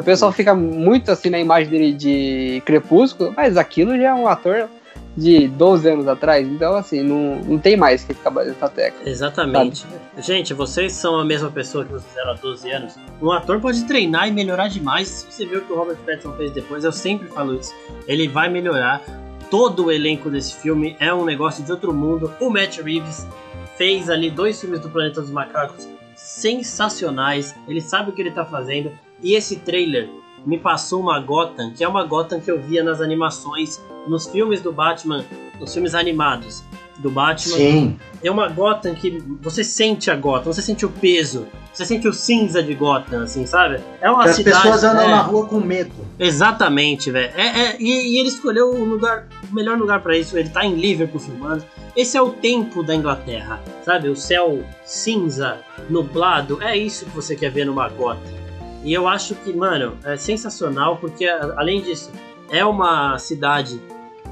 O 0.00 0.04
pessoal 0.04 0.30
fica 0.32 0.54
muito 0.54 1.10
assim 1.10 1.30
na 1.30 1.38
imagem 1.40 1.68
dele 1.70 1.92
de 1.92 2.62
Crepúsculo, 2.64 3.32
mas 3.36 3.56
aquilo 3.56 3.96
já 3.96 4.10
é 4.10 4.14
um 4.14 4.28
ator 4.28 4.68
de 5.16 5.46
12 5.48 5.88
anos 5.88 6.08
atrás, 6.08 6.46
então 6.46 6.74
assim, 6.74 7.00
não, 7.02 7.36
não 7.36 7.58
tem 7.58 7.76
mais 7.76 8.02
que 8.02 8.14
ficar 8.14 8.30
batendo 8.30 8.56
essa 8.56 8.68
tecla. 8.68 9.08
Exatamente. 9.08 9.84
Gente, 10.18 10.52
vocês 10.54 10.92
são 10.92 11.18
a 11.18 11.24
mesma 11.24 11.50
pessoa 11.50 11.84
que 11.84 11.92
vocês 11.92 12.16
eram 12.16 12.32
há 12.32 12.34
12 12.34 12.70
anos. 12.70 12.94
Um 13.22 13.30
ator 13.32 13.60
pode 13.60 13.84
treinar 13.84 14.26
e 14.28 14.32
melhorar 14.32 14.68
demais. 14.68 15.08
Se 15.08 15.32
você 15.32 15.46
viu 15.46 15.58
o 15.60 15.62
que 15.62 15.72
o 15.72 15.76
Robert 15.76 15.96
Pattinson 16.04 16.32
fez 16.36 16.50
depois, 16.52 16.84
eu 16.84 16.90
sempre 16.92 17.28
falo 17.28 17.54
isso. 17.54 17.72
Ele 18.08 18.26
vai 18.28 18.48
melhorar. 18.48 19.00
Todo 19.56 19.84
o 19.84 19.92
elenco 19.92 20.28
desse 20.28 20.52
filme 20.56 20.96
é 20.98 21.14
um 21.14 21.24
negócio 21.24 21.62
de 21.62 21.70
outro 21.70 21.94
mundo. 21.94 22.28
O 22.40 22.50
Matt 22.50 22.78
Reeves 22.78 23.24
fez 23.76 24.10
ali 24.10 24.28
dois 24.28 24.60
filmes 24.60 24.80
do 24.80 24.90
Planeta 24.90 25.20
dos 25.20 25.30
Macacos 25.30 25.86
sensacionais. 26.16 27.54
Ele 27.68 27.80
sabe 27.80 28.10
o 28.10 28.12
que 28.12 28.20
ele 28.20 28.32
tá 28.32 28.44
fazendo. 28.44 28.90
E 29.22 29.36
esse 29.36 29.60
trailer 29.60 30.10
me 30.44 30.58
passou 30.58 31.00
uma 31.00 31.20
Gotham, 31.20 31.72
que 31.72 31.84
é 31.84 31.88
uma 31.88 32.02
Gotham 32.04 32.40
que 32.40 32.50
eu 32.50 32.60
via 32.60 32.82
nas 32.82 33.00
animações, 33.00 33.80
nos 34.08 34.26
filmes 34.26 34.60
do 34.60 34.72
Batman, 34.72 35.24
nos 35.60 35.72
filmes 35.72 35.94
animados 35.94 36.64
do 36.98 37.10
Batman 37.10 37.56
Sim. 37.56 37.98
é 38.22 38.30
uma 38.30 38.48
Gotham 38.48 38.94
que 38.94 39.22
você 39.40 39.64
sente 39.64 40.10
a 40.10 40.16
Gotham, 40.16 40.52
você 40.52 40.62
sente 40.62 40.86
o 40.86 40.88
peso, 40.88 41.46
você 41.72 41.84
sente 41.84 42.06
o 42.06 42.12
cinza 42.12 42.62
de 42.62 42.72
Gotham, 42.74 43.22
assim, 43.22 43.44
sabe? 43.46 43.80
É 44.00 44.08
uma 44.10 44.22
Que 44.22 44.28
as 44.30 44.36
cidade. 44.36 44.62
pessoas 44.62 44.84
andam 44.84 45.02
é, 45.02 45.08
na 45.08 45.22
rua 45.22 45.46
com 45.46 45.58
medo. 45.60 45.90
Exatamente, 46.18 47.10
velho. 47.10 47.32
É, 47.36 47.46
é- 47.72 47.76
e, 47.80 48.14
e 48.14 48.18
ele 48.18 48.28
escolheu 48.28 48.70
o 48.70 48.84
lugar, 48.84 49.26
o 49.50 49.54
melhor 49.54 49.76
lugar 49.76 50.00
pra 50.00 50.16
isso. 50.16 50.38
Ele 50.38 50.48
tá 50.48 50.64
em 50.64 50.74
Liverpool 50.74 51.20
filmando. 51.20 51.64
Esse 51.96 52.16
é 52.16 52.22
o 52.22 52.30
tempo 52.30 52.82
da 52.82 52.94
Inglaterra, 52.94 53.60
sabe? 53.84 54.08
O 54.08 54.16
céu 54.16 54.64
cinza, 54.84 55.58
nublado. 55.90 56.62
É 56.62 56.76
isso 56.76 57.04
que 57.06 57.10
você 57.10 57.34
quer 57.34 57.50
ver 57.50 57.66
numa 57.66 57.88
Gotham. 57.88 58.22
E 58.84 58.92
eu 58.92 59.08
acho 59.08 59.34
que, 59.36 59.52
mano, 59.52 59.96
é 60.04 60.16
sensacional 60.16 60.96
porque 60.98 61.26
além 61.26 61.80
disso 61.80 62.10
é 62.50 62.64
uma 62.64 63.18
cidade 63.18 63.80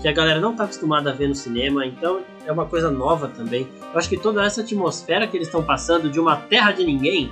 que 0.02 0.08
a 0.08 0.12
galera 0.12 0.40
não 0.40 0.54
tá 0.54 0.64
acostumada 0.64 1.10
a 1.10 1.12
ver 1.14 1.28
no 1.28 1.34
cinema, 1.34 1.86
então 1.86 2.20
é 2.44 2.50
uma 2.50 2.66
coisa 2.66 2.90
nova 2.90 3.28
também. 3.28 3.68
Eu 3.92 3.98
acho 3.98 4.08
que 4.08 4.16
toda 4.16 4.44
essa 4.44 4.60
atmosfera 4.60 5.28
que 5.28 5.36
eles 5.36 5.46
estão 5.46 5.62
passando 5.62 6.10
de 6.10 6.18
uma 6.18 6.36
terra 6.36 6.72
de 6.72 6.84
ninguém. 6.84 7.30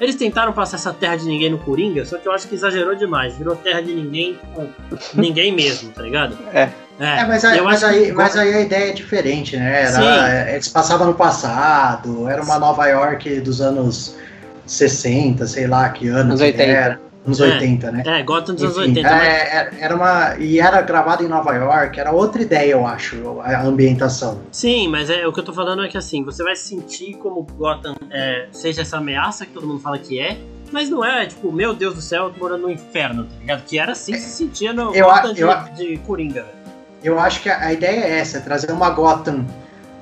Eles 0.00 0.16
tentaram 0.16 0.52
passar 0.52 0.76
essa 0.76 0.92
terra 0.92 1.14
de 1.14 1.24
ninguém 1.24 1.50
no 1.50 1.58
Coringa, 1.58 2.04
só 2.04 2.18
que 2.18 2.26
eu 2.26 2.32
acho 2.32 2.48
que 2.48 2.56
exagerou 2.56 2.96
demais. 2.96 3.38
Virou 3.38 3.54
terra 3.54 3.80
de 3.80 3.94
ninguém 3.94 4.36
com 4.52 4.68
ninguém 5.14 5.52
mesmo, 5.52 5.92
tá 5.92 6.02
ligado? 6.02 6.36
É. 6.52 6.68
É, 6.98 7.20
é 7.20 7.24
mas, 7.24 7.44
aí, 7.44 7.60
mas, 7.60 7.82
aí, 7.82 8.12
mas 8.12 8.36
aí 8.36 8.54
a 8.54 8.60
ideia 8.60 8.90
é 8.90 8.92
diferente, 8.92 9.56
né? 9.56 9.82
Era, 9.82 10.52
eles 10.52 10.68
passavam 10.68 11.08
no 11.08 11.14
passado, 11.14 12.28
era 12.28 12.40
uma 12.40 12.56
Nova 12.56 12.86
York 12.86 13.40
dos 13.40 13.60
anos 13.60 14.16
60, 14.66 15.44
sei 15.46 15.66
lá 15.66 15.88
que 15.88 16.08
ano. 16.08 16.30
Anos 16.30 16.40
80. 16.40 16.62
Era. 16.62 17.00
Anos 17.26 17.40
é, 17.40 17.44
80, 17.54 17.90
né? 17.90 18.02
É, 18.04 18.22
Gotham 18.22 18.54
dos 18.54 18.64
anos 18.64 18.76
80. 18.76 19.08
É, 19.08 19.70
mas... 19.70 19.82
era 19.82 19.96
uma. 19.96 20.36
E 20.38 20.60
era 20.60 20.82
gravado 20.82 21.24
em 21.24 21.28
Nova 21.28 21.54
York, 21.54 21.98
era 21.98 22.12
outra 22.12 22.42
ideia, 22.42 22.72
eu 22.72 22.86
acho, 22.86 23.40
a 23.40 23.62
ambientação. 23.62 24.40
Sim, 24.52 24.88
mas 24.88 25.08
é, 25.08 25.26
o 25.26 25.32
que 25.32 25.40
eu 25.40 25.44
tô 25.44 25.52
falando 25.52 25.82
é 25.84 25.88
que 25.88 25.96
assim, 25.96 26.22
você 26.22 26.42
vai 26.42 26.54
sentir 26.54 27.14
como 27.14 27.42
Gotham 27.42 27.94
é, 28.10 28.46
seja 28.52 28.82
essa 28.82 28.98
ameaça 28.98 29.46
que 29.46 29.52
todo 29.52 29.66
mundo 29.66 29.80
fala 29.80 29.98
que 29.98 30.18
é, 30.20 30.36
mas 30.70 30.90
não 30.90 31.04
é, 31.04 31.26
tipo, 31.26 31.50
meu 31.50 31.72
Deus 31.72 31.94
do 31.94 32.02
céu, 32.02 32.24
eu 32.24 32.30
tô 32.30 32.40
morando 32.40 32.62
no 32.62 32.70
inferno, 32.70 33.24
tá 33.24 33.30
ligado? 33.40 33.64
Que 33.64 33.78
era 33.78 33.92
assim 33.92 34.12
que 34.12 34.20
se 34.20 34.30
sentia 34.30 34.72
no 34.72 34.94
eu, 34.94 35.06
Gotham 35.06 35.34
eu, 35.36 35.48
de, 35.74 35.86
de 35.86 35.96
Coringa, 35.98 36.42
velho. 36.42 36.64
Eu 37.02 37.18
acho 37.18 37.42
que 37.42 37.48
a, 37.48 37.60
a 37.60 37.72
ideia 37.72 38.00
é 38.00 38.18
essa, 38.18 38.38
é 38.38 38.40
trazer 38.40 38.70
uma 38.70 38.90
Gotham 38.90 39.46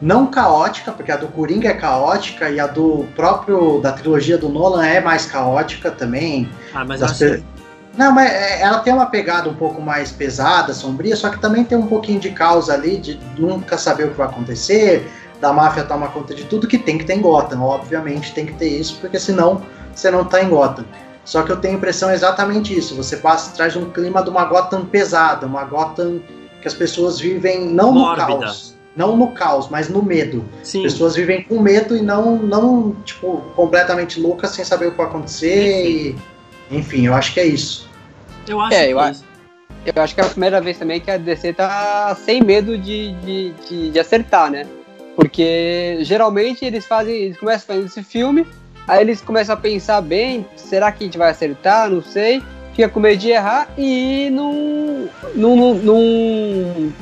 não 0.02 0.26
caótica, 0.26 0.90
porque 0.90 1.12
a 1.12 1.16
do 1.16 1.28
Coringa 1.28 1.68
é 1.68 1.74
caótica 1.74 2.50
e 2.50 2.58
a 2.58 2.66
do 2.66 3.06
próprio 3.14 3.80
da 3.80 3.92
trilogia 3.92 4.36
do 4.36 4.48
Nolan 4.48 4.84
é 4.84 5.00
mais 5.00 5.26
caótica 5.26 5.92
também. 5.92 6.50
Ah, 6.74 6.84
mas 6.84 7.00
acho 7.00 7.18
pe... 7.20 7.44
Não, 7.96 8.12
mas 8.12 8.28
é, 8.28 8.62
ela 8.62 8.80
tem 8.80 8.92
uma 8.92 9.06
pegada 9.06 9.48
um 9.48 9.54
pouco 9.54 9.80
mais 9.80 10.10
pesada, 10.10 10.74
sombria, 10.74 11.14
só 11.14 11.30
que 11.30 11.38
também 11.38 11.62
tem 11.62 11.78
um 11.78 11.86
pouquinho 11.86 12.18
de 12.18 12.30
causa 12.30 12.74
ali, 12.74 12.96
de 12.96 13.20
nunca 13.38 13.78
saber 13.78 14.04
o 14.04 14.10
que 14.10 14.16
vai 14.16 14.26
acontecer, 14.26 15.08
da 15.40 15.52
máfia 15.52 15.84
tomar 15.84 16.08
conta 16.08 16.34
de 16.34 16.44
tudo, 16.46 16.66
que 16.66 16.78
tem 16.78 16.98
que 16.98 17.04
ter 17.04 17.14
em 17.14 17.20
Gotham, 17.20 17.62
obviamente 17.62 18.34
tem 18.34 18.46
que 18.46 18.54
ter 18.54 18.68
isso, 18.68 18.98
porque 19.00 19.20
senão 19.20 19.62
você 19.94 20.10
não 20.10 20.24
tá 20.24 20.42
em 20.42 20.48
Gotham. 20.48 20.84
Só 21.24 21.42
que 21.42 21.52
eu 21.52 21.56
tenho 21.58 21.74
a 21.74 21.76
impressão 21.76 22.10
exatamente 22.10 22.76
isso, 22.76 22.96
você 22.96 23.18
passa, 23.18 23.54
traz 23.54 23.76
um 23.76 23.90
clima 23.90 24.20
de 24.22 24.30
uma 24.30 24.46
Gotham 24.46 24.84
pesada, 24.84 25.46
uma 25.46 25.64
Gotham 25.64 26.20
que 26.60 26.66
as 26.66 26.74
pessoas 26.74 27.20
vivem 27.20 27.66
não 27.66 27.92
Mórbida. 27.92 28.26
no 28.26 28.40
caos. 28.40 28.71
Não 28.94 29.16
no 29.16 29.28
caos, 29.28 29.68
mas 29.68 29.88
no 29.88 30.02
medo. 30.02 30.44
Sim. 30.62 30.84
As 30.84 30.92
pessoas 30.92 31.16
vivem 31.16 31.42
com 31.42 31.60
medo 31.60 31.96
e 31.96 32.02
não, 32.02 32.36
não 32.36 32.94
tipo, 33.04 33.38
completamente 33.56 34.20
loucas 34.20 34.50
sem 34.50 34.64
saber 34.64 34.88
o 34.88 34.90
que 34.90 34.96
vai 34.98 35.06
acontecer. 35.06 35.86
E, 35.86 36.16
enfim, 36.70 37.06
eu 37.06 37.14
acho 37.14 37.32
que 37.32 37.40
é 37.40 37.46
isso. 37.46 37.88
Eu 38.46 38.60
acho 38.60 38.74
é, 38.74 38.86
que 38.86 38.92
eu, 38.92 39.00
é 39.00 39.10
isso. 39.10 39.24
eu 39.86 40.02
acho 40.02 40.14
que 40.14 40.20
é 40.20 40.24
a 40.24 40.28
primeira 40.28 40.60
vez 40.60 40.78
também 40.78 41.00
que 41.00 41.10
a 41.10 41.16
DC 41.16 41.54
tá 41.54 42.14
sem 42.22 42.42
medo 42.42 42.76
de, 42.76 43.12
de, 43.12 43.50
de, 43.68 43.90
de 43.90 43.98
acertar, 43.98 44.50
né? 44.50 44.66
Porque 45.16 45.98
geralmente 46.02 46.64
eles 46.64 46.86
fazem, 46.86 47.14
eles 47.14 47.38
começam 47.38 47.66
fazendo 47.66 47.86
esse 47.86 48.02
filme, 48.02 48.46
aí 48.88 49.00
eles 49.00 49.20
começam 49.20 49.54
a 49.54 49.58
pensar 49.58 50.00
bem, 50.00 50.46
será 50.56 50.90
que 50.90 51.04
a 51.04 51.06
gente 51.06 51.18
vai 51.18 51.30
acertar? 51.30 51.90
Não 51.90 52.02
sei 52.02 52.42
fica 52.74 52.88
com 52.88 53.00
medo 53.00 53.18
de 53.18 53.30
errar 53.30 53.68
e 53.76 54.30
não, 54.30 55.08
não, 55.34 55.56
não, 55.56 55.74
não, 55.74 56.92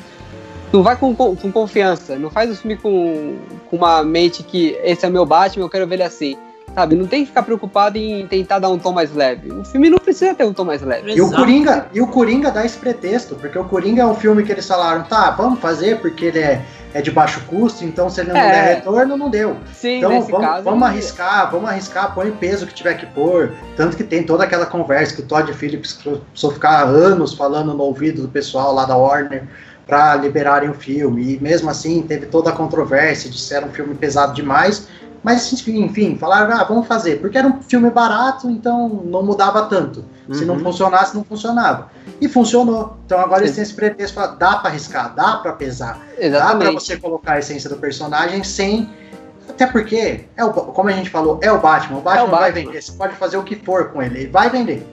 não 0.72 0.82
vai 0.82 0.96
com, 0.96 1.14
com 1.14 1.52
confiança, 1.52 2.16
não 2.16 2.30
faz 2.30 2.50
o 2.50 2.56
filme 2.56 2.76
com, 2.76 3.36
com 3.68 3.76
uma 3.76 4.02
mente 4.02 4.42
que 4.42 4.78
esse 4.82 5.04
é 5.04 5.08
o 5.08 5.12
meu 5.12 5.26
Batman, 5.26 5.64
eu 5.64 5.70
quero 5.70 5.86
ver 5.86 5.96
ele 5.96 6.02
assim. 6.04 6.36
Sabe, 6.72 6.94
não 6.94 7.04
tem 7.04 7.22
que 7.22 7.26
ficar 7.26 7.42
preocupado 7.42 7.98
em 7.98 8.24
tentar 8.28 8.60
dar 8.60 8.68
um 8.68 8.78
tom 8.78 8.92
mais 8.92 9.12
leve. 9.12 9.50
O 9.50 9.64
filme 9.64 9.90
não 9.90 9.98
precisa 9.98 10.32
ter 10.36 10.44
um 10.44 10.52
tom 10.52 10.64
mais 10.64 10.80
leve. 10.82 11.12
E 11.12 11.20
o 11.20 11.28
Coringa, 11.28 11.86
e 11.92 12.00
o 12.00 12.06
Coringa 12.06 12.48
dá 12.52 12.64
esse 12.64 12.78
pretexto, 12.78 13.34
porque 13.34 13.58
o 13.58 13.64
Coringa 13.64 14.02
é 14.02 14.06
um 14.06 14.14
filme 14.14 14.44
que 14.44 14.52
eles 14.52 14.68
falaram, 14.68 15.02
tá, 15.02 15.32
vamos 15.32 15.58
fazer 15.58 15.98
porque 15.98 16.26
ele 16.26 16.38
é 16.38 16.62
é 16.92 17.00
de 17.00 17.10
baixo 17.10 17.40
custo, 17.46 17.84
então 17.84 18.10
se 18.10 18.20
ele 18.20 18.30
não 18.30 18.40
é. 18.40 18.50
der 18.50 18.74
retorno, 18.76 19.16
não 19.16 19.30
deu. 19.30 19.56
Sim, 19.72 19.98
então 19.98 20.22
vamos, 20.22 20.46
caso, 20.46 20.64
vamos 20.64 20.88
arriscar, 20.88 21.50
vamos 21.50 21.70
arriscar, 21.70 22.14
põe 22.14 22.30
o 22.30 22.32
peso 22.32 22.66
que 22.66 22.74
tiver 22.74 22.94
que 22.94 23.06
pôr. 23.06 23.52
Tanto 23.76 23.96
que 23.96 24.04
tem 24.04 24.24
toda 24.24 24.44
aquela 24.44 24.66
conversa 24.66 25.14
que 25.14 25.22
o 25.22 25.24
Todd 25.24 25.52
Phillips 25.52 25.92
precisou 25.92 26.52
ficar 26.52 26.82
anos 26.84 27.34
falando 27.34 27.74
no 27.74 27.82
ouvido 27.82 28.22
do 28.22 28.28
pessoal 28.28 28.74
lá 28.74 28.84
da 28.84 28.96
Warner 28.96 29.44
para 29.90 30.14
liberarem 30.14 30.70
o 30.70 30.74
filme. 30.74 31.34
E 31.34 31.40
mesmo 31.40 31.68
assim 31.68 32.00
teve 32.02 32.26
toda 32.26 32.50
a 32.50 32.52
controvérsia, 32.52 33.28
disseram 33.28 33.68
um 33.68 33.72
filme 33.72 33.92
pesado 33.96 34.32
demais. 34.32 34.86
Mas 35.22 35.52
enfim, 35.68 36.16
falaram, 36.16 36.56
ah, 36.56 36.64
vamos 36.64 36.86
fazer, 36.86 37.20
porque 37.20 37.36
era 37.36 37.46
um 37.46 37.60
filme 37.60 37.90
barato, 37.90 38.48
então 38.48 39.02
não 39.04 39.22
mudava 39.22 39.66
tanto. 39.66 40.02
Uhum. 40.26 40.34
Se 40.34 40.44
não 40.46 40.54
uhum. 40.54 40.60
funcionasse, 40.60 41.14
não 41.14 41.24
funcionava. 41.24 41.90
E 42.18 42.26
funcionou. 42.26 42.96
Então 43.04 43.18
agora 43.18 43.42
eles 43.42 43.54
têm 43.54 43.62
esse 43.62 43.74
pretexto 43.74 44.14
para 44.14 44.28
dá 44.28 44.56
para 44.56 44.70
arriscar, 44.70 45.14
dá 45.14 45.36
para 45.36 45.52
pesar, 45.52 46.00
Exatamente. 46.18 46.64
dá 46.64 46.70
para 46.70 46.80
você 46.80 46.96
colocar 46.96 47.32
a 47.32 47.38
essência 47.40 47.68
do 47.68 47.76
personagem 47.76 48.42
sem 48.42 48.88
até 49.46 49.66
porque 49.66 50.24
é 50.36 50.44
o, 50.44 50.52
como 50.52 50.88
a 50.88 50.92
gente 50.92 51.10
falou, 51.10 51.38
é 51.42 51.50
o 51.50 51.60
Batman. 51.60 51.98
O 51.98 52.00
Batman, 52.00 52.22
é 52.22 52.24
o 52.24 52.30
Batman. 52.30 52.40
vai 52.40 52.52
vender. 52.52 52.80
Você 52.82 52.92
pode 52.92 53.14
fazer 53.16 53.36
o 53.36 53.42
que 53.42 53.56
for 53.56 53.90
com 53.90 54.00
ele, 54.00 54.20
ele 54.20 54.30
vai 54.30 54.48
vender. 54.48 54.86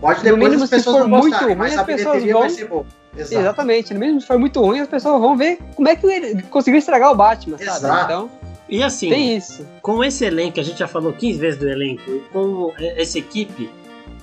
Pode 0.00 0.22
depois 0.22 0.42
mínimo, 0.42 0.64
as 0.64 0.70
pessoas 0.70 1.06
não 1.06 1.20
gostarem, 1.20 1.48
ruim, 1.48 1.56
mas 1.56 1.76
a 1.76 1.84
bilheteria 1.84 2.32
vão... 2.32 2.40
vai 2.42 2.50
ser 2.50 2.66
boa. 2.66 2.86
Exato. 3.16 3.40
Exatamente. 3.40 3.92
No 3.92 4.00
mesmo 4.00 4.20
se 4.20 4.26
for 4.26 4.38
muito 4.38 4.60
ruim, 4.60 4.80
as 4.80 4.88
pessoas 4.88 5.20
vão 5.20 5.36
ver 5.36 5.58
como 5.74 5.88
é 5.88 5.96
que 5.96 6.06
ele 6.06 6.42
conseguiu 6.44 6.78
estragar 6.78 7.10
o 7.10 7.14
Batman, 7.14 7.56
Exato. 7.60 7.80
sabe? 7.80 8.04
Então, 8.04 8.30
e 8.68 8.82
assim, 8.82 9.10
tem 9.10 9.36
isso. 9.36 9.66
com 9.82 10.02
esse 10.02 10.24
elenco, 10.24 10.60
a 10.60 10.62
gente 10.62 10.78
já 10.78 10.86
falou 10.86 11.12
15 11.12 11.38
vezes 11.38 11.58
do 11.58 11.68
elenco, 11.68 12.08
e 12.08 12.20
com 12.32 12.72
essa 12.78 13.18
equipe, 13.18 13.68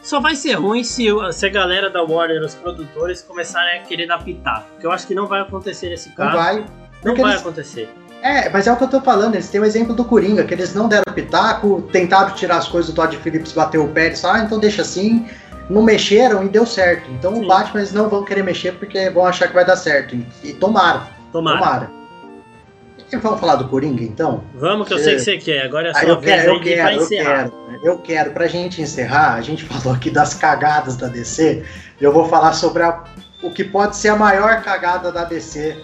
só 0.01 0.21
vai 0.21 0.36
ser 0.36 0.53
ruim 0.53 0.86
se, 0.86 1.07
se 1.34 1.45
a 1.45 1.49
galera 1.49 1.89
da 1.89 2.01
Warner, 2.01 2.41
os 2.41 2.55
produtores, 2.55 3.21
começarem 3.21 3.82
a 3.82 3.84
querer 3.84 4.07
dar 4.07 4.23
pitaco. 4.23 4.65
Porque 4.71 4.88
eu 4.88 4.91
acho 4.91 5.05
que 5.05 5.13
não 5.13 5.28
vai 5.28 5.41
acontecer 5.41 5.89
nesse 5.89 6.09
caso. 6.11 6.30
Não 6.30 6.43
vai. 6.43 6.65
Não 7.03 7.15
vai 7.15 7.32
eles... 7.32 7.41
acontecer. 7.41 7.89
É, 8.21 8.49
mas 8.49 8.65
é 8.67 8.71
o 8.71 8.78
que 8.78 8.84
eu 8.84 8.88
tô 8.88 9.01
falando, 9.01 9.36
eles 9.36 9.49
têm 9.49 9.61
o 9.61 9.65
exemplo 9.65 9.93
do 9.93 10.03
Coringa, 10.03 10.43
que 10.43 10.53
eles 10.53 10.73
não 10.73 10.88
deram 10.88 11.13
pitaco, 11.13 11.82
tentaram 11.91 12.34
tirar 12.34 12.57
as 12.57 12.67
coisas 12.67 12.91
do 12.91 12.95
Todd 12.95 13.15
Phillips, 13.17 13.51
bateu 13.51 13.84
o 13.84 13.89
pé, 13.89 14.09
e 14.09 14.25
ah, 14.25 14.39
então 14.39 14.57
deixa 14.57 14.82
assim, 14.82 15.25
não 15.70 15.82
mexeram 15.82 16.45
e 16.45 16.49
deu 16.49 16.65
certo. 16.65 17.09
Então 17.11 17.36
Sim. 17.36 17.43
o 17.43 17.47
Batman 17.47 17.80
eles 17.80 17.93
não 17.93 18.09
vão 18.09 18.24
querer 18.24 18.43
mexer 18.43 18.74
porque 18.74 19.09
vão 19.09 19.26
achar 19.26 19.47
que 19.47 19.53
vai 19.53 19.65
dar 19.65 19.76
certo. 19.76 20.15
E, 20.15 20.26
e 20.43 20.53
tomara. 20.53 21.07
Tomara. 21.32 21.59
Tomara. 21.59 21.97
Vamos 23.22 23.39
falar 23.39 23.55
do 23.55 23.70
Coringa, 23.70 24.03
então? 24.03 24.43
Vamos, 24.55 24.88
que 24.88 24.93
eu 24.93 24.99
sei 24.99 25.15
que 25.15 25.22
você 25.22 25.38
quer. 25.38 25.63
Agora 25.63 25.88
é 25.88 25.91
a 25.91 25.97
ah, 25.97 26.03
eu 26.03 26.20
quero, 26.20 26.51
eu 26.51 26.61
quero, 26.61 26.91
eu 26.91 27.07
quero, 27.07 27.53
eu 27.84 27.97
quero. 27.99 28.32
Pra 28.32 28.47
gente 28.47 28.82
encerrar, 28.82 29.36
a 29.36 29.41
gente 29.41 29.63
falou 29.65 29.95
aqui 29.95 30.09
das 30.09 30.34
cagadas 30.34 30.97
da 30.97 31.07
DC. 31.07 31.63
Eu 32.01 32.11
vou 32.11 32.28
falar 32.28 32.51
sobre 32.53 32.84
a, 32.84 33.03
o 33.41 33.49
que 33.49 33.63
pode 33.63 33.95
ser 33.95 34.09
a 34.09 34.15
maior 34.15 34.61
cagada 34.61 35.11
da 35.11 35.24
DC. 35.24 35.78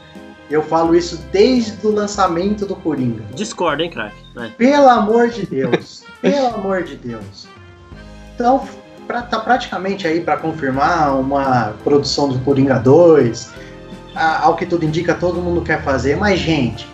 Eu 0.50 0.62
falo 0.62 0.94
isso 0.94 1.18
desde 1.32 1.88
o 1.88 1.92
lançamento 1.92 2.66
do 2.66 2.76
Coringa. 2.76 3.24
Discorda, 3.34 3.84
hein, 3.84 3.90
craque? 3.90 4.18
Pelo 4.58 4.90
amor 4.90 5.30
de 5.30 5.46
Deus. 5.46 6.04
pelo 6.22 6.48
amor 6.48 6.84
de 6.84 6.98
Deus. 6.98 7.48
Então, 8.36 8.68
pra, 9.08 9.22
tá 9.22 9.40
praticamente 9.40 10.08
aí 10.08 10.22
para 10.22 10.38
confirmar 10.38 11.18
uma 11.18 11.74
produção 11.84 12.30
do 12.30 12.40
Coringa 12.40 12.80
2. 12.80 13.52
ao 14.16 14.56
que 14.56 14.66
tudo 14.66 14.86
indica, 14.86 15.14
todo 15.14 15.42
mundo 15.42 15.62
quer 15.62 15.82
fazer. 15.84 16.16
Mas, 16.18 16.40
gente, 16.40 16.88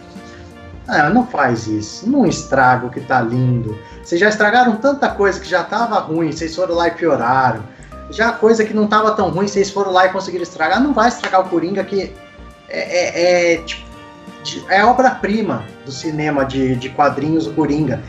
ah, 0.88 1.10
não 1.10 1.26
faz 1.26 1.68
isso. 1.68 2.10
Não 2.10 2.26
estraga 2.26 2.88
o 2.88 2.90
que 2.90 3.00
tá 3.00 3.22
lindo. 3.22 3.78
Vocês 4.04 4.20
já 4.20 4.28
estragaram 4.28 4.76
tanta 4.78 5.10
coisa 5.10 5.40
que 5.40 5.48
já 5.48 5.64
tava 5.64 6.00
ruim, 6.00 6.32
vocês 6.32 6.56
foram 6.56 6.76
lá 6.76 6.88
e 6.88 6.92
pioraram. 6.92 7.64
Já 8.10 8.32
coisa 8.32 8.66
que 8.66 8.74
não 8.74 8.88
tava 8.88 9.12
tão 9.12 9.30
ruim, 9.30 9.48
vocês 9.48 9.70
foram 9.70 9.92
lá 9.92 10.08
e 10.08 10.10
conseguiram 10.10 10.44
estragar. 10.44 10.82
Não 10.82 10.94
vai 10.94 11.10
estragar 11.10 11.42
o 11.42 11.50
Coringa, 11.50 11.84
que 11.84 12.12
é, 12.68 12.80
é, 12.80 13.54
é, 13.54 13.58
tipo, 13.58 13.88
é 14.68 14.84
obra-prima 14.84 15.64
do 15.86 15.92
cinema 15.92 16.44
de, 16.44 16.76
de 16.76 16.90
quadrinhos, 16.90 17.46
o 17.46 17.54
Coringa. 17.54 18.02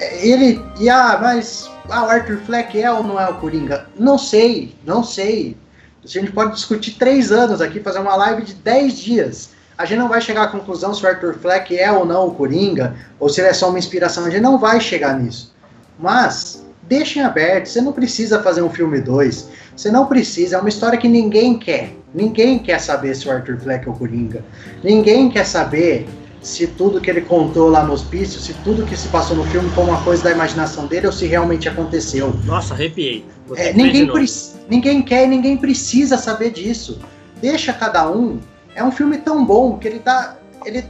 É, 0.00 0.26
ele. 0.26 0.64
E 0.80 0.88
ah, 0.88 1.18
mas 1.20 1.70
ah, 1.88 2.04
o 2.04 2.08
Arthur 2.08 2.38
Fleck 2.38 2.80
é 2.80 2.90
ou 2.90 3.02
não 3.02 3.20
é 3.20 3.28
o 3.28 3.34
Coringa? 3.34 3.86
Não 3.98 4.18
sei, 4.18 4.74
não 4.84 5.04
sei. 5.04 5.56
A 6.02 6.08
gente 6.08 6.32
pode 6.32 6.54
discutir 6.54 6.92
três 6.92 7.32
anos 7.32 7.60
aqui, 7.60 7.80
fazer 7.80 7.98
uma 7.98 8.16
live 8.16 8.42
de 8.42 8.54
dez 8.54 8.98
dias 8.98 9.54
a 9.76 9.84
gente 9.84 9.98
não 9.98 10.08
vai 10.08 10.20
chegar 10.20 10.44
à 10.44 10.48
conclusão 10.48 10.94
se 10.94 11.04
o 11.04 11.08
Arthur 11.08 11.34
Fleck 11.34 11.76
é 11.76 11.90
ou 11.90 12.06
não 12.06 12.28
o 12.28 12.34
Coringa, 12.34 12.94
ou 13.18 13.28
se 13.28 13.40
ele 13.40 13.48
é 13.48 13.52
só 13.52 13.68
uma 13.68 13.78
inspiração, 13.78 14.24
a 14.24 14.30
gente 14.30 14.42
não 14.42 14.58
vai 14.58 14.80
chegar 14.80 15.18
nisso. 15.18 15.52
Mas, 15.98 16.64
deixem 16.82 17.22
aberto, 17.22 17.66
você 17.66 17.80
não 17.80 17.92
precisa 17.92 18.42
fazer 18.42 18.62
um 18.62 18.70
filme 18.70 19.00
2, 19.00 19.48
você 19.76 19.90
não 19.90 20.06
precisa, 20.06 20.56
é 20.56 20.60
uma 20.60 20.68
história 20.68 20.98
que 20.98 21.08
ninguém 21.08 21.58
quer. 21.58 21.92
Ninguém 22.14 22.60
quer 22.60 22.80
saber 22.80 23.16
se 23.16 23.26
o 23.26 23.32
Arthur 23.32 23.58
Fleck 23.58 23.88
é 23.88 23.90
o 23.90 23.94
Coringa. 23.94 24.44
Ninguém 24.84 25.28
quer 25.28 25.44
saber 25.44 26.06
se 26.44 26.66
tudo 26.66 27.00
que 27.00 27.10
ele 27.10 27.22
contou 27.22 27.68
lá 27.68 27.82
no 27.82 27.92
hospício, 27.92 28.38
se 28.38 28.54
tudo 28.54 28.84
que 28.84 28.96
se 28.96 29.08
passou 29.08 29.36
no 29.36 29.44
filme 29.44 29.70
foi 29.70 29.84
uma 29.84 30.00
coisa 30.02 30.22
da 30.22 30.30
imaginação 30.30 30.86
dele 30.86 31.06
ou 31.06 31.12
se 31.12 31.26
realmente 31.26 31.68
aconteceu. 31.68 32.34
Nossa, 32.44 32.74
arrepiei. 32.74 33.24
É, 33.56 33.72
ninguém, 33.72 34.08
ninguém 34.68 35.02
quer 35.02 35.24
e 35.24 35.26
ninguém 35.26 35.56
precisa 35.56 36.16
saber 36.16 36.50
disso. 36.50 37.00
Deixa 37.40 37.72
cada 37.72 38.08
um 38.10 38.38
é 38.74 38.82
um 38.82 38.90
filme 38.90 39.18
tão 39.18 39.44
bom 39.44 39.78
que 39.78 39.88
ele 39.88 39.98
dá. 40.00 40.36
Ele 40.64 40.84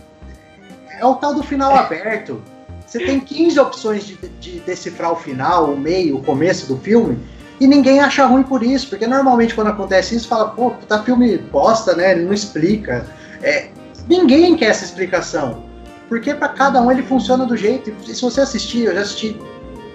é 0.98 1.04
o 1.04 1.14
tal 1.14 1.34
do 1.34 1.42
final 1.42 1.74
aberto. 1.74 2.42
Você 2.86 2.98
tem 3.04 3.20
15 3.20 3.58
opções 3.60 4.06
de, 4.06 4.16
de 4.40 4.60
decifrar 4.60 5.12
o 5.12 5.16
final, 5.16 5.72
o 5.72 5.78
meio, 5.78 6.16
o 6.16 6.22
começo 6.22 6.66
do 6.66 6.78
filme, 6.78 7.18
E 7.60 7.66
ninguém 7.66 8.00
acha 8.00 8.24
ruim 8.26 8.42
por 8.42 8.62
isso, 8.62 8.88
porque 8.88 9.06
normalmente 9.06 9.54
quando 9.54 9.68
acontece 9.68 10.14
isso, 10.14 10.28
fala, 10.28 10.48
pô, 10.50 10.70
tá 10.88 11.02
filme 11.02 11.38
bosta, 11.38 11.94
né? 11.94 12.12
Ele 12.12 12.24
não 12.24 12.32
explica. 12.32 13.06
É, 13.42 13.68
ninguém 14.08 14.56
quer 14.56 14.66
essa 14.66 14.84
explicação. 14.84 15.64
Porque 16.08 16.34
para 16.34 16.48
cada 16.48 16.80
um 16.80 16.90
ele 16.90 17.02
funciona 17.02 17.46
do 17.46 17.56
jeito. 17.56 17.92
E 18.06 18.14
se 18.14 18.22
você 18.22 18.42
assistir, 18.42 18.84
eu 18.84 18.94
já 18.94 19.00
assisti, 19.00 19.36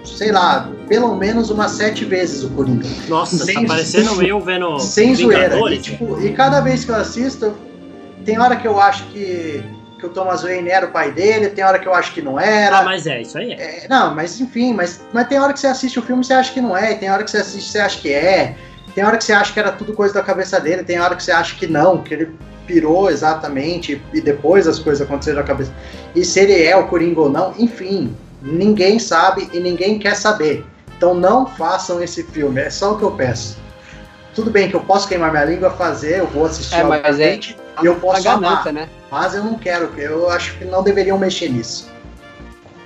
sei 0.04 0.32
lá, 0.32 0.70
pelo 0.88 1.14
menos 1.14 1.50
umas 1.50 1.72
sete 1.72 2.04
vezes 2.04 2.42
o 2.42 2.50
Coringa. 2.50 2.86
Nossa, 3.08 3.44
Sem- 3.44 3.54
tá 3.54 3.62
parecendo 3.66 4.22
eu 4.22 4.40
vendo 4.40 4.78
Sem 4.80 5.14
zoeira. 5.14 5.58
E, 5.70 5.78
tipo, 5.78 6.20
e 6.20 6.32
cada 6.32 6.60
vez 6.60 6.84
que 6.84 6.90
eu 6.90 6.96
assisto, 6.96 7.54
tem 8.24 8.38
hora 8.38 8.56
que 8.56 8.66
eu 8.66 8.80
acho 8.80 9.04
que, 9.06 9.62
que 9.98 10.06
o 10.06 10.08
Thomas 10.08 10.42
Wayne 10.42 10.68
era 10.68 10.86
o 10.86 10.90
pai 10.90 11.12
dele, 11.12 11.48
tem 11.48 11.64
hora 11.64 11.78
que 11.78 11.86
eu 11.86 11.94
acho 11.94 12.12
que 12.12 12.20
não 12.20 12.38
era. 12.38 12.78
Ah, 12.80 12.82
mas 12.82 13.06
é, 13.06 13.22
isso 13.22 13.38
aí 13.38 13.52
é. 13.52 13.84
É, 13.84 13.88
não, 13.88 14.14
mas 14.14 14.40
enfim, 14.40 14.74
mas, 14.74 15.00
mas 15.12 15.28
tem 15.28 15.38
hora 15.38 15.52
que 15.52 15.60
você 15.60 15.68
assiste 15.68 15.98
o 15.98 16.02
filme 16.02 16.22
e 16.22 16.26
você 16.26 16.34
acha 16.34 16.52
que 16.52 16.60
não 16.60 16.76
é, 16.76 16.92
e 16.92 16.96
tem 16.96 17.10
hora 17.10 17.22
que 17.22 17.30
você 17.30 17.38
assiste 17.38 17.68
e 17.68 17.72
você 17.72 17.78
acha 17.78 18.00
que 18.00 18.12
é, 18.12 18.56
tem 18.94 19.04
hora 19.04 19.16
que 19.16 19.24
você 19.24 19.32
acha 19.32 19.52
que 19.52 19.60
era 19.60 19.70
tudo 19.70 19.92
coisa 19.92 20.12
da 20.12 20.22
cabeça 20.22 20.60
dele, 20.60 20.82
tem 20.82 21.00
hora 21.00 21.14
que 21.14 21.22
você 21.22 21.30
acha 21.30 21.54
que 21.54 21.66
não, 21.66 22.02
que 22.02 22.12
ele 22.12 22.36
pirou 22.70 23.10
exatamente 23.10 24.00
e 24.14 24.20
depois 24.20 24.68
as 24.68 24.78
coisas 24.78 25.04
aconteceram 25.04 25.40
na 25.40 25.44
cabeça. 25.44 25.72
E 26.14 26.24
se 26.24 26.38
ele 26.38 26.62
é 26.62 26.76
o 26.76 26.86
Coringa 26.86 27.22
ou 27.22 27.28
não, 27.28 27.52
enfim, 27.58 28.14
ninguém 28.40 29.00
sabe 29.00 29.50
e 29.52 29.58
ninguém 29.58 29.98
quer 29.98 30.14
saber. 30.14 30.64
Então 30.96 31.14
não 31.14 31.46
façam 31.46 32.00
esse 32.00 32.22
filme, 32.22 32.60
é 32.60 32.70
só 32.70 32.92
o 32.92 32.98
que 32.98 33.02
eu 33.02 33.10
peço. 33.10 33.58
Tudo 34.34 34.50
bem 34.50 34.70
que 34.70 34.76
eu 34.76 34.80
posso 34.80 35.08
queimar 35.08 35.32
minha 35.32 35.44
língua, 35.44 35.70
fazer, 35.70 36.20
eu 36.20 36.26
vou 36.28 36.46
assistir, 36.46 36.76
É, 36.76 36.84
mas 36.84 37.18
é 37.18 37.40
e 37.82 37.86
eu 37.86 37.96
posso 37.96 38.28
amar, 38.28 38.64
ganância, 38.64 38.72
né? 38.72 38.88
mas 39.10 39.34
eu 39.34 39.42
não 39.42 39.58
quero, 39.58 39.90
eu 39.98 40.30
acho 40.30 40.56
que 40.58 40.64
não 40.64 40.84
deveriam 40.84 41.18
mexer 41.18 41.48
nisso. 41.48 41.90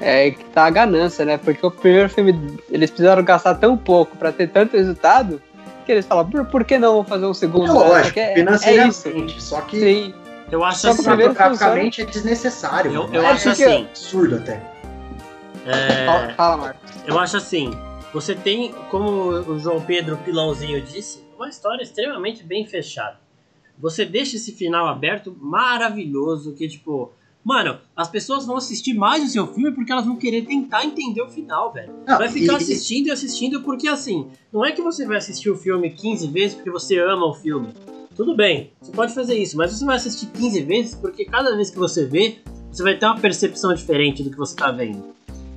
É 0.01 0.30
que 0.30 0.45
tá 0.47 0.64
a 0.64 0.70
ganância, 0.70 1.24
né? 1.24 1.37
Porque 1.37 1.64
o 1.64 1.70
primeiro 1.70 2.09
filme, 2.09 2.59
eles 2.70 2.91
precisaram 2.91 3.22
gastar 3.22 3.57
tão 3.57 3.76
pouco 3.76 4.16
pra 4.16 4.32
ter 4.32 4.49
tanto 4.49 4.76
resultado 4.76 5.41
que 5.85 5.93
eles 5.93 6.07
falam, 6.07 6.28
por, 6.28 6.45
por 6.47 6.64
que 6.64 6.78
não 6.78 7.05
fazer 7.05 7.26
um 7.26 7.35
segundo? 7.35 7.66
É 7.66 7.72
lógico, 7.72 8.18
é, 8.18 8.32
é 8.32 8.35
financeiramente, 8.35 9.43
só 9.43 9.61
que 9.61 9.78
Sim. 9.78 10.14
Eu 10.51 10.62
acho 10.62 10.80
Só 10.80 10.89
que 10.89 10.89
o 10.89 11.01
assim. 11.01 11.09
primeiro 11.09 11.32
cinematograficamente 11.32 12.03
é 12.03 12.05
desnecessário. 12.05 12.93
Eu, 12.93 13.12
eu 13.12 13.22
é 13.22 13.26
acho 13.26 13.49
assim. 13.51 13.85
absurdo 13.87 14.37
até. 14.37 14.62
é, 15.66 16.35
fala, 16.35 16.57
Marcos. 16.57 16.93
eu 17.07 17.18
acho 17.18 17.37
assim. 17.37 17.70
Você 18.12 18.35
tem, 18.35 18.72
como 18.91 19.09
o 19.30 19.59
João 19.59 19.80
Pedro 19.80 20.16
Pilãozinho 20.18 20.80
disse, 20.80 21.24
uma 21.37 21.49
história 21.49 21.82
extremamente 21.82 22.45
bem 22.45 22.64
fechada. 22.64 23.18
Você 23.76 24.05
deixa 24.05 24.37
esse 24.37 24.53
final 24.53 24.87
aberto 24.87 25.37
maravilhoso, 25.41 26.55
que 26.55 26.68
tipo, 26.68 27.11
mano, 27.45 27.78
as 27.95 28.09
pessoas 28.09 28.47
vão 28.47 28.57
assistir 28.57 28.95
mais 28.95 29.22
o 29.22 29.28
seu 29.28 29.47
filme 29.47 29.70
porque 29.72 29.92
elas 29.92 30.07
vão 30.07 30.16
querer 30.16 30.42
tentar 30.47 30.84
entender 30.84 31.20
o 31.20 31.28
final, 31.28 31.72
velho. 31.72 31.92
Não, 32.07 32.18
Vai 32.18 32.28
ficar 32.28 32.55
e- 32.55 32.57
assistindo 32.57 33.09
e 33.09 33.11
assistindo 33.11 33.61
porque 33.62 33.86
assim, 33.86 34.26
não 34.53 34.64
é 34.64 34.72
que 34.72 34.80
você 34.82 35.07
vai 35.07 35.18
assistir 35.18 35.51
o 35.51 35.57
filme 35.57 35.90
15 35.90 36.26
vezes 36.28 36.55
porque 36.55 36.70
você 36.70 36.99
ama 36.99 37.26
o 37.26 37.34
filme. 37.34 37.68
Tudo 38.16 38.34
bem, 38.34 38.70
você 38.80 38.92
pode 38.92 39.12
fazer 39.14 39.36
isso, 39.36 39.57
mas 39.57 39.72
você 39.72 39.84
vai 39.84 39.97
assistir 39.97 40.26
15 40.26 40.62
vezes 40.62 40.95
porque 40.95 41.24
cada 41.24 41.55
vez 41.55 41.68
que 41.70 41.78
você 41.78 42.07
vê, 42.07 42.38
você 42.70 42.82
vai 42.82 42.97
ter 42.97 43.07
uma 43.07 43.18
percepção 43.18 43.74
diferente 43.74 44.22
do 44.22 44.30
que 44.30 44.36
você 44.36 44.55
tá 44.57 44.70
vendo. 44.70 45.05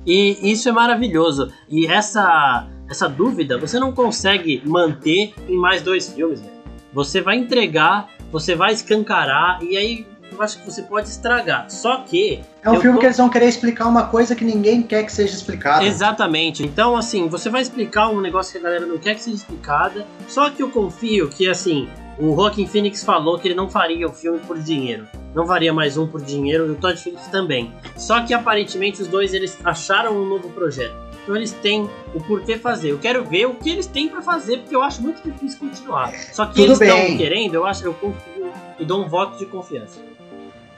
E 0.06 0.36
isso 0.52 0.68
é 0.68 0.72
maravilhoso. 0.72 1.50
E 1.68 1.86
essa 1.86 2.68
essa 2.88 3.06
dúvida 3.08 3.58
você 3.58 3.78
não 3.78 3.92
consegue 3.92 4.62
manter 4.64 5.34
em 5.48 5.56
mais 5.56 5.82
dois 5.82 6.08
filmes, 6.12 6.40
velho. 6.40 6.52
Você 6.94 7.20
vai 7.20 7.36
entregar, 7.36 8.08
você 8.32 8.54
vai 8.54 8.72
escancarar 8.72 9.62
e 9.62 9.76
aí 9.76 10.06
eu 10.30 10.42
acho 10.42 10.58
que 10.58 10.64
você 10.66 10.82
pode 10.82 11.08
estragar. 11.08 11.70
Só 11.70 11.98
que 12.02 12.40
É 12.62 12.70
um 12.70 12.80
filme 12.80 12.94
tô- 12.96 13.00
que 13.00 13.06
eles 13.06 13.16
vão 13.16 13.28
querer 13.28 13.46
explicar 13.48 13.86
uma 13.86 14.06
coisa 14.06 14.34
que 14.34 14.44
ninguém 14.44 14.82
quer 14.82 15.02
que 15.04 15.12
seja 15.12 15.34
explicada. 15.34 15.84
Exatamente. 15.84 16.64
Então, 16.64 16.96
assim, 16.96 17.28
você 17.28 17.48
vai 17.50 17.62
explicar 17.62 18.08
um 18.08 18.20
negócio 18.20 18.52
que 18.52 18.58
a 18.58 18.60
galera 18.62 18.86
não 18.86 18.98
quer 18.98 19.14
que 19.14 19.22
seja 19.22 19.36
explicada. 19.36 20.06
Só 20.28 20.50
que 20.50 20.62
eu 20.62 20.70
confio 20.70 21.28
que, 21.28 21.48
assim, 21.48 21.88
o 22.18 22.34
Joaquin 22.34 22.66
Phoenix 22.66 23.02
falou 23.04 23.38
que 23.38 23.48
ele 23.48 23.54
não 23.54 23.68
faria 23.68 24.06
o 24.06 24.12
filme 24.12 24.38
por 24.40 24.58
dinheiro. 24.58 25.06
Não 25.34 25.46
faria 25.46 25.72
mais 25.72 25.96
um 25.96 26.06
por 26.06 26.20
dinheiro 26.22 26.66
e 26.66 26.70
o 26.70 26.74
Todd 26.74 26.98
Phillips 27.00 27.26
também. 27.28 27.72
Só 27.96 28.20
que 28.22 28.32
aparentemente 28.34 29.02
os 29.02 29.08
dois 29.08 29.34
eles 29.34 29.56
acharam 29.64 30.16
um 30.16 30.24
novo 30.28 30.48
projeto. 30.50 30.94
Então 31.22 31.36
eles 31.36 31.52
têm 31.52 31.88
o 32.14 32.20
porquê 32.20 32.56
fazer. 32.56 32.90
Eu 32.92 32.98
quero 32.98 33.22
ver 33.24 33.46
o 33.46 33.54
que 33.54 33.68
eles 33.68 33.86
têm 33.86 34.08
pra 34.08 34.22
fazer, 34.22 34.58
porque 34.60 34.74
eu 34.74 34.82
acho 34.82 35.02
muito 35.02 35.22
difícil 35.22 35.58
continuar. 35.58 36.10
Só 36.32 36.46
que 36.46 36.54
Tudo 36.54 36.64
eles 36.72 36.80
estão 36.80 37.16
querendo, 37.18 37.54
eu 37.54 37.66
acho, 37.66 37.84
eu 37.84 37.92
confio 37.92 38.50
e 38.78 38.84
dou 38.84 39.04
um 39.04 39.08
voto 39.08 39.36
de 39.38 39.44
confiança. 39.44 40.00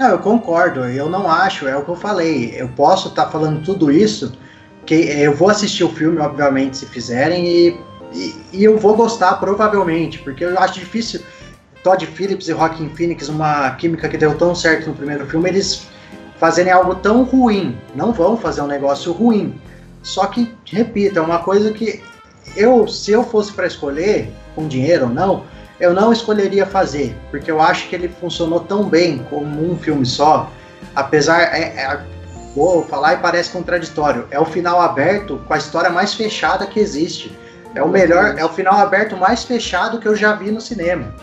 Não, 0.01 0.09
eu 0.09 0.19
concordo, 0.19 0.83
eu 0.87 1.11
não 1.11 1.31
acho, 1.31 1.69
é 1.69 1.77
o 1.77 1.85
que 1.85 1.91
eu 1.91 1.95
falei. 1.95 2.55
Eu 2.57 2.69
posso 2.69 3.09
estar 3.09 3.27
falando 3.27 3.63
tudo 3.63 3.93
isso, 3.93 4.33
que 4.87 4.95
eu 4.95 5.37
vou 5.37 5.51
assistir 5.51 5.85
o 5.85 5.91
filme, 5.91 6.19
obviamente, 6.21 6.79
se 6.79 6.87
fizerem, 6.87 7.47
e, 7.47 7.81
e, 8.11 8.35
e 8.55 8.65
eu 8.65 8.79
vou 8.79 8.97
gostar, 8.97 9.35
provavelmente, 9.35 10.19
porque 10.21 10.43
eu 10.43 10.59
acho 10.59 10.81
difícil 10.81 11.21
Todd 11.85 12.07
Phillips 12.07 12.49
e 12.49 12.53
Joaquin 12.53 12.89
Phoenix, 12.89 13.29
uma 13.29 13.73
química 13.73 14.09
que 14.09 14.17
deu 14.17 14.35
tão 14.39 14.55
certo 14.55 14.89
no 14.89 14.95
primeiro 14.95 15.27
filme, 15.27 15.51
eles 15.51 15.87
fazerem 16.39 16.73
algo 16.73 16.95
tão 16.95 17.23
ruim. 17.23 17.77
Não 17.95 18.11
vão 18.11 18.39
fazer 18.39 18.63
um 18.63 18.67
negócio 18.67 19.13
ruim. 19.13 19.61
Só 20.03 20.25
que, 20.29 20.51
repito, 20.65 21.19
é 21.19 21.23
uma 21.23 21.41
coisa 21.41 21.73
que 21.73 22.03
eu, 22.57 22.89
se 22.89 23.13
eu 23.13 23.23
fosse 23.23 23.53
para 23.53 23.67
escolher, 23.67 24.33
com 24.55 24.67
dinheiro 24.67 25.09
ou 25.09 25.11
não, 25.11 25.45
eu 25.81 25.95
não 25.95 26.13
escolheria 26.13 26.67
fazer, 26.67 27.17
porque 27.31 27.51
eu 27.51 27.61
acho 27.61 27.89
que 27.89 27.95
ele 27.95 28.09
funcionou 28.09 28.61
tão 28.61 28.85
bem 28.85 29.19
como 29.31 29.73
um 29.73 29.77
filme 29.79 30.05
só, 30.05 30.51
apesar. 30.95 31.41
É, 31.55 31.63
é- 31.77 32.01
vou 32.55 32.85
falar 32.85 33.15
e 33.15 33.17
parece 33.19 33.51
contraditório. 33.51 34.27
É 34.31 34.39
o 34.39 34.45
final 34.45 34.81
aberto 34.81 35.41
com 35.47 35.55
a 35.55 35.57
história 35.59 35.89
mais 35.89 36.15
fechada 36.15 36.67
que 36.67 36.81
existe. 36.81 37.37
É 37.77 37.83
o 37.83 37.89
melhor, 37.89 38.35
é 38.37 38.45
o 38.45 38.49
final 38.49 38.75
aberto 38.75 39.17
mais 39.17 39.45
fechado 39.45 40.01
que 40.01 40.09
eu 40.09 40.17
já 40.17 40.35
vi 40.35 40.51
no 40.51 40.61
cinema. 40.61 41.15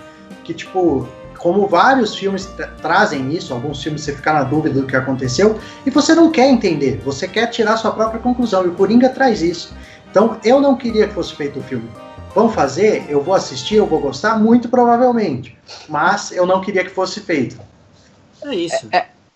Que, 0.45 0.53
tipo, 0.53 1.05
como 1.37 1.67
vários 1.67 2.15
filmes 2.15 2.45
tra- 2.45 2.67
trazem 2.81 3.33
isso, 3.33 3.53
alguns 3.53 3.83
filmes 3.83 4.01
você 4.01 4.13
fica 4.13 4.31
na 4.31 4.43
dúvida 4.43 4.79
do 4.79 4.87
que 4.87 4.95
aconteceu, 4.95 5.59
e 5.85 5.89
você 5.89 6.15
não 6.15 6.31
quer 6.31 6.47
entender, 6.47 7.01
você 7.03 7.27
quer 7.27 7.47
tirar 7.47 7.75
sua 7.75 7.91
própria 7.91 8.21
conclusão, 8.21 8.63
e 8.63 8.69
o 8.69 8.73
Coringa 8.73 9.09
traz 9.09 9.41
isso. 9.41 9.75
Então, 10.09 10.37
eu 10.45 10.61
não 10.61 10.75
queria 10.77 11.07
que 11.09 11.13
fosse 11.13 11.35
feito 11.35 11.59
o 11.59 11.63
filme. 11.63 11.89
Vão 12.37 12.51
fazer, 12.51 13.03
eu 13.09 13.19
vou 13.19 13.33
assistir, 13.33 13.77
eu 13.77 13.87
vou 13.87 13.99
gostar, 13.99 14.37
muito 14.37 14.69
provavelmente. 14.69 15.57
Mas 15.89 16.31
eu 16.31 16.45
não 16.45 16.61
queria 16.61 16.83
que 16.83 16.91
fosse 16.91 17.19
feito. 17.19 17.59
É 18.43 18.53
isso. 18.53 18.87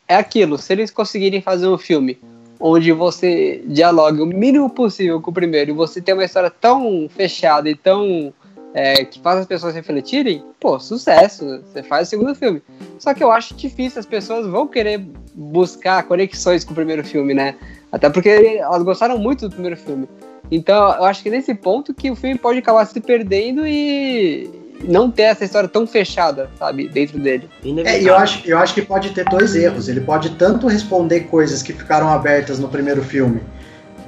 É 0.07 0.15
aquilo, 0.15 0.55
se 0.55 0.71
eles 0.71 0.91
conseguirem 0.91 1.41
fazer 1.41 1.67
um 1.67 1.79
filme 1.79 2.19
onde 2.59 2.91
você 2.91 3.63
dialogue 3.65 4.21
o 4.21 4.25
mínimo 4.27 4.69
possível 4.69 5.19
com 5.19 5.31
o 5.31 5.33
primeiro 5.33 5.71
e 5.71 5.73
você 5.73 5.99
tem 5.99 6.13
uma 6.13 6.23
história 6.23 6.51
tão 6.51 7.09
fechada 7.09 7.67
e 7.67 7.73
tão 7.73 8.31
é, 8.71 9.03
que 9.03 9.19
faz 9.19 9.39
as 9.39 9.45
pessoas 9.47 9.73
refletirem, 9.73 10.45
pô, 10.59 10.79
sucesso, 10.79 11.59
você 11.63 11.81
faz 11.81 12.07
o 12.07 12.11
segundo 12.11 12.35
filme. 12.35 12.61
Só 12.99 13.15
que 13.15 13.23
eu 13.23 13.31
acho 13.31 13.55
difícil, 13.55 13.99
as 13.99 14.05
pessoas 14.05 14.45
vão 14.45 14.67
querer 14.67 15.03
buscar 15.33 16.03
conexões 16.03 16.63
com 16.63 16.73
o 16.73 16.75
primeiro 16.75 17.03
filme, 17.03 17.33
né? 17.33 17.55
Até 17.91 18.11
porque 18.11 18.29
elas 18.29 18.83
gostaram 18.83 19.17
muito 19.17 19.49
do 19.49 19.53
primeiro 19.53 19.75
filme. 19.75 20.07
Então 20.51 20.93
eu 20.95 21.05
acho 21.05 21.23
que 21.23 21.29
nesse 21.29 21.55
ponto 21.55 21.93
que 21.93 22.11
o 22.11 22.15
filme 22.15 22.37
pode 22.37 22.59
acabar 22.59 22.85
se 22.85 22.99
perdendo 22.99 23.65
e 23.65 24.49
não 24.83 25.09
ter 25.09 25.23
essa 25.23 25.45
história 25.45 25.69
tão 25.69 25.85
fechada, 25.87 26.49
sabe, 26.57 26.87
dentro 26.87 27.19
dele. 27.19 27.49
É, 27.63 27.67
e 27.67 27.69
Inevitável. 27.69 28.07
eu 28.07 28.15
acho, 28.15 28.47
eu 28.47 28.57
acho 28.57 28.73
que 28.73 28.81
pode 28.81 29.11
ter 29.11 29.25
dois 29.25 29.55
erros. 29.55 29.87
Ele 29.87 30.01
pode 30.01 30.31
tanto 30.31 30.67
responder 30.67 31.21
coisas 31.21 31.61
que 31.61 31.73
ficaram 31.73 32.09
abertas 32.09 32.59
no 32.59 32.67
primeiro 32.67 33.03
filme, 33.03 33.41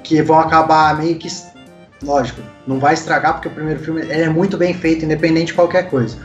que 0.04 0.22
vão 0.22 0.40
acabar 0.40 0.98
meio 0.98 1.16
que. 1.16 1.30
Lógico, 2.02 2.42
não 2.68 2.80
vai 2.80 2.94
estragar, 2.94 3.34
porque 3.34 3.48
o 3.48 3.52
primeiro 3.52 3.80
filme 3.80 4.02
ele 4.02 4.24
é 4.24 4.30
muito 4.30 4.58
bem 4.58 4.74
feito, 4.74 5.06
independente 5.06 5.48
de 5.48 5.54
qualquer 5.54 5.90
coisa. 5.90 6.18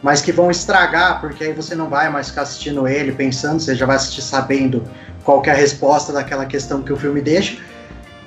Mas 0.00 0.20
que 0.20 0.30
vão 0.30 0.50
estragar, 0.50 1.20
porque 1.20 1.42
aí 1.42 1.52
você 1.52 1.74
não 1.74 1.88
vai 1.88 2.10
mais 2.10 2.28
ficar 2.28 2.42
assistindo 2.42 2.86
ele 2.86 3.10
pensando, 3.10 3.58
você 3.58 3.74
já 3.74 3.86
vai 3.86 3.96
assistir 3.96 4.22
sabendo 4.22 4.84
qual 5.24 5.40
que 5.40 5.48
é 5.48 5.52
a 5.52 5.56
resposta 5.56 6.12
daquela 6.12 6.44
questão 6.44 6.82
que 6.82 6.92
o 6.92 6.96
filme 6.96 7.20
deixa. 7.20 7.56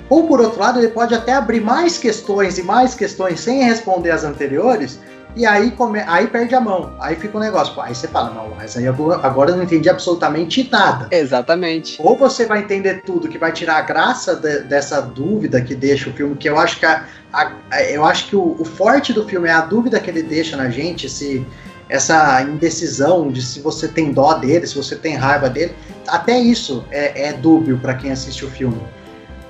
Ou 0.08 0.26
por 0.26 0.40
outro 0.40 0.60
lado, 0.60 0.78
ele 0.78 0.88
pode 0.88 1.14
até 1.14 1.34
abrir 1.34 1.60
mais 1.60 1.98
questões 1.98 2.58
e 2.58 2.62
mais 2.62 2.94
questões 2.94 3.40
sem 3.40 3.62
responder 3.64 4.10
as 4.10 4.24
anteriores, 4.24 4.98
e 5.36 5.44
aí, 5.46 5.70
come... 5.72 6.00
aí 6.00 6.26
perde 6.26 6.54
a 6.54 6.60
mão. 6.60 6.94
Aí 6.98 7.14
fica 7.14 7.36
um 7.36 7.40
negócio. 7.40 7.74
Pô, 7.74 7.80
aí 7.82 7.94
você 7.94 8.08
fala, 8.08 8.30
não, 8.30 8.48
mas 8.56 8.76
aí 8.76 8.86
agora 8.88 9.50
eu 9.50 9.56
não 9.56 9.62
entendi 9.62 9.88
absolutamente 9.88 10.66
nada. 10.72 11.06
Exatamente. 11.10 11.96
Ou 12.02 12.16
você 12.16 12.46
vai 12.46 12.60
entender 12.60 13.02
tudo, 13.04 13.28
que 13.28 13.38
vai 13.38 13.52
tirar 13.52 13.76
a 13.76 13.82
graça 13.82 14.34
de- 14.34 14.62
dessa 14.62 15.00
dúvida 15.00 15.60
que 15.60 15.74
deixa 15.74 16.10
o 16.10 16.12
filme, 16.12 16.34
que 16.34 16.48
eu 16.48 16.58
acho 16.58 16.80
que 16.80 16.86
a- 16.86 17.04
a- 17.32 17.52
eu 17.90 18.04
acho 18.04 18.26
que 18.28 18.34
o, 18.34 18.56
o 18.58 18.64
forte 18.64 19.12
do 19.12 19.28
filme 19.28 19.48
é 19.48 19.52
a 19.52 19.60
dúvida 19.60 20.00
que 20.00 20.10
ele 20.10 20.22
deixa 20.22 20.56
na 20.56 20.70
gente, 20.70 21.08
se 21.08 21.46
essa 21.88 22.42
indecisão 22.42 23.30
de 23.30 23.40
se 23.40 23.60
você 23.60 23.86
tem 23.86 24.12
dó 24.12 24.34
dele, 24.34 24.66
se 24.66 24.74
você 24.74 24.96
tem 24.96 25.14
raiva 25.14 25.48
dele. 25.48 25.72
Até 26.06 26.38
isso 26.38 26.84
é, 26.90 27.28
é 27.28 27.32
dúbio 27.32 27.78
para 27.78 27.94
quem 27.94 28.10
assiste 28.10 28.44
o 28.44 28.50
filme. 28.50 28.80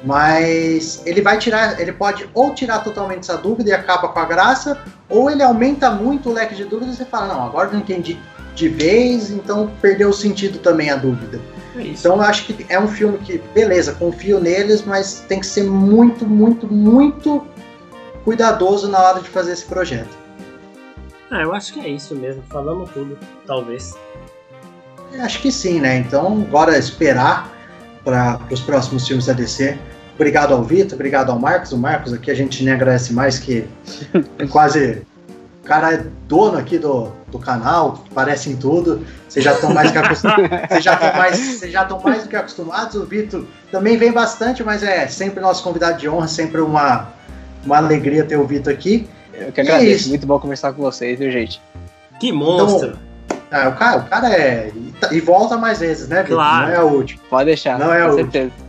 Mas 0.04 1.02
ele 1.04 1.20
vai 1.20 1.38
tirar, 1.38 1.80
ele 1.80 1.92
pode 1.92 2.28
ou 2.32 2.54
tirar 2.54 2.80
totalmente 2.80 3.20
essa 3.20 3.36
dúvida 3.36 3.70
e 3.70 3.72
acaba 3.72 4.08
com 4.08 4.18
a 4.18 4.24
graça, 4.24 4.80
ou 5.08 5.30
ele 5.30 5.42
aumenta 5.42 5.90
muito 5.90 6.30
o 6.30 6.32
leque 6.32 6.54
de 6.54 6.64
dúvidas 6.64 6.94
e 6.94 6.98
você 6.98 7.04
fala, 7.04 7.34
não, 7.34 7.44
agora 7.44 7.70
não 7.70 7.80
entendi 7.80 8.18
de 8.54 8.68
vez, 8.68 9.30
então 9.30 9.70
perdeu 9.80 10.08
o 10.08 10.12
sentido 10.12 10.58
também 10.58 10.90
a 10.90 10.96
dúvida. 10.96 11.40
É. 11.76 11.82
Então 11.82 12.16
eu 12.16 12.22
acho 12.22 12.44
que 12.44 12.66
é 12.68 12.78
um 12.78 12.88
filme 12.88 13.18
que, 13.18 13.38
beleza, 13.54 13.92
confio 13.92 14.40
neles, 14.40 14.82
mas 14.82 15.24
tem 15.28 15.40
que 15.40 15.46
ser 15.46 15.64
muito, 15.64 16.26
muito, 16.26 16.66
muito 16.72 17.46
cuidadoso 18.24 18.88
na 18.88 19.00
hora 19.00 19.20
de 19.20 19.28
fazer 19.28 19.52
esse 19.52 19.64
projeto. 19.64 20.16
Ah, 21.30 21.42
eu 21.42 21.54
acho 21.54 21.72
que 21.72 21.80
é 21.80 21.88
isso 21.88 22.14
mesmo. 22.16 22.42
Falamos 22.48 22.90
tudo, 22.90 23.18
talvez. 23.46 23.96
Acho 25.20 25.40
que 25.40 25.52
sim, 25.52 25.80
né? 25.80 25.98
Então, 25.98 26.44
agora 26.48 26.76
esperar 26.76 27.57
para 28.08 28.40
os 28.50 28.60
próximos 28.60 29.06
filmes 29.06 29.26
da 29.26 29.34
DC. 29.34 29.76
Obrigado 30.14 30.54
ao 30.54 30.64
Vitor, 30.64 30.94
obrigado 30.94 31.30
ao 31.30 31.38
Marcos. 31.38 31.72
O 31.72 31.76
Marcos 31.76 32.14
aqui 32.14 32.30
a 32.30 32.34
gente 32.34 32.64
nem 32.64 32.72
agradece 32.72 33.12
mais, 33.12 33.38
que 33.38 33.66
é 34.38 34.46
quase. 34.48 35.02
O 35.62 35.66
cara 35.68 35.92
é 35.92 36.06
dono 36.26 36.56
aqui 36.56 36.78
do, 36.78 37.12
do 37.30 37.38
canal, 37.38 38.02
parece 38.14 38.48
em 38.48 38.56
tudo. 38.56 39.04
Vocês 39.28 39.44
já 39.44 39.52
estão 39.52 39.74
mais 39.74 39.92
mais, 41.18 41.60
mais 42.00 42.22
do 42.22 42.30
que 42.30 42.36
acostumados. 42.36 42.94
O 42.94 43.04
Vitor 43.04 43.44
também 43.70 43.98
vem 43.98 44.10
bastante, 44.10 44.64
mas 44.64 44.82
é 44.82 45.06
sempre 45.06 45.42
nosso 45.42 45.62
convidado 45.62 45.98
de 45.98 46.08
honra, 46.08 46.26
sempre 46.26 46.62
uma, 46.62 47.08
uma 47.62 47.76
alegria 47.76 48.24
ter 48.24 48.38
o 48.38 48.46
Vitor 48.46 48.72
aqui. 48.72 49.06
Eu 49.34 49.52
que 49.52 49.60
agradeço, 49.60 50.08
muito 50.08 50.26
bom 50.26 50.40
conversar 50.40 50.72
com 50.72 50.80
vocês, 50.80 51.18
viu, 51.18 51.30
gente? 51.30 51.60
Que 52.18 52.32
monstro! 52.32 52.88
Então, 52.88 53.07
ah, 53.50 53.68
o, 53.68 53.76
cara, 53.76 53.98
o 53.98 54.04
cara 54.04 54.32
é. 54.32 54.72
E 55.10 55.20
volta 55.20 55.56
mais 55.56 55.80
vezes, 55.80 56.08
né? 56.08 56.22
Claro. 56.22 56.66
Não 56.66 56.74
é 56.74 56.82
o 56.82 56.88
último. 56.88 57.20
Pode 57.30 57.46
deixar, 57.46 57.78
não 57.78 57.92
é 57.92 58.12
certeza. 58.12 58.52
Último. 58.52 58.68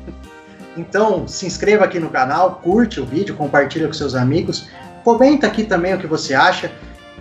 Então, 0.77 1.27
se 1.27 1.45
inscreva 1.45 1.83
aqui 1.83 1.99
no 1.99 2.09
canal, 2.09 2.61
curte 2.63 3.01
o 3.01 3.05
vídeo, 3.05 3.35
compartilha 3.35 3.87
com 3.87 3.93
seus 3.93 4.15
amigos, 4.15 4.69
comenta 5.03 5.47
aqui 5.47 5.63
também 5.63 5.93
o 5.93 5.97
que 5.97 6.07
você 6.07 6.33
acha. 6.33 6.71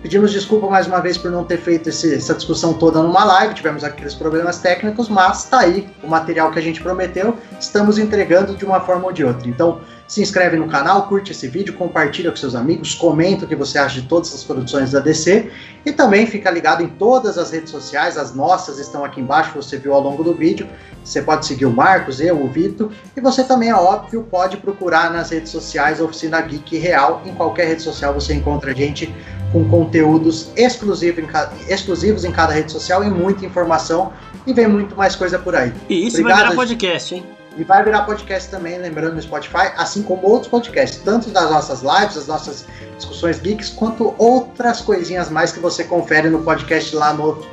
Pedimos 0.01 0.31
desculpa 0.31 0.69
mais 0.69 0.87
uma 0.87 1.01
vez 1.01 1.17
por 1.17 1.29
não 1.29 1.43
ter 1.43 1.57
feito 1.57 1.89
esse, 1.89 2.15
essa 2.15 2.33
discussão 2.33 2.73
toda 2.73 3.03
numa 3.03 3.25
live, 3.25 3.53
tivemos 3.53 3.83
aqueles 3.83 4.13
problemas 4.13 4.59
técnicos, 4.59 5.09
mas 5.09 5.43
tá 5.43 5.59
aí 5.59 5.89
o 6.01 6.07
material 6.07 6.51
que 6.51 6.59
a 6.59 6.61
gente 6.61 6.81
prometeu, 6.81 7.37
estamos 7.59 7.97
entregando 7.97 8.55
de 8.55 8.63
uma 8.63 8.79
forma 8.79 9.07
ou 9.07 9.11
de 9.11 9.25
outra. 9.25 9.49
Então, 9.49 9.81
se 10.09 10.23
inscreve 10.23 10.57
no 10.57 10.67
canal, 10.67 11.07
curte 11.07 11.31
esse 11.31 11.47
vídeo, 11.47 11.75
compartilha 11.75 12.31
com 12.31 12.35
seus 12.35 12.55
amigos, 12.55 12.95
comenta 12.95 13.45
o 13.45 13.47
que 13.47 13.55
você 13.55 13.77
acha 13.77 14.01
de 14.01 14.07
todas 14.07 14.33
as 14.33 14.43
produções 14.43 14.91
da 14.91 14.99
DC 14.99 15.51
e 15.85 15.91
também 15.91 16.25
fica 16.25 16.49
ligado 16.49 16.81
em 16.81 16.87
todas 16.87 17.37
as 17.37 17.51
redes 17.51 17.69
sociais, 17.69 18.17
as 18.17 18.33
nossas 18.33 18.79
estão 18.79 19.05
aqui 19.05 19.21
embaixo, 19.21 19.51
você 19.55 19.77
viu 19.77 19.93
ao 19.93 20.01
longo 20.01 20.23
do 20.23 20.33
vídeo. 20.33 20.67
Você 21.05 21.21
pode 21.21 21.45
seguir 21.45 21.65
o 21.65 21.71
Marcos, 21.71 22.19
eu, 22.19 22.43
o 22.43 22.47
Vitor, 22.47 22.91
e 23.15 23.21
você 23.21 23.43
também, 23.43 23.69
é 23.69 23.75
óbvio, 23.75 24.25
pode 24.29 24.57
procurar 24.57 25.11
nas 25.11 25.29
redes 25.29 25.51
sociais 25.51 26.01
Oficina 26.01 26.41
Geek 26.41 26.77
Real. 26.77 27.21
Em 27.23 27.33
qualquer 27.35 27.67
rede 27.67 27.83
social 27.83 28.11
você 28.13 28.33
encontra 28.33 28.71
a 28.71 28.73
gente 28.73 29.13
com 29.51 29.69
conteúdos 29.69 30.49
exclusivos 30.55 31.23
em, 31.23 31.27
cada, 31.27 31.51
exclusivos 31.67 32.25
em 32.25 32.31
cada 32.31 32.51
rede 32.51 32.71
social 32.71 33.03
e 33.03 33.09
muita 33.09 33.45
informação 33.45 34.11
e 34.45 34.53
vem 34.53 34.67
muito 34.67 34.95
mais 34.95 35.15
coisa 35.15 35.37
por 35.37 35.55
aí. 35.55 35.71
E 35.87 36.07
isso 36.07 36.17
Obrigado, 36.17 36.39
vai 36.39 36.47
virar 36.49 36.55
podcast, 36.55 37.15
hein? 37.15 37.38
E 37.57 37.63
vai 37.63 37.83
virar 37.83 38.03
podcast 38.03 38.49
também, 38.49 38.77
lembrando 38.77 39.15
no 39.15 39.21
Spotify, 39.21 39.71
assim 39.75 40.03
como 40.03 40.27
outros 40.27 40.49
podcasts, 40.49 41.01
tanto 41.03 41.29
das 41.29 41.49
nossas 41.49 41.81
lives, 41.81 42.15
das 42.15 42.27
nossas 42.27 42.65
discussões 42.95 43.39
geeks, 43.39 43.69
quanto 43.69 44.13
outras 44.17 44.81
coisinhas 44.81 45.29
mais 45.29 45.51
que 45.51 45.59
você 45.59 45.83
confere 45.83 46.29
no 46.29 46.43
podcast 46.43 46.95
lá 46.95 47.13
no, 47.13 47.45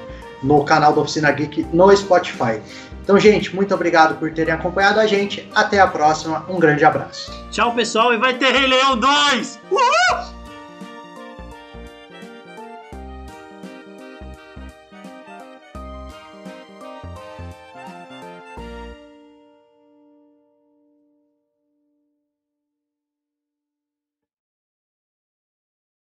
no 0.43 0.65
canal 0.65 0.93
da 0.93 1.01
Oficina 1.01 1.33
Geek 1.33 1.67
no 1.73 1.97
Spotify. 1.97 2.61
Então, 3.03 3.19
gente, 3.21 3.55
muito 3.55 3.73
obrigado 3.73 4.19
por 4.19 4.33
terem 4.33 4.53
acompanhado 4.53 4.99
a 4.99 5.07
gente. 5.07 5.49
Até 5.55 5.79
a 5.79 5.87
próxima. 5.87 6.45
Um 6.49 6.59
grande 6.59 6.85
abraço. 6.85 7.33
Tchau, 7.53 7.73
pessoal, 7.73 8.13
e 8.13 8.19
vai 8.19 8.35
ter 8.35 8.53
Rei 8.53 8.67
Leão 8.67 8.99
2! 8.99 9.61
Uhul! 9.71 10.36